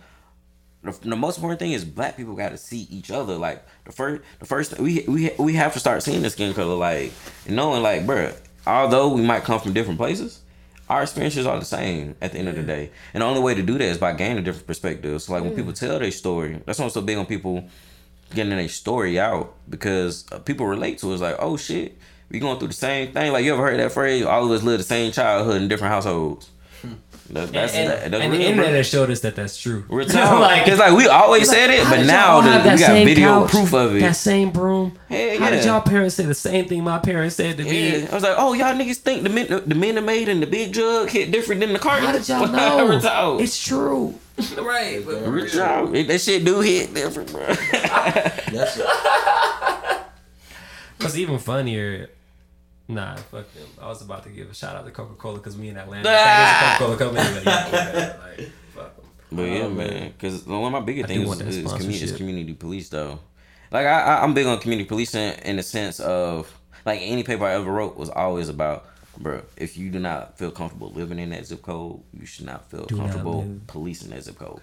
the, 0.83 0.91
the 1.01 1.15
most 1.15 1.37
important 1.37 1.59
thing 1.59 1.71
is 1.71 1.85
black 1.85 2.17
people 2.17 2.35
got 2.35 2.49
to 2.49 2.57
see 2.57 2.87
each 2.89 3.09
other. 3.11 3.35
Like 3.35 3.65
the 3.85 3.91
first, 3.91 4.21
the 4.39 4.45
first 4.45 4.77
we 4.79 5.05
we 5.07 5.31
we 5.39 5.53
have 5.53 5.73
to 5.73 5.79
start 5.79 6.03
seeing 6.03 6.21
the 6.21 6.29
skin 6.29 6.53
color, 6.53 6.75
like 6.75 7.11
knowing, 7.47 7.81
like, 7.81 8.05
bro. 8.05 8.31
Although 8.65 9.09
we 9.13 9.21
might 9.21 9.43
come 9.43 9.59
from 9.59 9.73
different 9.73 9.99
places, 9.99 10.39
our 10.93 11.01
experiences 11.01 11.47
are 11.47 11.57
the 11.57 11.65
same 11.65 12.15
at 12.21 12.33
the 12.33 12.37
end 12.37 12.47
of 12.47 12.55
the 12.55 12.61
day. 12.61 12.91
And 13.15 13.21
the 13.21 13.25
only 13.25 13.41
way 13.41 13.55
to 13.55 13.63
do 13.63 13.79
that 13.79 13.83
is 13.83 13.97
by 13.97 14.13
gaining 14.13 14.37
a 14.37 14.41
different 14.43 14.67
perspective. 14.67 15.19
So 15.23 15.33
like 15.33 15.43
when 15.43 15.55
people 15.55 15.73
tell 15.73 15.97
their 15.97 16.11
story, 16.11 16.61
that's 16.65 16.77
why 16.77 16.85
I'm 16.85 16.91
so 16.91 17.01
big 17.01 17.17
on 17.17 17.25
people 17.25 17.67
getting 18.35 18.55
their 18.55 18.67
story 18.67 19.19
out 19.19 19.55
because 19.67 20.25
uh, 20.31 20.37
people 20.37 20.67
relate 20.67 20.99
to 20.99 21.09
it. 21.09 21.13
It's 21.13 21.21
like, 21.23 21.37
oh 21.39 21.57
shit, 21.57 21.97
we 22.29 22.37
going 22.37 22.59
through 22.59 22.67
the 22.67 22.75
same 22.75 23.11
thing. 23.11 23.31
Like 23.31 23.43
you 23.43 23.53
ever 23.53 23.63
heard 23.63 23.79
that 23.79 23.91
phrase? 23.91 24.23
All 24.23 24.45
of 24.45 24.51
us 24.51 24.61
live 24.61 24.77
the 24.77 24.83
same 24.83 25.11
childhood 25.11 25.63
in 25.63 25.67
different 25.67 25.91
households. 25.91 26.51
That, 27.29 27.51
that's 27.53 27.73
and 27.73 27.89
that, 27.89 28.11
that's 28.11 28.23
and 28.23 28.33
the 28.33 28.41
internet 28.41 28.73
has 28.73 28.87
showed 28.87 29.09
us 29.09 29.21
that 29.21 29.35
that's 29.35 29.57
true. 29.57 29.85
Real 29.87 30.05
talk. 30.09 30.39
Like- 30.41 30.65
Cause 30.65 30.77
like 30.77 30.95
we 30.95 31.07
always 31.07 31.49
said 31.49 31.69
it, 31.69 31.83
but 31.89 32.05
now 32.05 32.41
the, 32.41 32.69
we 32.69 32.77
got 32.77 32.93
video 33.05 33.41
couch, 33.43 33.51
proof 33.51 33.73
of 33.73 33.95
it. 33.95 34.01
That 34.01 34.15
same 34.17 34.51
broom. 34.51 34.97
Hell 35.09 35.39
How 35.39 35.49
did 35.49 35.63
y'all 35.63 35.81
parents 35.81 36.15
say 36.15 36.25
the 36.25 36.33
same 36.35 36.65
thing 36.67 36.83
my 36.83 36.99
parents 36.99 37.35
said 37.37 37.57
to 37.57 37.63
me? 37.63 38.01
Yeah, 38.01 38.07
I 38.11 38.13
was 38.13 38.23
like, 38.23 38.35
oh 38.37 38.53
y'all 38.53 38.75
niggas 38.75 38.97
think 38.97 39.23
the 39.23 39.29
men 39.29 39.47
the 39.65 39.75
men 39.75 39.95
that 39.95 40.01
made 40.03 40.27
in 40.27 40.41
the 40.41 40.47
big 40.47 40.73
jug 40.73 41.09
hit 41.09 41.31
different 41.31 41.61
than 41.61 41.71
the 41.73 41.79
carton? 41.79 42.05
How 42.05 42.11
did 42.11 42.27
y'all 42.27 42.47
know? 43.01 43.39
It's 43.39 43.63
true. 43.63 44.13
right. 44.57 45.01
But 45.05 45.25
Real 45.27 45.47
talk. 45.47 45.91
That 45.91 46.19
shit 46.21 46.43
do 46.43 46.59
hit 46.59 46.93
different, 46.93 47.31
bro. 47.31 47.45
That's 47.45 48.77
it. 48.77 48.85
What's 50.99 51.17
even 51.17 51.37
funnier? 51.39 52.09
Nah, 52.87 53.15
fuck 53.15 53.51
them. 53.53 53.67
I 53.81 53.87
was 53.87 54.01
about 54.01 54.23
to 54.23 54.29
give 54.29 54.49
a 54.51 54.53
shout 54.53 54.75
out 54.75 54.85
to 54.85 54.91
Coca 54.91 55.15
Cola 55.15 55.37
because 55.37 55.57
we 55.57 55.69
in 55.69 55.77
Atlanta. 55.77 56.03
That 56.03 56.79
is 56.79 56.81
a 56.81 56.85
Coca 56.85 56.97
Cola 57.05 57.15
company. 57.15 57.41
But 57.43 57.45
yeah, 57.71 57.71
yeah, 57.71 58.17
like, 58.37 58.51
fuck 58.75 58.93
'em. 58.97 59.05
But 59.31 59.43
yeah, 59.43 59.67
man, 59.69 60.11
because 60.11 60.45
one 60.45 60.63
of 60.65 60.71
my 60.71 60.79
biggest 60.81 61.07
do 61.07 61.13
things 61.15 61.27
want 61.27 61.39
that 61.39 61.47
is, 61.47 61.57
is, 61.57 61.71
community, 61.73 62.03
is 62.03 62.11
community 62.11 62.53
police, 62.53 62.89
though. 62.89 63.19
Like 63.71 63.87
I, 63.87 63.99
I, 64.01 64.23
I'm 64.23 64.33
big 64.33 64.45
on 64.45 64.59
community 64.59 64.87
policing 64.87 65.33
in 65.45 65.55
the 65.55 65.63
sense 65.63 65.99
of 65.99 66.55
like 66.85 66.99
any 67.01 67.23
paper 67.23 67.45
I 67.45 67.53
ever 67.53 67.71
wrote 67.71 67.95
was 67.97 68.09
always 68.09 68.49
about, 68.49 68.85
bro. 69.17 69.41
If 69.57 69.77
you 69.77 69.89
do 69.89 69.97
not 69.99 70.37
feel 70.37 70.51
comfortable 70.51 70.91
living 70.91 71.17
in 71.19 71.29
that 71.31 71.47
zip 71.47 71.61
code, 71.63 72.01
you 72.19 72.25
should 72.27 72.45
not 72.45 72.69
feel 72.69 72.85
Do 72.85 72.97
comfortable 72.97 73.39
live. 73.43 73.65
policing 73.67 74.09
that 74.11 74.23
zip 74.23 74.37
code. 74.37 74.59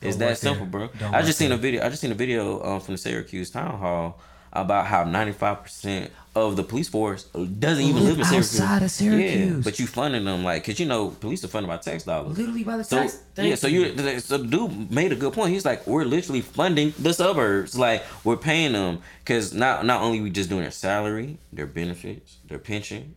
Don't 0.00 0.08
It's 0.08 0.16
that 0.16 0.38
simple, 0.38 0.66
there. 0.66 0.88
bro. 0.88 0.88
Don't 0.98 1.14
I 1.14 1.18
work 1.18 1.26
just 1.26 1.38
seen 1.38 1.50
there. 1.50 1.58
a 1.58 1.60
video. 1.60 1.84
I 1.84 1.88
just 1.90 2.00
seen 2.00 2.10
a 2.12 2.16
video 2.16 2.62
um, 2.64 2.80
from 2.80 2.94
the 2.94 2.98
Syracuse 2.98 3.50
town 3.50 3.78
hall 3.78 4.20
about 4.52 4.86
how 4.86 5.04
95 5.04 5.62
percent 5.62 6.10
of 6.34 6.54
the 6.56 6.62
police 6.62 6.88
force 6.88 7.24
doesn't 7.24 7.82
even 7.82 8.04
Live 8.04 8.18
live 8.18 8.18
in 8.18 8.24
Syracuse. 8.26 8.60
outside 8.60 8.76
of 8.76 8.82
Yeah, 8.82 8.86
Syracuse. 8.88 9.64
but 9.64 9.78
you 9.78 9.86
funding 9.86 10.24
them 10.26 10.44
like, 10.44 10.64
cause 10.64 10.78
you 10.78 10.84
know 10.86 11.08
police 11.08 11.42
are 11.44 11.48
funded 11.48 11.68
by 11.68 11.78
tax 11.78 12.04
dollars. 12.04 12.36
Literally 12.36 12.62
by 12.64 12.76
the 12.76 12.84
So 12.84 12.98
tax. 13.02 13.18
yeah, 13.36 13.54
so 13.54 13.66
you 13.68 13.96
so 14.20 14.36
the 14.38 14.44
dude 14.46 14.90
made 14.90 15.12
a 15.12 15.16
good 15.16 15.32
point. 15.32 15.52
He's 15.52 15.64
like, 15.64 15.86
we're 15.86 16.04
literally 16.04 16.42
funding 16.42 16.92
the 16.98 17.14
suburbs. 17.14 17.78
Like 17.78 18.02
we're 18.24 18.36
paying 18.36 18.72
them 18.72 19.00
because 19.20 19.54
not 19.54 19.86
not 19.86 20.02
only 20.02 20.20
we 20.20 20.28
just 20.30 20.48
doing 20.50 20.62
their 20.62 20.70
salary, 20.70 21.38
their 21.52 21.66
benefits, 21.66 22.36
their 22.46 22.58
pension, 22.58 23.14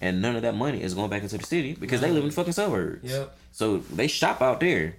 and 0.00 0.20
none 0.20 0.34
of 0.34 0.42
that 0.42 0.56
money 0.56 0.82
is 0.82 0.94
going 0.94 1.08
back 1.10 1.22
into 1.22 1.38
the 1.38 1.44
city 1.46 1.74
because 1.74 2.00
they 2.00 2.10
live 2.10 2.22
in 2.24 2.30
the 2.30 2.34
fucking 2.34 2.52
suburbs. 2.52 3.08
Yep. 3.10 3.36
So 3.52 3.78
they 3.78 4.08
shop 4.08 4.42
out 4.42 4.58
there. 4.60 4.96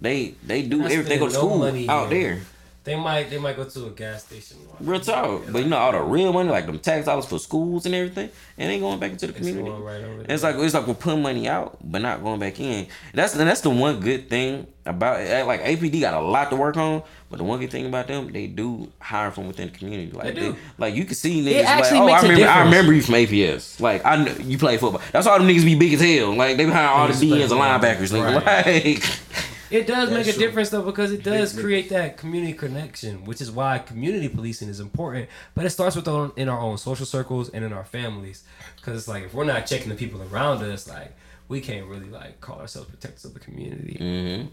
They 0.00 0.34
they 0.44 0.62
do 0.62 0.82
everything. 0.82 1.04
They 1.04 1.18
go 1.18 1.28
to 1.28 1.32
no 1.32 1.38
school 1.38 1.62
out 1.90 2.10
here. 2.10 2.34
there. 2.34 2.40
They 2.88 2.96
might 2.96 3.28
they 3.28 3.36
might 3.36 3.54
go 3.54 3.64
to 3.64 3.86
a 3.88 3.90
gas 3.90 4.24
station. 4.24 4.56
Real 4.80 4.98
talk. 4.98 5.42
But 5.52 5.62
you 5.62 5.68
know 5.68 5.76
all 5.76 5.92
the 5.92 6.00
real 6.00 6.32
money, 6.32 6.48
like 6.48 6.64
them 6.64 6.78
tax 6.78 7.04
dollars 7.04 7.26
for 7.26 7.38
schools 7.38 7.84
and 7.84 7.94
everything, 7.94 8.30
and 8.56 8.72
ain't 8.72 8.80
going 8.80 8.98
back 8.98 9.10
into 9.10 9.26
the 9.26 9.34
community. 9.34 9.68
going 9.68 9.82
right 9.82 10.26
It's 10.30 10.42
like 10.42 10.56
it's 10.56 10.72
like 10.72 10.86
we're 10.86 10.94
putting 10.94 11.20
money 11.20 11.46
out, 11.46 11.76
but 11.84 12.00
not 12.00 12.22
going 12.22 12.40
back 12.40 12.58
in. 12.58 12.86
That's 13.12 13.34
and 13.34 13.46
that's 13.46 13.60
the 13.60 13.68
one 13.68 14.00
good 14.00 14.30
thing 14.30 14.68
about 14.86 15.20
it. 15.20 15.46
Like 15.46 15.64
APD 15.64 16.00
got 16.00 16.14
a 16.14 16.20
lot 16.20 16.48
to 16.48 16.56
work 16.56 16.78
on, 16.78 17.02
but 17.28 17.36
the 17.36 17.44
one 17.44 17.60
good 17.60 17.70
thing 17.70 17.84
about 17.84 18.06
them, 18.06 18.32
they 18.32 18.46
do 18.46 18.90
hire 19.00 19.32
from 19.32 19.48
within 19.48 19.70
the 19.70 19.76
community. 19.76 20.10
Like 20.12 20.34
They 20.34 20.40
do. 20.40 20.56
like 20.78 20.94
you 20.94 21.04
can 21.04 21.14
see 21.14 21.44
niggas 21.44 21.64
actually 21.64 22.00
like, 22.00 22.00
oh, 22.00 22.06
makes 22.06 22.22
I 22.22 22.26
a 22.26 22.30
remember, 22.30 22.50
I 22.50 22.64
remember 22.64 22.92
you 22.94 23.02
from 23.02 23.14
APS. 23.16 23.80
Like 23.82 24.02
I 24.06 24.16
know 24.24 24.32
you 24.32 24.56
play 24.56 24.78
football. 24.78 25.02
That's 25.12 25.26
why 25.26 25.36
them 25.36 25.46
niggas 25.46 25.66
be 25.66 25.74
big 25.74 25.92
as 25.92 26.00
hell. 26.00 26.34
Like 26.34 26.56
they 26.56 26.64
hire 26.64 26.88
all 26.88 27.06
the 27.06 27.12
just 27.12 27.22
DNs 27.22 27.50
and 27.50 27.60
linebackers. 27.60 28.12
Nigga. 28.14 28.46
Like 28.46 29.04
It 29.70 29.86
does 29.86 30.10
make 30.10 30.26
a 30.26 30.32
true. 30.32 30.40
difference 30.46 30.70
though 30.70 30.82
because 30.82 31.12
it 31.12 31.22
does 31.22 31.50
Big- 31.52 31.56
big- 31.56 31.64
create 31.64 31.88
that 31.90 32.16
community 32.16 32.52
connection, 32.54 33.24
which 33.24 33.40
is 33.40 33.50
why 33.50 33.78
community 33.78 34.28
policing 34.28 34.68
is 34.68 34.80
important. 34.80 35.28
But 35.54 35.66
it 35.66 35.70
starts 35.70 35.94
with 35.96 36.08
our, 36.08 36.32
in 36.36 36.48
our 36.48 36.58
own 36.60 36.78
social 36.78 37.06
circles 37.06 37.48
and 37.50 37.64
in 37.64 37.72
our 37.72 37.84
families, 37.84 38.44
because 38.76 38.96
it's 38.98 39.08
like 39.08 39.24
if 39.24 39.34
we're 39.34 39.44
not 39.44 39.66
checking 39.66 39.88
the 39.90 39.94
people 39.94 40.22
around 40.32 40.62
us, 40.62 40.88
like 40.88 41.14
we 41.48 41.60
can't 41.60 41.86
really 41.86 42.08
like 42.10 42.40
call 42.40 42.60
ourselves 42.60 42.88
protectors 42.88 43.24
of 43.24 43.34
the 43.34 43.40
community. 43.40 43.96
Mm. 44.00 44.48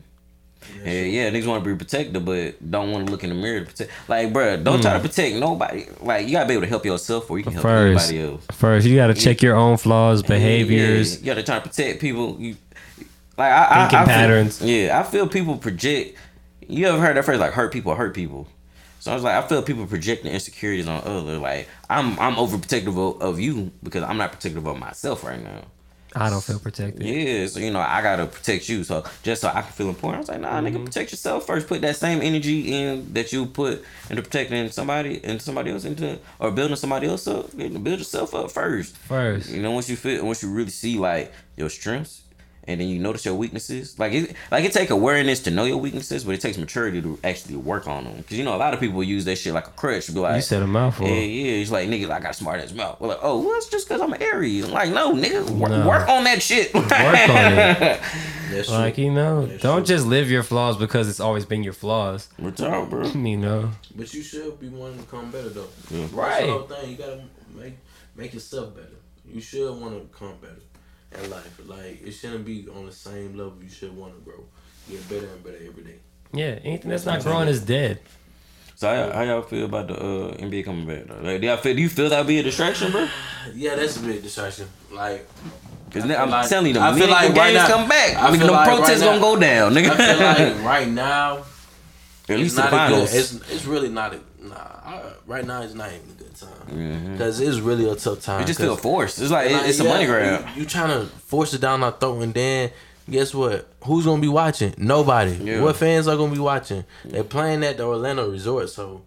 Yeah, 0.84 1.02
yeah, 1.04 1.30
niggas 1.30 1.46
want 1.46 1.64
to 1.64 1.70
be 1.70 1.78
protected, 1.78 2.26
but 2.26 2.72
don't 2.72 2.92
want 2.92 3.06
to 3.06 3.12
look 3.12 3.24
in 3.24 3.30
the 3.30 3.36
mirror 3.36 3.60
to 3.60 3.66
protect. 3.68 3.92
Like, 4.08 4.34
bro, 4.34 4.58
don't 4.58 4.82
try 4.82 4.94
to 4.94 5.00
protect 5.00 5.36
nobody. 5.36 5.86
Like, 6.02 6.26
you 6.26 6.32
gotta 6.32 6.48
be 6.48 6.54
able 6.54 6.64
to 6.64 6.70
help 6.70 6.86
yourself, 6.86 7.30
or 7.30 7.38
you 7.38 7.44
can 7.44 7.54
help 7.54 7.62
First, 7.62 8.10
anybody 8.12 8.32
else. 8.34 8.46
first 8.52 8.88
you 8.88 8.96
got 8.96 9.08
to 9.08 9.14
check 9.14 9.44
your 9.44 9.56
own 9.56 9.78
flaws, 9.78 10.24
Yeah, 10.24 10.30
behaviors. 10.30 11.20
you 11.20 11.26
gotta 11.26 11.44
try 11.44 11.60
to 11.60 11.62
protect 11.70 12.02
people. 12.02 12.38
You 12.40 12.56
like, 13.38 13.52
I, 13.52 13.64
I, 13.64 13.82
Thinking 13.82 13.99
I 13.99 14.06
feel- 14.06 14.14
patterns. 14.14 14.62
yeah, 14.62 14.99
I 14.99 15.03
feel 15.03 15.28
people 15.28 15.57
project. 15.57 16.18
You 16.68 16.88
ever 16.88 16.99
heard 16.99 17.16
that 17.18 17.26
phrase 17.26 17.40
like 17.40 17.53
"hurt 17.53 17.72
people 17.72 17.94
hurt 17.95 18.14
people"? 18.16 18.48
So 18.99 19.12
I 19.12 19.14
was 19.14 19.24
like, 19.24 19.36
I 19.36 19.48
feel 19.48 19.62
people 19.62 19.86
projecting 19.86 20.32
insecurities 20.32 20.88
on 20.88 21.03
other. 21.06 21.38
Like 21.38 21.70
I'm 21.90 22.20
I'm 22.20 22.36
overprotective 22.36 22.98
of, 22.98 23.22
of 23.22 23.40
you 23.40 23.72
because 23.84 24.02
I'm 24.03 24.18
not 24.18 24.32
protective 24.32 24.66
of 24.66 24.80
myself 24.80 25.24
right 25.24 25.41
now. 25.41 25.62
I 26.18 26.30
don't 26.30 26.41
feel 26.44 26.57
protected. 26.60 27.03
Yeah, 27.06 27.45
so 27.45 27.60
you 27.60 27.72
know 27.72 27.82
I 27.82 28.02
gotta 28.02 28.26
protect 28.26 28.68
you. 28.70 28.84
So 28.86 29.03
just 29.22 29.41
so 29.41 29.49
I 29.49 29.62
can 29.62 29.74
feel 29.74 29.90
important, 29.90 30.16
I 30.16 30.20
was 30.22 30.30
like, 30.30 30.40
nah, 30.40 30.60
nigga, 30.62 30.76
mm-hmm. 30.76 30.86
protect 30.86 31.12
yourself 31.12 31.45
first. 31.45 31.68
Put 31.68 31.82
that 31.82 31.98
same 31.98 32.22
energy 32.22 32.74
in 32.74 33.14
that 33.14 33.32
you 33.34 33.45
put 33.45 33.84
into 34.10 34.24
protecting 34.24 34.70
somebody 34.72 35.24
and 35.24 35.40
somebody 35.41 35.72
else 35.72 35.84
into 35.84 36.18
or 36.40 36.52
building 36.52 36.78
somebody 36.78 37.06
else 37.07 37.28
up. 37.28 37.49
you 37.56 37.70
know, 37.70 37.80
Build 37.80 37.99
yourself 37.99 38.34
up 38.34 38.49
first. 38.49 38.95
First. 38.98 39.49
You 39.52 39.62
know, 39.62 39.72
once 39.72 39.90
you 39.90 39.98
feel, 39.98 40.26
once 40.26 40.41
you 40.41 40.49
really 40.52 40.70
see 40.72 40.98
like 40.98 41.34
your 41.57 41.70
strengths, 41.70 42.22
and 42.68 42.82
then 42.82 42.88
you 42.88 43.00
notice 43.00 43.26
your 43.26 43.36
weaknesses. 43.36 43.98
Like 44.00 44.14
it, 44.14 44.36
like 44.52 44.64
it 44.66 44.74
take 44.74 44.90
awareness 44.90 45.42
to 45.42 45.52
know 45.52 45.66
your 45.66 45.78
weaknesses, 45.78 46.24
but 46.24 46.36
it 46.36 46.42
takes 46.42 46.58
maturity 46.58 47.02
to 47.02 47.20
actually 47.24 47.56
work 47.58 47.88
on 47.88 48.04
them. 48.06 48.18
Because 48.18 48.38
you 48.38 48.44
know 48.44 48.56
a 48.56 48.58
lot 48.58 48.74
of 48.74 48.80
people 48.80 49.04
use 49.04 49.26
that 49.26 49.38
shit 49.38 49.54
like 49.54 49.68
a 49.68 49.72
crutch. 49.72 50.08
Be 50.14 50.20
like, 50.20 50.36
You 50.36 50.42
said 50.42 50.62
a 50.64 50.68
mouthful. 50.68 51.08
yeah, 51.08 51.14
yeah. 51.14 51.62
It's 51.62 51.72
like 51.72 51.88
nigga, 51.90 52.10
I 52.10 52.20
got 52.20 52.32
a 52.32 52.34
smart 52.34 52.60
ass 52.62 52.74
mouth. 52.74 53.00
We're 53.00 53.10
like, 53.10 53.20
oh, 53.22 53.42
well, 53.42 53.56
it's 53.58 53.70
just 53.70 53.88
because 53.88 54.02
I'm 54.02 54.14
an 54.14 54.22
Aries. 54.22 54.66
I'm 54.66 54.72
like, 54.72 54.90
no, 54.90 55.14
nigga, 55.14 55.50
work, 55.52 55.72
No. 55.72 55.88
work 55.88 56.08
on 56.10 56.24
that 56.26 56.42
shit. 56.42 56.74
Work 56.74 56.92
on 56.92 57.54
it. 57.54 58.02
That's 58.52 58.70
Like, 58.70 58.96
true. 58.96 59.04
you 59.06 59.12
know, 59.12 59.46
That's 59.48 59.62
don't 59.64 59.78
true. 59.86 59.96
just 59.96 60.06
live 60.06 60.30
your 60.30 60.44
flaws 60.44 60.78
because 60.78 61.10
it's 61.10 61.20
always 61.20 61.46
been 61.46 61.64
your 61.64 61.74
flaws. 61.74 62.30
Retard, 62.42 62.90
bro. 62.90 63.08
You 63.26 63.38
know. 63.38 63.72
But 63.96 64.14
you 64.14 64.22
should 64.22 64.60
be 64.60 64.70
wanting 64.70 64.98
to 65.00 65.04
become 65.04 65.32
better 65.32 65.50
though. 65.50 65.68
Yeah. 65.90 66.02
That's 66.02 66.14
Right. 66.14 66.46
the 66.46 66.52
whole 66.52 66.62
thing. 66.64 66.92
You 66.92 66.98
gotta 66.98 67.22
make 67.56 67.74
make 68.16 68.34
yourself 68.34 68.76
better. 68.76 68.90
You 69.28 69.42
should 69.42 69.72
want 69.82 69.96
to 69.96 70.02
become 70.02 70.36
better 70.42 70.62
in 71.24 71.30
life. 71.30 71.60
Like 71.66 72.02
it 72.06 72.12
shouldn't 72.12 72.46
be 72.46 72.68
on 72.76 72.86
the 72.86 72.92
same 72.92 73.36
level. 73.38 73.56
You 73.62 73.70
should 73.70 73.96
want 73.96 74.14
to 74.16 74.22
grow, 74.22 74.44
get 74.90 75.08
better 75.10 75.28
and 75.28 75.44
better 75.44 75.58
every 75.66 75.84
day. 75.84 75.96
Yeah, 76.34 76.60
anything 76.64 76.90
that's 76.90 77.06
not 77.06 77.22
growing 77.24 77.48
is 77.48 77.62
dead. 77.62 78.00
So 78.78 78.88
how, 78.94 79.12
how 79.14 79.22
y'all 79.24 79.42
feel 79.42 79.66
about 79.66 79.88
the 79.88 79.96
uh, 79.96 80.36
NBA 80.36 80.66
coming 80.66 80.86
back? 80.86 81.06
Though? 81.06 81.22
Like, 81.24 81.40
do 81.40 81.48
y'all 81.48 81.56
feel? 81.58 81.76
Do 81.76 81.82
you 81.82 81.88
feel 81.90 82.10
that'll 82.10 82.26
be 82.26 82.40
a 82.40 82.44
distraction, 82.44 82.92
bro? 82.92 83.08
Yeah, 83.54 83.76
that's 83.76 83.96
a 83.98 84.00
big 84.02 84.22
distraction. 84.24 84.68
Like 84.92 85.26
Because 85.88 86.04
I 86.04 86.08
feel 86.08 86.18
I'm 86.18 86.30
like- 86.30 86.50
telling 86.50 86.68
you, 86.68 86.74
the 86.74 86.82
I 86.82 86.98
feel 86.98 87.08
like 87.08 87.34
the 87.34 87.40
right 87.40 87.54
games 87.54 87.70
now- 87.70 87.76
come 87.76 87.88
back, 87.88 88.18
I 88.18 88.30
nigga, 88.32 88.38
feel 88.38 88.48
the 88.48 88.52
like 88.54 88.68
protests 88.68 89.02
right 89.02 89.06
gonna 89.06 89.20
go 89.22 89.40
down, 89.40 89.74
nigga. 89.74 89.90
I 89.92 89.96
feel 89.96 90.56
like 90.56 90.66
right 90.74 90.88
now, 90.90 91.38
At 91.38 91.44
it's 92.28 92.40
least 92.42 92.56
the 92.58 92.70
not 92.70 92.92
a 92.92 92.94
good. 92.96 93.04
It's 93.14 93.34
it's 93.52 93.66
really 93.66 93.90
not 93.90 94.14
a 94.16 94.20
nah. 94.50 94.56
I, 94.56 95.14
right 95.26 95.46
now, 95.46 95.62
it's 95.62 95.74
not 95.74 95.90
even 95.90 96.10
a 96.10 96.14
good 96.14 96.36
time 96.36 96.50
mm-hmm. 96.68 97.12
because 97.14 97.40
it's 97.40 97.60
really 97.60 97.90
a 97.90 97.96
tough 97.96 98.22
time. 98.22 98.42
You 98.42 98.48
just 98.48 98.60
feel 98.60 98.76
forced. 98.76 99.22
It's 99.22 99.32
like, 99.32 99.52
Like, 99.52 99.68
it's 99.68 99.80
a 99.80 99.84
money 99.84 100.06
grab. 100.06 100.48
You, 100.56 100.62
you 100.62 100.68
trying 100.68 100.90
to 100.90 101.06
force 101.06 101.54
it 101.54 101.62
down 101.62 101.84
our 101.84 101.92
throat, 101.92 102.22
and 102.22 102.34
then 102.34 102.72
guess 103.10 103.34
what? 103.34 103.68
Who's 103.84 104.06
gonna 104.06 104.22
be 104.22 104.28
watching? 104.28 104.74
Nobody. 104.78 105.34
Yeah. 105.34 105.62
What 105.62 105.76
fans 105.76 106.08
are 106.08 106.18
gonna 106.18 106.34
be 106.34 106.40
watching? 106.40 106.86
They're 107.04 107.24
playing 107.24 107.64
at 107.64 107.78
the 107.78 107.84
Orlando 107.84 108.30
Resort, 108.30 108.70
so 108.70 109.04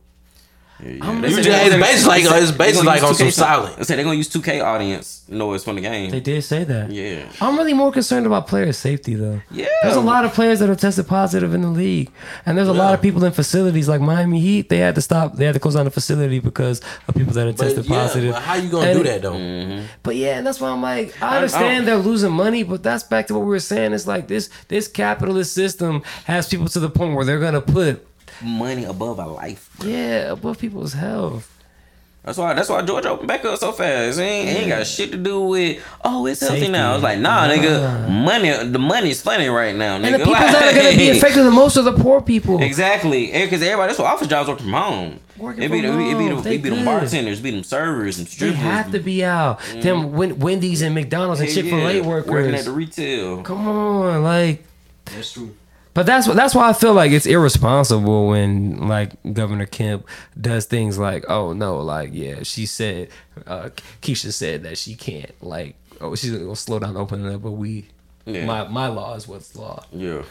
Yeah, 0.80 0.90
yeah. 0.92 1.05
I'm- 1.05 1.20
They 1.20 1.28
You 1.28 1.34
say 1.36 1.42
just- 1.42 1.62
it's 1.66 1.74
they- 1.74 1.80
basically 1.80 2.09
like- 2.09 2.42
it's 2.42 2.50
they 2.52 2.56
basically 2.59 2.86
like 2.86 3.02
on 3.02 3.14
some 3.14 3.26
2K 3.26 3.32
silent. 3.32 3.76
They 3.78 3.84
say 3.84 3.94
they're 3.96 4.05
gonna 4.05 4.16
use 4.16 4.28
2K 4.28 4.60
audience. 4.60 5.22
No, 5.28 5.52
it's 5.52 5.64
from 5.64 5.74
the 5.76 5.82
game. 5.82 6.10
They 6.10 6.20
did 6.20 6.42
say 6.44 6.64
that. 6.64 6.90
Yeah. 6.90 7.24
I'm 7.40 7.56
really 7.59 7.74
more 7.74 7.92
concerned 7.92 8.24
about 8.26 8.46
player 8.46 8.72
safety 8.72 9.14
though. 9.14 9.40
Yeah. 9.50 9.66
There's 9.82 9.96
a 9.96 10.00
lot 10.00 10.24
of 10.24 10.32
players 10.32 10.60
that 10.60 10.70
are 10.70 10.74
tested 10.76 11.06
positive 11.06 11.52
in 11.52 11.62
the 11.62 11.68
league, 11.68 12.10
and 12.46 12.56
there's 12.56 12.68
a 12.68 12.72
lot 12.72 12.94
of 12.94 13.02
people 13.02 13.22
in 13.24 13.32
facilities 13.32 13.88
like 13.88 14.00
Miami 14.00 14.40
Heat. 14.40 14.68
They 14.68 14.78
had 14.78 14.94
to 14.94 15.02
stop. 15.02 15.34
They 15.36 15.44
had 15.44 15.55
to 15.55 15.60
close 15.60 15.74
down 15.74 15.84
the 15.84 15.90
facility 15.90 16.38
because 16.38 16.80
of 17.09 17.14
people 17.14 17.32
that 17.34 17.46
are 17.46 17.52
but 17.52 17.62
tested 17.64 17.84
yeah, 17.86 17.96
positive. 17.98 18.32
but 18.34 18.42
how 18.42 18.55
you 18.55 18.68
gonna 18.70 18.86
And 18.86 18.98
do 18.98 19.05
that 19.05 19.22
though? 19.22 19.32
Mm-hmm. 19.34 19.82
But 20.02 20.16
yeah, 20.16 20.38
and 20.38 20.46
that's 20.46 20.60
why 20.60 20.70
I'm 20.70 20.80
like, 20.82 21.14
I 21.20 21.26
I- 21.26 21.32
I 21.32 21.36
understand 21.36 21.86
they're 21.88 21.96
losing 21.96 22.32
money, 22.32 22.62
but 22.62 22.82
that's 22.82 23.02
back 23.02 23.26
to 23.26 23.34
what 23.34 23.40
we 23.40 23.48
were 23.48 23.60
saying. 23.60 23.92
It's 23.92 24.06
like 24.06 24.28
this 24.28 24.48
this 24.68 24.88
capitalist 24.88 25.52
system 25.52 26.02
has 26.24 26.48
people 26.48 26.68
to 26.68 26.80
the 26.80 26.88
point 26.90 27.14
where 27.16 27.24
they're 27.26 27.40
gonna 27.40 27.60
put 27.60 28.06
Money 28.43 28.85
above 28.85 29.19
a 29.19 29.27
life. 29.27 29.70
yeah 29.85 30.32
above 30.32 30.59
people's 30.59 30.93
health. 30.93 31.55
That's 32.24 32.36
why. 32.36 32.52
That's 32.52 32.69
why 32.69 32.82
Georgia 32.82 33.10
opened 33.10 33.28
back 33.28 33.43
up 33.47 33.59
so 33.59 33.73
fast. 33.73 34.19
It 34.19 34.23
ain't, 34.23 34.48
it 34.51 34.52
ain't 34.60 34.69
got 34.69 34.86
shit 34.86 35.12
to 35.12 35.16
do 35.16 35.40
with. 35.40 35.82
Oh, 36.05 36.27
it's 36.27 36.40
healthy 36.40 36.56
Safety. 36.56 36.73
now. 36.73 36.94
It's 36.94 37.02
like 37.02 37.19
nah, 37.20 37.47
Nah. 37.47 37.52
nigga. 37.55 38.10
Money. 38.10 38.70
The 38.70 38.78
money's 38.78 39.23
funny 39.23 39.47
right 39.48 39.74
now, 39.74 39.97
nigga. 39.97 40.05
And 40.05 40.15
the 40.16 40.19
people 40.19 40.35
that 40.35 40.74
are 40.74 40.77
gonna 40.77 40.97
be 40.97 41.09
affected 41.10 41.44
the 41.44 41.51
most 41.51 41.78
are 41.78 41.82
the 41.82 41.93
poor 41.93 42.20
people. 42.20 42.60
Exactly, 42.69 43.27
because 43.32 43.62
everybody. 43.62 43.89
That's 43.89 43.98
what 43.98 44.12
office 44.12 44.27
jobs 44.28 44.48
work 44.48 44.59
from 44.59 44.73
home. 44.73 45.20
Working 45.39 45.62
It 45.62 45.70
be, 45.70 45.81
from 45.81 45.97
the, 45.97 46.10
it 46.10 46.19
be, 46.19 46.28
the, 46.28 46.51
it 46.55 46.62
be 46.62 46.70
them 46.70 46.85
bartenders, 46.85 47.40
be 47.40 47.52
them 47.52 47.62
servers, 47.65 48.16
them 48.16 48.24
They 48.27 48.31
strippers. 48.31 48.56
have 48.59 48.90
to 48.93 48.98
be 48.98 49.24
out. 49.24 49.60
Mm-hmm. 49.60 49.81
Them 49.81 50.12
Wen- 50.12 50.39
Wendy's 50.40 50.82
and 50.82 50.94
McDonald's 50.94 51.40
and 51.40 51.48
Hell 51.48 51.62
Chick 51.62 51.70
Fil 51.70 51.86
A 51.86 51.93
yeah, 51.94 52.06
workers. 52.06 52.31
working 52.31 52.55
at 52.56 52.65
the 52.65 52.73
retail. 52.73 53.43
Come 53.43 53.66
on, 53.69 54.23
like. 54.24 54.65
That's 55.06 55.32
true. 55.32 55.55
But 55.94 56.06
that's 56.06 56.27
that's 56.28 56.55
why 56.55 56.69
I 56.69 56.73
feel 56.73 56.94
like 56.94 57.10
it's 57.10 57.27
irresponsible 57.27 58.28
when 58.28 58.86
like 58.89 59.12
Governor 59.32 59.66
Kemp 59.66 60.06
does 60.40 60.66
things 60.66 60.98
like, 60.98 61.24
oh 61.28 61.52
no, 61.52 61.78
like 61.78 62.10
yeah, 62.12 62.43
she 62.44 62.66
said, 62.66 63.09
uh, 63.47 63.70
Keisha 64.02 64.32
said 64.32 64.62
that 64.62 64.78
she 64.78 64.94
can't 64.94 65.32
like, 65.43 65.74
oh 66.01 66.15
she's 66.15 66.31
gonna 66.31 66.55
slow 66.55 66.78
down 66.78 66.97
opening 66.97 67.35
up, 67.35 67.43
but 67.43 67.52
we, 67.52 67.86
Yeah. 68.27 68.44
my 68.47 68.69
my 68.69 68.86
law 68.86 69.15
is 69.16 69.27
what's 69.27 69.56
law. 69.56 69.85
Yeah. 69.93 70.23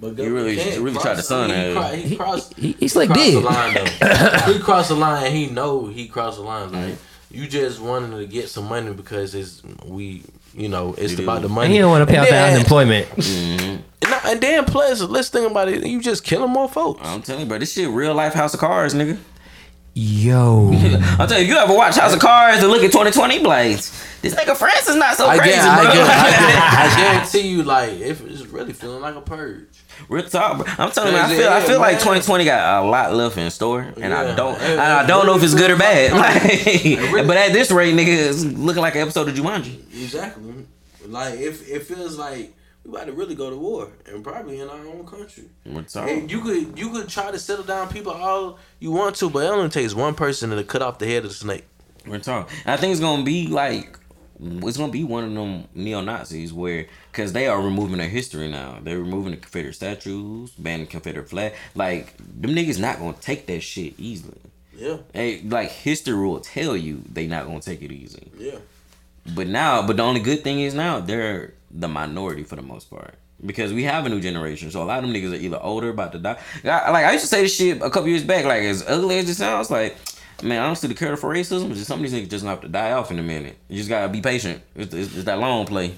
But 0.00 0.18
You 0.18 0.34
really- 0.34 0.56
can't 0.56 0.80
really 0.80 0.92
cross- 0.94 1.04
tried 1.04 1.16
to 1.16 1.22
son 1.22 1.50
I 1.52 1.54
mean, 1.54 1.68
he, 1.68 1.74
her. 1.82 1.96
he 1.96 2.02
He, 2.08 2.16
crossed. 2.16 2.54
he, 2.54 2.72
he's 2.80 2.96
like 2.96 3.08
crossed 3.10 3.24
the 3.24 3.30
did. 3.32 3.44
line 3.44 3.74
though. 3.74 4.52
he 4.52 4.58
crossed 4.58 4.88
the 4.88 4.96
line. 4.96 5.30
He 5.32 5.46
know 5.46 5.86
he 5.86 6.08
crossed 6.08 6.38
the 6.38 6.42
line. 6.42 6.72
Like 6.72 6.96
you 7.30 7.46
just 7.46 7.78
wanted 7.80 8.16
to 8.18 8.26
get 8.26 8.48
some 8.48 8.64
money 8.68 8.92
because 8.92 9.34
it's 9.36 9.62
we. 9.86 10.24
You 10.54 10.68
know, 10.68 10.94
it's 10.96 11.18
You 11.18 11.24
about 11.24 11.36
do. 11.36 11.40
the 11.42 11.46
And 11.46 11.54
money. 11.54 11.72
he 11.74 11.78
don't 11.78 11.90
want 11.90 12.06
to 12.08 12.12
pay 12.12 12.18
out 12.18 12.28
And 12.28 12.34
the 12.54 12.54
unemployment. 12.56 13.08
Mm-hmm. 13.16 13.82
And, 14.06 14.14
and 14.26 14.40
then 14.40 14.64
plus, 14.66 15.00
let's 15.00 15.30
think 15.30 15.50
about 15.50 15.68
it. 15.68 15.84
You 15.86 16.00
just 16.00 16.24
killing 16.24 16.50
more 16.50 16.68
folks. 16.68 17.00
I'm 17.02 17.22
telling 17.22 17.42
you, 17.42 17.46
bro, 17.46 17.58
this 17.58 17.72
shit 17.72 17.88
real 17.88 18.14
life 18.14 18.34
House 18.34 18.52
of 18.54 18.60
Cards, 18.60 18.94
nigga. 18.94 19.18
Yo, 19.94 20.70
I'm 20.72 21.28
telling 21.28 21.46
you, 21.46 21.54
you 21.54 21.58
ever 21.58 21.72
watch 21.72 21.96
House 21.96 22.12
of 22.12 22.18
Cards 22.20 22.62
and 22.62 22.70
look 22.70 22.82
at 22.82 22.90
2020, 22.92 23.38
blades? 23.44 23.92
this 24.22 24.34
nigga 24.34 24.56
France 24.56 24.88
is 24.88 24.96
not 24.96 25.16
so 25.16 25.26
I, 25.28 25.38
crazy, 25.38 25.52
guess, 25.54 25.64
bro. 25.64 25.90
I, 25.90 25.94
guess, 25.94 26.08
I, 26.08 26.30
guess, 26.30 26.94
I 26.96 27.00
guarantee 27.12 27.48
you, 27.48 27.62
like, 27.62 27.90
if 27.92 28.20
it's 28.26 28.44
really 28.46 28.72
feeling 28.72 29.00
like 29.02 29.14
a 29.14 29.20
purge. 29.20 29.68
Real 30.08 30.28
talk. 30.28 30.66
I'm 30.78 30.90
telling 30.90 31.12
you, 31.12 31.18
I 31.18 31.30
Yeah, 31.32 31.36
feel, 31.38 31.48
I 31.48 31.60
feel 31.60 31.78
like 31.80 31.98
2020 31.98 32.44
got 32.44 32.84
a 32.84 32.86
lot 32.88 33.14
left 33.14 33.36
in 33.36 33.50
store, 33.50 33.80
and 34.00 34.12
I 34.12 34.34
don't, 34.34 34.60
and 34.60 34.80
I 34.80 35.06
don't 35.06 35.26
know 35.26 35.36
if 35.36 35.42
it's 35.42 35.54
good 35.54 35.70
or 35.70 35.76
bad. 35.76 36.12
like- 37.12 37.26
but 37.26 37.36
at 37.36 37.52
this 37.52 37.70
rate, 37.70 37.94
nigga, 37.94 38.08
it's 38.30 38.44
looking 38.44 38.82
like 38.82 38.94
an 38.94 39.02
episode 39.02 39.28
of 39.28 39.34
Jumanji. 39.34 39.78
Exactly. 40.02 40.66
Like, 41.06 41.38
if 41.38 41.68
it 41.68 41.82
feels 41.84 42.16
like 42.18 42.54
we 42.84 42.90
about 42.90 43.06
to 43.06 43.12
really 43.12 43.34
go 43.34 43.48
to 43.50 43.56
war, 43.56 43.88
and 44.06 44.22
probably 44.22 44.60
in 44.60 44.68
our 44.68 44.86
own 44.86 45.06
country. 45.06 45.44
Real 45.64 45.84
talk. 45.84 46.08
And 46.08 46.30
you 46.30 46.40
could 46.42 46.78
you 46.78 46.90
could 46.90 47.08
try 47.08 47.30
to 47.30 47.38
settle 47.38 47.64
down 47.64 47.88
people 47.88 48.12
all 48.12 48.58
you 48.78 48.90
want 48.90 49.16
to, 49.16 49.30
but 49.30 49.44
it 49.44 49.48
only 49.48 49.68
takes 49.70 49.94
one 49.94 50.14
person 50.14 50.50
to 50.50 50.64
cut 50.64 50.82
off 50.82 50.98
the 50.98 51.06
head 51.06 51.24
of 51.24 51.30
the 51.30 51.34
snake. 51.34 51.64
Real 52.06 52.20
talk. 52.20 52.50
And 52.66 52.74
I 52.74 52.76
think 52.76 52.92
it's 52.92 53.00
gonna 53.00 53.22
be 53.24 53.46
like 53.46 53.98
it's 54.40 54.76
gonna 54.76 54.92
be 54.92 55.04
one 55.04 55.24
of 55.24 55.32
them 55.34 55.64
neo 55.74 56.00
Nazis 56.00 56.52
where 56.52 56.86
because 57.12 57.32
they 57.32 57.46
are 57.46 57.60
removing 57.60 57.98
their 57.98 58.08
history 58.08 58.50
now. 58.50 58.78
They're 58.82 58.98
removing 58.98 59.30
the 59.32 59.36
Confederate 59.38 59.74
statues, 59.74 60.50
banning 60.52 60.86
Confederate 60.86 61.28
flag. 61.28 61.54
Like 61.74 62.16
them 62.18 62.52
niggas 62.54 62.78
not 62.80 62.98
gonna 62.98 63.16
take 63.20 63.46
that 63.46 63.60
shit 63.62 63.94
easily. 63.98 64.38
Yeah, 64.76 64.96
Hey, 65.12 65.40
like 65.42 65.70
history 65.70 66.14
will 66.26 66.40
tell 66.40 66.76
you 66.76 67.02
they 67.12 67.26
not 67.28 67.46
gonna 67.46 67.60
take 67.60 67.80
it 67.82 67.92
easy. 67.92 68.30
yeah. 68.38 68.58
But 69.34 69.46
now, 69.46 69.86
but 69.86 69.96
the 69.96 70.02
only 70.02 70.20
good 70.20 70.42
thing 70.44 70.60
is 70.60 70.74
now 70.74 71.00
they're 71.00 71.54
the 71.70 71.88
minority 71.88 72.42
for 72.42 72.56
the 72.56 72.62
most 72.62 72.90
part. 72.90 73.14
Because 73.44 73.72
we 73.72 73.84
have 73.84 74.04
a 74.06 74.08
new 74.08 74.20
generation, 74.20 74.70
so 74.70 74.82
a 74.82 74.84
lot 74.84 75.02
of 75.02 75.04
them 75.10 75.14
niggas 75.14 75.32
are 75.32 75.36
either 75.40 75.58
older, 75.62 75.90
about 75.90 76.12
to 76.12 76.18
die. 76.18 76.38
Like 76.64 77.04
I 77.04 77.12
used 77.12 77.24
to 77.24 77.28
say 77.28 77.42
this 77.42 77.54
shit 77.54 77.76
a 77.82 77.90
couple 77.90 78.08
years 78.08 78.22
back. 78.24 78.44
Like 78.44 78.62
as 78.62 78.84
ugly 78.86 79.18
as 79.18 79.28
it 79.28 79.34
sounds, 79.34 79.70
like 79.70 79.96
man, 80.42 80.62
honestly, 80.62 80.88
the 80.88 80.94
cure 80.94 81.16
for 81.16 81.30
racism 81.32 81.70
is 81.70 81.78
just 81.78 81.88
some 81.88 82.02
of 82.04 82.10
these 82.10 82.12
niggas 82.12 82.30
just 82.30 82.44
gonna 82.44 82.54
have 82.54 82.62
to 82.62 82.68
die 82.68 82.92
off 82.92 83.10
in 83.10 83.18
a 83.18 83.22
minute. 83.22 83.56
You 83.68 83.76
just 83.78 83.88
gotta 83.88 84.08
be 84.12 84.20
patient. 84.20 84.62
It's, 84.74 84.92
it's, 84.94 85.14
it's 85.14 85.24
that 85.24 85.38
long 85.38 85.66
play. 85.66 85.94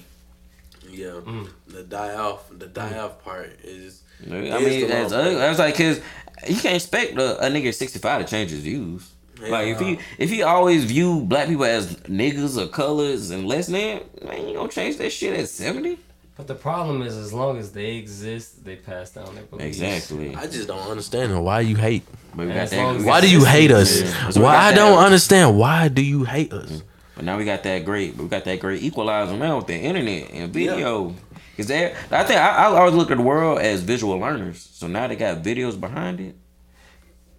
Yeah, 0.89 1.19
Mm. 1.25 1.49
the 1.67 1.83
die 1.83 2.15
off, 2.15 2.49
the 2.51 2.67
die 2.67 2.97
off 2.97 3.23
part 3.23 3.57
is. 3.63 4.01
I 4.25 4.29
mean, 4.29 4.43
the 4.45 4.93
as 4.95 5.13
ugly. 5.13 5.41
I 5.41 5.49
was 5.49 5.59
like, 5.59 5.75
cause 5.75 5.99
you 6.47 6.55
can't 6.55 6.75
expect 6.75 7.17
a, 7.17 7.45
a 7.45 7.49
nigga 7.49 7.73
sixty 7.73 7.99
five 7.99 8.23
to 8.23 8.27
change 8.29 8.51
his 8.51 8.61
views. 8.61 9.11
like 9.39 9.67
if 9.67 9.79
he 9.79 9.99
if 10.17 10.29
he 10.31 10.41
always 10.41 10.85
view 10.85 11.21
black 11.21 11.47
people 11.47 11.65
as 11.65 11.95
niggas 12.07 12.57
or 12.59 12.67
colors 12.67 13.29
and 13.29 13.47
less 13.47 13.67
than, 13.67 14.01
man, 14.23 14.47
you 14.47 14.55
gonna 14.55 14.69
change 14.69 14.97
that 14.97 15.11
shit 15.11 15.37
at 15.39 15.47
seventy? 15.49 15.99
But 16.37 16.47
the 16.47 16.55
problem 16.55 17.01
is, 17.01 17.17
as 17.17 17.33
long 17.33 17.57
as 17.57 17.71
they 17.71 17.95
exist, 17.95 18.63
they 18.63 18.75
pass 18.75 19.09
down 19.11 19.33
their 19.35 19.43
beliefs. 19.45 19.79
Exactly. 19.79 20.35
I 20.35 20.45
just 20.45 20.67
don't 20.67 20.87
understand 20.87 21.43
why 21.43 21.61
you 21.61 21.75
hate. 21.75 22.03
But 22.35 22.47
As 22.49 22.69
got 22.69 22.77
long 22.77 22.93
that. 22.93 22.99
as 23.01 23.05
Why 23.07 23.21
do 23.21 23.29
you 23.31 23.43
hate 23.43 23.71
us? 23.71 24.01
Yeah. 24.01 24.07
Why 24.07 24.31
we 24.35 24.41
Why 24.43 24.51
got 24.53 24.73
I 24.73 24.75
don't 24.75 24.99
understand. 24.99 25.57
Why 25.57 25.87
do 25.87 26.03
you 26.03 26.23
hate 26.25 26.53
us? 26.53 26.71
Mm-hmm. 26.71 26.87
But 27.15 27.25
now 27.25 27.37
we 27.37 27.45
got 27.45 27.63
that 27.63 27.83
great. 27.83 28.15
We 28.15 28.27
got 28.27 28.43
that 28.45 28.59
great 28.59 28.83
equalizer 28.83 29.35
now 29.35 29.57
with 29.57 29.67
the 29.67 29.75
internet 29.75 30.29
and 30.31 30.53
video. 30.53 31.15
Cause 31.57 31.65
they, 31.65 31.91
I 32.11 32.23
think 32.23 32.39
I, 32.39 32.49
I 32.49 32.65
always 32.65 32.93
look 32.93 33.09
at 33.09 33.17
the 33.17 33.23
world 33.23 33.57
as 33.57 33.81
visual 33.81 34.15
learners. 34.19 34.69
So 34.73 34.85
now 34.85 35.07
they 35.07 35.15
got 35.15 35.41
videos 35.41 35.79
behind 35.79 36.19
it. 36.19 36.35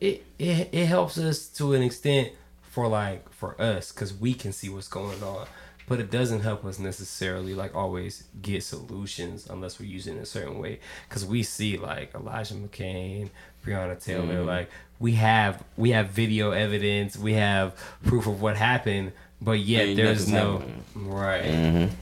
it, 0.00 0.24
it 0.40 0.68
it 0.72 0.86
helps 0.86 1.18
us 1.18 1.46
to 1.50 1.74
an 1.74 1.82
extent 1.82 2.32
for 2.62 2.88
like 2.88 3.28
for 3.32 3.60
us 3.60 3.92
because 3.92 4.12
we 4.12 4.34
can 4.34 4.52
see 4.52 4.68
what's 4.68 4.88
going 4.88 5.22
on 5.22 5.46
but 5.88 6.00
it 6.00 6.10
doesn't 6.10 6.40
help 6.40 6.64
us 6.64 6.78
necessarily 6.78 7.54
like 7.54 7.74
always 7.74 8.24
get 8.42 8.62
solutions 8.62 9.46
unless 9.48 9.80
we're 9.80 9.86
using 9.86 10.14
it 10.14 10.16
in 10.18 10.22
a 10.22 10.26
certain 10.26 10.58
way. 10.58 10.80
Because 11.08 11.24
we 11.24 11.42
see 11.42 11.76
like 11.78 12.14
Elijah 12.14 12.54
McClain, 12.54 13.30
Breonna 13.64 14.02
Taylor, 14.02 14.34
mm-hmm. 14.36 14.46
like 14.46 14.70
we 14.98 15.12
have 15.12 15.62
we 15.76 15.90
have 15.90 16.10
video 16.10 16.50
evidence, 16.50 17.16
we 17.16 17.32
have 17.34 17.74
proof 18.04 18.26
of 18.26 18.40
what 18.40 18.56
happened, 18.56 19.12
but 19.40 19.58
yet 19.60 19.86
Ain't 19.88 19.96
there's 19.96 20.28
no 20.28 20.58
happening. 20.58 20.84
right. 20.94 21.44
Mm-hmm. 21.44 21.94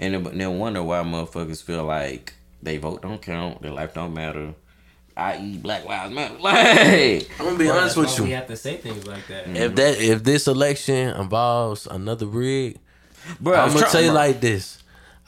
and 0.00 0.14
then, 0.14 0.22
but 0.22 0.36
then 0.36 0.58
wonder 0.58 0.82
why 0.82 1.02
motherfuckers 1.02 1.62
feel 1.62 1.84
like 1.84 2.34
they 2.62 2.78
vote 2.78 3.02
don't 3.02 3.20
count, 3.20 3.62
their 3.62 3.72
life 3.72 3.94
don't 3.94 4.14
matter. 4.14 4.54
I.e. 5.16 5.58
Black 5.58 5.84
Lives 5.84 6.14
Matter. 6.14 6.34
Like, 6.40 7.30
I'm 7.38 7.44
gonna 7.46 7.58
be 7.58 7.66
Well, 7.66 7.78
honest 7.78 7.96
with 7.96 8.16
you. 8.16 8.24
We 8.24 8.30
have 8.30 8.46
to 8.46 8.56
say 8.56 8.76
things 8.78 9.06
like 9.06 9.26
that. 9.26 9.44
Mm-hmm. 9.44 9.56
If 9.56 9.74
that 9.74 10.00
if 10.00 10.24
this 10.24 10.46
election 10.46 11.14
involves 11.16 11.86
another 11.86 12.26
rig, 12.26 12.78
bro, 13.40 13.54
I'm 13.54 13.72
gonna 13.72 13.86
tell 13.86 14.02
you 14.02 14.12
like 14.12 14.40
this. 14.40 14.78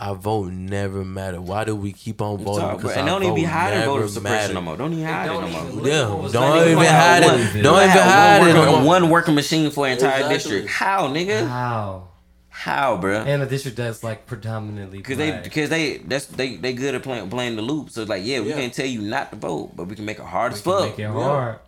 Our 0.01 0.17
vote 0.17 0.51
never 0.53 1.05
matter. 1.05 1.41
Why 1.41 1.63
do 1.63 1.77
we 1.77 1.93
keep 1.93 2.21
on 2.21 2.39
voting? 2.39 2.61
Talk. 2.63 2.77
Because 2.79 2.97
And 2.97 3.09
our 3.09 3.21
don't 3.21 3.23
even 3.23 3.35
be 3.37 3.43
vote 3.43 3.51
hiding 3.51 3.81
voter 3.85 4.01
never 4.01 4.09
suppression 4.13 4.41
matter. 4.43 4.55
no 4.55 4.61
more. 4.63 4.77
Don't 4.77 4.93
even 4.95 5.05
hide 5.05 5.25
it 5.25 5.29
don't 5.29 5.43
no 5.43 5.49
even 5.61 5.77
more. 5.77 5.87
Yeah, 5.87 6.09
what 6.09 6.23
was 6.23 6.33
don't 6.33 6.51
like- 6.57 6.67
even 6.69 6.85
hide 6.85 7.25
one 7.25 7.35
it. 7.41 7.45
video. 7.45 7.63
Don't 7.63 7.79
even 7.85 7.91
hide 8.03 8.39
one 8.41 8.49
it. 8.51 8.55
working, 8.59 8.73
no 8.81 8.85
one 8.85 9.11
working 9.11 9.35
machine 9.37 9.71
for 9.71 9.87
an 9.87 9.93
entire 9.93 10.11
Exactly. 10.15 10.35
district. 10.35 10.69
How, 10.71 11.07
nigga? 11.09 11.47
How? 11.47 12.09
How, 12.49 12.97
bro? 12.97 13.19
And 13.21 13.43
the 13.43 13.47
district 13.47 13.77
that's 13.77 14.03
like 14.03 14.27
predominantly 14.27 14.99
Because 14.99 15.19
they, 15.19 15.39
because 15.41 15.71
they, 15.71 15.99
that's 15.99 16.27
they, 16.27 16.57
they 16.57 16.73
good 16.73 16.95
at 16.97 17.03
playing, 17.05 17.31
playing 17.31 17.55
the 17.57 17.63
loop. 17.63 17.91
So 17.91 18.01
it's 18.03 18.11
like, 18.11 18.25
yeah, 18.25 18.41
we 18.41 18.49
Yeah. 18.49 18.57
can't 18.57 18.75
tell 18.75 18.87
you 18.87 19.03
not 19.03 19.31
to 19.31 19.37
vote, 19.37 19.77
but 19.77 19.87
we 19.87 19.95
can 19.95 20.05
make 20.05 20.19
it 20.19 20.25
hard 20.25 20.53
as 20.53 20.61
can 20.63 20.73
fuck. 20.73 20.83
make 20.91 20.99
it 20.99 21.07
hard. 21.09 21.61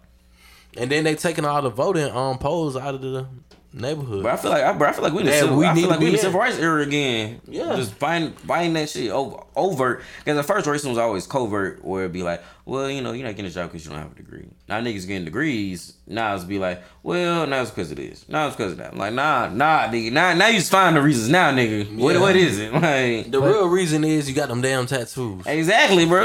And 0.77 0.91
then 0.91 1.05
they 1.05 1.15
taking 1.15 1.45
all 1.45 1.63
the 1.63 1.71
voting 1.71 2.11
um 2.11 2.39
polls 2.39 2.77
out 2.77 2.95
of 2.97 3.01
the 3.01 3.27
neighborhood. 3.75 4.23
But 4.23 4.33
I 4.33 4.37
feel 4.37 4.51
like, 4.51 4.65
I, 4.65 4.73
bro, 4.73 4.89
I 4.89 4.93
feel 4.93 5.03
like 5.03 5.13
we 5.13 5.21
in 5.21 5.27
the 5.27 5.33
Yeah, 5.33 5.41
civil, 5.41 5.57
we 5.57 5.67
I 5.67 5.75
need 5.75 5.81
feel 5.83 5.91
like 5.91 6.01
we 6.01 6.07
in 6.07 6.13
the 6.13 6.19
civil 6.19 6.41
rights 6.41 6.59
era 6.59 6.83
again. 6.83 7.41
Yeah. 7.47 7.77
just 7.77 7.93
find 7.93 8.39
find 8.41 8.75
that 8.77 8.89
shit 8.89 9.11
over 9.11 9.43
overt. 9.57 10.03
Because 10.19 10.37
the 10.37 10.43
first 10.43 10.67
racism 10.67 10.91
was 10.91 10.99
always 10.99 11.27
covert, 11.27 11.85
where 11.85 12.03
it'd 12.05 12.13
be 12.13 12.23
like, 12.23 12.43
well, 12.67 12.91
you 12.91 13.03
know, 13.03 13.13
you're 13.13 13.27
not 13.27 13.37
getting 13.37 13.51
a 13.51 13.55
job 13.55 13.71
because 13.71 13.85
you 13.85 13.91
don't 13.93 14.01
have 14.01 14.13
a 14.13 14.15
degree. 14.15 14.47
Now 14.69 14.81
niggas 14.81 15.07
getting 15.07 15.25
degrees. 15.27 15.95
Now 16.07 16.35
it's 16.35 16.45
be 16.45 16.59
like, 16.59 16.83
well, 17.03 17.47
now 17.47 17.61
it's 17.61 17.71
because 17.71 17.91
of 17.91 17.99
this. 17.99 18.27
Now 18.29 18.47
it's 18.47 18.57
because 18.57 18.73
of 18.73 18.79
that. 18.79 18.93
I'm 18.93 18.99
like, 18.99 19.13
nah, 19.13 19.49
nah, 19.49 19.89
nigga. 19.89 20.11
Now, 20.13 20.33
now 20.35 20.47
you 20.49 20.59
just 20.59 20.71
find 20.71 20.97
the 20.97 21.03
reasons. 21.03 21.29
Now, 21.29 21.51
nigga, 21.53 21.97
what, 21.99 22.15
Yeah. 22.15 22.21
what 22.21 22.37
is 22.37 22.59
it? 22.59 22.73
Like, 22.85 23.31
the 23.31 23.41
real 23.41 23.69
reason 23.69 24.03
is 24.05 24.29
you 24.29 24.35
got 24.35 24.49
them 24.49 24.61
damn 24.63 24.87
tattoos. 24.87 25.47
Exactly, 25.47 26.07
bro. 26.07 26.25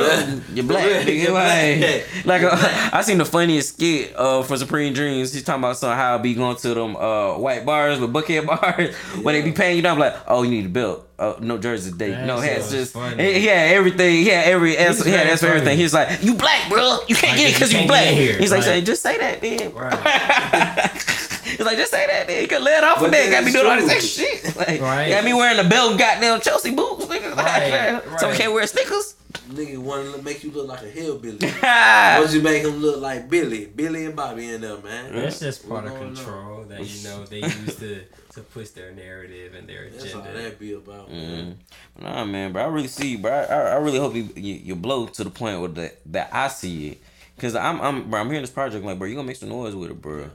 You're 0.54 0.64
black, 0.66 0.86
nigga. 1.06 1.24
you're 1.24 1.32
Like, 1.34 2.24
black. 2.24 2.42
like 2.42 2.54
uh, 2.54 2.90
I 2.94 3.02
seen 3.02 3.18
the 3.18 3.26
funniest 3.26 3.76
skit 3.76 4.16
uh, 4.16 4.42
from 4.44 4.58
Supreme 4.58 4.94
Dreams. 4.94 5.34
He's 5.34 5.44
talking 5.44 5.62
about 5.62 5.78
some 5.78 5.96
how 5.96 6.16
I 6.16 6.18
be 6.20 6.34
going 6.36 6.56
to 6.56 6.74
them 6.74 6.96
uh, 6.96 7.38
white 7.38 7.66
bars 7.66 8.00
with 8.00 8.14
buckhead 8.14 8.46
bars 8.62 8.96
where 9.24 9.34
they 9.34 9.42
be 9.42 9.52
paying 9.52 9.76
you 9.76 9.82
down. 9.82 10.00
Like, 10.00 10.16
oh, 10.28 10.44
you 10.44 10.52
need 10.52 10.66
a 10.68 10.70
belt. 10.70 11.06
Oh, 11.22 11.36
no 11.42 11.58
jersey 11.58 11.92
date. 11.92 12.12
That 12.12 12.26
no 12.26 12.38
hats. 12.38 12.72
Just 12.72 12.94
funny. 12.94 13.22
he, 13.22 13.42
he 13.42 13.46
had 13.48 13.72
everything. 13.76 14.16
He 14.16 14.28
had 14.30 14.46
every 14.48 14.78
answer. 14.78 15.04
He 15.04 15.12
had 15.12 15.28
answer 15.28 15.48
for 15.48 15.54
everything. 15.54 15.78
He's 15.78 15.94
like, 15.94 16.24
you 16.24 16.34
black, 16.34 16.70
bro. 16.70 17.00
You 17.10 17.16
can't 17.16 17.34
Like, 17.34 17.38
get 17.42 17.50
it 17.50 17.54
because 17.56 17.72
you 17.74 17.80
can't 17.80 17.90
black. 17.90 18.08
here. 18.14 18.38
He's 18.38 18.52
like, 18.52 18.60
Like- 18.60 18.66
say, 18.66 18.82
just 18.82 19.02
say 19.04 19.18
that, 19.18 19.42
then. 19.42 19.74
Right. 19.74 19.94
He's 21.50 21.60
like, 21.66 21.78
just 21.78 21.92
say 21.92 22.06
that, 22.08 22.28
then. 22.28 22.42
You 22.44 22.48
can 22.48 22.64
let 22.64 22.84
off 22.86 23.02
with 23.02 23.12
that. 23.12 23.30
Got 23.32 23.44
me 23.44 23.52
doing 23.52 23.66
all 23.68 23.76
this 23.76 23.90
extra 23.92 24.26
shit. 24.26 24.56
Like, 24.60 24.80
Right. 24.82 25.10
got 25.10 25.24
me 25.26 25.34
wearing 25.34 25.58
the 25.58 25.68
belt, 25.68 25.98
goddamn 26.00 26.40
Chelsea 26.42 26.72
boots. 26.74 27.06
Nigga. 27.06 27.36
Right, 27.36 27.94
Like, 28.06 28.20
Some 28.20 28.30
right. 28.30 28.38
can't 28.40 28.54
wear 28.54 28.66
sneakers. 28.68 29.16
Nigga 29.50 29.78
want 29.78 30.16
to 30.16 30.22
make 30.24 30.44
you 30.44 30.50
look 30.52 30.68
like 30.68 30.82
a 30.82 30.90
hillbilly. 30.90 31.38
What 31.62 32.34
you 32.34 32.42
make 32.42 32.64
him 32.64 32.78
look 32.78 33.00
like 33.00 33.30
Billy, 33.30 33.66
Billy 33.66 34.06
and 34.06 34.16
Bobby 34.16 34.50
in 34.50 34.62
there, 34.62 34.78
man. 34.80 35.14
That's 35.14 35.40
just 35.40 35.68
part 35.70 35.86
of 35.86 35.92
What's 35.92 36.02
going 36.02 36.10
on? 36.10 36.16
control 36.16 36.64
that 36.66 36.84
you 36.84 37.04
know 37.08 37.26
they 37.26 37.40
use 37.42 37.76
to 37.78 38.02
to 38.34 38.42
push 38.42 38.70
their 38.70 38.92
narrative 38.92 39.54
and 39.54 39.68
their 39.70 39.90
That's 39.90 40.14
all 40.16 40.22
agenda. 40.22 40.42
that 40.42 40.60
be 40.60 40.74
about. 40.74 41.10
Mm-hmm. 41.12 41.32
Man. 41.32 41.58
Nah, 42.02 42.26
man, 42.26 42.54
bro. 42.54 42.64
I 42.64 42.68
really 42.68 42.88
see, 42.88 43.18
bro. 43.18 43.32
I, 43.32 43.44
I 43.44 43.60
I 43.72 43.76
really 43.76 44.00
hope 44.00 44.16
you, 44.16 44.30
you 44.36 44.56
you 44.56 44.76
blow 44.76 45.06
to 45.06 45.24
the 45.24 45.30
point 45.30 45.60
where 45.60 45.70
that 45.70 45.98
that 46.12 46.30
I 46.34 46.48
see 46.48 46.90
it, 46.90 47.02
cause 47.38 47.56
I'm 47.56 47.80
I'm 47.82 48.10
bro. 48.10 48.20
I'm 48.22 48.28
hearing 48.28 48.42
this 48.42 48.50
project 48.52 48.84
like, 48.84 48.98
bro. 48.98 49.08
You 49.08 49.16
gonna 49.16 49.28
make 49.28 49.38
some 49.38 49.50
noise 49.50 49.76
with 49.76 49.92
it, 49.92 50.02
bro. 50.02 50.30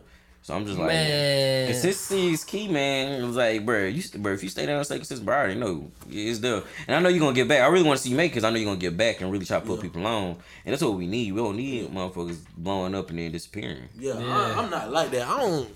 So 0.44 0.54
I'm 0.54 0.66
just 0.66 0.78
like, 0.78 0.88
Man. 0.88 1.68
consistency 1.68 2.34
is 2.34 2.44
key, 2.44 2.68
man. 2.68 3.22
It 3.22 3.26
was 3.26 3.34
like, 3.34 3.64
bro, 3.64 3.86
you 3.86 4.02
bro. 4.18 4.34
If 4.34 4.42
you 4.42 4.50
stay 4.50 4.66
down 4.66 4.76
and 4.76 4.84
stay 4.84 4.96
consistent, 4.96 5.24
bro, 5.24 5.34
I 5.34 5.38
already 5.38 5.58
know 5.58 5.90
it's 6.10 6.40
there. 6.40 6.62
And 6.86 6.94
I 6.94 7.00
know 7.00 7.08
you're 7.08 7.20
gonna 7.20 7.34
get 7.34 7.48
back. 7.48 7.62
I 7.62 7.66
really 7.68 7.86
want 7.86 7.96
to 7.96 8.02
see 8.02 8.10
you 8.10 8.16
make, 8.16 8.34
cause 8.34 8.44
I 8.44 8.50
know 8.50 8.56
you're 8.56 8.66
gonna 8.66 8.76
get 8.78 8.94
back 8.94 9.22
and 9.22 9.32
really 9.32 9.46
try 9.46 9.58
to 9.58 9.64
put 9.64 9.80
people 9.80 10.06
on. 10.06 10.36
And 10.66 10.74
that's 10.74 10.82
what 10.82 10.98
we 10.98 11.06
need. 11.06 11.32
We 11.32 11.40
don't 11.40 11.56
need 11.56 11.88
motherfuckers 11.90 12.40
blowing 12.58 12.94
up 12.94 13.08
and 13.08 13.18
then 13.18 13.32
disappearing. 13.32 13.88
Yeah, 13.98 14.18
Yeah. 14.18 14.36
I, 14.36 14.62
I'm 14.62 14.68
not 14.68 14.92
like 14.92 15.12
that. 15.12 15.26
I 15.26 15.40
don't. 15.40 15.70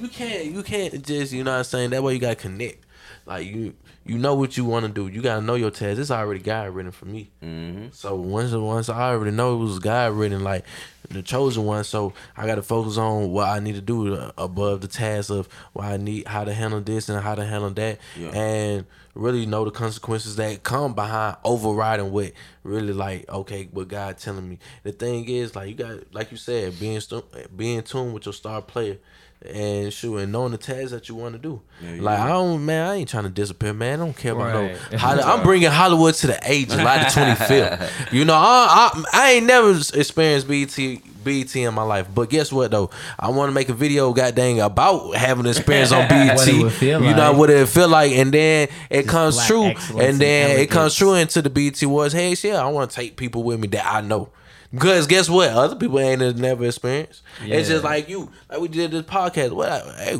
You 0.00 0.08
can't. 0.08 0.46
You 0.46 0.64
can't 0.64 1.06
just. 1.06 1.32
You 1.32 1.44
know 1.44 1.52
what 1.52 1.58
I'm 1.58 1.64
saying. 1.64 1.90
That 1.90 2.02
way 2.02 2.14
you 2.14 2.18
gotta 2.18 2.34
connect. 2.34 2.84
Like 3.24 3.46
you. 3.46 3.74
You 4.06 4.18
know 4.18 4.34
what 4.34 4.56
you 4.56 4.64
want 4.64 4.86
to 4.86 4.92
do. 4.92 5.08
You 5.08 5.20
gotta 5.22 5.40
know 5.42 5.54
your 5.54 5.70
task. 5.70 5.98
It's 5.98 6.10
already 6.10 6.40
God 6.40 6.70
written 6.74 6.92
for 6.92 7.06
me. 7.06 7.30
Mm-hmm. 7.42 7.86
So 7.92 8.14
once 8.14 8.52
the 8.52 8.60
once 8.60 8.88
I 8.88 9.10
already 9.10 9.32
know 9.32 9.54
it 9.54 9.58
was 9.58 9.78
God 9.78 10.12
written, 10.12 10.44
like 10.44 10.64
the 11.10 11.22
chosen 11.22 11.64
one. 11.64 11.84
So 11.84 12.12
I 12.36 12.46
got 12.46 12.56
to 12.56 12.62
focus 12.62 12.96
on 12.98 13.30
what 13.30 13.48
I 13.48 13.58
need 13.60 13.74
to 13.74 13.80
do 13.80 14.14
uh, 14.14 14.32
above 14.38 14.80
the 14.80 14.88
task 14.88 15.30
of 15.30 15.48
what 15.72 15.86
I 15.86 15.96
need, 15.96 16.26
how 16.26 16.44
to 16.44 16.52
handle 16.54 16.80
this 16.80 17.08
and 17.08 17.20
how 17.22 17.34
to 17.34 17.44
handle 17.44 17.70
that, 17.70 17.98
Yeah. 18.16 18.28
and 18.30 18.86
really 19.14 19.46
know 19.46 19.64
the 19.64 19.70
consequences 19.70 20.36
that 20.36 20.62
come 20.62 20.94
behind 20.94 21.36
overriding 21.42 22.12
what 22.12 22.32
really 22.62 22.92
like 22.92 23.28
okay 23.30 23.68
what 23.72 23.88
God 23.88 24.18
telling 24.18 24.48
me. 24.48 24.58
The 24.82 24.92
thing 24.92 25.28
is 25.28 25.56
like 25.56 25.68
you 25.68 25.74
got 25.74 26.14
like 26.14 26.30
you 26.30 26.36
said 26.36 26.78
being 26.78 27.00
stu- 27.00 27.24
being 27.56 27.78
in 27.78 27.84
tune 27.84 28.12
with 28.12 28.26
your 28.26 28.32
star 28.34 28.62
player. 28.62 28.98
And 29.48 29.92
shoot, 29.92 30.16
and 30.18 30.32
knowing 30.32 30.52
the 30.52 30.58
tasks 30.58 30.90
that 30.90 31.08
you 31.08 31.14
want 31.14 31.34
to 31.34 31.38
do, 31.38 31.60
Yeah, 31.82 32.00
like 32.02 32.18
yeah. 32.18 32.24
I 32.24 32.28
don't, 32.28 32.64
man, 32.64 32.86
I 32.88 32.94
ain't 32.96 33.08
trying 33.08 33.24
to 33.24 33.30
disappear, 33.30 33.72
man. 33.72 34.00
I 34.00 34.04
don't 34.04 34.16
care 34.16 34.32
about 34.32 34.54
Right. 34.54 34.76
no. 34.92 34.98
Holly- 34.98 35.22
I'm 35.24 35.42
bringing 35.42 35.70
Hollywood 35.70 36.14
to 36.14 36.26
the 36.28 36.38
age, 36.44 36.70
July 36.70 36.98
the 36.98 37.04
25th. 37.06 37.90
You 38.12 38.24
know, 38.24 38.34
I, 38.34 38.90
I 38.92 39.04
I 39.12 39.30
ain't 39.32 39.46
never 39.46 39.70
experienced 39.94 40.48
BT 40.48 41.00
BT 41.24 41.64
in 41.64 41.74
my 41.74 41.82
life, 41.82 42.06
but 42.14 42.30
guess 42.30 42.52
what 42.52 42.70
though? 42.70 42.88
I 43.18 43.30
want 43.30 43.48
to 43.50 43.52
make 43.52 43.68
a 43.68 43.74
video, 43.74 44.12
god 44.12 44.36
dang, 44.36 44.60
about 44.60 45.16
having 45.16 45.44
an 45.46 45.50
experience 45.50 45.90
on 45.90 46.02
BT. 46.08 46.34
What 46.36 46.48
it 46.48 46.82
you 46.82 46.98
know 47.00 47.30
like. 47.30 47.36
what 47.36 47.50
it 47.50 47.68
feel 47.68 47.88
like, 47.88 48.12
and 48.12 48.32
then 48.32 48.68
it 48.90 49.08
comes 49.08 49.44
true, 49.46 49.64
excellence 49.66 49.90
and 50.02 50.08
and 50.12 50.20
then 50.20 50.60
it 50.60 50.70
comes 50.70 50.94
true 50.94 51.14
into 51.14 51.42
the 51.42 51.50
BT 51.50 51.86
was, 51.86 52.12
hey, 52.12 52.34
yeah, 52.42 52.64
I 52.64 52.68
want 52.68 52.90
to 52.90 52.96
take 52.96 53.16
people 53.16 53.42
with 53.42 53.58
me 53.58 53.66
that 53.68 53.84
I 53.92 54.00
know. 54.02 54.28
Because 54.72 55.06
guess 55.06 55.28
what? 55.28 55.50
Other 55.50 55.76
people 55.76 55.98
ain't 55.98 56.38
never 56.38 56.64
experienced. 56.64 57.22
It's 57.42 57.68
just 57.68 57.84
like 57.84 58.08
you, 58.08 58.30
like 58.50 58.60
we 58.60 58.68
did 58.68 58.90
this 58.90 59.02
podcast. 59.02 59.52
What? 59.52 59.84
Hey, 59.96 60.16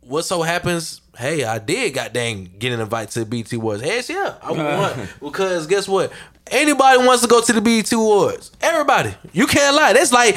what 0.00 0.24
so 0.24 0.42
happens? 0.42 1.00
Hey, 1.16 1.44
I 1.44 1.58
did 1.58 1.94
got 1.94 2.12
dang 2.12 2.52
get 2.58 2.72
an 2.72 2.80
invite 2.80 3.10
to 3.10 3.24
the 3.24 3.26
BET 3.26 3.52
Awards. 3.52 3.82
Yes, 3.82 4.08
yeah, 4.08 4.36
I 4.42 4.52
want 4.52 5.08
because 5.20 5.66
guess 5.66 5.88
what? 5.88 6.12
Anybody 6.48 7.04
wants 7.04 7.22
to 7.22 7.28
go 7.28 7.40
to 7.40 7.52
the 7.52 7.60
BET 7.60 7.90
Awards. 7.92 8.52
Everybody, 8.60 9.14
you 9.32 9.46
can't 9.46 9.74
lie. 9.74 9.92
That's 9.92 10.12
like 10.12 10.36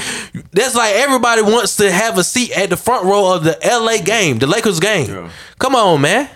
that's 0.52 0.76
like 0.76 0.96
everybody 0.96 1.42
wants 1.42 1.76
to 1.78 1.92
have 1.92 2.18
a 2.18 2.24
seat 2.24 2.52
at 2.58 2.70
the 2.70 2.78
front 2.78 3.06
row 3.06 3.36
of 3.36 3.44
the 3.44 3.58
LA 3.64 4.04
game, 4.04 4.40
the 4.40 4.48
Lakers 4.48 4.80
game. 4.80 5.10
Yeah. 5.10 5.32
Come 5.60 5.76
on, 5.76 6.02
man. 6.02 6.30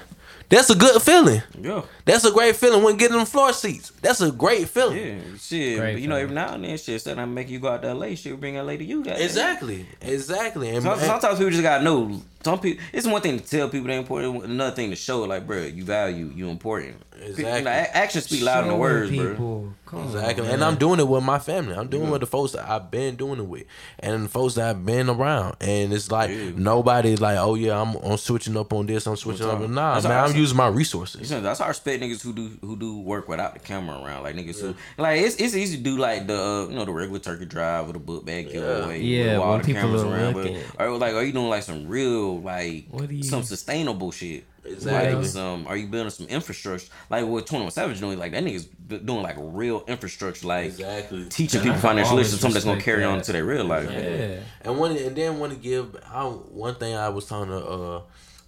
That's 0.50 0.70
a 0.70 0.76
good 0.76 1.02
feeling. 1.02 1.42
Yeah. 1.60 1.82
That's 2.06 2.26
a 2.26 2.32
great 2.32 2.56
feeling 2.58 2.84
when 2.84 2.98
getting 2.98 3.16
them 3.18 3.26
floor 3.26 3.54
seats. 3.54 3.92
That's 4.02 4.20
a 4.20 4.32
great 4.32 4.68
feeling. 4.68 4.98
Yeah, 4.98 5.38
shit. 5.40 5.80
Great 5.80 5.94
but 5.94 6.02
you 6.02 6.08
know, 6.10 6.18
every 6.18 6.36
now 6.36 6.54
and 6.54 6.64
then, 6.66 6.78
shit, 6.78 6.96
instead 6.96 7.18
of 7.18 7.30
making 7.30 7.54
you 7.54 7.60
go 7.60 7.70
out 7.70 7.82
to 7.84 7.94
LA, 7.94 8.16
shit, 8.16 8.38
bring 8.40 8.56
LA 8.58 8.76
to 8.76 8.84
you, 8.84 9.04
guys. 9.04 9.22
Exactly. 9.22 9.86
Exactly. 10.02 10.70
And, 10.70 10.84
Some, 10.84 10.94
and- 10.94 11.02
sometimes 11.02 11.38
people 11.38 11.52
just 11.52 11.64
gotta 11.64 11.84
know. 11.84 12.22
Some 12.44 12.60
people, 12.60 12.84
it's 12.92 13.08
one 13.08 13.22
thing 13.22 13.40
to 13.40 13.46
tell 13.50 13.70
people 13.70 13.88
they're 13.88 13.98
important. 13.98 14.44
Another 14.44 14.76
thing 14.76 14.90
to 14.90 14.98
show, 14.98 15.22
like, 15.22 15.48
bro, 15.48 15.60
you 15.64 15.86
value, 15.86 16.30
you 16.36 16.50
important. 16.50 16.98
Exactly. 17.16 17.54
You 17.60 17.62
know, 17.64 17.70
actions 17.72 18.26
speak 18.26 18.44
louder 18.44 18.64
than 18.68 18.72
Showing 18.72 18.80
words, 18.82 19.12
bro. 19.38 19.74
Come 19.86 20.04
Exactly. 20.08 20.48
on, 20.48 20.54
and. 20.56 20.64
I'm 20.64 20.76
doing 20.76 21.00
it 21.00 21.08
with 21.08 21.24
my 21.24 21.40
family. 21.40 21.74
I'm 21.74 21.88
doing 21.88 22.08
it 22.08 22.12
with 22.12 22.20
the 22.20 22.28
folks 22.28 22.52
that 22.52 22.70
I've 22.70 22.92
been 22.92 23.16
doing 23.16 23.40
it 23.40 23.44
with. 23.46 23.64
And 24.00 24.26
the 24.26 24.28
folks 24.28 24.56
that 24.56 24.70
I've 24.72 24.86
been 24.86 25.10
around. 25.10 25.56
And 25.62 25.94
it's 25.94 26.12
like 26.12 26.32
Yeah. 26.32 26.52
nobody's 26.58 27.22
like, 27.22 27.38
oh 27.38 27.56
yeah, 27.56 27.80
I'm, 27.80 27.96
I'm 27.96 28.18
switching 28.18 28.58
up 28.58 28.74
on 28.74 28.88
this, 28.88 29.08
I'm 29.08 29.16
switching 29.16 29.46
up. 29.46 29.60
talking- 29.60 29.74
Nah, 29.74 29.94
that's 29.94 30.06
man, 30.06 30.20
I 30.20 30.26
I'm 30.26 30.36
using 30.36 30.58
my 30.58 30.68
resources. 30.68 31.30
that's 31.30 31.60
how 31.60 31.68
I 31.68 31.72
respect 32.02 32.04
niggas 32.04 32.22
who 32.22 32.34
do 32.34 32.58
who 32.66 32.76
do 32.76 33.00
work 33.00 33.28
without 33.28 33.54
the 33.54 33.60
camera 33.60 34.02
around. 34.02 34.24
Like 34.24 34.36
niggas 34.36 34.60
who 34.60 34.76
like 34.98 35.22
it's 35.22 35.36
it's 35.38 35.56
easy 35.56 35.78
to 35.78 35.84
do 35.84 35.98
like 35.98 36.28
the 36.28 36.40
uh, 36.40 36.68
you 36.70 36.76
know 36.76 36.86
the 36.86 36.92
regular 36.92 37.20
turkey 37.20 37.46
drive 37.46 37.88
with 37.88 37.96
a 37.96 38.00
book 38.00 38.26
bag 38.26 38.52
giveaway. 38.52 39.02
Yeah, 39.02 39.34
with 39.34 39.42
all 39.42 39.58
the 39.58 39.64
people 39.64 39.82
cameras 39.82 40.04
around. 40.04 40.34
But, 40.34 40.52
or 40.80 40.98
like 40.98 41.14
are 41.14 41.24
you 41.24 41.32
doing 41.34 41.50
like 41.50 41.64
some 41.64 41.88
real 41.88 42.42
like 42.42 42.86
What 42.90 43.10
do 43.10 43.16
you- 43.16 43.24
some 43.24 43.44
sustainable 43.44 44.12
shit? 44.12 44.46
Exactly. 44.66 45.16
Like 45.16 45.26
some 45.26 45.68
are 45.68 45.76
you 45.76 45.88
building 45.88 46.10
some 46.10 46.26
infrastructure 46.28 46.88
like 47.10 47.26
what 47.26 47.46
Twenty 47.46 47.64
One 47.64 47.72
Savage 47.72 48.00
doing? 48.00 48.18
Like 48.18 48.32
that 48.32 48.44
niggas 48.46 48.68
doing 48.88 49.22
like 49.22 49.36
real 49.38 49.84
infrastructure, 49.90 50.48
like 50.48 50.68
Exactly. 50.68 51.26
teaching 51.26 51.60
And 51.60 51.70
people 51.72 51.82
financial 51.82 52.12
always 52.12 52.28
literacy, 52.28 52.42
something 52.42 52.54
that's 52.54 52.64
gonna 52.64 52.76
respect 52.78 52.86
carry 52.86 53.04
on 53.04 53.22
to 53.24 53.32
their 53.34 53.44
real 53.44 53.66
life. 53.66 53.90
Yeah. 53.92 54.40
And 54.62 54.80
one 54.80 54.96
and 54.96 55.14
then 55.18 55.38
want 55.40 55.52
to 55.52 55.60
give 55.60 55.98
I, 56.10 56.24
one 56.24 56.76
thing 56.76 56.96
I 56.96 57.10
was 57.10 57.26
telling 57.26 57.52
uh 57.52 58.04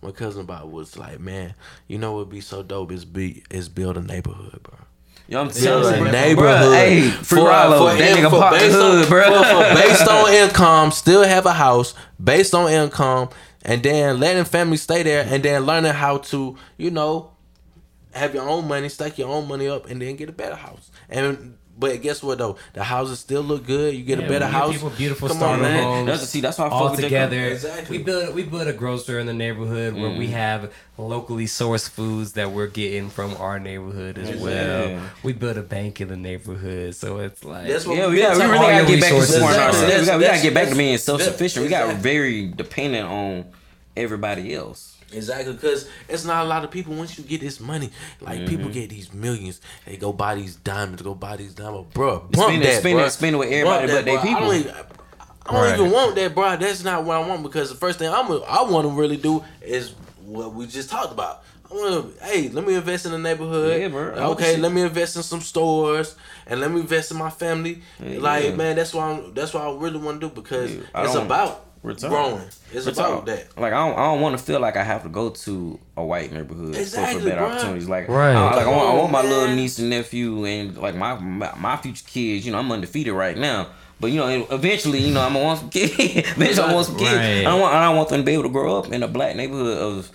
my 0.05 0.11
cousin 0.11 0.41
about 0.41 0.71
was 0.71 0.97
like, 0.97 1.19
man, 1.19 1.53
you 1.87 1.97
know 1.97 2.11
what 2.13 2.19
would 2.19 2.29
be 2.29 2.41
so 2.41 2.63
dope 2.63 2.91
is 2.91 3.05
be 3.05 3.43
is 3.49 3.69
build 3.69 3.97
a 3.97 4.01
neighborhood, 4.01 4.61
bro. 4.63 4.75
You 5.27 5.33
know 5.35 5.43
what 5.43 5.47
I'm 5.47 5.53
saying? 5.53 5.83
like 5.83 5.95
Bruh, 6.01 6.11
neighborhood. 6.11 6.73
Hey, 6.75 7.09
free 7.09 7.39
Ralo, 7.39 7.97
that 7.97 8.17
nigga 8.17 8.29
pop 8.29 8.53
based 8.53 8.75
on- 8.75 8.81
hood, 8.97 9.09
bro. 9.09 9.23
for- 9.23 9.43
for 9.43 9.81
based 9.81 10.07
on 10.07 10.33
income, 10.43 10.91
still 10.91 11.23
have 11.23 11.45
a 11.47 11.53
house 11.53 11.95
based 12.23 12.53
on 12.53 12.71
income, 12.71 13.29
and 13.63 13.81
then 13.81 14.19
letting 14.19 14.43
family 14.45 14.77
stay 14.77 15.01
there, 15.01 15.25
and 15.27 15.41
then 15.43 15.63
learning 15.65 15.93
how 15.93 16.17
to, 16.19 16.55
you 16.77 16.91
know, 16.91 17.31
have 18.13 18.33
your 18.35 18.47
own 18.47 18.67
money, 18.67 18.87
stack 18.87 19.17
your 19.17 19.29
own 19.29 19.47
money 19.47 19.67
up, 19.67 19.89
and 19.89 19.99
then 20.01 20.15
get 20.15 20.29
a 20.29 20.31
better 20.31 20.55
house. 20.55 20.91
And 21.09 21.57
but 21.77 22.01
guess 22.01 22.23
what 22.23 22.37
though, 22.37 22.57
the 22.73 22.83
houses 22.83 23.19
still 23.19 23.41
look 23.41 23.65
good. 23.65 23.95
You 23.95 24.03
get 24.03 24.19
Yeah, 24.19 24.25
a 24.25 24.29
better 24.29 24.47
house. 24.47 24.73
People 24.73 24.89
beautiful 24.91 25.27
Come 25.27 25.37
starter 25.37 25.63
on, 25.63 25.71
man. 25.71 25.83
homes. 25.83 26.05
That's- 26.07 26.29
see, 26.29 26.41
that's 26.41 26.57
why 26.57 26.67
I 26.67 26.69
all 26.69 26.95
together. 26.95 27.47
Exactly. 27.47 27.97
We 27.97 28.03
built 28.03 28.33
we 28.33 28.43
built 28.43 28.67
a 28.67 28.73
grocer 28.73 29.19
in 29.19 29.27
the 29.27 29.33
neighborhood 29.33 29.93
where 29.95 30.09
we 30.09 30.27
mm. 30.27 30.31
have 30.31 30.73
locally 30.97 31.45
sourced 31.45 31.89
foods 31.89 32.33
that 32.33 32.51
we're 32.51 32.67
getting 32.67 33.09
from 33.09 33.35
our 33.35 33.59
neighborhood 33.59 34.17
as 34.17 34.41
well. 34.41 34.89
Yeah. 34.89 35.09
We 35.23 35.33
built 35.33 35.57
a 35.57 35.61
bank 35.61 35.99
in 35.99 36.07
the 36.07 36.17
neighborhood, 36.17 36.95
so 36.95 37.17
it's 37.17 37.43
like 37.43 37.67
That's 37.67 37.85
what 37.85 37.97
Yeah, 37.97 38.07
we, 38.07 38.15
we 38.15 38.21
got, 38.21 38.37
we 38.37 38.43
really 38.43 38.57
gotta 38.57 38.87
get 38.87 39.01
back 39.01 39.11
to 39.11 39.21
supporting 39.23 39.59
ourselves. 39.59 39.81
We 39.99 40.05
gotta, 40.05 40.17
we 40.17 40.23
gotta 40.25 40.41
get 40.41 40.53
back 40.53 40.69
to 40.69 40.75
being 40.75 40.97
self 40.97 41.21
sufficient. 41.21 41.63
We 41.63 41.69
got 41.69 41.95
very 41.95 42.47
dependent 42.47 43.07
on 43.07 43.45
everybody 43.97 44.53
else. 44.53 44.94
Exactly, 45.15 45.53
because 45.53 45.87
it's 46.09 46.25
not 46.25 46.45
a 46.45 46.47
lot 46.49 46.63
of 46.63 46.71
people. 46.71 46.93
Once 46.93 47.17
you 47.17 47.23
get 47.23 47.41
this 47.41 47.59
money, 47.59 47.89
like 48.21 48.39
Mm-hmm. 48.39 48.47
people 48.47 48.69
get 48.69 48.89
these 48.89 49.13
millions, 49.13 49.61
they 49.85 49.97
go 49.97 50.11
buy 50.13 50.35
these 50.35 50.55
diamonds, 50.57 51.01
go 51.01 51.15
buy 51.15 51.37
these 51.37 51.53
diamonds, 51.53 51.87
bro. 51.93 52.19
Bump 52.19 52.35
Spend 52.35 52.63
that, 52.63 52.79
spend 52.79 52.99
it- 52.99 53.11
spend 53.11 53.35
it 53.35 53.39
with 53.39 53.51
everybody 53.51 53.87
Bump 53.87 53.97
but 53.99 54.05
they 54.05 54.17
bruh. 54.17 54.19
I 54.19 54.23
people. 54.27 54.41
don't 54.47 54.55
even, 54.55 54.71
I 55.47 55.51
don't 55.51 55.61
Right. 55.61 55.79
even 55.79 55.91
want 55.91 56.15
that, 56.15 56.35
bro. 56.35 56.57
That's 56.57 56.83
not 56.83 57.03
what 57.03 57.17
I 57.17 57.27
want 57.27 57.43
because 57.43 57.69
the 57.69 57.75
first 57.75 57.99
thing 57.99 58.09
I'm, 58.09 58.31
I 58.47 58.63
want 58.63 58.87
to 58.87 58.93
really 58.93 59.17
do 59.17 59.43
is 59.61 59.91
what 60.23 60.53
we 60.53 60.65
just 60.67 60.89
talked 60.89 61.11
about. 61.11 61.43
I 61.69 61.73
want 61.73 62.17
to, 62.19 62.25
hey, 62.25 62.49
let 62.49 62.65
me 62.65 62.75
invest 62.75 63.05
in 63.05 63.11
the 63.11 63.17
neighborhood. 63.17 63.81
Yeah, 63.81 63.87
bro. 63.87 64.13
Okay, 64.31 64.57
let 64.57 64.71
me 64.71 64.81
invest 64.81 65.15
in 65.17 65.23
some 65.23 65.41
stores 65.41 66.15
and 66.47 66.59
let 66.59 66.71
me 66.71 66.79
invest 66.81 67.11
in 67.11 67.17
my 67.17 67.29
family. 67.31 67.81
Yeah, 68.03 68.19
like, 68.19 68.55
man, 68.55 68.75
that's 68.75 68.93
why 68.93 69.09
I'm, 69.11 69.33
that's 69.33 69.53
what 69.53 69.63
I 69.63 69.71
really 69.75 69.97
want 69.97 70.21
to 70.21 70.29
do 70.29 70.33
because 70.35 70.73
Yeah, 70.75 70.81
it's 71.03 71.15
about 71.15 71.64
Retire. 71.85 72.09
growing. 72.09 72.41
It's 72.73 72.85
Retire. 72.85 73.13
about 73.13 73.25
that. 73.27 73.57
Like 73.57 73.73
I 73.73 73.87
don't, 73.87 73.97
I 73.97 74.03
don't 74.05 74.21
want 74.21 74.37
to 74.37 74.43
feel 74.43 74.59
like 74.59 74.75
I 74.77 74.83
have 74.83 75.03
to 75.03 75.09
go 75.09 75.29
to 75.29 75.79
a 75.97 76.03
white 76.03 76.31
neighborhood 76.31 76.75
for- 76.75 76.83
for, 76.83 77.19
better 77.19 77.41
bruh. 77.41 77.51
opportunities. 77.51 77.87
Like, 77.89 78.07
Right. 78.09 78.33
I, 78.35 78.55
like 78.55 78.65
I 78.67 78.69
want, 78.69 78.89
I 78.89 78.93
want 78.95 79.11
my 79.11 79.21
little 79.21 79.47
man. 79.47 79.55
niece 79.55 79.79
and 79.79 79.89
nephew 79.89 80.45
and 80.45 80.77
like 80.77 80.95
my, 80.95 81.15
my 81.15 81.53
my 81.57 81.77
future 81.77 82.03
kids. 82.07 82.45
You 82.45 82.51
know, 82.51 82.59
I'm 82.59 82.71
undefeated 82.71 83.13
right 83.13 83.37
now. 83.37 83.67
But 83.99 84.11
you 84.11 84.17
know, 84.17 84.27
eventually, 84.51 84.99
you 84.99 85.13
know, 85.13 85.21
I'm 85.21 85.33
gonna 85.33 85.45
want 85.45 85.59
some 85.59 85.69
kids. 85.77 85.93
eventually, 85.97 86.67
I 86.67 86.73
want 86.73 86.85
some 86.87 86.97
kids. 86.97 87.13
Right. 87.15 87.39
I 87.39 87.43
don't 87.43 87.61
want, 87.61 87.73
I 87.75 87.85
don't 87.85 87.95
want 87.95 88.09
them 88.09 88.19
to 88.21 88.25
be 88.25 88.33
able 88.33 88.43
to 88.43 88.49
grow 88.49 88.77
up 88.77 88.91
in 88.91 89.03
a 89.03 89.07
black 89.07 89.35
neighborhood 89.37 89.77
of, 89.77 90.11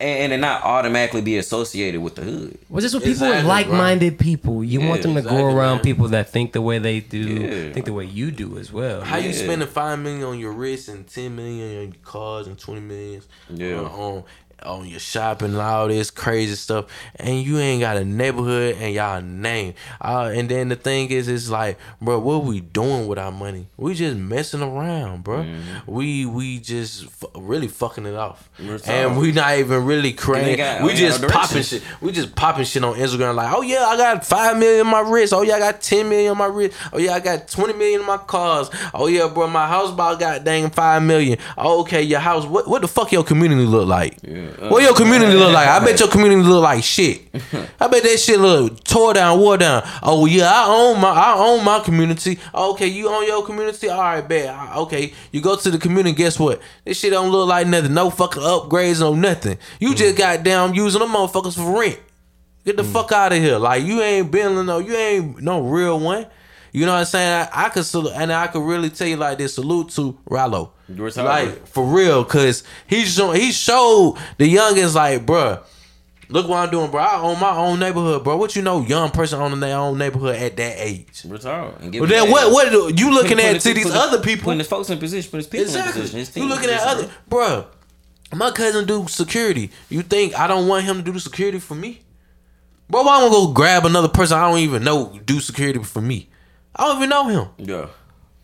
and, 0.00 0.32
and 0.32 0.40
not 0.40 0.62
automatically 0.64 1.20
be 1.20 1.36
associated 1.36 2.00
with 2.00 2.14
the 2.16 2.22
hood. 2.22 2.58
Well, 2.68 2.80
just 2.80 2.94
with 2.94 3.04
people 3.04 3.10
Exactly, 3.26 3.36
with 3.38 3.46
like-minded 3.46 4.18
people. 4.18 4.64
You 4.64 4.80
want 4.80 5.02
them 5.02 5.12
to 5.12 5.18
exactly, 5.18 5.42
go 5.42 5.46
around 5.54 5.76
man. 5.76 5.84
people 5.84 6.08
that 6.08 6.30
think 6.30 6.52
the 6.52 6.62
way 6.62 6.78
they 6.78 7.00
do, 7.00 7.18
Yeah. 7.18 7.72
think 7.72 7.86
the 7.86 7.92
way 7.92 8.04
you 8.06 8.30
do 8.30 8.58
as 8.58 8.72
well. 8.72 9.02
How 9.02 9.18
you 9.18 9.30
Yeah. 9.30 9.36
spending 9.36 9.68
five 9.68 9.98
million 9.98 10.24
on 10.24 10.38
your 10.38 10.52
wrist 10.52 10.88
and 10.88 11.06
ten 11.06 11.36
million 11.36 11.76
on 11.78 11.84
your 11.84 11.92
cars 12.02 12.46
and 12.46 12.58
twenty 12.58 12.80
millions 12.80 13.28
Yeah. 13.52 13.76
on, 13.78 13.84
on 13.86 14.24
on 14.64 14.86
your 14.86 15.00
shopping 15.00 15.48
and 15.48 15.58
all 15.58 15.88
this 15.88 16.10
crazy 16.10 16.54
stuff, 16.54 16.86
and 17.16 17.42
you 17.42 17.58
ain't 17.58 17.80
got 17.80 17.96
a 17.96 18.04
neighborhood 18.04 18.76
and 18.78 18.94
y'all 18.94 19.20
name. 19.20 19.74
Uh, 20.00 20.30
and 20.34 20.48
then 20.48 20.68
the 20.68 20.76
thing 20.76 21.10
is, 21.10 21.28
it's 21.28 21.48
like, 21.48 21.78
bro, 22.00 22.18
what 22.18 22.44
we 22.44 22.60
doing 22.60 23.06
with 23.06 23.18
our 23.18 23.32
money? 23.32 23.66
We 23.76 23.94
just 23.94 24.16
messing 24.16 24.62
around, 24.62 25.24
bro. 25.24 25.38
Mm-hmm. 25.44 25.90
We 25.90 26.26
we 26.26 26.58
just 26.60 27.04
f- 27.04 27.24
really 27.36 27.68
fucking 27.68 28.06
it 28.06 28.14
off, 28.14 28.48
and 28.88 29.18
we 29.18 29.32
not 29.32 29.58
even 29.58 29.84
really 29.84 30.12
creating. 30.12 30.58
we 30.84 30.92
just 30.94 31.20
popping 31.32 31.62
shit. 31.62 31.82
We 32.00 32.12
just 32.12 32.34
popping 32.34 32.64
shit 32.64 32.84
on 32.84 32.94
Instagram 32.94 33.34
like, 33.34 33.52
oh 33.52 33.62
yeah, 33.62 33.86
I 33.86 33.96
got 33.96 34.24
five 34.24 34.56
million 34.58 34.86
on 34.86 34.92
my 34.92 35.00
wrist. 35.10 35.32
Oh 35.32 35.42
yeah, 35.42 35.54
I 35.54 35.58
got 35.58 35.80
ten 35.80 36.08
million 36.08 36.32
on 36.32 36.38
my 36.38 36.46
wrist. 36.46 36.76
Oh 36.92 36.98
yeah, 36.98 37.12
I 37.14 37.20
got 37.20 37.48
twenty 37.48 37.72
million 37.72 38.00
in 38.00 38.06
my 38.06 38.18
cars. 38.18 38.70
Oh 38.94 39.06
yeah, 39.06 39.28
bro, 39.28 39.46
my 39.48 39.66
house 39.66 39.90
about 39.90 40.20
got 40.20 40.44
dang 40.44 40.70
five 40.70 41.02
million. 41.02 41.38
Oh 41.56 41.80
okay, 41.82 42.02
your 42.02 42.20
house. 42.20 42.44
What 42.44 42.68
what 42.68 42.82
the 42.82 42.88
fuck 42.88 43.12
your 43.12 43.24
community 43.24 43.64
look 43.64 43.88
like? 43.88 44.18
Yeah. 44.22 44.49
What 44.58 44.82
your 44.82 44.94
community 44.94 45.34
look 45.34 45.52
like? 45.52 45.68
I 45.68 45.84
bet 45.84 45.98
your 46.00 46.08
community 46.08 46.42
look 46.42 46.62
like 46.62 46.82
shit. 46.84 47.22
I 47.80 47.88
bet 47.88 48.02
that 48.02 48.18
shit 48.18 48.38
look 48.38 48.82
tore 48.84 49.14
down, 49.14 49.38
wore 49.38 49.56
down. 49.56 49.82
Oh 50.02 50.26
yeah, 50.26 50.50
I 50.50 50.66
own 50.68 51.00
my 51.00 51.10
I 51.10 51.34
own 51.36 51.64
my 51.64 51.80
community. 51.80 52.38
Okay, 52.54 52.86
you 52.86 53.08
own 53.08 53.26
your 53.26 53.44
community. 53.44 53.88
All 53.88 54.00
right, 54.00 54.26
bet. 54.26 54.76
Okay, 54.76 55.12
you 55.32 55.40
go 55.40 55.56
to 55.56 55.70
the 55.70 55.78
community. 55.78 56.14
Guess 56.14 56.38
what? 56.38 56.60
This 56.84 56.98
shit 56.98 57.12
don't 57.12 57.30
look 57.30 57.48
like 57.48 57.66
nothing. 57.66 57.94
No 57.94 58.10
fucking 58.10 58.42
upgrades, 58.42 59.00
no 59.00 59.14
nothing. 59.14 59.58
You 59.78 59.90
mm. 59.90 59.96
just 59.96 60.16
got 60.18 60.42
down 60.42 60.74
using 60.74 61.00
them 61.00 61.10
motherfuckers 61.10 61.56
for 61.56 61.78
rent. 61.78 61.98
Get 62.64 62.76
the 62.76 62.82
mm. 62.82 62.92
fuck 62.92 63.12
out 63.12 63.32
of 63.32 63.38
here. 63.38 63.58
Like 63.58 63.84
you 63.84 64.00
ain't 64.02 64.30
been 64.30 64.66
no, 64.66 64.78
you 64.78 64.94
ain't 64.94 65.40
no 65.40 65.60
real 65.60 65.98
one. 65.98 66.26
You 66.72 66.86
know 66.86 66.92
what 66.92 66.98
I'm 67.00 67.04
saying? 67.06 67.48
I, 67.52 67.66
I 67.66 67.68
could 67.70 67.84
salute, 67.84 68.12
and 68.14 68.32
I 68.32 68.46
could 68.46 68.62
really 68.62 68.90
tell 68.90 69.08
you 69.08 69.16
like 69.16 69.38
this. 69.38 69.54
Salute 69.54 69.88
to 69.90 70.16
Ralo, 70.30 70.70
like 71.16 71.66
for 71.66 71.84
real, 71.84 72.24
cause 72.24 72.62
he 72.86 73.04
show, 73.04 73.32
he 73.32 73.50
showed 73.52 74.16
the 74.38 74.46
youngest 74.46 74.94
like, 74.94 75.26
bruh, 75.26 75.62
look 76.28 76.46
what 76.48 76.58
I'm 76.58 76.70
doing, 76.70 76.90
bro. 76.90 77.00
I 77.02 77.20
own 77.20 77.40
my 77.40 77.56
own 77.56 77.80
neighborhood, 77.80 78.22
bro. 78.22 78.36
What 78.36 78.54
you 78.54 78.62
know, 78.62 78.82
young 78.82 79.10
person 79.10 79.40
owning 79.40 79.58
their 79.60 79.76
own 79.76 79.98
neighborhood 79.98 80.36
at 80.36 80.56
that 80.58 80.76
age. 80.78 81.22
Retire 81.26 81.72
and 81.80 81.90
give 81.90 82.00
But 82.02 82.08
then 82.08 82.24
back. 82.24 82.32
what? 82.32 82.52
What 82.52 82.70
do- 82.70 82.92
you 82.96 83.12
looking 83.12 83.36
Put- 83.38 83.44
at 83.46 83.52
put 83.54 83.62
to 83.62 83.70
it- 83.70 83.74
these 83.74 83.84
put 83.86 83.94
it- 83.94 83.98
other 84.00 84.20
people? 84.20 84.44
Putting 84.44 84.58
his 84.60 84.68
folks 84.68 84.90
in 84.90 84.98
position, 84.98 85.30
put 85.30 85.38
his 85.38 85.46
people 85.48 85.74
in 85.74 85.82
position. 85.92 86.18
You 86.20 86.24
team 86.26 86.42
in 86.44 86.48
looking 86.50 86.70
at 86.70 86.80
position, 86.82 87.10
other, 87.10 87.12
bruh. 87.28 87.66
My 88.32 88.52
cousin 88.52 88.86
do 88.86 89.08
security. 89.08 89.72
You 89.88 90.02
think 90.02 90.38
I 90.38 90.46
don't 90.46 90.68
want 90.68 90.84
him 90.84 90.98
to 90.98 91.02
do 91.02 91.10
the 91.10 91.18
security 91.18 91.58
for 91.58 91.74
me? 91.74 92.00
Bro, 92.88 93.02
why 93.02 93.16
I'm 93.16 93.22
gonna 93.22 93.46
go 93.46 93.52
grab 93.52 93.84
another 93.86 94.06
person 94.08 94.38
I 94.38 94.48
don't 94.48 94.60
even 94.60 94.84
know 94.84 95.18
do 95.24 95.40
security 95.40 95.82
for 95.82 96.00
me? 96.00 96.28
I 96.76 96.84
don't 96.86 96.96
even 96.98 97.08
know 97.10 97.26
him. 97.28 97.48
Yeah. 97.58 97.86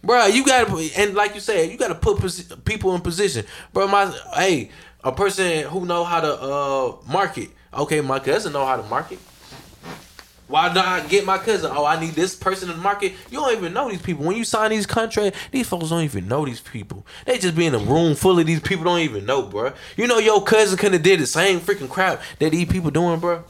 Bro, 0.03 0.27
you 0.27 0.45
gotta 0.45 0.67
put- 0.67 0.97
and 0.99 1.15
like 1.15 1.35
you 1.35 1.41
said, 1.41 1.71
you 1.71 1.77
gotta 1.77 1.95
put 1.95 2.19
posi- 2.19 2.65
people 2.65 2.95
in 2.95 3.01
position. 3.01 3.45
Bro, 3.73 3.89
my 3.89 4.13
hey, 4.35 4.71
a 5.03 5.11
person 5.13 5.65
who 5.65 5.85
know 5.87 6.05
how 6.05 6.21
to 6.21 6.33
uh 6.41 6.97
market. 7.11 7.51
Okay, 7.75 8.01
my 8.01 8.19
cousin 8.19 8.53
know 8.53 8.65
how 8.65 8.77
to 8.77 8.83
market. 8.85 9.19
Why 10.49 10.73
not 10.73 10.87
I 10.87 11.01
get 11.09 11.25
my 11.27 11.39
cousin? 11.39 11.73
Oh, 11.75 11.85
I 11.85 11.99
need 11.99 12.13
this 12.15 12.37
person 12.37 12.71
in 12.71 12.77
the 12.77 12.83
market. 12.83 13.15
You 13.33 13.41
don't 13.41 13.57
even 13.57 13.73
know 13.73 13.91
these 13.91 14.01
people. 14.01 14.25
When 14.25 14.37
you 14.37 14.45
sign 14.45 14.71
these 14.71 14.87
contracts, 14.87 15.37
these 15.51 15.67
folks 15.67 15.89
don't 15.89 16.05
even 16.05 16.29
know 16.29 16.45
these 16.45 16.61
people. 16.61 17.05
They 17.25 17.39
just 17.39 17.57
be 17.57 17.67
in 17.67 17.75
a 17.75 17.79
room 17.79 18.15
full 18.15 18.39
of 18.39 18.47
these 18.47 18.61
people 18.61 18.85
don't 18.85 19.01
even 19.01 19.27
know, 19.27 19.43
bro. 19.43 19.73
You 19.97 20.07
know 20.07 20.19
your 20.19 20.41
cousin 20.45 20.79
could 20.79 20.93
have 20.93 21.03
did 21.03 21.19
the 21.19 21.27
same 21.27 21.59
freaking 21.59 21.89
crap 21.91 22.23
that 22.39 22.53
these 22.53 22.69
people 22.69 22.93
doing, 22.93 23.19
bro. 23.19 23.43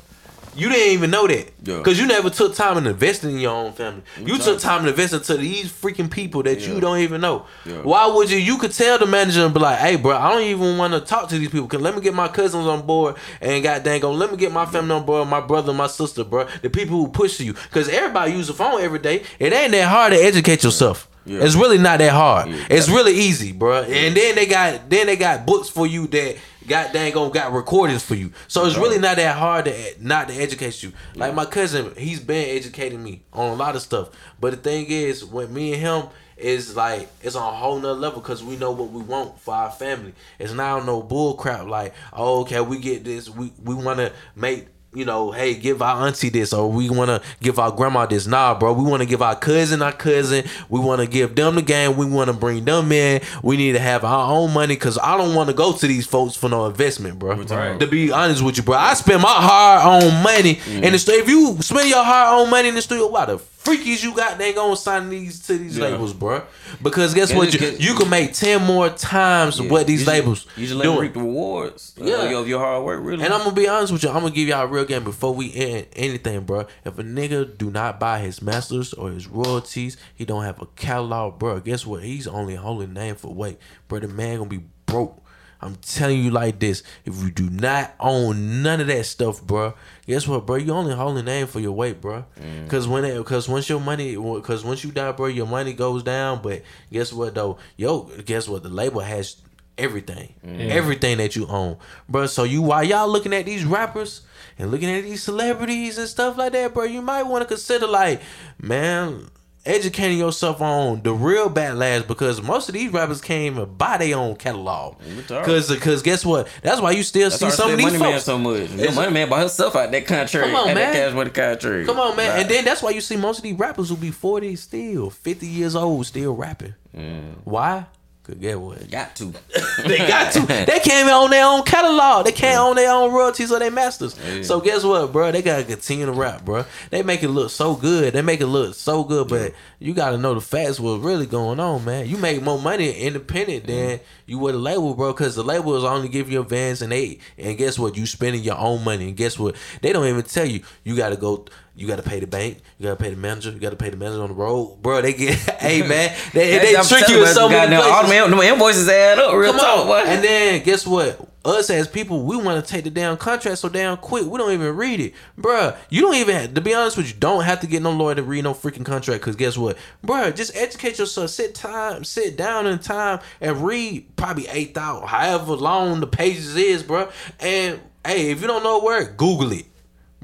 You 0.57 0.69
didn't 0.69 0.93
even 0.95 1.11
know 1.11 1.27
that. 1.27 1.53
Yeah. 1.63 1.83
Cause 1.83 1.99
you 1.99 2.07
never 2.07 2.31
took 2.31 2.55
time 2.55 2.77
and 2.79 2.87
invested 2.87 3.31
in 3.31 3.39
your 3.39 3.53
own 3.53 3.73
family. 3.73 4.03
You 4.19 4.35
Exactly. 4.37 4.53
took 4.55 4.61
time 4.63 4.81
and 4.81 4.89
invested 4.89 5.25
to 5.25 5.37
these 5.37 5.71
freaking 5.71 6.11
people 6.11 6.43
that 6.45 6.67
you 6.67 6.81
don't 6.81 6.99
even 6.99 7.21
know. 7.21 7.47
Yeah. 7.65 7.83
Why 7.83 8.07
would 8.07 8.31
you? 8.31 8.39
You 8.39 8.57
could 8.59 8.73
tell 8.73 8.99
the 8.99 9.07
manager 9.07 9.45
and 9.45 9.53
be 9.53 9.61
like, 9.61 9.79
"Hey, 9.79 9.97
bro, 9.97 10.17
I 10.17 10.31
don't 10.33 10.43
even 10.43 10.79
want 10.79 10.95
to 10.95 11.01
talk 11.01 11.29
to 11.29 11.39
these 11.39 11.51
people. 11.51 11.67
Cause 11.69 11.81
let 11.81 11.95
me 11.95 12.01
get 12.01 12.15
my 12.15 12.29
cousins 12.29 12.67
on 12.67 12.87
board 12.87 13.17
and 13.41 13.63
god 13.63 13.83
dang 13.83 14.05
on, 14.05 14.19
let 14.19 14.31
me 14.31 14.37
get 14.37 14.53
my 14.53 14.67
family 14.67 14.95
on 14.95 15.05
board, 15.05 15.29
my 15.29 15.41
brother, 15.41 15.73
my 15.73 15.87
sister, 15.87 16.25
bro, 16.25 16.47
the 16.63 16.71
people 16.71 16.97
who 16.97 17.09
push 17.09 17.39
you. 17.41 17.55
Cause 17.71 17.89
everybody 17.89 18.33
use 18.33 18.47
the 18.47 18.55
phone 18.55 18.81
every 18.81 18.99
day. 18.99 19.23
It 19.39 19.53
ain't 19.53 19.73
that 19.73 19.89
hard 19.89 20.13
to 20.13 20.19
educate 20.19 20.63
yourself. 20.65 21.09
Yeah. 21.27 21.41
It's 21.41 21.57
really 21.57 21.79
not 21.79 21.99
that 21.99 22.13
hard. 22.13 22.49
Yeah. 22.51 22.67
It's 22.71 22.89
really 22.89 23.13
easy, 23.13 23.51
bro. 23.51 23.83
And 23.83 24.17
then 24.17 24.37
they 24.37 24.47
got 24.47 24.89
then 24.89 25.07
they 25.07 25.17
got 25.17 25.45
books 25.45 25.69
for 25.69 25.85
you 25.87 26.07
that 26.07 26.37
got 26.67 26.93
dang 26.93 27.17
on 27.17 27.31
got 27.31 27.53
recordings 27.53 28.03
for 28.03 28.15
you. 28.15 28.33
So 28.49 28.67
it's 28.67 28.77
really 28.77 28.99
not 28.99 29.17
that 29.17 29.37
hard 29.37 29.67
to 29.67 29.95
not 30.01 30.29
to 30.29 30.35
educate 30.35 30.83
you. 30.83 30.93
Like 31.15 31.35
my 31.35 31.45
cousin, 31.45 31.93
he's 31.97 32.21
been 32.21 32.57
educating 32.57 33.03
me 33.03 33.23
on 33.33 33.53
a 33.53 33.55
lot 33.55 33.77
of 33.77 33.83
stuff. 33.83 34.11
But 34.41 34.51
the 34.51 34.57
thing 34.59 34.87
is, 34.89 35.25
when 35.25 35.53
me 35.53 35.73
and 35.73 35.81
him 35.83 36.09
is 36.37 36.77
like 36.77 37.09
it's 37.23 37.35
on 37.35 37.53
a 37.53 37.57
whole 37.57 37.79
nother 37.79 37.99
level 37.99 38.21
because 38.21 38.45
we 38.45 38.57
know 38.57 38.71
what 38.71 38.91
we 38.91 39.03
want 39.03 39.41
for 39.41 39.55
our 39.55 39.71
family. 39.71 40.15
It's 40.39 40.53
not 40.53 40.85
no 40.85 41.03
bull 41.03 41.35
crap 41.35 41.67
like, 41.67 41.95
oh, 42.13 42.43
okay, 42.43 42.61
we 42.61 42.79
get 42.79 43.05
this. 43.05 43.31
We 43.31 43.53
we 43.63 43.75
want 43.75 43.99
to 43.99 44.13
make 44.35 44.69
you 44.97 45.05
know, 45.05 45.31
hey, 45.31 45.55
give 45.55 45.83
our 45.83 46.07
auntie 46.07 46.31
this, 46.31 46.53
or 46.53 46.71
we 46.71 46.89
want 46.89 47.11
to 47.11 47.21
give 47.41 47.59
our 47.59 47.71
grandma 47.71 48.07
this. 48.07 48.27
Nah, 48.27 48.59
bro, 48.59 48.73
we 48.73 48.83
want 48.83 49.03
to 49.03 49.07
give 49.07 49.21
our 49.23 49.37
cousin 49.37 49.83
our 49.83 49.93
cousin. 49.93 50.45
We 50.69 50.81
want 50.81 51.01
to 51.03 51.07
give 51.07 51.35
them 51.35 51.57
the 51.57 51.63
game. 51.63 51.97
We 51.97 52.07
want 52.07 52.29
to 52.29 52.37
bring 52.37 52.65
them 52.65 52.91
in. 52.93 53.21
We 53.43 53.57
need 53.57 53.73
to 53.73 53.79
have 53.79 54.05
our 54.05 54.33
own 54.33 54.53
money 54.53 54.75
because 54.75 54.99
I 54.99 55.17
don't 55.17 55.35
want 55.35 55.51
to 55.51 55.55
go 55.55 55.73
to 55.73 55.87
these 55.87 56.07
folks 56.07 56.35
for 56.35 56.49
no 56.49 56.67
investment, 56.67 57.19
bro. 57.19 57.37
Right. 57.37 57.79
To 57.79 57.87
be 57.87 58.11
honest 58.11 58.43
with 58.43 58.57
you, 58.57 58.63
bro, 58.63 58.77
I 58.77 58.95
spend 58.95 59.23
my 59.23 59.29
hard 59.29 60.03
on 60.05 60.23
money 60.23 60.61
in 60.67 60.93
the 60.93 60.99
studio. 60.99 61.23
If 61.23 61.29
you 61.29 61.57
spend 61.61 61.89
your 61.89 62.03
hard 62.03 62.41
on 62.41 62.51
money 62.51 62.69
in 62.69 62.75
the 62.75 62.83
studio, 62.83 63.09
why 63.09 63.27
the 63.27 63.39
freakies 63.67 64.03
you 64.03 64.15
got? 64.15 64.39
They 64.39 64.53
gonna 64.53 64.77
sign 64.77 65.11
these 65.11 65.41
to 65.47 65.59
these 65.59 65.77
Yeah. 65.77 65.87
labels, 65.89 66.13
bro. 66.13 66.43
Because 66.83 67.15
guess 67.15 67.31
Yeah, 67.31 67.37
what? 67.39 67.53
You, 67.53 67.59
get- 67.59 67.81
you 67.81 67.95
can 67.95 68.09
make 68.09 68.33
ten 68.33 68.63
more 68.63 68.89
times 68.91 69.59
Yeah. 69.59 69.71
what 69.71 69.87
these 69.87 70.03
You 70.03 70.07
labels 70.07 70.47
You 70.57 70.67
just 70.67 70.79
let 70.79 70.99
reap 70.99 71.15
the 71.15 71.21
rewards. 71.21 71.93
Yeah. 71.97 72.15
Of 72.37 72.49
your 72.49 72.59
hard 72.61 72.85
work, 72.85 73.01
really. 73.03 73.25
And 73.25 73.33
I'm 73.35 73.41
gonna 73.41 73.53
be 73.55 73.69
honest 73.69 73.93
with 73.93 74.03
you. 74.03 74.09
I'm 74.11 74.21
gonna 74.21 74.31
give 74.31 74.49
y'all 74.49 74.63
a 74.65 74.67
real 74.67 74.85
game 74.85 75.05
before 75.05 75.35
we 75.35 75.53
end 75.55 75.87
anything, 75.97 76.41
bro. 76.41 76.67
If 76.85 76.99
a 76.99 77.03
nigga 77.03 77.57
do 77.57 77.71
not 77.71 77.99
buy 77.99 78.21
his 78.21 78.41
masters 78.43 78.93
or 78.93 79.11
his 79.11 79.27
royalties, 79.27 79.97
he 80.15 80.25
don't 80.25 80.45
have 80.45 80.61
a 80.61 80.67
catalog, 80.77 81.39
bro. 81.39 81.61
Guess 81.61 81.87
what? 81.87 82.03
He's 82.03 82.27
only 82.27 82.55
holding 82.55 82.93
name 82.93 83.15
for 83.17 83.33
weight, 83.35 83.59
bro. 83.89 84.01
The 84.01 84.09
man 84.09 84.39
gonna 84.39 84.51
be 84.51 84.61
broke. 84.87 85.23
I'm 85.61 85.77
telling 85.77 86.23
you 86.23 86.31
like 86.31 86.59
this. 86.59 86.83
If 87.05 87.21
you 87.23 87.31
do 87.31 87.49
not 87.49 87.95
own 87.99 88.63
none 88.63 88.81
of 88.81 88.87
that 88.89 89.07
stuff, 89.07 89.43
bro, 89.43 89.75
guess 90.07 90.29
what, 90.29 90.47
bro? 90.47 90.57
You 90.57 90.73
only 90.73 90.95
holding 90.95 91.25
name 91.25 91.47
for 91.47 91.61
your 91.61 91.73
weight, 91.73 92.01
bro. 92.01 92.25
Mm. 92.41 92.69
Cause 92.69 92.87
when 92.87 93.05
it, 93.05 93.25
cause 93.25 93.49
once 93.49 93.69
your 93.69 93.81
money, 93.81 94.15
cause 94.43 94.65
once 94.65 94.85
you 94.85 94.91
die, 94.91 95.13
bro, 95.13 95.27
your 95.27 95.47
money 95.47 95.73
goes 95.73 96.03
down. 96.03 96.43
But 96.43 96.63
guess 96.93 97.13
what 97.13 97.35
though? 97.35 97.59
Yo, 97.77 98.03
guess 98.25 98.49
what? 98.49 98.63
The 98.63 98.69
label 98.69 99.01
has 99.01 99.37
everything, 99.79 100.35
mm. 100.45 100.69
everything 100.69 101.19
that 101.19 101.37
you 101.37 101.47
own, 101.47 101.79
bro. 102.09 102.27
So 102.27 102.45
you 102.45 102.63
while 102.63 102.85
y'all 102.85 103.09
looking 103.09 103.35
at 103.35 103.47
these 103.47 103.65
rappers 103.65 104.23
and 104.59 104.71
looking 104.71 104.91
at 104.91 105.05
these 105.05 105.23
celebrities 105.23 105.99
and 105.99 106.09
stuff 106.09 106.37
like 106.37 106.53
that, 106.53 106.75
bro, 106.75 106.85
you 106.85 107.03
might 107.03 107.25
want 107.25 107.43
to 107.43 107.49
consider 107.49 107.87
like, 107.87 108.21
man, 108.61 109.29
educating 109.67 110.19
yourself 110.19 110.61
on 110.61 111.03
the 111.03 111.13
real 111.13 111.51
backlash 111.51 112.07
because 112.07 112.41
most 112.41 112.69
of 112.69 112.75
these 112.75 112.93
rappers 112.93 113.21
came 113.21 113.63
buy 113.77 113.99
their 113.99 114.17
own 114.17 114.37
catalog. 114.37 114.99
Mm, 115.01 115.17
because 115.17 115.69
because 115.71 116.03
guess 116.03 116.25
what? 116.25 116.49
That's 116.63 116.81
why 116.81 116.93
you 116.93 117.03
still 117.03 117.29
That's 117.29 117.41
see 117.41 117.51
some 117.51 117.73
of 117.73 117.79
Money 117.79 117.91
these 117.91 118.01
Man 118.01 118.21
so 118.21 118.39
much. 118.39 118.71
Your 118.71 118.93
Money 118.93 119.13
Man 119.13 119.29
by 119.29 119.41
herself 119.41 119.77
out 119.77 119.91
that 119.91 120.07
country. 120.07 120.43
Come 120.43 120.55
on, 120.55 120.67
man. 120.67 120.75
That 120.77 120.93
cash 120.93 121.15
money 121.15 121.31
country. 121.31 121.85
Come 121.85 121.99
on, 121.99 122.17
man. 122.17 122.31
Right. 122.31 122.41
And 122.41 122.51
then 122.51 122.65
that's 122.65 122.83
why 122.83 122.91
you 122.91 123.01
see 123.01 123.17
most 123.17 123.39
of 123.39 123.43
these 123.43 123.59
rappers 123.59 123.89
who 123.89 123.97
be 123.97 124.11
40 124.11 124.57
still, 124.57 125.11
50 125.11 125.47
years 125.47 125.75
old, 125.75 126.07
still 126.07 126.35
rapping. 126.35 126.75
Mm. 126.97 127.35
Why? 127.45 127.87
Cause 128.27 128.35
get 128.37 128.61
what? 128.61 128.91
got 128.91 129.15
to. 129.17 129.33
They 129.87 129.99
got 129.99 130.33
to. 130.33 130.41
They 130.41 130.81
can't 130.81 131.05
even 131.05 131.11
own 131.11 131.31
their 131.31 131.47
own 131.47 131.63
catalog. 131.63 132.25
They 132.25 132.33
can't 132.33 132.59
own 132.59 132.75
their 132.75 132.91
own 132.91 133.13
royalties 133.13 133.53
or 133.53 133.61
their 133.61 133.71
masters. 133.71 134.19
Yeah. 134.27 134.43
So 134.43 134.61
guess 134.61 134.83
what, 134.83 135.13
bro? 135.13 135.31
They 135.31 135.43
gotta 135.43 135.63
continue 135.63 136.07
to 136.07 136.13
rap, 136.13 136.45
bro. 136.45 136.65
They 136.91 137.05
make 137.05 137.23
it 137.23 137.29
look 137.29 137.51
so 137.51 137.77
good. 137.77 138.15
They 138.15 138.23
make 138.23 138.41
it 138.41 138.47
look 138.47 138.75
so 138.75 139.05
good, 139.05 139.29
but 139.29 139.53
you 139.79 139.93
gotta 139.95 140.17
know 140.17 140.35
the 140.35 140.41
facts. 140.41 140.81
What's 140.81 141.03
really 141.03 141.27
going 141.27 141.61
on, 141.61 141.85
man? 141.85 142.07
You 142.07 142.17
make 142.17 142.43
more 142.43 142.59
money 142.59 142.91
independent 142.91 143.67
than 143.67 143.99
mm-hmm. 143.99 144.05
you 144.27 144.39
would 144.39 144.55
a 144.55 144.59
label, 144.59 144.95
bro. 144.95 145.13
Because 145.13 145.35
the 145.35 145.43
label 145.43 145.77
is 145.77 145.85
only 145.85 146.09
give 146.09 146.31
you 146.31 146.41
advance 146.41 146.81
and 146.81 146.93
eight. 146.93 147.21
And 147.37 147.59
guess 147.59 147.79
what? 147.79 147.97
You 147.97 148.07
spending 148.07 148.43
your 148.43 148.59
own 148.59 148.85
money. 148.85 149.09
And 149.09 149.17
guess 149.17 149.39
what? 149.39 149.57
They 149.83 149.93
don't 149.93 150.07
even 150.07 150.23
tell 150.23 150.47
you. 150.47 150.63
You 150.85 150.97
gotta 150.97 151.17
go. 151.17 151.47
You 151.75 151.87
gotta 151.87 152.03
pay 152.03 152.21
the 152.21 152.27
bank. 152.27 152.59
You 152.79 152.85
gotta 152.85 152.97
pay 152.97 153.11
the 153.11 153.17
manager. 153.17 153.51
You 153.51 153.59
gotta 153.59 153.77
pay 153.77 153.91
the 153.91 153.99
manager 153.99 154.23
on 154.23 154.29
the 154.29 154.35
road, 154.35 154.81
bro. 154.81 155.03
They 155.03 155.13
get, 155.13 155.35
hey 155.61 155.83
man, 155.87 156.17
they, 156.33 156.59
they 156.59 156.73
trick 156.83 157.09
you 157.09 157.23
in 157.23 157.35
so 157.35 157.49
many 157.49 157.77
places. 157.77 157.93
All 157.93 158.09
them, 158.09 158.31
them 158.31 158.41
invoices 158.41 158.89
add 158.89 159.19
up. 159.19 159.35
Real 159.35 159.53
Come 159.53 159.61
talk, 159.61 159.79
on. 159.81 159.87
boy. 159.87 160.03
And 160.07 160.25
then 160.25 160.63
guess 160.63 160.87
what? 160.87 161.21
Us 161.47 161.71
as 161.71 161.87
people, 161.87 162.23
we 162.23 162.37
want 162.37 162.65
to 162.65 162.71
take 162.71 162.85
the 162.85 162.91
damn 162.91 163.17
contract 163.17 163.59
so 163.59 163.69
damn 163.69 163.97
quick. 163.97 164.27
We 164.27 164.37
don't 164.37 164.53
even 164.53 164.77
read 164.77 164.99
it, 165.01 165.15
Bruh, 165.39 165.77
You 165.89 166.03
don't 166.03 166.17
even, 166.17 166.35
have, 166.35 166.55
to 166.55 166.61
be 166.61 166.75
honest 166.75 166.97
with 166.97 167.07
you, 167.09 167.15
don't 167.15 167.45
have 167.45 167.61
to 167.61 167.67
get 167.67 167.83
no 167.83 167.93
lawyer 167.93 168.17
to 168.17 168.23
read 168.23 168.45
no 168.45 168.53
freaking 168.53 168.85
contract. 168.85 169.23
Cause 169.23 169.37
guess 169.37 169.57
what, 169.57 169.79
Bruh, 170.05 170.35
Just 170.35 170.57
educate 170.57 170.99
yourself. 170.99 171.31
Sit 171.31 171.55
time, 171.55 172.03
sit 172.05 172.37
down 172.37 172.67
in 172.67 172.81
time 172.81 173.21
and 173.41 173.65
read 173.65 174.17
probably 174.17 174.49
eight 174.49 174.75
thousand, 174.75 175.09
however 175.09 175.55
long 175.55 176.01
the 176.01 176.07
pages 176.09 176.57
is, 176.57 176.83
bruh. 176.83 177.11
And 177.39 177.81
hey, 178.05 178.31
if 178.31 178.41
you 178.41 178.49
don't 178.49 178.65
know 178.65 178.81
where, 178.81 179.05
Google 179.05 179.53
it, 179.53 179.67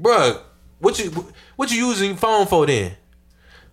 Bruh, 0.01 0.41
What 0.79 0.99
you 0.99 1.09
what 1.55 1.71
you 1.71 1.87
using 1.87 2.09
your 2.09 2.17
phone 2.17 2.47
for 2.47 2.65
then? 2.65 2.97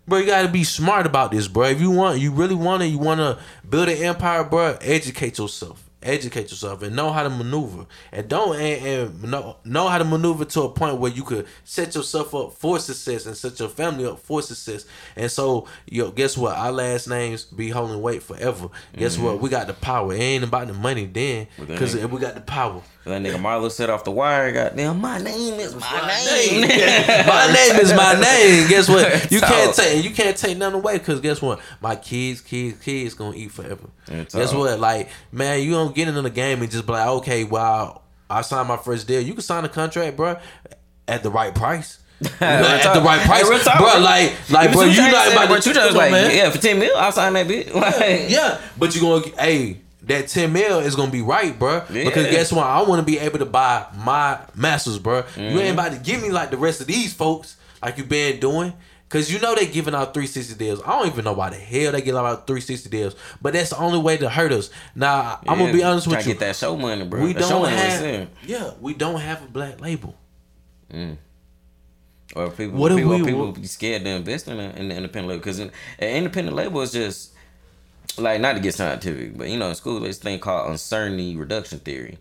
Bro, 0.07 0.19
you 0.21 0.27
gotta 0.27 0.49
be 0.49 0.65
smart 0.65 1.07
about 1.07 1.33
this, 1.33 1.49
bro. 1.49 1.65
If 1.67 1.81
you 1.81 1.91
want, 1.91 2.21
you 2.21 2.31
really 2.33 2.55
want 2.55 2.83
to, 2.83 2.89
you 2.89 2.99
want 2.99 3.19
to 3.21 3.39
build 3.69 3.89
an 3.89 3.99
empire, 3.99 4.45
bro. 4.45 4.77
Educate 4.81 5.39
yourself, 5.39 5.90
educate 6.03 6.51
yourself, 6.51 6.83
and 6.83 6.97
know 6.97 7.13
how 7.13 7.23
to 7.23 7.31
maneuver. 7.31 7.87
And 8.13 8.29
don't 8.29 8.57
and, 8.57 8.87
and 8.87 9.23
know 9.23 9.57
know 9.65 9.89
how 9.89 9.99
to 9.99 10.05
maneuver 10.05 10.45
to 10.47 10.63
a 10.63 10.69
point 10.69 10.99
where 10.99 11.11
you 11.11 11.23
could 11.23 11.47
set 11.65 11.95
yourself 11.95 12.35
up 12.35 12.55
for 12.55 12.79
success 12.79 13.27
and 13.27 13.37
set 13.37 13.59
your 13.59 13.69
family 13.69 14.07
up 14.07 14.19
for 14.19 14.43
success. 14.43 14.87
And 15.17 15.31
so, 15.31 15.67
yo, 15.87 16.11
guess 16.11 16.37
what? 16.37 16.57
Our 16.57 16.73
last 16.73 17.09
names 17.09 17.45
be 17.45 17.71
holding 17.71 18.01
weight 18.01 18.23
forever. 18.23 18.69
Guess 18.97 19.19
what? 19.19 19.41
We 19.41 19.49
got 19.49 19.67
the 19.67 19.75
power. 19.75 20.15
It 20.15 20.21
ain't 20.21 20.45
about 20.45 20.67
the 20.69 20.75
money 20.75 21.07
then, 21.07 21.49
because 21.59 21.95
we 21.95 22.19
got 22.19 22.35
the 22.35 22.41
power. 22.41 22.83
That 23.05 23.23
nigga 23.23 23.37
Marlo 23.37 23.71
said 23.71 23.89
off 23.89 24.05
the 24.05 24.11
wire, 24.11 24.53
goddamn, 24.53 25.01
my 25.01 25.19
name 25.19 25.55
is 25.55 25.75
my, 25.75 26.07
name. 26.27 26.61
name. 26.61 26.69
my 27.27 27.51
name 27.53 27.81
is 27.81 27.95
my 27.95 28.13
name. 28.21 28.69
Guess 28.69 28.89
what? 28.91 29.33
You 29.33 29.41
can't 29.41 29.75
take 29.75 30.05
you 30.05 30.11
can't 30.11 30.37
take 30.37 30.59
nothing 30.59 30.81
away 30.81 30.99
because 30.99 31.21
guess 31.21 31.41
what? 31.41 31.61
My 31.81 31.97
kids, 31.97 32.41
kids, 32.43 32.79
kids 32.85 33.15
gonna 33.15 33.37
eat 33.37 33.51
forever. 33.53 33.89
It's 34.07 34.35
Guess 34.35 34.53
all. 34.53 34.61
what? 34.61 34.79
Like 34.81 35.09
man, 35.33 35.63
you 35.63 35.71
don't 35.71 35.95
get 35.95 36.09
into 36.09 36.21
the 36.23 36.31
game 36.31 36.61
and 36.61 36.71
just 36.71 36.87
be 36.87 36.93
like, 36.93 37.09
okay, 37.09 37.45
well, 37.45 38.03
I 38.29 38.43
signed 38.43 38.69
my 38.69 38.77
first 38.77 39.09
deal. 39.09 39.21
You 39.23 39.33
can 39.33 39.43
sign 39.43 39.65
a 39.65 39.69
contract, 39.71 40.17
bro, 40.17 40.37
at 41.09 41.23
the 41.23 41.31
right 41.31 41.55
price. 41.55 41.99
at 42.43 42.93
the 42.93 43.01
right 43.01 43.25
price, 43.27 43.43
Hey, 43.45 43.49
real 43.51 43.59
talk, 43.61 43.79
bro. 43.79 43.93
bro. 43.93 44.01
Like, 44.03 44.35
like, 44.51 44.73
bro, 44.73 44.83
Two 44.85 44.91
you 44.91 45.01
Chainz 45.01 45.11
not 45.13 45.25
said, 45.25 45.33
about 45.33 45.49
bro, 45.49 45.57
to 45.57 45.63
Two 45.63 45.71
Chainz 45.73 45.89
Come 45.89 45.97
like, 45.97 46.11
man. 46.13 46.37
yeah, 46.37 46.51
for 46.51 46.59
10 46.59 46.79
mil, 46.79 46.95
I'll 46.95 47.13
sign 47.13 47.33
that 47.33 47.47
bitch. 47.49 47.73
Like, 47.75 48.29
Yeah, 48.29 48.61
but 48.79 48.95
you 48.95 49.01
gonna 49.01 49.25
hey 49.39 49.81
that 50.11 50.29
ten 50.29 50.53
mil 50.53 50.79
is 50.81 50.95
gonna 50.97 51.11
be 51.11 51.23
right, 51.23 51.59
bro. 51.59 51.81
Because 51.91 52.27
guess 52.31 52.53
what? 52.53 52.67
I 52.67 52.83
want 52.83 53.01
to 53.01 53.07
be 53.07 53.19
able 53.19 53.39
to 53.39 53.47
buy 53.47 53.87
my 53.97 54.39
masters, 54.55 54.99
bro. 54.99 55.19
You 55.19 55.23
Mm-hmm. 55.23 55.59
ain't 55.59 55.75
about 55.75 55.93
to 55.93 55.99
give 55.99 56.23
me 56.23 56.31
like 56.31 56.51
the 56.51 56.57
rest 56.59 56.81
of 56.81 56.87
these 56.87 57.13
folks, 57.15 57.57
like 57.83 57.97
you 57.99 58.05
been 58.05 58.39
doing. 58.41 58.73
Cause 59.09 59.29
you 59.29 59.41
know 59.41 59.57
they 59.57 59.67
giving 59.67 59.93
out 59.93 60.15
360 60.15 60.55
deals. 60.55 60.81
I 60.87 60.91
don't 60.97 61.09
even 61.09 61.25
know 61.25 61.33
why 61.33 61.51
the 61.51 61.57
hell 61.57 61.91
they 61.91 62.01
give 62.01 62.15
out 62.15 62.47
360 62.47 62.89
deals, 62.91 63.17
but 63.43 63.53
that's 63.55 63.71
the 63.71 63.77
only 63.79 63.99
way 63.99 64.17
to 64.19 64.29
hurt 64.29 64.53
us. 64.53 64.71
Now 64.95 65.41
I'm 65.49 65.59
gonna 65.59 65.73
be 65.73 65.83
honest 65.83 66.07
with 66.07 66.25
you. 66.25 66.33
get 66.35 66.39
that 66.39 66.55
show 66.55 66.77
money, 66.77 67.05
bro. 67.05 67.21
we 67.25 67.33
The 67.33 67.41
don't 67.41 67.69
have, 67.69 68.29
yeah, 68.47 68.71
we 68.81 68.95
don't 68.95 69.19
have 69.19 69.43
a 69.43 69.47
black 69.49 69.81
label. 69.81 70.15
Or 72.37 72.51
people, 72.53 72.79
What 72.79 72.95
people, 72.95 73.11
we- 73.19 73.25
people 73.25 73.51
be 73.51 73.67
scared 73.67 74.05
to 74.05 74.11
invest 74.11 74.47
in, 74.47 74.61
an 74.61 74.77
in 74.77 74.93
independent 74.93 75.27
label 75.29 75.41
because 75.41 75.59
an 75.59 75.73
independent 75.99 76.57
label 76.57 76.81
is 76.81 76.93
just 76.93 77.33
like 78.19 78.41
not 78.41 78.55
to 78.55 78.61
get 78.61 78.75
scientific, 78.75 79.37
but 79.37 79.49
you 79.49 79.59
know, 79.59 79.69
in 79.69 79.75
school 79.75 80.01
there's 80.01 80.17
this 80.19 80.23
thing 80.23 80.39
called 80.39 80.71
uncertainty 80.71 81.37
reduction 81.37 81.79
theory. 81.79 82.19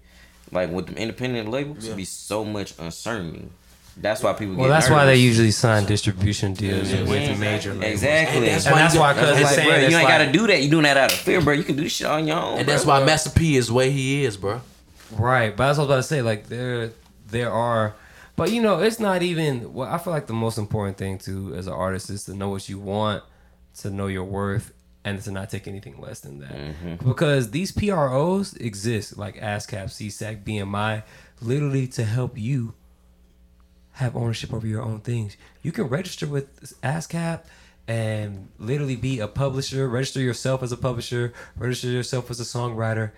Like 0.52 0.72
with 0.72 0.88
the 0.88 0.96
independent 0.96 1.50
labels, 1.50 1.88
Yeah. 1.88 1.94
be 1.96 2.06
so 2.06 2.44
much 2.44 2.74
uncertainty. 2.80 3.50
That's 3.98 4.24
why 4.24 4.34
people. 4.34 4.56
Well, 4.56 4.68
get 4.68 4.74
that's 4.74 4.90
why 4.90 5.06
they 5.06 5.18
usually 5.18 5.52
sign 5.52 5.86
distribution 5.86 6.54
deals 6.54 6.90
with 6.92 7.38
major 7.40 7.74
labels. 7.74 7.92
Exactly. 7.92 8.38
And 8.38 8.48
that's 8.48 8.66
And 8.66 8.74
why 8.76 8.82
that's 8.82 8.94
you 8.94 9.00
why 9.02 9.14
cuz 9.14 9.22
that's 9.24 9.42
Like, 9.44 9.54
saying 9.56 9.68
bro, 9.68 9.78
you 9.78 9.84
ain't 9.86 9.94
like- 9.94 10.08
gotta 10.08 10.32
do 10.32 10.48
that. 10.48 10.62
You 10.64 10.70
doing 10.70 10.84
that 10.84 10.98
out 10.98 11.12
of 11.12 11.18
fear, 11.20 11.42
bro. 11.42 11.54
You 11.54 11.64
can 11.64 11.76
do 11.76 11.84
this 11.84 11.92
shit 11.94 12.08
on 12.08 12.26
your 12.26 12.38
own. 12.38 12.58
And 12.60 12.66
bro. 12.66 12.74
that's 12.74 12.86
why 12.86 13.04
Master 13.04 13.30
P 13.32 13.58
is 13.58 13.68
the 13.68 13.74
way 13.74 13.92
he 13.92 14.24
is, 14.24 14.38
bro. 14.38 14.62
Right, 15.12 15.56
but 15.56 15.68
that's 15.68 15.78
what 15.78 15.86
I 15.86 15.88
was 15.88 15.92
about 15.94 15.96
to 15.98 16.04
say. 16.04 16.22
Like 16.22 16.48
there, 16.48 16.92
there 17.30 17.52
are, 17.52 17.94
but 18.36 18.52
you 18.52 18.62
know, 18.62 18.80
it's 18.80 19.00
not 19.00 19.22
even. 19.22 19.74
Well, 19.74 19.90
I 19.92 19.98
feel 19.98 20.14
like 20.14 20.28
the 20.28 20.34
most 20.34 20.58
important 20.58 20.98
thing 20.98 21.18
too, 21.18 21.54
as 21.58 21.68
an 21.68 21.74
artist, 21.74 22.10
is 22.10 22.24
to 22.26 22.34
know 22.34 22.50
what 22.50 22.70
you 22.70 22.80
want, 22.80 23.24
to 23.80 23.90
know 23.90 24.08
your 24.08 24.24
worth, 24.24 24.72
and 25.06 25.22
to 25.22 25.32
not 25.32 25.50
take 25.50 25.68
anything 25.68 26.00
less 26.00 26.20
than 26.20 26.40
that. 26.40 26.52
Mm-hmm. 26.52 27.08
Because 27.08 27.52
these 27.52 27.72
PROs 27.72 28.54
exist, 28.56 29.18
like 29.18 29.36
ASCAP, 29.38 29.86
SESAC, 29.86 30.44
BMI, 30.44 31.04
literally 31.42 31.88
to 31.88 32.04
help 32.04 32.38
you 32.38 32.74
have 33.94 34.16
ownership 34.16 34.54
over 34.54 34.68
your 34.68 34.82
own 34.82 35.02
things. 35.02 35.38
You 35.62 35.72
can 35.72 35.86
register 35.86 36.28
with 36.28 36.80
ASCAP 36.82 37.42
and 37.88 38.50
literally 38.58 38.96
be 38.96 39.20
a 39.20 39.28
publisher, 39.28 39.90
register 39.90 40.20
yourself 40.20 40.62
as 40.62 40.72
a 40.72 40.78
publisher, 40.78 41.34
register 41.58 41.88
yourself 41.88 42.30
as 42.30 42.40
a 42.40 42.44
songwriter, 42.44 43.12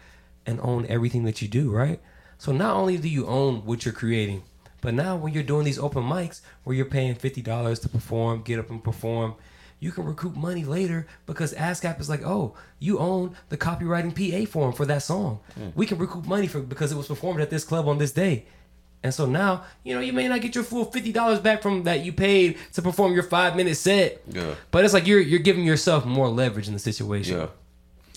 and 0.45 0.59
own 0.61 0.85
everything 0.87 1.23
that 1.25 1.41
you 1.41 1.47
do, 1.47 1.69
right? 1.71 1.99
So 2.37 2.51
not 2.51 2.75
only 2.75 2.97
do 2.97 3.07
you 3.07 3.27
own 3.27 3.65
what 3.65 3.85
you're 3.85 3.93
creating, 3.93 4.43
but 4.81 4.93
now 4.95 5.15
when 5.15 5.33
you're 5.33 5.43
doing 5.43 5.65
these 5.65 5.77
open 5.77 6.03
mics 6.03 6.41
where 6.63 6.75
you're 6.75 6.85
paying 6.85 7.13
fifty 7.13 7.41
dollars 7.41 7.79
to 7.81 7.89
perform, 7.89 8.41
get 8.41 8.57
up 8.57 8.71
and 8.71 8.83
perform, 8.83 9.35
you 9.81 9.91
can 9.91 10.05
recoup 10.05 10.35
money 10.37 10.63
later 10.63 11.07
because 11.25 11.53
ASCAP 11.55 11.99
is 11.99 12.07
like, 12.07 12.21
oh, 12.23 12.53
you 12.79 12.99
own 12.99 13.35
the 13.49 13.57
copywriting 13.57 14.13
PA 14.15 14.49
form 14.49 14.71
for 14.73 14.85
that 14.85 15.01
song. 15.03 15.39
We 15.75 15.85
can 15.85 15.97
recoup 15.97 16.25
money 16.25 16.47
for 16.47 16.61
because 16.61 16.91
it 16.93 16.95
was 16.95 17.07
performed 17.07 17.41
at 17.41 17.49
this 17.49 17.65
club 17.65 17.87
on 17.89 17.97
this 17.97 18.11
day. 18.13 18.45
And 19.03 19.11
so 19.11 19.25
now, 19.25 19.63
you 19.83 19.95
know, 19.95 19.99
you 19.99 20.13
may 20.13 20.27
not 20.27 20.41
get 20.41 20.53
your 20.53 20.63
full 20.63 20.85
fifty 20.85 21.11
dollars 21.11 21.39
back 21.39 21.63
from 21.63 21.83
that 21.83 22.05
you 22.05 22.13
paid 22.13 22.57
to 22.73 22.83
perform 22.83 23.13
your 23.13 23.23
five 23.23 23.55
minute 23.55 23.75
set. 23.75 24.21
Yeah. 24.29 24.53
But 24.69 24.85
it's 24.85 24.93
like 24.93 25.07
you're 25.07 25.19
you're 25.19 25.39
giving 25.39 25.63
yourself 25.63 26.05
more 26.05 26.29
leverage 26.29 26.67
in 26.67 26.73
the 26.73 26.79
situation. 26.79 27.37
yeah. 27.39 27.47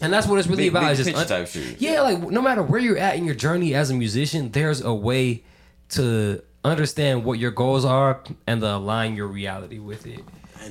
And 0.03 0.13
that's 0.13 0.27
what 0.27 0.39
it's 0.39 0.47
really 0.49 0.65
Big- 0.65 0.73
about. 0.73 0.81
big 0.91 0.99
is 0.99 1.07
just 1.07 1.31
un-. 1.33 1.77
Yeah, 1.79 2.03
like 2.03 2.19
no 2.31 2.43
matter 2.43 2.63
where 2.63 2.81
you're 2.81 2.99
at 2.99 3.17
in 3.17 3.25
your 3.25 3.35
journey 3.35 3.75
as 3.75 3.89
a 3.91 3.95
musician, 3.95 4.51
there's 4.51 4.83
a 4.83 4.93
way 4.93 5.43
to 5.91 6.43
understand 6.65 7.25
what 7.25 7.39
your 7.39 7.51
goals 7.53 7.85
are 7.87 8.21
and 8.47 8.61
to 8.61 8.75
align 8.77 9.17
your 9.17 9.29
reality 9.29 9.79
with 9.79 10.07
it. 10.07 10.21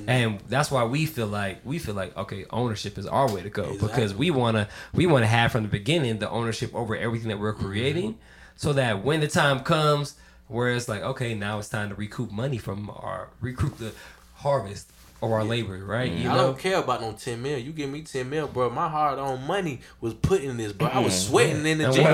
And 0.08 0.40
that's 0.48 0.72
why 0.72 0.84
we 0.84 1.06
feel 1.06 1.28
like 1.28 1.62
we 1.64 1.80
feel 1.80 1.96
like 1.96 2.16
okay, 2.18 2.46
ownership 2.50 2.98
is 2.98 3.06
our 3.06 3.32
way 3.32 3.42
to 3.42 3.50
go. 3.50 3.78
Because 3.80 4.14
we 4.14 4.32
wanna 4.32 4.68
we 4.94 5.06
wanna 5.06 5.28
have 5.28 5.52
from 5.52 5.64
the 5.64 5.70
beginning 5.70 6.20
the 6.20 6.30
ownership 6.30 6.74
over 6.76 6.96
everything 6.96 7.30
that 7.30 7.40
we're 7.40 7.54
mm-hmm. 7.54 7.66
creating, 7.66 8.18
so 8.56 8.74
that 8.74 9.04
when 9.04 9.20
the 9.20 9.28
time 9.28 9.62
comes 9.62 10.16
where 10.48 10.72
it's 10.72 10.88
like 10.88 11.02
okay, 11.02 11.34
now 11.34 11.60
it's 11.60 11.70
time 11.70 11.90
to 11.90 11.96
recoup 11.96 12.32
money 12.32 12.58
from 12.58 12.90
our 12.90 13.30
recoup 13.42 13.78
the 13.78 13.94
harvest 14.36 14.92
of 15.24 15.32
our 15.32 15.44
labor, 15.44 15.78
right? 15.86 16.12
You 16.12 16.30
I 16.30 16.36
know, 16.36 16.48
don't 16.48 16.60
care 16.60 16.78
about 16.80 17.02
no 17.02 17.14
10 17.14 17.42
mil. 17.42 17.58
You 17.58 17.72
give 17.72 17.90
me 17.90 18.02
10 18.02 18.30
mil, 18.30 18.48
bro. 18.48 18.70
My 18.70 18.90
hard 18.90 19.20
on 19.20 19.46
money 19.48 19.80
was 20.02 20.14
put 20.14 20.42
in 20.42 20.58
this, 20.58 20.74
bro. 20.74 20.88
I 20.90 21.00
was 21.00 21.14
mm-hmm. 21.14 21.30
sweating 21.32 21.66
in 21.66 21.78
the 21.78 21.86
And 21.86 21.94
gym, 21.94 22.04
the 22.04 22.12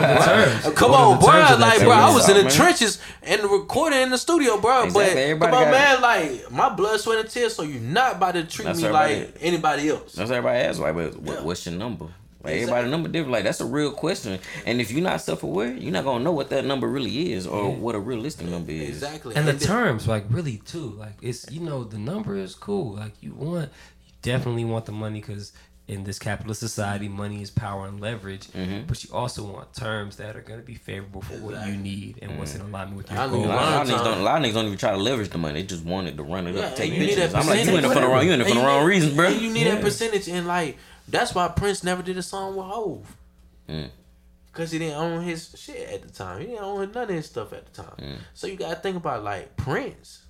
bro. 0.64 0.72
Come 0.74 0.92
What 0.92 1.00
on, 1.00 1.20
bro. 1.20 1.32
terms 1.32 1.52
of 1.52 1.60
that 1.60 1.78
Like, 1.78 1.80
bro, 1.80 1.92
I 1.92 2.14
was 2.14 2.30
in 2.30 2.38
the 2.38 2.44
Man. 2.44 2.52
trenches 2.52 3.02
and 3.24 3.42
recording 3.44 4.02
in 4.02 4.10
the 4.12 4.18
studio, 4.18 4.60
bro. 4.62 4.84
Exactly. 4.84 5.14
But 5.14 5.18
Everybody 5.18 5.52
come 5.52 5.64
on, 5.64 5.72
got 5.72 5.72
man. 5.72 6.02
Like, 6.02 6.52
my 6.52 6.70
blood, 6.70 7.00
sweat, 7.00 7.20
and 7.20 7.30
tears. 7.30 7.56
So 7.56 7.64
you're 7.64 7.82
not 7.82 8.18
about 8.18 8.34
to 8.36 8.44
treat 8.44 8.66
That's 8.66 8.80
me 8.80 8.86
everybody. 8.86 9.20
like 9.22 9.38
anybody 9.42 9.90
else. 9.90 10.14
That's 10.14 10.30
everybody 10.30 10.60
asks. 10.60 10.80
Like, 10.80 10.96
what, 10.96 11.14
Yeah. 11.24 11.42
what's 11.42 11.66
your 11.66 11.76
number? 11.76 12.08
Like 12.42 12.54
Exactly. 12.54 12.62
everybody 12.78 12.90
number 12.92 13.10
different. 13.10 13.32
Like 13.34 13.44
that's 13.44 13.60
a 13.62 13.66
real 13.66 13.92
question. 13.92 14.40
And 14.66 14.80
if 14.80 14.92
you're 14.92 15.02
not 15.02 15.20
self 15.22 15.44
aware, 15.44 15.74
you're 15.74 15.92
not 15.92 16.06
gonna 16.06 16.24
know 16.24 16.32
what 16.32 16.50
that 16.52 16.64
number 16.66 16.88
really 16.88 17.34
is 17.34 17.46
or 17.46 17.70
what 17.72 17.96
a 17.96 18.00
realistic 18.00 18.48
number 18.48 18.72
is. 18.72 18.90
Exactly. 18.90 19.36
and 19.36 19.48
the 19.48 19.54
terms 19.58 20.08
like 20.08 20.24
really 20.30 20.58
too 20.58 20.92
like 20.98 21.14
it's 21.22 21.52
you 21.52 21.60
know 21.60 21.84
the 21.84 21.98
number 21.98 22.38
is 22.38 22.56
cool 22.56 22.94
like 22.96 23.12
you 23.22 23.34
want 23.34 23.70
you 24.06 24.14
definitely 24.22 24.64
want 24.66 24.86
the 24.86 24.92
money 24.94 25.20
because 25.20 25.52
in 25.90 26.04
this 26.04 26.20
capitalist 26.20 26.60
society, 26.60 27.08
money 27.08 27.42
is 27.42 27.50
power 27.50 27.88
and 27.88 28.00
leverage, 28.00 28.46
Mm-hmm. 28.50 28.86
but 28.86 29.04
you 29.04 29.10
also 29.12 29.42
want 29.44 29.74
terms 29.74 30.18
that 30.18 30.36
are 30.38 30.42
going 30.42 30.60
to 30.60 30.66
be 30.66 30.76
favorable 30.76 31.22
for 31.24 31.34
what 31.38 31.66
you 31.66 31.76
need 31.76 32.20
and 32.22 32.38
what's 32.38 32.54
in 32.54 32.62
alignment 32.62 32.96
with 32.96 33.10
your 33.10 33.18
goals. 33.28 33.32
need 33.32 33.46
A 33.46 33.48
lot, 33.48 33.58
a 33.58 33.72
lot 33.72 33.82
of 33.82 33.88
niggas 33.90 34.04
don't. 34.04 34.18
A 34.20 34.22
lot 34.22 34.38
of 34.40 34.48
niggas 34.48 34.54
don't 34.54 34.66
even 34.68 34.78
try 34.78 34.92
to 34.92 34.98
leverage 34.98 35.30
the 35.32 35.40
money. 35.40 35.56
They 35.62 35.68
just 35.68 35.84
wanted 35.84 36.16
to 36.18 36.22
run 36.24 36.46
it 36.46 36.54
Yeah, 36.54 36.62
up, 36.68 36.76
take 36.76 36.92
and 36.92 36.94
you 36.94 37.00
need 37.00 37.16
pictures. 37.16 37.32
that 37.34 37.40
I'm 37.42 37.48
like, 37.48 37.66
you 37.66 37.76
in 37.76 37.84
it 37.84 37.88
for 37.88 38.00
the 38.00 38.08
wrong. 38.08 38.24
You 38.24 38.32
in 38.34 38.42
it 38.42 38.48
for 38.48 38.54
the 38.54 38.60
wrong 38.62 38.82
you- 38.84 38.88
reasons, 38.88 39.14
bro. 39.16 39.26
and 39.30 39.42
you 39.42 39.52
need 39.52 39.66
Yeah. 39.66 39.76
that 39.76 39.82
percentage, 39.84 40.28
and 40.30 40.46
like 40.46 40.78
that's 41.10 41.34
why 41.36 41.48
Prince 41.50 41.84
never 41.84 42.02
did 42.02 42.18
a 42.18 42.22
song 42.24 42.56
with 42.56 42.66
Hove. 42.66 43.16
Mm. 43.68 43.90
Cause 44.52 44.72
he 44.72 44.80
didn't 44.80 44.98
own 44.98 45.22
his 45.24 45.56
shit 45.58 45.88
at 45.90 46.02
the 46.02 46.10
time. 46.10 46.40
He 46.42 46.48
didn't 46.48 46.64
own 46.64 46.92
none 46.92 47.04
of 47.04 47.10
his 47.10 47.28
stuff 47.28 47.54
at 47.54 47.72
the 47.72 47.84
time. 47.84 48.18
So 48.34 48.48
you 48.48 48.56
gotta 48.58 48.76
think 48.76 48.98
about 48.98 49.24
like 49.24 49.56
Prince. 49.56 50.24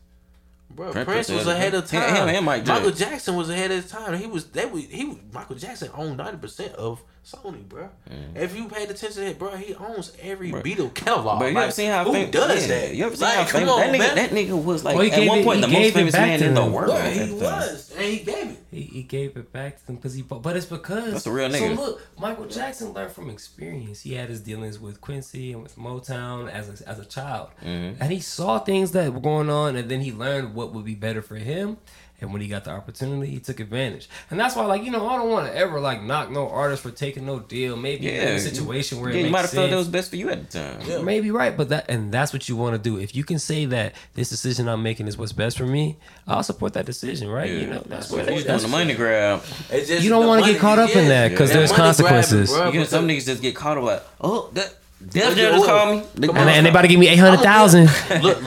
Bro, 0.71 0.91
Prince 0.91 1.05
Prince, 1.07 1.29
was 1.29 1.47
ahead 1.47 1.73
of- 1.73 1.89
him- 1.89 2.01
time. 2.01 2.15
him 2.27 2.35
and 2.35 2.45
Mike 2.45 2.67
Michael 2.67 2.91
Jackson. 2.91 3.35
Was 3.35 3.49
ahead 3.49 3.71
of 3.71 3.81
his 3.81 3.91
time. 3.91 4.13
He 4.19 4.27
was 4.27 4.45
they 4.47 4.65
was, 4.65 4.83
he 4.85 5.05
was, 5.05 5.17
Michael 5.33 5.55
Jackson 5.55 5.89
owned 5.95 6.17
ninety 6.17 6.37
percent 6.37 6.73
of 6.75 7.01
Sony, 7.25 7.67
bro. 7.67 7.89
If 8.33 8.55
you 8.55 8.67
paid 8.67 8.89
attention 8.89 9.23
to 9.23 9.29
it, 9.29 9.37
bro, 9.39 9.55
he 9.55 9.75
owns 9.75 10.13
every 10.21 10.49
Bro. 10.51 10.63
Beatle 10.63 10.93
catalog. 10.93 11.39
But 11.39 11.49
you 11.49 11.53
like, 11.53 11.63
ever 11.65 11.71
seen 11.71 11.91
how 11.91 12.03
who 12.05 12.13
fam- 12.13 12.31
does 12.31 12.67
yeah, 12.67 12.79
that? 12.87 12.95
You 12.95 13.05
ever 13.05 13.15
seen 13.15 13.21
like, 13.27 13.35
how 13.35 13.43
come 13.45 13.61
famous 13.61 13.75
that 13.75 13.93
nigga? 13.93 13.99
man. 13.99 14.15
That 14.15 14.29
nigga 14.31 14.63
was 14.63 14.83
like 14.83 14.95
Well, 14.95 15.05
he 15.05 15.11
at 15.11 15.27
one 15.27 15.39
it- 15.39 15.45
point 15.45 15.61
the 15.61 15.67
most 15.67 15.93
famous 15.93 16.13
man 16.13 16.39
to 16.39 16.45
in 16.47 16.53
the 16.55 16.65
world. 16.65 16.87
Bro, 16.95 17.01
he 17.11 17.31
was, 17.33 17.91
and 17.95 18.03
he 18.05 18.19
gave 18.19 18.51
it. 18.51 18.57
He, 18.71 18.81
he 18.81 19.03
gave 19.03 19.35
it 19.37 19.51
back 19.51 19.79
to 19.79 19.85
them 19.87 19.95
because 19.97 20.13
he, 20.13 20.21
but 20.23 20.55
it's 20.55 20.65
because 20.65 21.11
That's 21.11 21.25
a 21.27 21.31
real 21.31 21.49
nigga. 21.49 21.75
So 21.75 21.81
look, 21.81 22.01
Michael 22.19 22.45
Jackson 22.45 22.93
learned 22.93 23.11
from 23.11 23.29
experience. 23.29 24.01
He 24.01 24.13
had 24.13 24.29
his 24.29 24.41
dealings 24.41 24.79
with 24.79 25.01
Quincy 25.01 25.51
and 25.53 25.61
with 25.61 25.75
Motown 25.77 26.49
as 26.51 26.81
a, 26.81 26.89
as 26.89 26.99
a 26.99 27.05
child, 27.05 27.49
Mm-hmm. 27.63 28.01
and 28.01 28.11
he 28.11 28.19
saw 28.19 28.59
things 28.59 28.91
that 28.93 29.13
were 29.13 29.19
going 29.19 29.49
on, 29.49 29.75
and 29.75 29.89
then 29.89 30.01
he 30.01 30.11
learned 30.11 30.55
what 30.55 30.73
would 30.73 30.85
be 30.85 30.95
better 30.95 31.21
for 31.21 31.35
him. 31.35 31.77
And 32.21 32.31
when 32.33 32.41
he 32.41 32.47
got 32.47 32.65
the 32.65 32.71
opportunity, 32.71 33.31
he 33.31 33.39
took 33.39 33.59
advantage. 33.59 34.09
And 34.29 34.39
that's 34.39 34.55
why, 34.55 34.65
like 34.65 34.83
you 34.83 34.91
know, 34.91 35.07
I 35.07 35.15
don't 35.17 35.29
want 35.29 35.47
to 35.47 35.55
ever 35.55 35.79
like 35.79 36.01
knock 36.03 36.29
no 36.31 36.49
artist 36.49 36.83
for 36.83 36.91
taking 36.91 37.25
no 37.25 37.39
deal. 37.39 37.75
Maybe 37.77 38.05
you're 38.05 38.15
in 38.15 38.27
Yeah, 38.27 38.33
a 38.35 38.39
situation 38.39 38.99
where 39.01 39.11
yeah, 39.11 39.19
it 39.21 39.25
you 39.25 39.29
might 39.31 39.41
have 39.41 39.49
sense. 39.49 39.59
felt 39.59 39.69
that 39.71 39.77
was 39.77 39.87
best 39.87 40.09
for 40.09 40.15
you 40.17 40.29
at 40.29 40.49
the 40.49 40.59
time. 40.59 40.81
Yeah. 40.85 41.01
Maybe 41.01 41.31
right, 41.31 41.55
but 41.55 41.69
that 41.69 41.89
and 41.89 42.11
that's 42.11 42.33
what 42.33 42.49
you 42.49 42.55
want 42.55 42.75
to 42.75 42.79
do. 42.89 42.97
If 42.99 43.15
you 43.15 43.23
can 43.23 43.39
say 43.39 43.65
that 43.65 43.93
this 44.15 44.29
decision 44.29 44.67
I'm 44.67 44.83
making 44.83 45.07
is 45.07 45.17
what's 45.17 45.31
best 45.31 45.57
for 45.57 45.65
me, 45.65 45.97
I'll 46.27 46.43
support 46.43 46.73
that 46.73 46.85
decision, 46.85 47.29
right? 47.29 47.49
Yeah. 47.49 47.59
You 47.59 47.67
know, 47.67 47.83
that's 47.85 48.09
But 48.09 48.25
what 48.25 48.27
you 48.29 48.39
is. 48.39 48.43
doing 48.45 48.59
the 48.59 48.67
money 48.67 48.93
grab. 48.95 49.41
It's 49.71 49.87
just 49.87 50.03
You 50.03 50.09
don't 50.09 50.27
wanna 50.27 50.43
get 50.43 50.59
caught 50.59 50.79
up 50.79 50.95
in 50.95 51.07
that, 51.09 51.35
'cause 51.35 51.49
That 51.49 51.57
there's 51.59 51.71
money 51.71 51.93
grabbing, 51.93 52.05
consequences. 52.05 52.51
bro, 52.51 52.71
Because 52.71 52.89
but 52.89 52.95
some 52.97 53.07
niggas 53.07 53.25
just 53.25 53.41
get 53.41 53.55
caught 53.55 53.77
up 53.77 53.83
like, 53.83 54.03
oh, 54.21 54.49
that 54.53 54.75
Look 55.01 55.11
Def 55.11 55.23
at 55.31 55.37
Jam 55.37 55.51
just 55.53 55.59
what- 55.59 55.69
called 55.69 55.95
me. 55.95 56.03
They 56.15 56.27
Come 56.27 56.35
called 56.35 56.37
and, 56.39 56.45
me. 56.47 56.57
and 56.57 56.65
they 56.65 56.69
about 56.71 56.81
to 56.81 56.87
give 56.89 56.99
me 56.99 57.07
eight 57.07 57.19
hundred 57.19 57.39
thousand 57.41 57.83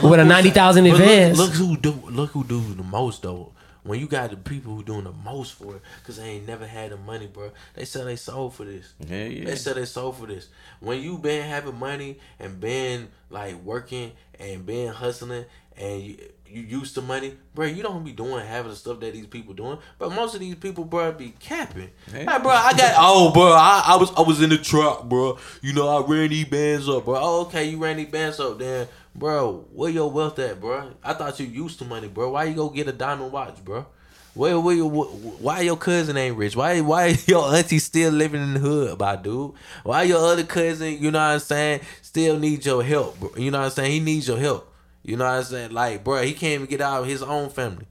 with 0.03 0.19
a 0.19 0.23
ninety 0.23 0.51
thousand 0.51 0.51
ninety 0.51 0.51
who's- 0.51 0.53
thousand 0.53 0.83
but 0.83 0.91
look- 0.91 0.99
advance. 1.01 1.37
Look, 1.39 1.51
who 1.53 1.77
do 1.77 2.03
look 2.11 2.29
who 2.29 2.43
do 2.43 2.61
the 2.75 2.83
most 2.83 3.23
though. 3.23 3.51
When 3.83 3.99
you 3.99 4.07
got 4.07 4.29
the 4.29 4.37
people 4.37 4.73
who 4.73 4.83
doing 4.83 5.03
the 5.03 5.11
most 5.11 5.53
for 5.53 5.75
it, 5.75 5.81
cause 6.05 6.17
they 6.17 6.23
ain't 6.23 6.47
never 6.47 6.65
had 6.65 6.91
the 6.91 6.97
money, 6.97 7.27
bro. 7.27 7.51
They 7.75 7.85
sell 7.85 8.05
they 8.05 8.15
soul 8.15 8.49
for 8.49 8.63
this. 8.63 8.93
Yeah, 8.99 9.25
yeah. 9.25 9.45
They 9.45 9.55
sell 9.55 9.73
they 9.73 9.85
soul 9.85 10.13
for 10.13 10.25
this. 10.25 10.47
When 10.79 11.01
you 11.01 11.17
been 11.17 11.47
having 11.47 11.77
money 11.77 12.19
and 12.39 12.59
been 12.59 13.09
like 13.29 13.55
working 13.55 14.13
and 14.39 14.65
been 14.65 14.93
hustling 14.93 15.45
and 15.77 16.01
you, 16.01 16.17
you 16.47 16.61
used 16.61 16.93
to 16.95 17.01
money, 17.01 17.35
bro, 17.55 17.65
you 17.65 17.81
don't 17.81 18.03
be 18.03 18.11
doing 18.11 18.45
having 18.45 18.69
the 18.69 18.75
stuff 18.75 18.99
that 18.99 19.13
these 19.13 19.25
people 19.25 19.53
doing. 19.53 19.79
But 19.97 20.11
most 20.11 20.35
of 20.35 20.39
these 20.39 20.55
people, 20.55 20.85
bro, 20.85 21.11
be 21.11 21.33
capping. 21.39 21.89
Like, 22.13 22.43
bro, 22.43 22.51
I 22.51 22.73
got 22.73 22.93
oh, 22.97 23.31
bro, 23.31 23.51
I, 23.53 23.83
I 23.87 23.95
was 23.97 24.11
I 24.15 24.21
was 24.21 24.41
in 24.41 24.49
the 24.49 24.57
truck, 24.59 25.05
bro. 25.05 25.39
You 25.61 25.73
know, 25.73 25.87
I 25.87 26.05
ran 26.05 26.29
these 26.29 26.45
bands 26.45 26.87
up, 26.87 27.05
bro. 27.05 27.17
Oh, 27.19 27.41
okay, 27.41 27.65
you 27.69 27.77
ran 27.77 27.97
these 27.97 28.09
bands 28.09 28.39
up, 28.39 28.59
then, 28.59 28.87
bro. 29.15 29.65
Where 29.73 29.89
your 29.89 30.11
wealth 30.11 30.39
at, 30.39 30.59
bro? 30.59 30.91
I 31.03 31.13
thought 31.13 31.39
you 31.39 31.47
used 31.47 31.79
to 31.79 31.85
money, 31.85 32.07
bro. 32.07 32.31
Why 32.31 32.45
you 32.45 32.55
go 32.55 32.69
get 32.69 32.87
a 32.87 32.91
diamond 32.91 33.31
watch, 33.31 33.63
bro? 33.63 33.85
Where, 34.33 34.59
where, 34.59 34.75
your- 34.75 34.89
wh- 34.89 35.41
why 35.41 35.61
your 35.61 35.77
cousin 35.77 36.17
ain't 36.17 36.35
rich? 36.37 36.55
Why, 36.55 36.81
why 36.81 37.15
your 37.27 37.53
auntie 37.53 37.79
still 37.79 38.11
living 38.11 38.41
in 38.41 38.53
the 38.55 38.59
hood, 38.59 38.99
my 38.99 39.15
dude? 39.15 39.53
Why 39.83 40.03
your 40.03 40.19
other 40.25 40.43
cousin, 40.43 40.97
you 41.01 41.11
know 41.11 41.19
what 41.19 41.33
I'm 41.33 41.39
saying, 41.39 41.81
still 42.01 42.39
needs 42.39 42.65
your 42.65 42.83
help, 42.83 43.19
bro? 43.19 43.31
You 43.37 43.51
know 43.51 43.59
what 43.59 43.65
I'm 43.65 43.71
saying? 43.71 43.91
He 43.91 43.99
needs 43.99 44.27
your 44.27 44.39
help. 44.39 44.73
You 45.03 45.17
know 45.17 45.25
what 45.25 45.33
I'm 45.35 45.43
saying? 45.43 45.71
Like, 45.71 46.03
bro, 46.03 46.23
he 46.23 46.33
can't 46.33 46.53
even 46.53 46.65
get 46.67 46.81
out 46.81 47.01
of 47.01 47.07
his 47.07 47.21
own 47.21 47.49
family. 47.49 47.85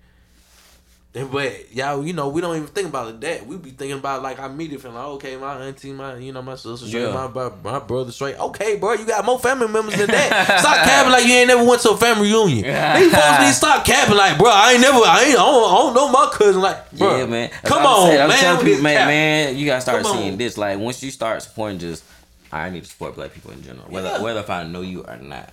And 1.14 1.30
but 1.30 1.70
y'all, 1.74 2.06
you 2.06 2.14
know, 2.14 2.30
we 2.30 2.40
don't 2.40 2.56
even 2.56 2.68
think 2.68 2.88
about 2.88 3.20
that. 3.20 3.46
We 3.46 3.58
be 3.58 3.68
thinking 3.68 3.98
about 3.98 4.22
like 4.22 4.38
I 4.38 4.44
our 4.44 4.48
immediate 4.48 4.80
family. 4.80 4.96
Like, 4.96 5.06
okay, 5.08 5.36
my 5.36 5.56
auntie, 5.56 5.92
my 5.92 6.16
you 6.16 6.32
know, 6.32 6.40
my 6.40 6.54
sister 6.54 6.86
straight, 6.86 7.02
Yeah. 7.02 7.12
my 7.12 7.26
bro- 7.26 7.54
my 7.62 7.80
brother 7.80 8.10
straight. 8.10 8.38
Okay, 8.38 8.76
bro, 8.76 8.94
you 8.94 9.04
got 9.04 9.22
more 9.26 9.38
family 9.38 9.68
members 9.68 9.94
than 9.94 10.06
that. 10.06 10.58
stop 10.60 10.76
capping 10.86 11.12
like 11.12 11.26
you 11.26 11.34
ain't 11.34 11.48
never 11.48 11.64
went 11.64 11.82
to 11.82 11.90
a 11.90 11.96
family 11.98 12.28
reunion. 12.32 12.62
These 12.64 13.12
folks 13.12 13.38
need 13.40 13.46
to 13.48 13.52
stop 13.52 13.84
capping 13.84 14.16
like, 14.16 14.38
bro, 14.38 14.48
I 14.50 14.72
ain't 14.72 14.80
never, 14.80 14.96
I 15.04 15.24
ain't, 15.24 15.32
I 15.38 15.44
don't, 15.44 15.64
I 15.70 15.76
don't 15.82 15.94
know 15.94 16.08
my 16.10 16.30
cousin. 16.32 16.62
Like, 16.62 16.90
bro, 16.92 17.18
yeah, 17.18 17.26
man. 17.26 17.50
Come 17.62 17.84
on, 17.84 18.06
saying. 18.08 18.28
Man, 18.28 18.38
telling 18.38 18.64
people, 18.64 18.82
man, 18.82 19.06
man, 19.06 19.56
you 19.58 19.66
gotta 19.66 19.82
start 19.82 20.02
Come 20.04 20.12
on. 20.12 20.18
seeing 20.22 20.38
this. 20.38 20.56
Like 20.56 20.78
once 20.78 21.02
you 21.02 21.10
start 21.10 21.42
supporting, 21.42 21.78
just 21.78 22.04
I 22.50 22.70
need 22.70 22.84
to 22.84 22.88
support 22.90 23.16
black 23.16 23.34
people 23.34 23.50
in 23.50 23.62
general, 23.62 23.84
whether 23.90 24.08
Yeah. 24.08 24.22
whether 24.22 24.40
if 24.40 24.48
I 24.48 24.64
know 24.64 24.80
you 24.80 25.02
or 25.04 25.18
not. 25.18 25.50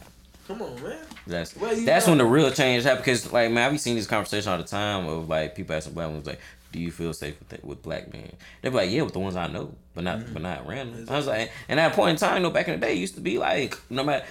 Come 0.48 0.62
on, 0.62 0.82
man. 0.82 0.98
That's 1.30 1.56
Well, 1.56 1.76
that's 1.86 2.06
know- 2.06 2.12
when 2.12 2.18
the 2.18 2.26
real 2.26 2.52
change 2.52 2.84
happened. 2.84 3.06
Because 3.06 3.32
like 3.32 3.52
man, 3.52 3.68
I 3.68 3.72
be 3.72 3.78
seeing 3.78 3.96
this 3.96 4.08
conversation 4.08 4.52
all 4.52 4.58
the 4.58 4.64
time 4.64 5.08
of 5.08 5.30
like 5.30 5.56
people 5.56 5.76
asking 5.76 5.94
black 5.94 6.10
ones 6.10 6.26
like, 6.28 6.40
"Do 6.72 6.80
you 6.80 6.92
feel 6.92 7.14
safe 7.14 7.36
with 7.40 7.64
with 7.64 7.82
black 7.84 8.12
men?" 8.12 8.32
They 8.62 8.70
be 8.70 8.76
like, 8.76 8.92
"Yeah, 8.92 9.04
with 9.04 9.14
the 9.14 9.20
ones 9.20 9.36
I 9.36 9.48
know, 9.48 9.74
but 9.96 10.04
not 10.04 10.20
Mm-hmm. 10.20 10.34
but 10.34 10.42
not 10.42 10.68
random." 10.68 11.06
I 11.10 11.16
was 11.18 11.28
like, 11.28 11.52
and 11.68 11.80
at 11.80 11.90
that 11.90 11.96
point 11.96 12.12
in 12.12 12.16
time, 12.18 12.38
you 12.38 12.44
know, 12.44 12.50
back 12.50 12.68
in 12.68 12.80
the 12.80 12.86
day, 12.86 12.94
it 12.94 12.98
used 12.98 13.16
to 13.16 13.22
be 13.22 13.38
like 13.38 13.78
no 13.90 14.04
matter 14.04 14.26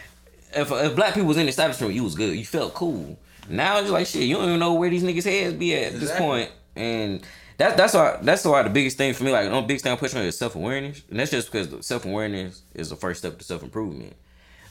if 0.55 0.71
if 0.71 0.97
black 0.97 1.15
people 1.15 1.29
was 1.29 1.37
in 1.37 1.45
the 1.47 1.51
establishment, 1.51 1.95
you 1.95 2.05
was 2.05 2.15
good, 2.15 2.37
you 2.37 2.45
felt 2.45 2.75
cool. 2.75 3.19
Now 3.49 3.79
it's 3.79 3.91
like 3.91 4.07
shit, 4.07 4.23
you 4.25 4.35
don't 4.37 4.45
even 4.49 4.59
know 4.61 4.75
where 4.75 4.91
these 4.91 5.03
niggas 5.03 5.25
heads 5.25 5.55
be 5.55 5.75
at 5.75 5.99
this 5.99 6.15
point, 6.17 6.51
and. 6.77 7.25
That, 7.59 7.77
that's 7.77 7.93
why 7.93 8.19
that's 8.23 8.45
why 8.45 8.63
the 8.63 8.71
biggest 8.71 8.97
thing 8.99 9.13
for 9.15 9.25
me, 9.25 9.33
like 9.33 9.51
the 9.51 9.61
biggest 9.63 9.83
thing 9.83 9.91
I'm 9.91 9.99
pushing 9.99 10.21
is 10.21 10.39
self 10.39 10.55
awareness, 10.55 11.03
and 11.11 11.19
that's 11.19 11.33
just 11.33 11.51
because 11.51 11.85
self 11.85 12.05
awareness 12.05 12.63
is 12.73 12.89
the 12.89 12.95
first 12.95 13.19
step 13.19 13.37
to 13.37 13.43
self 13.45 13.65
improvement. 13.65 14.13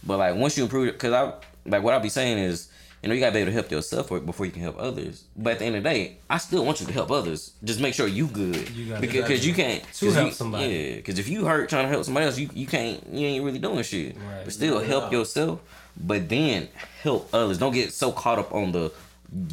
But 0.05 0.19
like 0.19 0.35
once 0.37 0.57
you 0.57 0.63
improve 0.63 0.87
it, 0.87 0.91
because 0.93 1.11
I 1.11 1.33
like 1.67 1.83
what 1.83 1.93
I'll 1.93 1.99
be 1.99 2.09
saying 2.09 2.37
is, 2.39 2.69
you 3.03 3.09
know, 3.09 3.15
you 3.15 3.19
gotta 3.21 3.33
be 3.33 3.39
able 3.39 3.49
to 3.49 3.53
help 3.53 3.69
yourself 3.69 4.09
before 4.25 4.45
you 4.47 4.51
can 4.51 4.61
help 4.63 4.77
others. 4.79 5.23
But 5.35 5.53
at 5.53 5.59
the 5.59 5.65
end 5.65 5.75
of 5.75 5.83
the 5.83 5.89
day, 5.89 6.17
I 6.29 6.37
still 6.39 6.65
want 6.65 6.79
you 6.81 6.87
to 6.87 6.93
help 6.93 7.11
others. 7.11 7.51
Just 7.63 7.79
make 7.79 7.93
sure 7.93 8.07
you 8.07 8.27
good, 8.27 8.69
You 8.71 8.85
gotta- 8.89 9.01
because 9.01 9.27
cause 9.27 9.45
you 9.45 9.53
can't 9.53 9.83
To 9.99 10.11
help 10.11 10.27
you- 10.27 10.33
somebody. 10.33 10.65
Yeah, 10.73 10.95
because 10.95 11.19
if 11.19 11.29
you 11.29 11.45
hurt 11.45 11.69
trying 11.69 11.83
to 11.85 11.89
help 11.89 12.03
somebody 12.05 12.25
else, 12.25 12.37
you 12.39 12.49
you 12.53 12.65
can't 12.65 13.01
you 13.11 13.27
ain't 13.27 13.43
really 13.45 13.59
doing 13.59 13.83
shit. 13.83 14.15
Right. 14.17 14.43
But 14.43 14.53
still 14.53 14.79
help 14.79 15.11
Yeah. 15.11 15.19
yourself, 15.19 15.59
but 15.95 16.27
then 16.27 16.69
help 17.03 17.29
others. 17.33 17.57
Don't 17.59 17.73
get 17.73 17.93
so 17.93 18.11
caught 18.11 18.39
up 18.39 18.53
on 18.53 18.71
the 18.71 18.91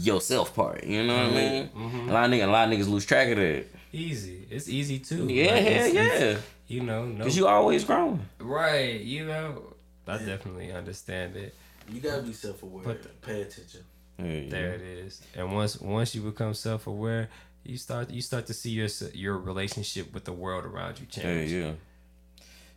yourself 0.01 0.55
part. 0.55 0.85
You 0.85 1.05
know 1.07 1.15
what 1.17 1.27
I 1.27 1.31
mean? 1.31 1.69
Mm-hmm. 1.77 2.09
A 2.09 2.13
lot 2.13 2.25
of 2.27 2.31
niggas, 2.31 2.45
a 2.45 2.51
lot 2.51 2.73
of 2.73 2.79
niggas 2.79 2.89
lose 2.89 3.05
track 3.05 3.29
of 3.29 3.37
that. 3.37 3.67
Easy. 3.93 4.47
It's 4.51 4.69
easy 4.69 4.99
too. 5.01 5.27
Yeah, 5.29 5.53
Like, 5.53 5.63
hell 5.65 5.89
yeah. 5.89 6.37
You 6.67 6.81
know, 6.83 7.05
no. 7.05 7.25
Cause 7.25 7.37
you 7.37 7.47
always 7.47 7.85
growing. 7.85 8.21
right. 8.39 8.99
You 9.01 9.27
know, 9.27 9.63
I 10.09 10.19
definitely 10.19 10.73
understand 10.73 11.37
it. 11.37 11.55
You 11.93 12.01
gotta 12.01 12.23
be 12.23 12.33
self 12.33 12.63
aware. 12.63 12.85
But- 12.85 13.21
Pay 13.23 13.43
attention. 13.43 13.81
Yeah, 14.19 14.25
yeah. 14.27 14.51
There 14.51 14.75
it 14.75 14.81
is. 14.83 15.21
And 15.35 15.53
once 15.53 15.81
once 15.81 16.15
you 16.15 16.23
become 16.23 16.55
self 16.55 16.87
aware, 16.87 17.29
you 17.65 17.77
start 17.77 18.11
you 18.11 18.23
start 18.23 18.47
to 18.47 18.55
see 18.55 18.71
your 18.71 18.89
your 19.13 19.39
relationship 19.39 20.13
with 20.15 20.25
the 20.25 20.33
world 20.33 20.65
around 20.65 21.01
you 21.01 21.07
Yeah, 21.11 21.23
change. 21.23 21.51
yeah. 21.53 21.73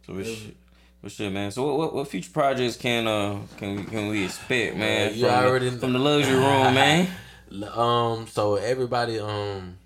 So 0.06 0.14
what 0.14 0.26
shit, 0.26 0.56
what 1.02 1.12
shit, 1.12 1.32
man? 1.32 1.52
So 1.52 1.64
what, 1.66 1.78
what 1.78 1.94
what 1.94 2.08
future 2.08 2.32
projects 2.32 2.76
can 2.78 3.06
uh 3.08 3.40
can 3.58 3.76
we 3.76 3.84
can 3.84 4.08
we 4.08 4.26
expect, 4.26 4.78
man? 4.78 5.14
you 5.14 5.26
from, 5.26 5.34
already 5.46 5.70
the, 5.70 5.78
from 5.78 5.94
the 5.94 6.00
luxury 6.00 6.36
room, 6.36 6.74
man. 6.74 7.08
Um, 7.50 8.28
so 8.28 8.56
everybody, 8.56 9.22
um, 9.22 9.78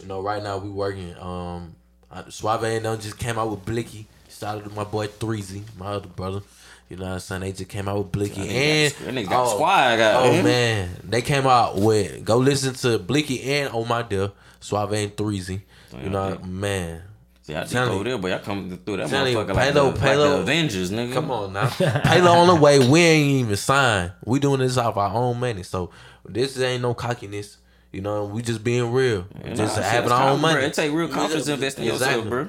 you 0.00 0.06
know, 0.06 0.20
right 0.22 0.40
now 0.40 0.58
we 0.58 0.68
working. 0.70 1.12
Um, 1.18 1.74
I- 2.08 2.28
Suave 2.30 2.62
and 2.62 2.84
them 2.84 3.00
just 3.00 3.18
came 3.18 3.36
out 3.36 3.50
with 3.50 3.64
Blicky. 3.64 4.06
Started 4.28 4.62
with 4.64 4.76
my 4.76 4.84
boy 4.84 5.08
Threezy, 5.08 5.62
my 5.76 5.86
other 5.86 6.06
brother. 6.08 6.42
You 6.88 6.96
know 6.96 7.04
what 7.04 7.12
I'm 7.12 7.20
saying? 7.20 7.40
They 7.40 7.52
just 7.52 7.70
came 7.70 7.88
out 7.88 7.98
with 7.98 8.12
Blicky 8.12 8.40
and 8.42 8.92
That 8.92 9.14
nigga 9.14 9.28
got 9.28 9.46
oh, 9.46 9.54
squad 9.54 9.96
got 9.96 10.26
Oh 10.26 10.42
man, 10.42 10.90
they 11.02 11.22
came 11.22 11.46
out 11.46 11.76
with 11.76 12.24
go 12.24 12.36
listen 12.36 12.74
to 12.74 12.98
Blicky 12.98 13.42
and 13.42 13.70
Oh 13.72 13.84
My 13.84 14.02
Dear, 14.02 14.32
Suave 14.60 14.92
and 14.92 15.16
Threezy. 15.16 15.62
Oh, 15.94 16.00
you 16.00 16.10
know, 16.10 16.28
yeah. 16.40 16.46
man. 16.46 17.02
See, 17.42 17.54
I 17.54 17.64
Telling 17.64 17.92
over 17.92 18.04
there, 18.04 18.16
but 18.16 18.28
y'all 18.28 18.38
come 18.38 18.78
through 18.86 18.96
that 18.96 19.10
Telling 19.10 19.32
you, 19.32 19.38
motherfucker 19.38 19.54
like, 19.54 19.74
the, 19.74 19.92
Palo- 19.92 20.28
like 20.28 20.30
the 20.30 20.40
Avengers, 20.40 20.90
nigga. 20.90 21.12
Come 21.12 21.30
on 21.30 21.52
now. 21.52 21.66
Payla 21.68 22.30
on 22.30 22.46
the 22.46 22.54
way. 22.54 22.78
We 22.78 23.00
ain't 23.00 23.40
even 23.40 23.56
signed. 23.56 24.12
We 24.24 24.40
doing 24.40 24.60
this 24.60 24.78
off 24.78 24.96
our 24.96 25.12
own 25.12 25.40
money. 25.40 25.62
So 25.62 25.90
this 26.26 26.58
ain't 26.58 26.80
no 26.80 26.94
cockiness. 26.94 27.58
You 27.92 28.00
know, 28.00 28.24
we 28.24 28.40
just 28.40 28.64
being 28.64 28.90
real. 28.90 29.26
Yeah, 29.44 29.52
just 29.52 29.76
nah, 29.76 29.82
having 29.82 30.10
our 30.10 30.30
own 30.30 30.40
money. 30.40 30.54
bro. 30.54 30.64
It 30.64 30.74
take 30.74 30.92
real 30.92 31.08
confidence 31.08 31.34
just- 31.34 31.46
to 31.48 31.52
invest 31.52 31.78
in 31.78 31.84
Exactly. 31.84 32.16
yourself, 32.16 32.28
bro. 32.28 32.48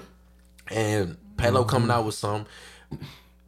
And 0.72 1.18
Palo 1.36 1.66
coming 1.66 1.90
mm-hmm. 1.90 1.98
out 2.00 2.06
with 2.06 2.16
some. 2.16 2.46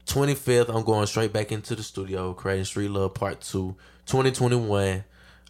25th, 0.08 0.74
I'm 0.74 0.84
going 0.84 1.06
straight 1.06 1.34
back 1.34 1.52
into 1.52 1.76
the 1.76 1.84
studio, 1.84 2.34
creating 2.34 2.66
Street 2.66 2.90
Love 2.90 3.14
Part 3.14 3.42
2. 3.42 3.76
2021, 4.06 5.04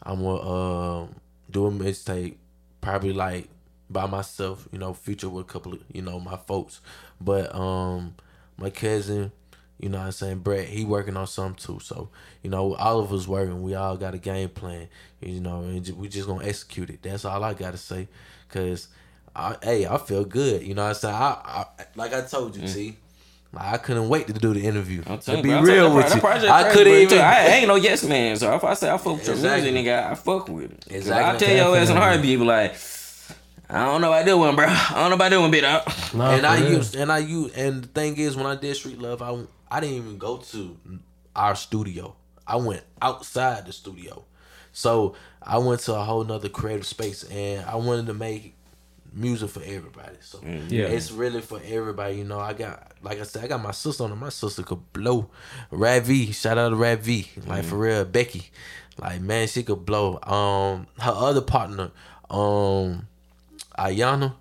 I'm 0.04 0.22
going 0.22 0.42
to 0.42 0.48
uh, 0.48 1.08
do 1.50 1.68
a 1.68 1.72
mixtape, 1.72 2.36
probably 2.82 3.14
like 3.14 3.50
by 3.90 4.06
myself, 4.06 4.68
you 4.72 4.80
know, 4.80 4.94
feature 4.94 5.30
with 5.30 5.46
a 5.46 5.48
couple 5.48 5.74
of, 5.74 5.84
you 5.94 6.02
know, 6.02 6.20
my 6.20 6.38
folks. 6.38 6.82
But 7.22 7.54
um 7.56 8.16
my 8.58 8.70
cousin, 8.70 9.32
you 9.80 9.90
know 9.90 10.00
what 10.00 10.06
I'm 10.06 10.12
saying, 10.12 10.40
Brett, 10.40 10.68
he 10.68 10.84
working 10.84 11.16
on 11.16 11.28
something 11.28 11.56
too. 11.56 11.80
So, 11.80 12.10
you 12.42 12.50
know, 12.50 12.74
all 12.76 13.00
of 13.00 13.14
us 13.14 13.28
working, 13.28 13.62
we 13.62 13.76
all 13.76 13.96
got 13.96 14.16
a 14.16 14.18
game 14.18 14.50
plan, 14.50 14.88
you 15.22 15.40
know, 15.40 15.62
and 15.62 15.88
we 15.90 16.08
just 16.08 16.28
going 16.28 16.42
to 16.42 16.50
execute 16.50 16.90
it. 16.90 17.04
That's 17.04 17.24
all 17.26 17.44
I 17.44 17.54
got 17.54 17.72
to 17.72 17.78
say. 17.78 18.08
Because 18.48 18.88
I, 19.36 19.56
hey, 19.62 19.86
I 19.86 19.98
feel 20.00 20.26
good. 20.26 20.64
You 20.64 20.74
know 20.74 20.84
what 20.84 20.90
I'm 20.90 20.96
saying? 20.96 21.16
I, 21.16 21.38
I 21.46 21.66
like 21.96 22.14
I 22.14 22.22
told 22.22 22.56
you, 22.56 22.68
see. 22.68 22.88
Like, 22.88 22.98
I 23.56 23.78
couldn't 23.78 24.10
wait 24.10 24.28
to 24.28 24.34
do 24.34 24.54
the 24.54 24.62
interview. 24.66 25.02
I'm 25.08 25.20
to 25.20 25.26
telling 25.26 25.42
be 25.44 25.50
bro, 25.50 25.58
I'm 25.60 25.64
real 25.66 25.96
with 25.96 26.14
you, 26.16 26.22
I 26.22 26.72
couldn't 26.72 26.94
even. 26.94 27.18
I, 27.20 27.24
I 27.24 27.48
ain't 27.56 27.68
no 27.68 27.76
yes 27.76 28.04
man. 28.04 28.36
So 28.36 28.54
if 28.56 28.64
I 28.64 28.74
say 28.74 28.90
I 28.90 28.98
fuck 28.98 29.16
with 29.18 29.28
your 29.28 29.36
music, 29.36 29.74
nigga, 29.74 30.12
I 30.12 30.16
fuck 30.16 30.50
with 30.50 30.72
it. 30.72 30.86
'Cause 30.88 30.96
Exactly. 30.98 31.48
I 31.48 31.50
tell 31.50 31.56
your 31.58 31.78
ass 31.78 31.90
in 31.90 31.98
a 31.98 32.00
Definitely. 32.00 32.02
heartbeat, 32.02 32.40
be 32.40 32.46
like, 32.46 32.76
I 33.70 33.86
don't 33.86 34.02
know 34.02 34.12
about 34.14 34.26
that 34.26 34.38
one, 34.38 34.56
bro. 34.56 34.66
I 34.68 34.92
don't 34.96 35.10
know 35.10 35.16
about 35.16 35.32
that 35.32 35.40
one, 35.40 35.52
bit 35.52 35.64
out. 35.64 36.14
Nah, 36.14 36.32
and 36.32 36.46
I 36.46 36.60
real. 36.62 36.74
used 36.74 36.96
and 36.96 37.12
I 37.12 37.18
used 37.20 37.58
and 37.58 37.84
the 37.84 37.88
thing 37.88 38.18
is 38.18 38.36
when 38.36 38.46
I 38.46 38.56
did 38.56 38.76
Street 38.76 39.00
Love, 39.00 39.22
I 39.22 39.38
I 39.70 39.80
didn't 39.80 39.96
even 39.98 40.18
go 40.18 40.38
to 40.38 40.78
our 41.36 41.56
studio. 41.56 42.16
I 42.46 42.58
went 42.58 42.84
outside 43.02 43.66
the 43.66 43.74
studio. 43.74 44.26
So 44.72 45.16
I 45.42 45.58
went 45.58 45.82
to 45.82 45.96
a 45.96 46.04
whole 46.04 46.24
nother 46.24 46.50
creative 46.50 46.86
space 46.86 47.24
and 47.24 47.66
I 47.66 47.76
wanted 47.76 48.06
to 48.08 48.14
make 48.14 48.56
music 49.18 49.50
for 49.50 49.62
everybody. 49.64 50.16
So 50.22 50.40
Yeah. 50.70 50.86
it's 50.86 51.12
really 51.12 51.42
for 51.42 51.60
everybody. 51.66 52.18
You 52.18 52.24
know, 52.24 52.40
I 52.40 52.54
got 52.54 52.92
like 53.02 53.20
I 53.20 53.24
said, 53.24 53.44
I 53.44 53.48
got 53.48 53.62
my 53.62 53.72
sister 53.72 54.04
on 54.04 54.12
it. 54.12 54.16
My 54.16 54.30
sister 54.30 54.64
could 54.64 54.94
blow. 54.94 55.30
Rad 55.72 56.04
V, 56.06 56.32
shout 56.32 56.58
out 56.58 56.70
to 56.70 56.76
Rad 56.76 57.02
V. 57.02 57.28
Like 57.46 57.66
for 57.66 57.78
real, 57.78 58.06
Becky. 58.06 58.50
Like 59.00 59.22
man, 59.22 59.48
she 59.48 59.64
could 59.64 59.86
blow. 59.86 60.20
Um 60.24 60.88
her 61.00 61.12
other 61.14 61.42
partner, 61.42 61.92
um 62.30 63.08
Ayana, 63.78 64.34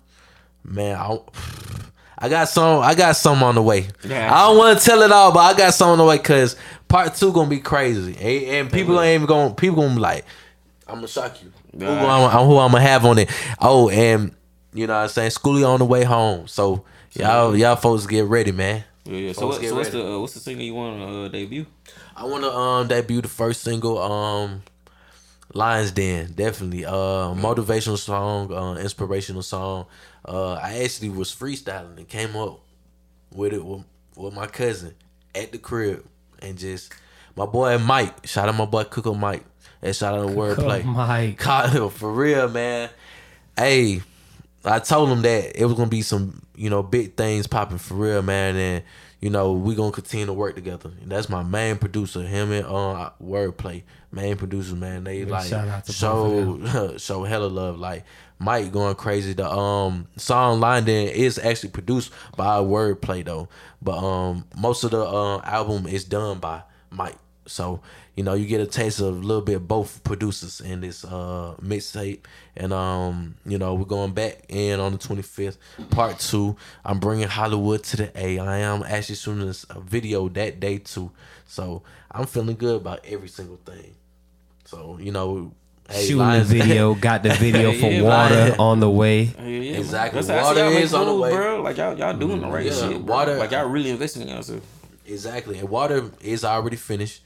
man, 0.63 0.95
I 0.97 1.19
I 2.19 2.29
got 2.29 2.49
some 2.49 2.81
I 2.81 2.95
got 2.95 3.15
some 3.15 3.43
on 3.43 3.55
the 3.55 3.61
way. 3.61 3.87
Yeah. 4.03 4.33
I 4.33 4.47
don't 4.47 4.57
want 4.57 4.79
to 4.79 4.85
tell 4.85 5.01
it 5.03 5.11
all, 5.11 5.31
but 5.31 5.39
I 5.39 5.57
got 5.57 5.73
some 5.73 5.89
on 5.89 5.97
the 5.97 6.05
way 6.05 6.17
cause 6.19 6.55
part 6.87 7.15
two 7.15 7.31
gonna 7.31 7.49
be 7.49 7.59
crazy. 7.59 8.15
And, 8.15 8.55
and 8.55 8.71
people 8.71 8.99
ain't 8.99 9.15
even 9.21 9.27
gonna 9.27 9.53
people 9.53 9.83
gonna 9.83 9.95
be 9.95 10.01
like, 10.01 10.25
I'm 10.87 10.95
gonna 10.95 11.07
shock 11.07 11.41
you. 11.43 11.51
Who, 11.77 11.85
I'm, 11.85 12.47
who 12.47 12.57
I'm 12.57 12.71
gonna 12.71 12.81
have 12.81 13.05
on 13.05 13.19
it. 13.19 13.29
Oh, 13.59 13.89
and 13.89 14.31
you 14.73 14.87
know 14.87 14.93
what 14.95 15.03
I'm 15.03 15.09
saying? 15.09 15.31
Schoolie 15.31 15.67
on 15.67 15.79
the 15.79 15.85
way 15.85 16.03
home. 16.03 16.47
So 16.47 16.83
y'all 17.13 17.55
y'all 17.55 17.75
folks 17.75 18.05
get 18.05 18.25
ready, 18.25 18.51
man. 18.51 18.83
Yeah, 19.05 19.17
yeah. 19.17 19.33
So, 19.33 19.47
what, 19.47 19.61
so 19.61 19.75
what's 19.75 19.89
ready. 19.89 20.03
the 20.03 20.13
uh, 20.13 20.19
what's 20.19 20.33
the 20.33 20.39
single 20.39 20.65
you 20.65 20.73
want 20.75 20.99
to 20.99 21.25
uh, 21.25 21.27
debut? 21.29 21.65
I 22.15 22.25
wanna 22.25 22.49
um 22.49 22.87
debut 22.87 23.21
the 23.21 23.27
first 23.27 23.61
single, 23.61 23.99
um 23.99 24.63
Lions 25.53 25.91
Den, 25.91 26.33
definitely. 26.33 26.85
Uh 26.85 27.33
motivational 27.33 27.97
song, 27.97 28.53
uh 28.53 28.75
inspirational 28.75 29.43
song. 29.43 29.85
Uh 30.25 30.53
I 30.53 30.83
actually 30.83 31.09
was 31.09 31.33
freestyling 31.33 31.97
and 31.97 32.07
came 32.07 32.35
up 32.35 32.59
with 33.33 33.53
it 33.53 33.63
with, 33.63 33.83
with 34.15 34.33
my 34.33 34.47
cousin 34.47 34.95
at 35.35 35.51
the 35.51 35.57
crib 35.57 36.05
and 36.39 36.57
just 36.57 36.93
my 37.35 37.45
boy 37.45 37.77
Mike. 37.77 38.27
Shout 38.27 38.49
out 38.49 38.55
my 38.55 38.65
boy 38.65 38.83
Cooko 38.83 39.17
Mike. 39.17 39.45
And 39.81 39.95
shout 39.95 40.15
out 40.15 40.27
to 40.27 40.33
Wordplay. 40.33 40.83
Mike. 40.83 41.37
Kyle, 41.37 41.89
for 41.89 42.11
real, 42.11 42.49
man. 42.49 42.89
Hey, 43.55 44.01
I 44.67 44.79
told 44.79 45.09
him 45.09 45.21
that 45.21 45.59
it 45.59 45.65
was 45.65 45.75
gonna 45.75 45.89
be 45.89 46.01
some, 46.01 46.41
you 46.55 46.69
know, 46.69 46.83
big 46.83 47.15
things 47.15 47.47
popping 47.47 47.77
for 47.77 47.95
real, 47.95 48.21
man. 48.21 48.55
And 48.55 48.83
you 49.19 49.29
know, 49.31 49.53
we 49.53 49.73
gonna 49.75 49.91
continue 49.91 50.27
to 50.27 50.33
work 50.33 50.55
together. 50.55 50.91
And 51.01 51.11
that's 51.11 51.29
my 51.29 51.41
main 51.43 51.77
producer, 51.77 52.21
him 52.21 52.51
and 52.51 52.65
uh 52.65 53.11
Wordplay, 53.23 53.83
main 54.11 54.37
producers, 54.37 54.75
man. 54.75 55.03
They 55.03 55.19
Big 55.19 55.29
like 55.29 55.47
shout 55.47 55.67
out 55.67 55.85
to 55.85 55.93
show 55.93 56.97
show 56.97 57.23
hella 57.23 57.47
love. 57.47 57.79
Like 57.79 58.03
Mike 58.39 58.71
going 58.71 58.95
crazy. 58.95 59.33
The 59.33 59.49
um 59.49 60.07
song 60.17 60.59
Lion 60.59 60.85
Den 60.85 61.07
is 61.07 61.39
actually 61.39 61.69
produced 61.69 62.11
by 62.35 62.57
Wordplay 62.59 63.25
though, 63.25 63.49
but 63.81 63.97
um 63.97 64.45
most 64.55 64.83
of 64.83 64.91
the 64.91 65.03
uh, 65.03 65.41
album 65.43 65.87
is 65.87 66.03
done 66.03 66.39
by 66.39 66.61
Mike. 66.91 67.17
So 67.47 67.81
you 68.17 68.23
know 68.23 68.33
you 68.33 68.45
get 68.47 68.59
a 68.59 68.65
taste 68.65 68.99
of 68.99 69.05
a 69.07 69.09
little 69.11 69.41
bit 69.43 69.55
of 69.55 69.67
both 69.67 70.03
producers 70.03 70.59
in 70.59 70.81
this 70.81 71.05
uh 71.05 71.55
mixtape, 71.61 72.21
and 72.57 72.73
um 72.73 73.35
you 73.45 73.57
know 73.57 73.73
we're 73.75 73.85
going 73.85 74.11
back 74.11 74.43
in 74.49 74.79
on 74.81 74.91
the 74.91 74.97
25th, 74.97 75.57
part 75.91 76.19
two. 76.19 76.57
I'm 76.83 76.99
bringing 76.99 77.27
Hollywood 77.29 77.83
to 77.85 77.97
the 77.97 78.11
A. 78.19 78.39
I 78.39 78.57
am 78.57 78.83
actually 78.83 79.15
shooting 79.15 79.45
this 79.45 79.65
a 79.69 79.79
video 79.79 80.27
that 80.29 80.59
day 80.59 80.79
too, 80.79 81.11
so 81.45 81.83
I'm 82.11 82.25
feeling 82.25 82.55
good 82.57 82.77
about 82.81 83.05
every 83.05 83.29
single 83.29 83.57
thing. 83.65 83.93
So 84.65 84.97
you 84.99 85.11
know, 85.11 85.53
hey, 85.89 86.01
Shooting 86.01 86.17
Lions- 86.17 86.49
the 86.49 86.59
video, 86.59 86.95
got 86.95 87.21
the 87.23 87.29
video 87.33 87.71
for 87.79 87.91
Yeah, 87.91 88.01
water 88.01 88.35
man. 88.35 88.55
on 88.59 88.79
the 88.79 88.89
way. 88.89 89.23
Yeah, 89.37 89.45
yeah. 89.45 89.77
Exactly. 89.77 90.21
That's 90.21 90.27
how 90.29 90.35
I 90.51 90.53
see 90.55 90.61
Water 90.61 90.73
y'all 90.73 90.83
is 90.83 90.93
on 90.93 91.05
the 91.05 91.13
way. 91.15 91.31
bro. 91.31 91.61
Like 91.61 91.77
y'all, 91.77 91.97
y'all 91.97 92.17
doing 92.17 92.41
the 92.41 92.47
right 92.47 92.65
Yeah, 92.65 92.73
shit. 92.73 93.05
Bro. 93.05 93.15
water- 93.15 93.37
like 93.37 93.51
y'all 93.51 93.69
really 93.69 93.91
investing 93.91 94.23
in 94.23 94.29
yourself. 94.29 94.61
Exactly. 95.05 95.59
And 95.59 95.69
Water 95.69 96.11
is 96.21 96.43
already 96.43 96.75
finished. 96.75 97.21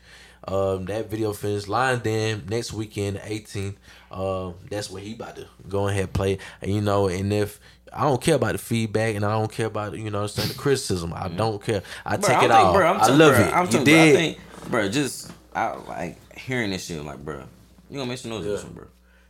Um, 0.47 0.85
that 0.85 1.09
video 1.09 1.33
finished. 1.33 1.67
Lion 1.67 1.99
Den 1.99 2.43
next 2.49 2.73
weekend, 2.73 3.17
the 3.17 3.19
18th. 3.21 3.75
Um, 4.11 4.55
that's 4.69 4.89
what 4.89 5.03
he 5.03 5.13
about 5.13 5.35
to 5.37 5.47
go 5.69 5.87
ahead 5.87 6.03
and 6.05 6.13
play. 6.13 6.37
And 6.61 6.71
you 6.73 6.81
know, 6.81 7.07
and 7.07 7.31
if 7.31 7.59
I 7.93 8.03
don't 8.03 8.21
care 8.21 8.35
about 8.35 8.53
the 8.53 8.57
feedback 8.57 9.15
and 9.15 9.23
I 9.25 9.31
don't 9.33 9.51
care 9.51 9.67
about 9.67 9.97
you 9.97 10.09
know 10.09 10.21
I'm 10.23 10.27
saying 10.27 10.47
the 10.49 10.53
criticism. 10.55 11.13
I 11.15 11.27
don't 11.29 11.63
care. 11.63 11.83
I 12.05 12.17
Bro, 12.17 12.27
take 12.29 12.37
I'm 12.39 12.43
it 12.45 12.51
all. 12.51 12.73
Bro, 12.73 12.87
I'm 12.87 13.01
I 13.01 13.07
love 13.07 13.35
bro, 13.35 13.45
it. 13.45 13.53
I'm 13.53 13.65
you 13.65 13.71
telling, 13.71 13.85
bro, 13.85 13.93
I 13.93 14.05
did. 14.05 14.15
think, 14.15 14.39
bro, 14.69 14.89
just 14.89 15.31
I 15.55 15.75
like 15.87 16.37
hearing 16.37 16.71
this 16.71 16.85
shit. 16.85 16.99
I'm 16.99 17.05
Like, 17.05 17.23
bro, 17.23 17.43
you 17.89 17.97
gonna 17.97 18.09
make 18.09 18.17
some 18.17 18.31
noise, 18.31 18.45
with 18.45 18.53
this 18.55 18.63
one, 18.63 18.73
bro. 18.73 18.85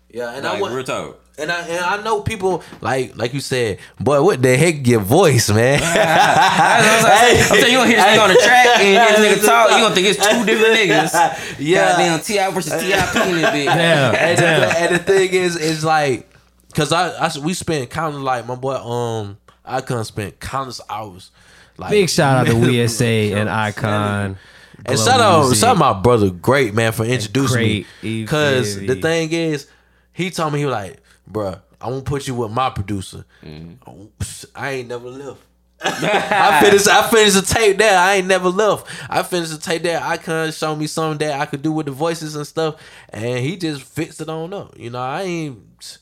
yeah, 0.09 0.33
and 0.35 0.43
Like, 0.45 0.57
I 0.57 0.61
want. 0.61 0.73
real 0.73 0.83
talk. 0.83 1.20
And 1.37 1.51
I 1.51 1.61
and 1.61 1.79
I 1.79 2.03
know 2.03 2.21
people 2.21 2.61
like 2.81 3.15
like 3.17 3.33
you 3.33 3.39
said, 3.39 3.79
boy, 3.99 4.21
what 4.21 4.41
the 4.41 4.55
heck 4.55 4.85
your 4.85 4.99
voice, 4.99 5.49
man? 5.49 5.79
I'm 5.83 7.49
saying. 7.49 7.71
You 7.71 7.77
gonna 7.77 7.87
hear 7.87 7.97
this 7.97 8.05
nigga 8.05 8.23
on 8.23 8.29
the 8.29 8.35
track 8.35 8.67
and 8.79 8.83
hear 8.83 9.17
this 9.17 9.43
nigga 9.43 9.45
talk. 9.45 9.71
You 9.71 9.77
gonna 9.77 9.95
think 9.95 10.07
it's 10.07 10.17
two 10.17 10.45
different 10.45 10.75
niggas. 10.77 11.57
Yeah. 11.59 11.91
Goddamn 11.91 12.19
T.I 12.19 12.51
versus 12.51 12.73
Tip 12.73 12.81
in 12.83 13.35
this 13.35 13.49
bitch. 13.49 13.65
Damn, 13.65 14.15
and, 14.15 14.37
the, 14.37 14.41
damn. 14.41 14.83
and 14.83 14.95
the 14.95 14.99
thing 14.99 15.29
is, 15.31 15.55
is 15.55 15.85
like, 15.85 16.29
cause 16.75 16.91
I, 16.91 17.09
I 17.11 17.31
we 17.39 17.53
spent 17.53 17.89
countless 17.89 18.23
like 18.23 18.45
my 18.45 18.55
boy 18.55 18.75
um 18.75 19.37
Icon 19.65 20.03
spent 20.05 20.39
countless 20.39 20.81
hours. 20.89 21.31
Like 21.77 21.91
Big 21.91 22.09
shout 22.09 22.47
out 22.47 22.51
to 22.51 22.55
We 22.59 22.87
SA 22.87 23.05
and 23.05 23.49
Icon. 23.49 24.37
And 24.85 24.99
shout 24.99 25.19
out, 25.19 25.41
Music. 25.43 25.59
shout 25.59 25.75
out 25.75 25.77
my 25.77 25.93
brother, 25.93 26.29
great 26.29 26.73
man 26.73 26.91
for 26.91 27.05
introducing 27.05 27.55
Great, 27.55 27.85
me. 28.01 28.25
Cause 28.25 28.75
the 28.75 28.95
thing 28.95 29.31
is, 29.31 29.67
he 30.11 30.29
told 30.31 30.53
me 30.53 30.59
he 30.59 30.65
was 30.65 30.73
like, 30.73 31.00
bruh, 31.31 31.61
I 31.79 31.89
won't 31.89 32.05
put 32.05 32.27
you 32.27 32.35
with 32.35 32.51
my 32.51 32.69
producer. 32.69 33.25
Psh, 33.43 34.45
I 34.55 34.71
ain't 34.71 34.89
never 34.89 35.09
left. 35.09 35.41
I 35.83 36.61
finished. 36.63 36.87
I 36.87 37.09
finished 37.09 37.35
the 37.35 37.53
tape 37.55 37.77
there. 37.77 37.97
I 37.97 38.15
ain't 38.15 38.27
never 38.27 38.49
left. 38.49 38.87
I 39.09 39.23
finished 39.23 39.51
the 39.51 39.57
tape 39.57 39.81
there. 39.81 39.99
I 39.99 40.13
Icon 40.13 40.51
showed 40.51 40.75
me 40.75 40.85
something 40.85 41.27
that 41.27 41.39
I 41.39 41.47
could 41.47 41.63
do 41.63 41.71
with 41.71 41.87
the 41.87 41.91
voices 41.91 42.35
and 42.35 42.45
stuff, 42.45 42.75
and 43.09 43.39
he 43.39 43.57
just 43.57 43.81
fixed 43.81 44.21
it 44.21 44.29
on 44.29 44.53
up. 44.53 44.77
You 44.77 44.91
know, 44.91 45.01
I 45.01 45.21
ain't. 45.23 45.97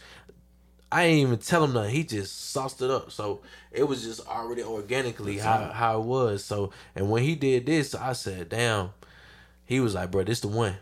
I 0.92 1.04
ain't 1.04 1.28
even 1.28 1.38
tell 1.38 1.64
him 1.64 1.74
nothing. 1.74 1.94
He 1.94 2.04
just 2.04 2.52
sauced 2.52 2.82
it 2.82 2.90
up. 2.90 3.12
So 3.12 3.42
it 3.72 3.84
was 3.84 4.04
just 4.04 4.28
already 4.28 4.64
organically 4.64 5.38
how, 5.38 5.66
how 5.72 6.02
it 6.02 6.06
was. 6.06 6.44
So 6.44 6.72
and 6.96 7.12
when 7.12 7.24
he 7.24 7.36
did 7.36 7.68
this, 7.68 7.94
I 7.94 8.14
said, 8.14 8.50
damn. 8.50 8.90
He 9.66 9.80
was 9.80 9.94
like, 9.94 10.10
bro, 10.10 10.24
this 10.24 10.40
the 10.40 10.48
one. 10.48 10.78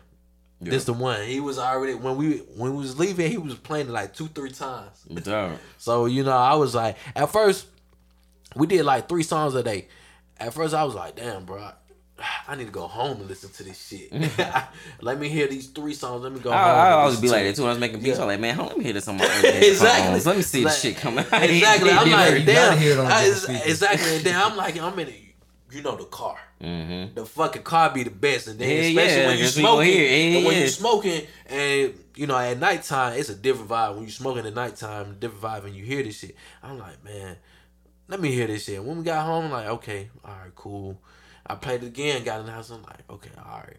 This 0.60 0.84
the 0.84 0.92
one. 0.92 1.22
He 1.22 1.38
was 1.40 1.58
already 1.58 1.94
when 1.94 2.16
we 2.16 2.38
when 2.56 2.72
we 2.74 2.78
was 2.78 2.98
leaving, 2.98 3.30
he 3.30 3.38
was 3.38 3.54
playing 3.54 3.86
it 3.88 3.92
like 3.92 4.14
two, 4.14 4.26
three 4.28 4.50
times. 4.50 5.02
Dog. 5.22 5.52
So, 5.78 6.06
you 6.06 6.24
know, 6.24 6.36
I 6.36 6.54
was 6.54 6.74
like, 6.74 6.96
at 7.14 7.30
first, 7.30 7.66
we 8.56 8.66
did 8.66 8.84
like 8.84 9.08
three 9.08 9.22
songs 9.22 9.54
a 9.54 9.62
day. 9.62 9.86
At 10.38 10.52
first 10.54 10.74
I 10.74 10.82
was 10.84 10.94
like, 10.94 11.16
damn, 11.16 11.44
bro. 11.44 11.58
I- 11.62 11.72
I 12.48 12.56
need 12.56 12.64
to 12.64 12.72
go 12.72 12.88
home 12.88 13.18
and 13.20 13.28
listen 13.28 13.50
to 13.50 13.62
this 13.62 13.78
shit. 13.86 14.10
let 15.00 15.20
me 15.20 15.28
hear 15.28 15.46
these 15.46 15.68
three 15.68 15.94
songs. 15.94 16.24
Let 16.24 16.32
me 16.32 16.40
go 16.40 16.50
I, 16.50 16.54
home. 16.56 16.64
I 16.76 16.90
always 16.90 17.20
be 17.20 17.28
like 17.28 17.42
it. 17.42 17.44
that 17.50 17.54
too. 17.56 17.62
When 17.62 17.68
I 17.68 17.72
was 17.74 17.78
making 17.80 18.00
beats, 18.00 18.16
Yeah. 18.16 18.22
I'm 18.24 18.28
like, 18.28 18.40
man, 18.40 18.58
let 18.58 18.76
me 18.76 18.82
hear 18.82 18.92
this 18.94 19.06
on 19.06 19.18
my 19.18 19.24
exactly. 19.24 19.68
exactly. 19.68 20.20
Let 20.24 20.36
me 20.36 20.42
see 20.42 20.64
Like, 20.64 20.72
this 20.72 20.82
shit 20.82 20.96
coming. 20.96 21.24
Exactly. 21.32 21.90
I'm 21.92 22.10
like, 22.10 22.44
damn. 22.44 22.76
hear 22.78 23.00
I- 23.00 23.24
different 23.24 23.36
speakers. 23.36 23.66
exactly. 23.70 24.16
And 24.16 24.24
then 24.24 24.34
I'm 24.42 24.56
like, 24.56 24.76
I'm 24.80 24.98
in 24.98 25.08
a, 25.08 25.27
you 25.70 25.82
know, 25.82 25.96
the 25.96 26.04
car. 26.04 26.38
Mm-hmm. 26.60 27.14
The 27.14 27.26
fucking 27.26 27.62
car 27.62 27.92
be 27.92 28.02
the 28.02 28.10
best, 28.10 28.48
and 28.48 28.58
then 28.58 28.68
Yeah, 28.68 28.88
especially 28.88 29.20
yeah, 29.20 29.26
when 29.26 29.38
you 29.38 29.44
that's 29.44 29.56
what 29.56 29.60
you 29.60 29.66
gonna 29.66 29.84
smoking. 29.84 30.32
Yeah, 30.32 30.46
when 30.46 30.56
you 30.56 30.68
smoking, 30.68 31.26
and 31.46 32.04
you 32.16 32.26
know 32.26 32.38
at 32.38 32.58
nighttime, 32.58 33.18
it's 33.18 33.28
a 33.28 33.34
different 33.34 33.70
vibe. 33.70 33.94
When 33.94 34.04
you 34.04 34.10
smoking 34.10 34.46
at 34.46 34.54
nighttime, 34.54 35.16
different 35.18 35.42
vibe, 35.42 35.66
and 35.66 35.74
you 35.74 35.84
hear 35.84 36.02
this 36.02 36.18
shit. 36.18 36.34
I'm 36.62 36.78
like, 36.78 37.04
man, 37.04 37.36
let 38.08 38.20
me 38.20 38.32
hear 38.32 38.46
this 38.46 38.64
shit. 38.64 38.82
When 38.82 38.98
we 38.98 39.04
got 39.04 39.24
home, 39.24 39.46
I'm 39.46 39.50
like, 39.50 39.68
okay, 39.68 40.10
all 40.24 40.32
right, 40.32 40.54
cool. 40.54 41.00
I 41.46 41.54
played 41.54 41.82
it 41.82 41.86
again, 41.86 42.24
got 42.24 42.40
in 42.40 42.46
the 42.46 42.52
house. 42.52 42.70
I'm 42.70 42.82
like, 42.82 43.10
okay, 43.10 43.30
all 43.38 43.58
right. 43.58 43.76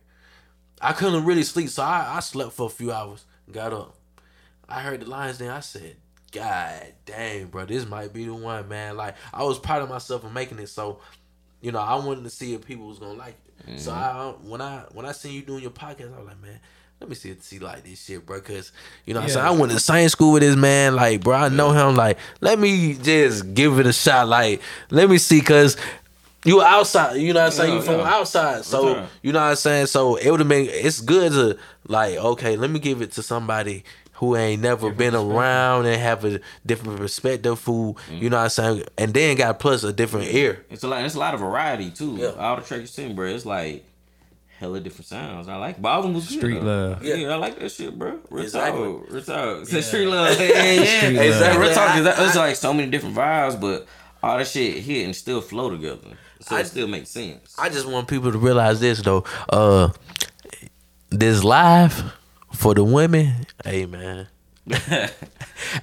I 0.81 0.93
couldn't 0.93 1.25
really 1.25 1.43
sleep, 1.43 1.69
so 1.69 1.83
I, 1.83 2.15
I 2.15 2.19
slept 2.19 2.53
for 2.53 2.67
a 2.67 2.69
few 2.69 2.91
hours. 2.91 3.25
Got 3.51 3.73
up. 3.73 3.95
I 4.67 4.81
heard 4.81 5.01
the 5.01 5.09
lines. 5.09 5.39
Then 5.39 5.49
I 5.49 5.59
said, 5.59 5.97
God 6.31 6.93
dang, 7.05 7.47
bro, 7.47 7.65
this 7.65 7.87
might 7.87 8.13
be 8.13 8.25
the 8.25 8.33
one, 8.33 8.67
man. 8.67 8.95
Like 8.97 9.15
I 9.33 9.43
was 9.43 9.59
proud 9.59 9.81
of 9.81 9.89
myself 9.89 10.21
for 10.21 10.29
making 10.29 10.59
it. 10.59 10.69
So, 10.69 10.99
you 11.61 11.71
know, 11.71 11.79
I 11.79 11.95
wanted 11.95 12.23
to 12.23 12.29
see 12.29 12.53
if 12.53 12.65
people 12.65 12.87
was 12.87 12.99
gonna 12.99 13.13
like 13.13 13.35
it. 13.67 13.79
So 13.79 13.91
mm-hmm. 13.91 13.99
I 13.99 14.49
when 14.49 14.61
I 14.61 14.83
when 14.93 15.05
I 15.05 15.11
seen 15.11 15.33
you 15.33 15.41
doing 15.41 15.61
your 15.61 15.71
podcast, 15.71 16.13
I 16.13 16.19
was 16.19 16.27
like, 16.27 16.41
man. 16.41 16.59
Let 17.01 17.07
me 17.07 17.15
see 17.15 17.33
see 17.39 17.59
like 17.59 17.85
this 17.85 18.03
shit, 18.03 18.25
bro. 18.25 18.41
Cause 18.41 18.73
you 19.05 19.13
know, 19.13 19.21
what 19.21 19.27
I'm 19.27 19.29
saying 19.29 19.45
I 19.45 19.51
went 19.51 19.69
to 19.69 19.75
the 19.75 19.79
same 19.79 20.09
school 20.09 20.33
with 20.33 20.41
this 20.41 20.57
man. 20.57 20.97
Like, 20.97 21.21
bro, 21.21 21.33
I 21.33 21.47
know 21.47 21.71
him. 21.71 21.95
Like, 21.95 22.17
let 22.41 22.59
me 22.59 22.93
just 22.93 23.53
give 23.53 23.79
it 23.79 23.87
a 23.87 23.93
shot. 23.93 24.27
Like, 24.27 24.61
let 24.89 25.09
me 25.09 25.17
see, 25.17 25.39
cause 25.39 25.77
you 26.45 26.61
outside. 26.61 27.15
You 27.15 27.33
know 27.33 27.39
what 27.39 27.45
I'm 27.47 27.51
saying? 27.51 27.69
Yeah, 27.69 27.75
you 27.77 27.81
from 27.81 27.99
yeah. 27.99 28.13
outside, 28.15 28.65
so 28.65 28.95
right. 28.95 29.09
you 29.21 29.31
know 29.31 29.39
what 29.39 29.49
I'm 29.51 29.55
saying. 29.55 29.85
So 29.87 30.15
it 30.15 30.29
would 30.29 30.39
have 30.39 30.49
been. 30.49 30.67
It's 30.69 31.01
good 31.01 31.31
to 31.31 31.57
like, 31.87 32.17
okay, 32.17 32.55
let 32.57 32.69
me 32.69 32.79
give 32.79 33.01
it 33.01 33.13
to 33.13 33.23
somebody 33.23 33.83
who 34.19 34.35
ain't 34.35 34.61
never 34.61 34.91
been 34.91 35.15
around 35.15 35.85
and 35.85 35.99
have 36.01 36.23
a 36.25 36.39
different 36.65 36.97
perspective 36.99 37.63
who 37.63 37.95
you 38.11 38.29
know 38.29 38.37
what 38.37 38.43
I'm 38.43 38.49
saying 38.49 38.83
and 38.97 39.13
then 39.13 39.35
got 39.37 39.59
plus 39.59 39.83
a 39.83 39.91
different 39.93 40.27
ear. 40.33 40.65
It's 40.69 40.83
a 40.83 40.87
lot. 40.87 41.03
It's 41.03 41.15
a 41.15 41.19
lot 41.19 41.33
of 41.33 41.39
variety 41.39 41.89
too. 41.91 42.15
Yeah. 42.17 42.27
All 42.37 42.55
the 42.57 42.61
tracks 42.61 42.93
too, 42.95 43.13
bro. 43.13 43.27
It's 43.27 43.45
like 43.45 43.85
hella 44.59 44.79
different 44.81 45.05
sounds. 45.07 45.47
I 45.47 45.55
like. 45.55 45.81
But 45.81 45.89
all 45.89 45.99
of 45.99 46.03
them 46.05 46.13
was 46.15 46.27
good, 46.27 46.37
Street 46.37 46.59
though. 46.61 46.89
love. 46.99 47.03
Yeah. 47.03 47.29
I 47.31 47.35
like 47.35 47.57
that 47.59 47.71
shit, 47.71 47.97
bro. 47.97 48.19
Real 48.29 48.43
Exactly. 48.43 48.83
talk. 48.83 49.09
Real 49.09 49.23
talk. 49.23 49.61
It's 49.71 49.87
street 49.87 50.07
love. 50.07 50.37
Yeah, 50.39 50.71
yeah. 50.71 50.97
Street 50.97 51.15
love. 51.15 51.25
Exactly. 51.25 51.61
Real 51.61 51.73
talk. 51.73 51.87
'cause 51.93 52.03
that- 52.03 52.19
I- 52.19 52.25
It's 52.27 52.35
like 52.35 52.55
so 52.57 52.73
many 52.73 52.89
different 52.91 53.15
vibes, 53.15 53.59
but 53.59 53.87
all 54.21 54.37
that 54.37 54.47
shit 54.47 54.83
hit 54.83 55.05
and 55.05 55.15
still 55.15 55.39
flow 55.39 55.69
together. 55.69 56.17
So 56.41 56.57
I- 56.57 56.59
it 56.59 56.67
still 56.67 56.87
makes 56.87 57.09
sense. 57.09 57.55
I 57.57 57.69
just 57.69 57.87
want 57.87 58.09
people 58.09 58.31
to 58.33 58.37
realize 58.37 58.81
this 58.81 59.01
though. 59.01 59.23
Uh 59.47 59.89
this 61.09 61.43
live 61.43 62.13
for 62.51 62.73
the 62.73 62.83
women. 62.83 63.45
Hey 63.63 63.85
man. 63.85 64.27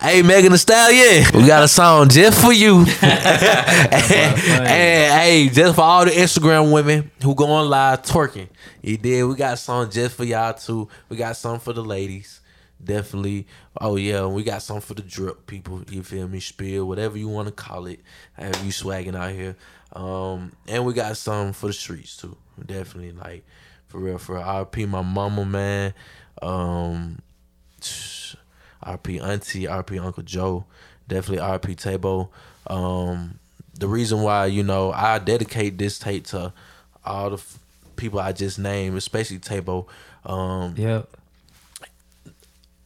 hey 0.01 0.23
Megan 0.23 0.53
Thee 0.53 0.59
Stallion, 0.59 1.25
we 1.35 1.47
got 1.47 1.65
a 1.65 1.69
song 1.69 2.09
just 2.09 2.41
for 2.41 2.53
you. 2.53 2.85
and, 3.03 4.41
and, 4.41 5.21
hey, 5.21 5.49
just 5.53 5.75
for 5.75 5.83
all 5.83 6.05
the 6.05 6.13
Instagram 6.13 6.73
women 6.73 7.11
who 7.23 7.35
go 7.35 7.47
on 7.47 7.69
live 7.69 8.03
twerking. 8.03 8.49
You 8.83 8.97
did. 8.97 9.25
We 9.25 9.35
got 9.35 9.55
a 9.55 9.57
song 9.57 9.91
just 9.91 10.17
for 10.17 10.25
y'all 10.25 10.55
too. 10.55 10.89
We 11.09 11.17
got 11.17 11.37
some 11.37 11.59
for 11.59 11.73
the 11.73 11.83
ladies. 11.83 12.41
Definitely. 12.83 13.47
Oh 13.81 13.97
yeah, 13.97 14.27
we 14.27 14.45
got 14.45 14.63
some 14.63 14.81
for 14.81 14.95
the 14.95 15.03
drip 15.03 15.47
people. 15.47 15.83
You 15.91 16.03
feel 16.03 16.29
me? 16.29 16.41
Spill, 16.41 16.87
whatever 16.87 17.19
you 17.19 17.29
want 17.29 17.49
to 17.49 17.53
call 17.53 17.87
it. 17.87 18.01
Have 18.35 18.65
you 18.65 18.71
swagging 18.71 19.17
out 19.17 19.33
here? 19.33 19.57
Um, 19.93 20.53
and 20.69 20.85
we 20.85 20.93
got 20.93 21.17
some 21.17 21.53
for 21.53 21.69
the 21.69 21.73
streets 21.73 22.17
too. 22.17 22.37
Definitely, 22.65 23.13
like 23.13 23.45
for 23.87 23.99
real, 23.99 24.19
for 24.19 24.37
real. 24.37 24.45
RP 24.45 24.89
my 24.89 25.03
mama, 25.03 25.45
man. 25.45 25.95
Um, 26.43 27.19
RP 27.81 29.21
Auntie, 29.23 29.65
RP 29.65 30.01
Uncle 30.03 30.23
Joe, 30.23 30.65
definitely 31.09 31.45
RP 31.45 31.77
Tabo. 31.77 32.29
Um, 32.73 33.39
the 33.79 33.89
reason 33.89 34.23
why 34.23 34.47
you 34.47 34.63
know 34.63 34.93
I 34.93 35.19
dedicate 35.19 35.79
this 35.79 35.99
tape 35.99 36.27
to 36.29 36.53
all 37.05 37.31
the 37.31 37.37
f- 37.37 37.59
people 37.97 38.19
I 38.21 38.33
just 38.33 38.59
named, 38.59 38.97
especially 38.97 39.39
Tabo. 39.39 39.87
Um, 40.25 40.75
yeah. 40.77 41.03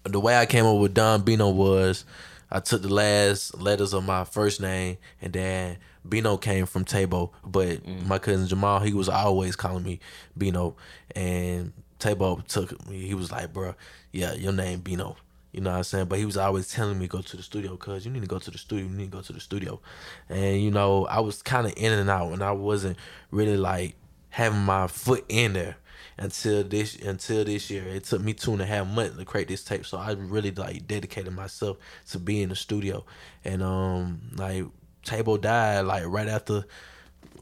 the 0.05 0.21
way 0.21 0.37
I 0.37 0.47
came 0.47 0.67
up 0.67 0.79
with 0.79 0.95
Don 0.95 1.23
Beno 1.23 1.53
was 1.55 2.05
I 2.51 2.61
took 2.61 2.83
the 2.83 2.93
last 2.93 3.57
letters 3.59 3.95
of 3.95 4.05
my 4.05 4.25
first 4.25 4.61
name 4.61 4.99
and 5.23 5.33
then 5.33 5.77
Beno 6.07 6.41
came 6.41 6.67
from 6.67 6.85
Tabo, 6.85 7.31
but 7.47 7.87
my 7.87 8.19
cousin 8.19 8.47
Jamal 8.47 8.81
he 8.81 8.93
was 8.93 9.09
always 9.09 9.57
calling 9.57 9.85
me 9.85 10.01
Beno, 10.39 10.75
and 11.15 11.73
Tabo 12.01 12.47
took 12.47 12.89
me. 12.89 13.07
He 13.07 13.15
was 13.15 13.31
like, 13.31 13.53
"Bro, 13.53 13.75
yeah, 14.13 14.35
your 14.35 14.53
name 14.53 14.81
Beno." 14.81 15.17
You 15.53 15.61
know 15.61 15.71
what 15.71 15.79
I'm 15.79 15.85
saying? 15.85 16.07
But 16.07 16.19
he 16.19 16.25
was 16.25 16.37
always 16.37 16.69
telling 16.69 16.99
me 16.99 17.09
go 17.09 17.23
to 17.23 17.37
the 17.37 17.43
studio, 17.43 17.77
cuz 17.77 18.05
you 18.05 18.13
need 18.13 18.23
to 18.23 18.29
go 18.29 18.39
to 18.39 18.51
the 18.51 18.59
studio, 18.59 18.87
you 18.87 18.93
need 18.93 19.11
to 19.11 19.17
go 19.17 19.23
to 19.23 19.33
the 19.33 19.41
studio. 19.41 19.81
And 20.29 20.63
you 20.63 20.71
know, 20.71 21.07
I 21.07 21.21
was 21.21 21.43
kind 21.43 21.67
of 21.67 21.75
in 21.77 21.93
and 21.93 22.09
out 22.09 22.33
and 22.33 22.43
I 22.43 22.53
wasn't 22.53 22.97
really 23.31 23.57
like 23.57 23.97
having 24.31 24.61
my 24.61 24.87
foot 24.87 25.25
in 25.29 25.55
there 25.55 25.77
until 26.19 26.63
this 26.63 26.97
until 26.97 27.45
this 27.45 27.71
year. 27.71 27.87
It 27.89 28.05
took 28.05 28.23
me 28.23 28.33
two 28.33 28.53
and 28.53 28.63
a 28.63 28.67
half 28.67 28.87
months 28.87 29.17
to 29.17 29.25
create 29.25 29.49
this 29.49 29.65
tape, 29.65 29.85
so 29.87 29.99
I 29.99 30.13
really 30.13 30.51
like 30.53 30.87
dedicated 30.87 31.33
myself 31.33 31.79
to 32.11 32.19
be 32.19 32.43
in 32.43 32.51
the 32.51 32.57
studio. 32.57 33.05
And 33.45 33.63
um, 33.63 34.21
like 34.37 34.65
Tabo 35.05 35.41
died 35.41 35.81
like 35.83 36.05
right 36.07 36.29
after 36.29 36.65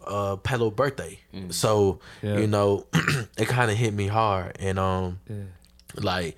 uh 0.09 0.36
Pelo 0.36 0.70
birthday, 0.70 1.18
so 1.51 2.01
Yeah. 2.22 2.39
you 2.39 2.47
know 2.47 2.86
it 3.39 3.48
kind 3.48 3.70
of 3.70 3.76
hit 3.76 3.93
me 3.94 4.06
hard. 4.09 4.56
And 4.59 4.78
um, 4.78 5.20
Yeah. 5.28 5.36
like 6.01 6.36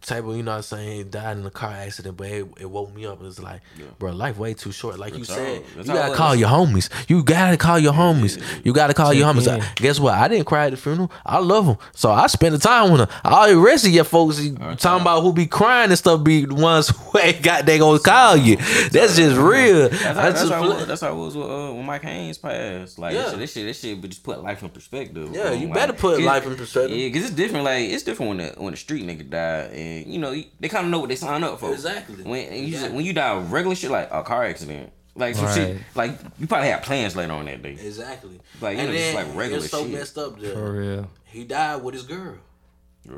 Tabo, 0.00 0.36
you 0.36 0.42
know 0.42 0.52
what 0.52 0.56
I'm 0.58 0.62
saying, 0.62 1.10
died 1.10 1.36
in 1.36 1.44
a 1.46 1.50
car 1.50 1.70
accident, 1.72 2.16
but 2.16 2.26
it, 2.28 2.46
it 2.60 2.70
woke 2.70 2.94
me 2.94 3.04
up. 3.06 3.20
It 3.20 3.24
was 3.24 3.42
like, 3.42 3.60
bro, 3.98 4.12
life 4.12 4.38
way 4.38 4.54
too 4.54 4.72
short. 4.72 4.98
Like 4.98 5.12
you 5.12 5.18
That's 5.24 5.34
said, 5.34 5.58
all- 5.58 5.64
that's 5.76 5.88
you 5.88 5.94
gotta 5.94 6.14
call 6.14 6.34
your 6.34 6.48
homies. 6.48 6.88
You 7.08 7.22
gotta 7.22 7.56
call 7.56 7.78
your 7.78 7.92
homies. 7.92 8.42
You 8.64 8.72
gotta 8.72 8.94
call 8.94 9.12
your 9.12 9.32
homies. 9.32 9.62
Guess 9.76 10.00
what? 10.00 10.14
I 10.14 10.28
didn't 10.28 10.46
cry 10.46 10.66
at 10.66 10.70
the 10.70 10.76
funeral. 10.76 11.10
I 11.24 11.38
love 11.38 11.66
them, 11.66 11.76
so 11.94 12.10
I 12.10 12.26
spent 12.28 12.52
the 12.52 12.58
time 12.58 12.90
with 12.92 13.00
them. 13.00 13.08
All 13.24 13.48
the 13.48 13.58
rest 13.58 13.84
of 13.86 13.92
your 13.92 14.04
folks 14.04 14.40
you 14.40 14.54
talking 14.56 15.02
about 15.02 15.20
who 15.22 15.32
be 15.32 15.46
crying 15.46 15.90
and 15.90 15.98
stuff 15.98 16.24
be 16.24 16.44
the 16.46 16.54
ones 16.54 16.88
who 17.12 17.18
ain't 17.18 17.42
got 17.42 17.66
they 17.66 17.78
gonna 17.78 17.98
call 17.98 18.36
you. 18.36 18.56
That's 18.56 19.16
just 19.16 19.36
real. 19.36 19.88
That's 19.90 20.02
how, 20.02 20.10
I 20.10 20.14
that's, 20.14 20.40
just 20.40 20.52
how, 20.52 20.64
it 20.64 20.68
was, 20.76 20.86
that's 20.86 21.00
how 21.02 21.12
it 21.12 21.16
was 21.16 21.36
with, 21.36 21.46
uh, 21.46 21.72
when 21.72 21.84
Mike 21.84 22.02
Haynes 22.02 22.38
passed. 22.38 22.98
Like 22.98 23.14
Yeah. 23.14 23.30
this, 23.32 23.52
shit, 23.52 23.66
this 23.66 23.80
shit, 23.80 24.00
but 24.00 24.10
just 24.10 24.22
put 24.22 24.42
life 24.42 24.62
in 24.62 24.70
perspective. 24.70 25.30
Yeah, 25.32 25.50
you 25.52 25.66
Um, 25.66 25.72
better 25.74 25.92
put 25.92 26.20
life 26.22 26.46
in 26.46 26.56
perspective. 26.56 26.96
Yeah, 26.96 27.08
because 27.08 27.24
it's 27.26 27.34
different. 27.34 27.64
Like 27.64 27.84
it's 27.90 28.02
different 28.02 28.28
when 28.30 28.38
the 28.38 28.54
when 28.62 28.70
the 28.72 28.76
street 28.78 29.04
nigga 29.06 29.28
die, 29.28 29.68
and 29.74 29.89
you 30.06 30.18
know 30.18 30.34
they 30.60 30.68
kind 30.68 30.84
of 30.86 30.90
know 30.90 31.00
what 31.00 31.08
they 31.08 31.16
sign 31.16 31.42
up 31.44 31.60
for. 31.60 31.72
Exactly. 31.72 32.22
When 32.24 32.46
and 32.48 32.66
you 32.66 32.76
Yeah. 32.78 32.88
when 32.88 33.04
you 33.04 33.12
die 33.12 33.30
of 33.36 33.52
regular 33.52 33.74
shit 33.76 33.90
like 33.90 34.08
a 34.10 34.22
car 34.22 34.44
accident, 34.44 34.92
like 35.14 35.34
some 35.34 35.52
shit, 35.54 35.78
like 35.94 36.12
you 36.38 36.46
probably 36.46 36.68
had 36.68 36.82
plans 36.82 37.16
later 37.16 37.32
on 37.32 37.44
that 37.46 37.62
day. 37.62 37.72
Exactly. 37.72 38.40
Like, 38.60 38.76
you 38.76 38.84
and 38.84 38.92
know, 38.92 38.96
just 38.98 39.14
like 39.14 39.26
regular 39.34 39.62
it's 39.64 39.70
so 39.70 39.82
shit. 39.84 39.92
messed 39.92 40.18
up 40.18 40.38
that 40.40 40.54
For 40.54 40.72
real. 40.72 41.10
he 41.24 41.44
died 41.44 41.82
with 41.82 41.94
his 41.94 42.04
girl. 42.04 42.36
Yeah. 43.08 43.14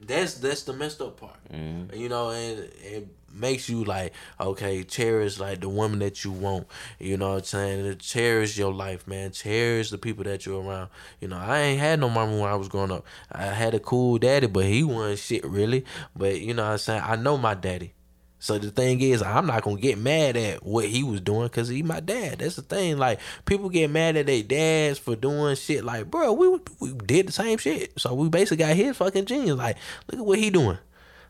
That's 0.00 0.34
that's 0.34 0.62
the 0.62 0.72
messed 0.72 1.00
up 1.02 1.20
part. 1.20 1.36
Mm-hmm. 1.52 1.94
You 1.96 2.08
know, 2.08 2.30
and 2.30 2.58
it 2.82 3.06
makes 3.32 3.68
you 3.68 3.84
like, 3.84 4.12
okay, 4.38 4.82
cherish 4.82 5.38
like 5.38 5.60
the 5.60 5.68
woman 5.68 5.98
that 6.00 6.24
you 6.24 6.32
want. 6.32 6.66
You 6.98 7.16
know 7.16 7.30
what 7.30 7.38
I'm 7.38 7.44
saying? 7.44 7.98
Cherish 7.98 8.58
your 8.58 8.72
life, 8.72 9.06
man. 9.06 9.32
Cherish 9.32 9.90
the 9.90 9.98
people 9.98 10.24
that 10.24 10.46
you're 10.46 10.62
around. 10.62 10.90
You 11.20 11.28
know, 11.28 11.38
I 11.38 11.60
ain't 11.60 11.80
had 11.80 12.00
no 12.00 12.08
mama 12.08 12.38
when 12.38 12.50
I 12.50 12.56
was 12.56 12.68
growing 12.68 12.90
up. 12.90 13.04
I 13.30 13.46
had 13.46 13.74
a 13.74 13.80
cool 13.80 14.18
daddy, 14.18 14.46
but 14.46 14.64
he 14.64 14.82
wasn't 14.82 15.18
shit 15.18 15.44
really. 15.44 15.84
But 16.16 16.40
you 16.40 16.54
know 16.54 16.64
what 16.64 16.72
I'm 16.72 16.78
saying? 16.78 17.02
I 17.04 17.16
know 17.16 17.36
my 17.36 17.54
daddy. 17.54 17.94
So 18.42 18.56
the 18.56 18.70
thing 18.70 19.02
is, 19.02 19.22
I'm 19.22 19.46
not 19.46 19.62
gonna 19.62 19.78
get 19.78 19.98
mad 19.98 20.34
at 20.34 20.64
what 20.64 20.86
he 20.86 21.02
was 21.02 21.20
doing 21.20 21.48
because 21.48 21.68
he 21.68 21.82
my 21.82 22.00
dad. 22.00 22.38
That's 22.38 22.56
the 22.56 22.62
thing. 22.62 22.96
Like 22.96 23.20
people 23.44 23.68
get 23.68 23.90
mad 23.90 24.16
at 24.16 24.26
their 24.26 24.42
dads 24.42 24.98
for 24.98 25.14
doing 25.14 25.56
shit. 25.56 25.84
Like, 25.84 26.10
bro, 26.10 26.32
we 26.32 26.58
we 26.80 26.92
did 26.94 27.28
the 27.28 27.32
same 27.32 27.58
shit. 27.58 27.92
So 28.00 28.14
we 28.14 28.30
basically 28.30 28.56
got 28.64 28.74
his 28.74 28.96
fucking 28.96 29.26
genes. 29.26 29.56
Like, 29.56 29.76
look 30.10 30.20
at 30.20 30.26
what 30.26 30.38
he 30.38 30.48
doing. 30.48 30.78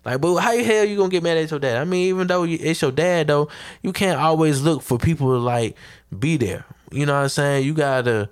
Like, 0.05 0.21
but 0.21 0.37
how 0.39 0.57
the 0.57 0.63
hell 0.63 0.85
you 0.85 0.97
gonna 0.97 1.11
get 1.11 1.23
mad 1.23 1.37
at 1.37 1.51
your 1.51 1.61
dad? 1.61 1.77
I 1.77 1.85
mean, 1.85 2.09
even 2.09 2.27
though 2.27 2.45
it's 2.45 2.81
your 2.81 2.93
dad, 2.93 3.27
though, 3.27 3.49
you 3.83 3.93
can't 3.93 4.19
always 4.19 4.63
look 4.63 4.83
for 4.83 4.99
people 4.99 5.29
to 5.29 5.39
like 5.39 5.77
be 6.17 6.37
there. 6.37 6.65
You 6.91 7.07
know 7.07 7.15
what 7.15 7.23
I'm 7.23 7.29
saying? 7.29 7.67
You 7.67 7.75
gotta 7.75 8.31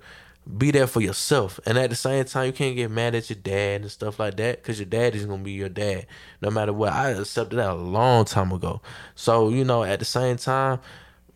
be 0.57 0.71
there 0.71 0.87
for 0.87 0.99
yourself, 0.99 1.59
and 1.67 1.77
at 1.77 1.91
the 1.91 1.95
same 1.95 2.25
time, 2.25 2.47
you 2.47 2.53
can't 2.53 2.75
get 2.75 2.89
mad 2.89 3.13
at 3.13 3.29
your 3.29 3.37
dad 3.37 3.81
and 3.81 3.91
stuff 3.91 4.19
like 4.19 4.37
that 4.37 4.57
because 4.57 4.79
your 4.79 4.87
dad 4.87 5.13
is 5.13 5.25
gonna 5.25 5.43
be 5.43 5.51
your 5.51 5.69
dad 5.69 6.07
no 6.41 6.49
matter 6.49 6.73
what. 6.73 6.91
I 6.91 7.11
accepted 7.11 7.57
that 7.57 7.69
a 7.69 7.75
long 7.75 8.25
time 8.25 8.51
ago. 8.51 8.81
So 9.13 9.49
you 9.49 9.63
know, 9.63 9.83
at 9.83 9.99
the 9.99 10.05
same 10.05 10.37
time, 10.37 10.79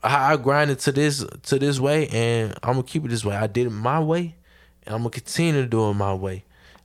I, 0.02 0.34
I 0.34 0.38
grinded 0.38 0.80
to 0.80 0.92
this 0.92 1.24
to 1.44 1.60
this 1.60 1.80
way, 1.80 2.08
and 2.08 2.54
I'm 2.64 2.74
gonna 2.74 2.84
keep 2.84 3.06
it 3.06 3.10
this 3.10 3.24
way. 3.24 3.36
I 3.36 3.46
did 3.46 3.68
it 3.68 3.72
my 3.72 4.00
way, 4.00 4.36
and 4.86 4.96
I'm 4.96 5.02
gonna 5.02 5.12
continue 5.12 5.62
to 5.62 5.68
do 5.68 5.90
it 5.92 5.94
my 5.94 6.16
way. 6.16 6.44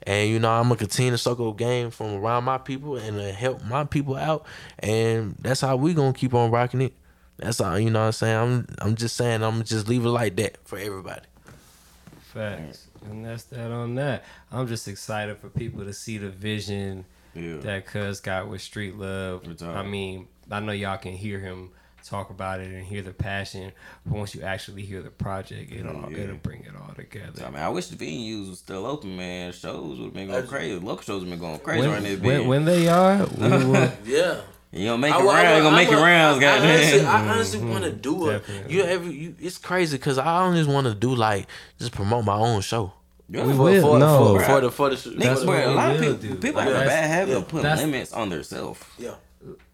And 0.09 0.31
you 0.31 0.39
know, 0.39 0.51
I'm 0.51 0.65
gonna 0.65 0.77
continue 0.77 1.11
to 1.11 1.19
circle 1.19 1.53
game 1.53 1.91
from 1.91 2.15
around 2.15 2.45
my 2.45 2.57
people 2.57 2.97
and 2.97 3.19
to 3.19 3.31
help 3.31 3.63
my 3.67 3.85
people 3.85 4.17
out. 4.17 4.47
And 4.79 5.37
that's 5.39 5.61
how 5.61 5.77
we 5.77 5.93
gonna 5.93 6.15
keep 6.15 6.33
on 6.33 6.51
rocking 6.51 6.81
it. 6.81 6.95
That's 7.37 7.61
all 7.61 7.79
you 7.79 7.91
know 7.91 8.01
what 8.01 8.07
I'm 8.07 8.13
saying. 8.13 8.37
I'm 8.39 8.67
I'm 8.79 8.95
just 8.95 9.17
saying 9.17 9.43
I'm 9.43 9.63
just 9.65 9.87
leave 9.87 10.07
it 10.07 10.09
like 10.09 10.37
that 10.37 10.57
for 10.65 10.79
everybody. 10.79 11.27
Facts. 12.33 12.87
And 13.11 13.25
that's 13.27 13.45
that 13.45 13.71
on 13.71 13.97
that. 13.97 14.25
I'm 14.51 14.67
just 14.67 14.89
excited 14.89 15.37
for 15.39 15.51
people 15.51 15.85
to 15.85 15.93
see 15.93 16.17
the 16.17 16.31
vision 16.31 17.05
Yeah. 17.35 17.59
that 17.59 17.85
Cuz 17.85 18.21
got 18.21 18.49
with 18.49 18.63
Street 18.63 18.97
Love. 18.97 19.63
I 19.63 19.83
mean, 19.83 20.27
I 20.51 20.61
know 20.61 20.73
y'all 20.73 20.97
can 20.97 21.13
hear 21.13 21.39
him 21.39 21.69
talk 22.05 22.31
about 22.31 22.61
it 22.61 22.69
and 22.73 22.85
hear 22.85 23.03
the 23.03 23.13
passion, 23.13 23.73
but 24.07 24.17
once 24.19 24.35
you 24.35 24.43
actually 24.43 24.83
hear 24.83 25.03
the 25.03 25.11
project, 25.11 25.73
it'll 25.73 26.11
Yeah. 26.11 26.19
it'll 26.19 26.37
bring 26.37 26.61
it 26.63 26.73
all 26.77 26.95
together. 26.95 27.45
I 27.47 27.51
mean, 27.51 27.61
I 27.63 27.69
wish 27.69 27.89
the 27.89 27.97
venues 27.97 28.49
was 28.51 28.59
still 28.59 28.87
open, 28.87 29.17
man. 29.17 29.53
Shows 29.53 29.99
would 29.99 30.05
have 30.07 30.15
been 30.15 30.29
going 30.29 30.47
crazy. 30.47 30.79
Local 30.79 31.03
shows 31.03 31.21
have 31.23 31.31
been 31.31 31.39
going 31.39 31.59
crazy 31.61 31.81
When, 31.87 31.91
right 31.91 32.03
there. 32.03 32.17
when, 32.41 32.49
when 32.49 32.65
they 32.65 32.89
are, 32.89 33.27
we 33.37 33.49
will, 33.49 33.93
Yeah. 34.05 34.41
you 34.73 34.87
gonna 34.87 34.99
make 34.99 35.13
I 35.15 35.21
it 35.21 35.25
wa- 35.25 35.33
I 35.33 35.43
round, 35.43 35.57
you 35.57 35.63
gonna 35.65 35.77
I 35.77 35.79
make 35.81 35.89
it 35.93 35.97
wa- 35.97 36.03
rounds, 36.05 36.45
I 36.45 36.59
honestly, 36.59 36.99
goddamn. 36.99 37.07
I 37.15 37.19
mm-hmm. 37.21 37.31
honestly 37.31 37.61
want 37.61 37.85
to 37.85 37.93
do 37.93 38.29
it. 38.31 38.39
Definitely. 38.47 38.75
You 38.75 38.83
ever? 38.85 39.11
You, 39.11 39.35
it's 39.41 39.59
crazy 39.59 39.97
because 39.99 40.19
I 40.19 40.43
only 40.45 40.61
just 40.61 40.71
want 40.71 40.87
to 40.87 40.95
do 40.95 41.15
like 41.15 41.47
just 41.79 41.93
promote 41.93 42.25
my 42.25 42.37
own 42.37 42.61
show. 42.63 42.93
Yeah. 43.31 43.45
We 43.45 43.53
For, 43.53 43.63
will. 43.63 43.83
for, 43.83 43.99
No. 43.99 44.39
for, 44.39 44.43
for 44.45 44.61
the 44.63 44.71
for 44.71 44.89
the 44.91 44.97
Niggas, 44.97 45.19
That's 45.19 45.45
bro, 45.45 45.55
what 45.55 45.65
a 45.67 45.71
lot 45.73 45.95
of 45.95 46.01
people, 46.01 46.15
do. 46.15 46.35
people 46.37 46.61
have 46.63 46.71
a 46.73 46.87
bad 46.87 47.11
habit 47.11 47.33
yeah. 47.33 47.37
of 47.39 47.49
putting 47.49 47.77
limits 47.77 48.13
on 48.15 48.31
themselves. 48.31 48.81
yeah. 48.99 49.15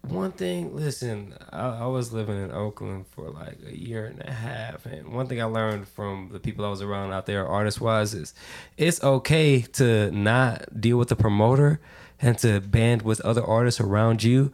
One 0.09 0.31
thing 0.31 0.75
listen 0.75 1.33
I, 1.51 1.67
I 1.67 1.85
was 1.87 2.13
living 2.13 2.41
in 2.41 2.51
oakland 2.51 3.05
for 3.07 3.29
like 3.29 3.57
a 3.67 3.77
year 3.77 4.05
and 4.05 4.21
a 4.21 4.31
half 4.31 4.85
and 4.85 5.13
one 5.13 5.27
thing 5.27 5.41
i 5.41 5.45
learned 5.45 5.87
from 5.87 6.29
the 6.31 6.39
people 6.39 6.65
i 6.65 6.69
was 6.69 6.81
around 6.81 7.11
out 7.11 7.25
there 7.25 7.47
artist 7.47 7.81
wise 7.81 8.13
is 8.13 8.33
it's 8.77 9.03
okay 9.03 9.61
to 9.61 10.11
not 10.11 10.79
deal 10.79 10.97
with 10.97 11.09
the 11.09 11.15
promoter 11.15 11.79
and 12.21 12.37
to 12.39 12.59
band 12.61 13.01
with 13.01 13.19
other 13.21 13.43
artists 13.43 13.79
around 13.79 14.23
you 14.23 14.51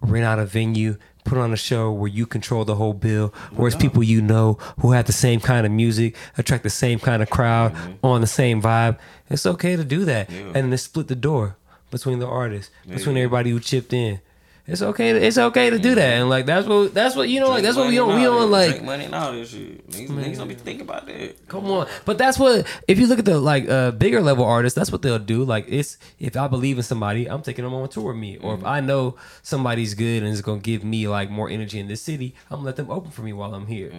rent 0.00 0.24
out 0.24 0.38
a 0.38 0.46
venue 0.46 0.96
put 1.24 1.38
on 1.38 1.52
a 1.52 1.56
show 1.56 1.90
where 1.90 2.08
you 2.08 2.24
control 2.24 2.64
the 2.64 2.76
whole 2.76 2.92
bill 2.92 3.28
where 3.54 3.66
it's 3.66 3.76
people 3.76 4.02
you 4.02 4.22
know 4.22 4.54
who 4.80 4.92
have 4.92 5.06
the 5.06 5.12
same 5.12 5.40
kind 5.40 5.66
of 5.66 5.72
music 5.72 6.16
attract 6.38 6.62
the 6.62 6.70
same 6.70 6.98
kind 6.98 7.22
of 7.22 7.28
crowd 7.28 7.74
mm-hmm. 7.74 8.06
on 8.06 8.20
the 8.20 8.26
same 8.26 8.62
vibe 8.62 8.96
it's 9.28 9.44
okay 9.44 9.74
to 9.74 9.84
do 9.84 10.04
that. 10.04 10.30
Yeah. 10.30 10.52
and 10.54 10.70
then 10.70 10.78
split 10.78 11.08
the 11.08 11.16
door 11.16 11.56
between 11.90 12.20
the 12.20 12.26
artists 12.26 12.72
between 12.88 13.16
everybody 13.16 13.50
who 13.50 13.60
chipped 13.60 13.92
in 13.92 14.20
It's 14.68 14.82
okay. 14.82 15.12
To, 15.12 15.24
it's 15.24 15.38
okay 15.38 15.70
to 15.70 15.78
do 15.78 15.94
that, 15.94 16.14
and 16.14 16.28
like 16.28 16.44
that's 16.44 16.66
what 16.66 16.92
that's 16.92 17.14
what 17.14 17.28
you 17.28 17.38
know. 17.38 17.50
Like 17.50 17.62
that's 17.62 17.76
what 17.76 17.86
we 17.86 17.96
Drink 17.96 18.08
on. 18.10 18.16
We 18.16 18.22
money 18.22 18.24
and 18.26 18.34
all 18.34 18.42
on 18.42 18.50
like 18.50 18.70
drink 18.70 18.84
money 18.84 19.04
and 19.04 19.14
all 19.14 19.32
this 19.32 19.50
shit. 19.50 19.88
Niggas, 19.88 20.08
niggas 20.08 20.36
don't 20.38 20.48
be 20.48 20.54
thinking 20.54 20.80
about 20.80 21.06
that. 21.06 21.46
Come 21.46 21.66
on, 21.66 21.86
but 22.04 22.18
that's 22.18 22.36
what 22.38 22.66
if 22.88 22.98
you 22.98 23.06
look 23.06 23.20
at 23.20 23.24
the 23.24 23.38
like 23.38 23.68
uh, 23.68 23.92
bigger 23.92 24.20
level 24.20 24.44
artists, 24.44 24.76
that's 24.76 24.90
what 24.90 25.02
they'll 25.02 25.20
do. 25.20 25.44
Like 25.44 25.66
it's 25.68 25.98
if 26.18 26.36
I 26.36 26.48
believe 26.48 26.78
in 26.78 26.82
somebody, 26.82 27.28
I'm 27.30 27.42
taking 27.42 27.64
them 27.64 27.74
on 27.74 27.84
a 27.84 27.88
tour 27.88 28.08
with 28.08 28.16
me, 28.16 28.38
or 28.38 28.54
if 28.54 28.64
I 28.64 28.80
know 28.80 29.16
somebody's 29.42 29.94
good 29.94 30.24
and 30.24 30.32
is 30.32 30.42
gonna 30.42 30.60
give 30.60 30.82
me 30.82 31.06
like 31.06 31.30
more 31.30 31.48
energy 31.48 31.78
in 31.78 31.86
this 31.86 32.02
city, 32.02 32.34
I'm 32.50 32.56
gonna 32.56 32.66
let 32.66 32.76
them 32.76 32.90
open 32.90 33.12
for 33.12 33.22
me 33.22 33.32
while 33.32 33.54
I'm 33.54 33.66
here. 33.66 33.92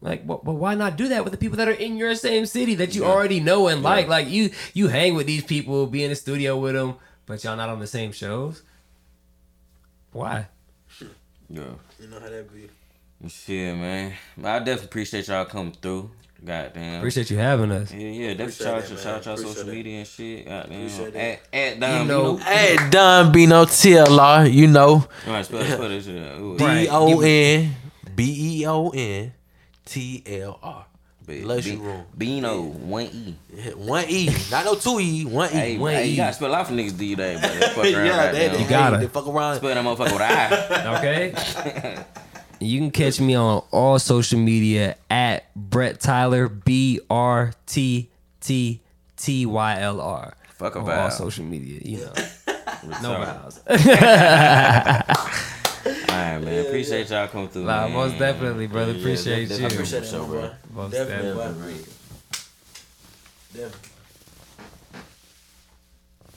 Like, 0.00 0.26
but, 0.26 0.44
but 0.44 0.52
why 0.54 0.74
not 0.74 0.96
do 0.96 1.08
that 1.08 1.24
with 1.24 1.32
the 1.32 1.38
people 1.38 1.56
that 1.56 1.68
are 1.68 1.72
in 1.72 1.96
your 1.96 2.14
same 2.14 2.44
city 2.44 2.74
that 2.74 2.94
you 2.94 3.06
already 3.06 3.40
know 3.40 3.68
and 3.68 3.82
like? 3.82 4.08
Like 4.08 4.28
you 4.28 4.50
you 4.74 4.88
hang 4.88 5.14
with 5.14 5.26
these 5.26 5.44
people, 5.44 5.86
be 5.86 6.02
in 6.02 6.10
the 6.10 6.16
studio 6.16 6.58
with 6.58 6.74
them, 6.74 6.96
but 7.26 7.42
y'all 7.44 7.56
not 7.56 7.70
on 7.70 7.78
the 7.78 7.86
same 7.86 8.12
shows. 8.12 8.62
Why? 10.14 10.46
Yeah. 11.50 11.60
You 12.00 12.06
know 12.08 12.18
how 12.20 12.28
that 12.30 12.52
be. 12.52 12.70
Shit, 13.28 13.76
man. 13.76 14.14
But 14.36 14.46
I 14.48 14.58
definitely 14.60 14.84
appreciate 14.86 15.28
y'all 15.28 15.44
coming 15.44 15.72
through. 15.80 16.10
Goddamn. 16.44 16.96
Appreciate 16.96 17.30
you 17.30 17.38
having 17.38 17.70
us. 17.72 17.92
Yeah, 17.92 18.00
yeah, 18.00 18.34
definitely 18.34 18.44
Appreciate 18.44 18.64
shout 18.64 18.74
out 18.76 18.82
that, 18.82 18.90
your 18.90 18.98
shout 18.98 19.14
out 19.16 19.26
your 19.26 19.36
social 19.38 19.64
that. 19.64 19.72
media 19.74 19.98
and 19.98 20.06
shit. 20.06 20.44
Goddamn. 20.46 20.72
Appreciate 20.86 21.16
At, 21.16 21.40
that. 21.52 21.56
at 21.58 21.80
Dom, 21.80 22.06
know- 22.08 22.32
you 22.32 22.38
know. 22.38 22.44
Hey, 22.44 22.76
Don 22.90 23.32
Beno 23.32 23.66
TLR, 23.66 24.52
you 24.52 24.66
know. 24.66 24.90
All 24.90 25.06
right, 25.26 25.44
spell, 25.44 25.64
spell 25.64 25.88
this 25.88 26.04
shit 26.04 26.22
out. 26.22 26.58
D 26.58 26.88
O 26.90 27.20
N 27.20 27.74
B 28.14 28.60
E 28.60 28.66
O 28.66 28.90
N 28.90 29.32
T 29.86 30.22
L 30.26 30.58
R. 30.62 30.86
Be- 31.26 31.42
Luxury 31.42 31.76
room. 31.76 32.04
Beno, 32.16 32.62
one 32.62 33.06
E. 33.12 33.34
One 33.76 34.04
E, 34.08 34.28
not 34.50 34.64
no 34.66 34.74
two 34.74 35.00
E, 35.00 35.24
one 35.24 35.48
E. 35.50 35.52
Hey, 35.52 35.78
One 35.78 35.92
hey, 35.94 36.06
E. 36.06 36.10
you 36.10 36.16
gotta 36.16 36.34
spell 36.34 36.48
a 36.48 36.52
lot 36.52 36.66
for 36.66 36.74
niggas 36.74 36.96
these 36.98 37.16
days, 37.16 37.40
but 37.40 37.52
they 37.52 37.60
fuck 37.68 37.76
around 37.84 38.06
yeah, 38.06 38.16
right 38.26 38.32
they, 38.32 38.48
now. 38.48 38.58
You 38.58 38.68
gotta. 38.68 38.96
They 38.98 39.06
fuck 39.06 39.26
around. 39.26 39.56
Spell 39.56 39.74
that 39.74 39.84
motherfucker 39.84 40.12
with 40.12 40.20
an 40.20 40.22
I. 40.22 40.98
Okay. 40.98 42.04
you 42.60 42.78
can 42.80 42.90
catch 42.90 43.20
me 43.20 43.34
on 43.34 43.62
all 43.70 43.98
social 43.98 44.38
media 44.38 44.96
at 45.10 45.54
Brett 45.54 46.00
Tyler 46.00 46.48
B 46.48 47.00
R 47.08 47.52
T 47.66 48.10
T 48.40 48.80
T 49.16 49.46
Y 49.46 49.80
L 49.80 50.00
R. 50.00 50.36
Fuck 50.50 50.76
a 50.76 50.78
on 50.80 50.84
vowel. 50.86 51.00
all 51.04 51.10
social 51.10 51.44
media. 51.44 51.80
You 51.82 51.98
know, 52.04 52.12
no 53.02 53.24
Sorry. 53.66 53.78
Vowels. 55.84 55.96
All 56.10 56.16
right, 56.16 56.38
man. 56.40 56.66
Appreciate 56.66 57.10
y'all 57.10 57.28
coming 57.28 57.48
through. 57.48 57.64
Nah, 57.64 57.84
man. 57.84 57.92
most 57.92 58.18
definitely, 58.18 58.66
brother. 58.66 58.92
Yeah, 58.92 58.98
Appreciate 58.98 59.48
definitely 59.48 59.62
you. 59.62 59.66
appreciate 59.74 59.98
Appreciate 59.98 60.10
So, 60.10 60.18
that, 60.22 60.28
bro. 60.28 60.40
bro. 60.40 60.82
Most 60.82 60.92
Definitely, 60.92 61.44
definitely. 61.44 61.84
Definitely. 63.54 63.90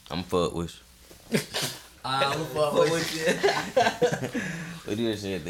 I'm 0.09 0.23
fuck 0.23 0.53
with 0.53 0.81
you. 1.31 1.39
Ah, 2.09 2.31
I'm 2.33 2.45
fuck 2.45 2.73
with 2.89 4.33
you. 4.35 4.41
We 4.87 4.95
do 4.95 5.05
this 5.07 5.21
shit. 5.21 5.43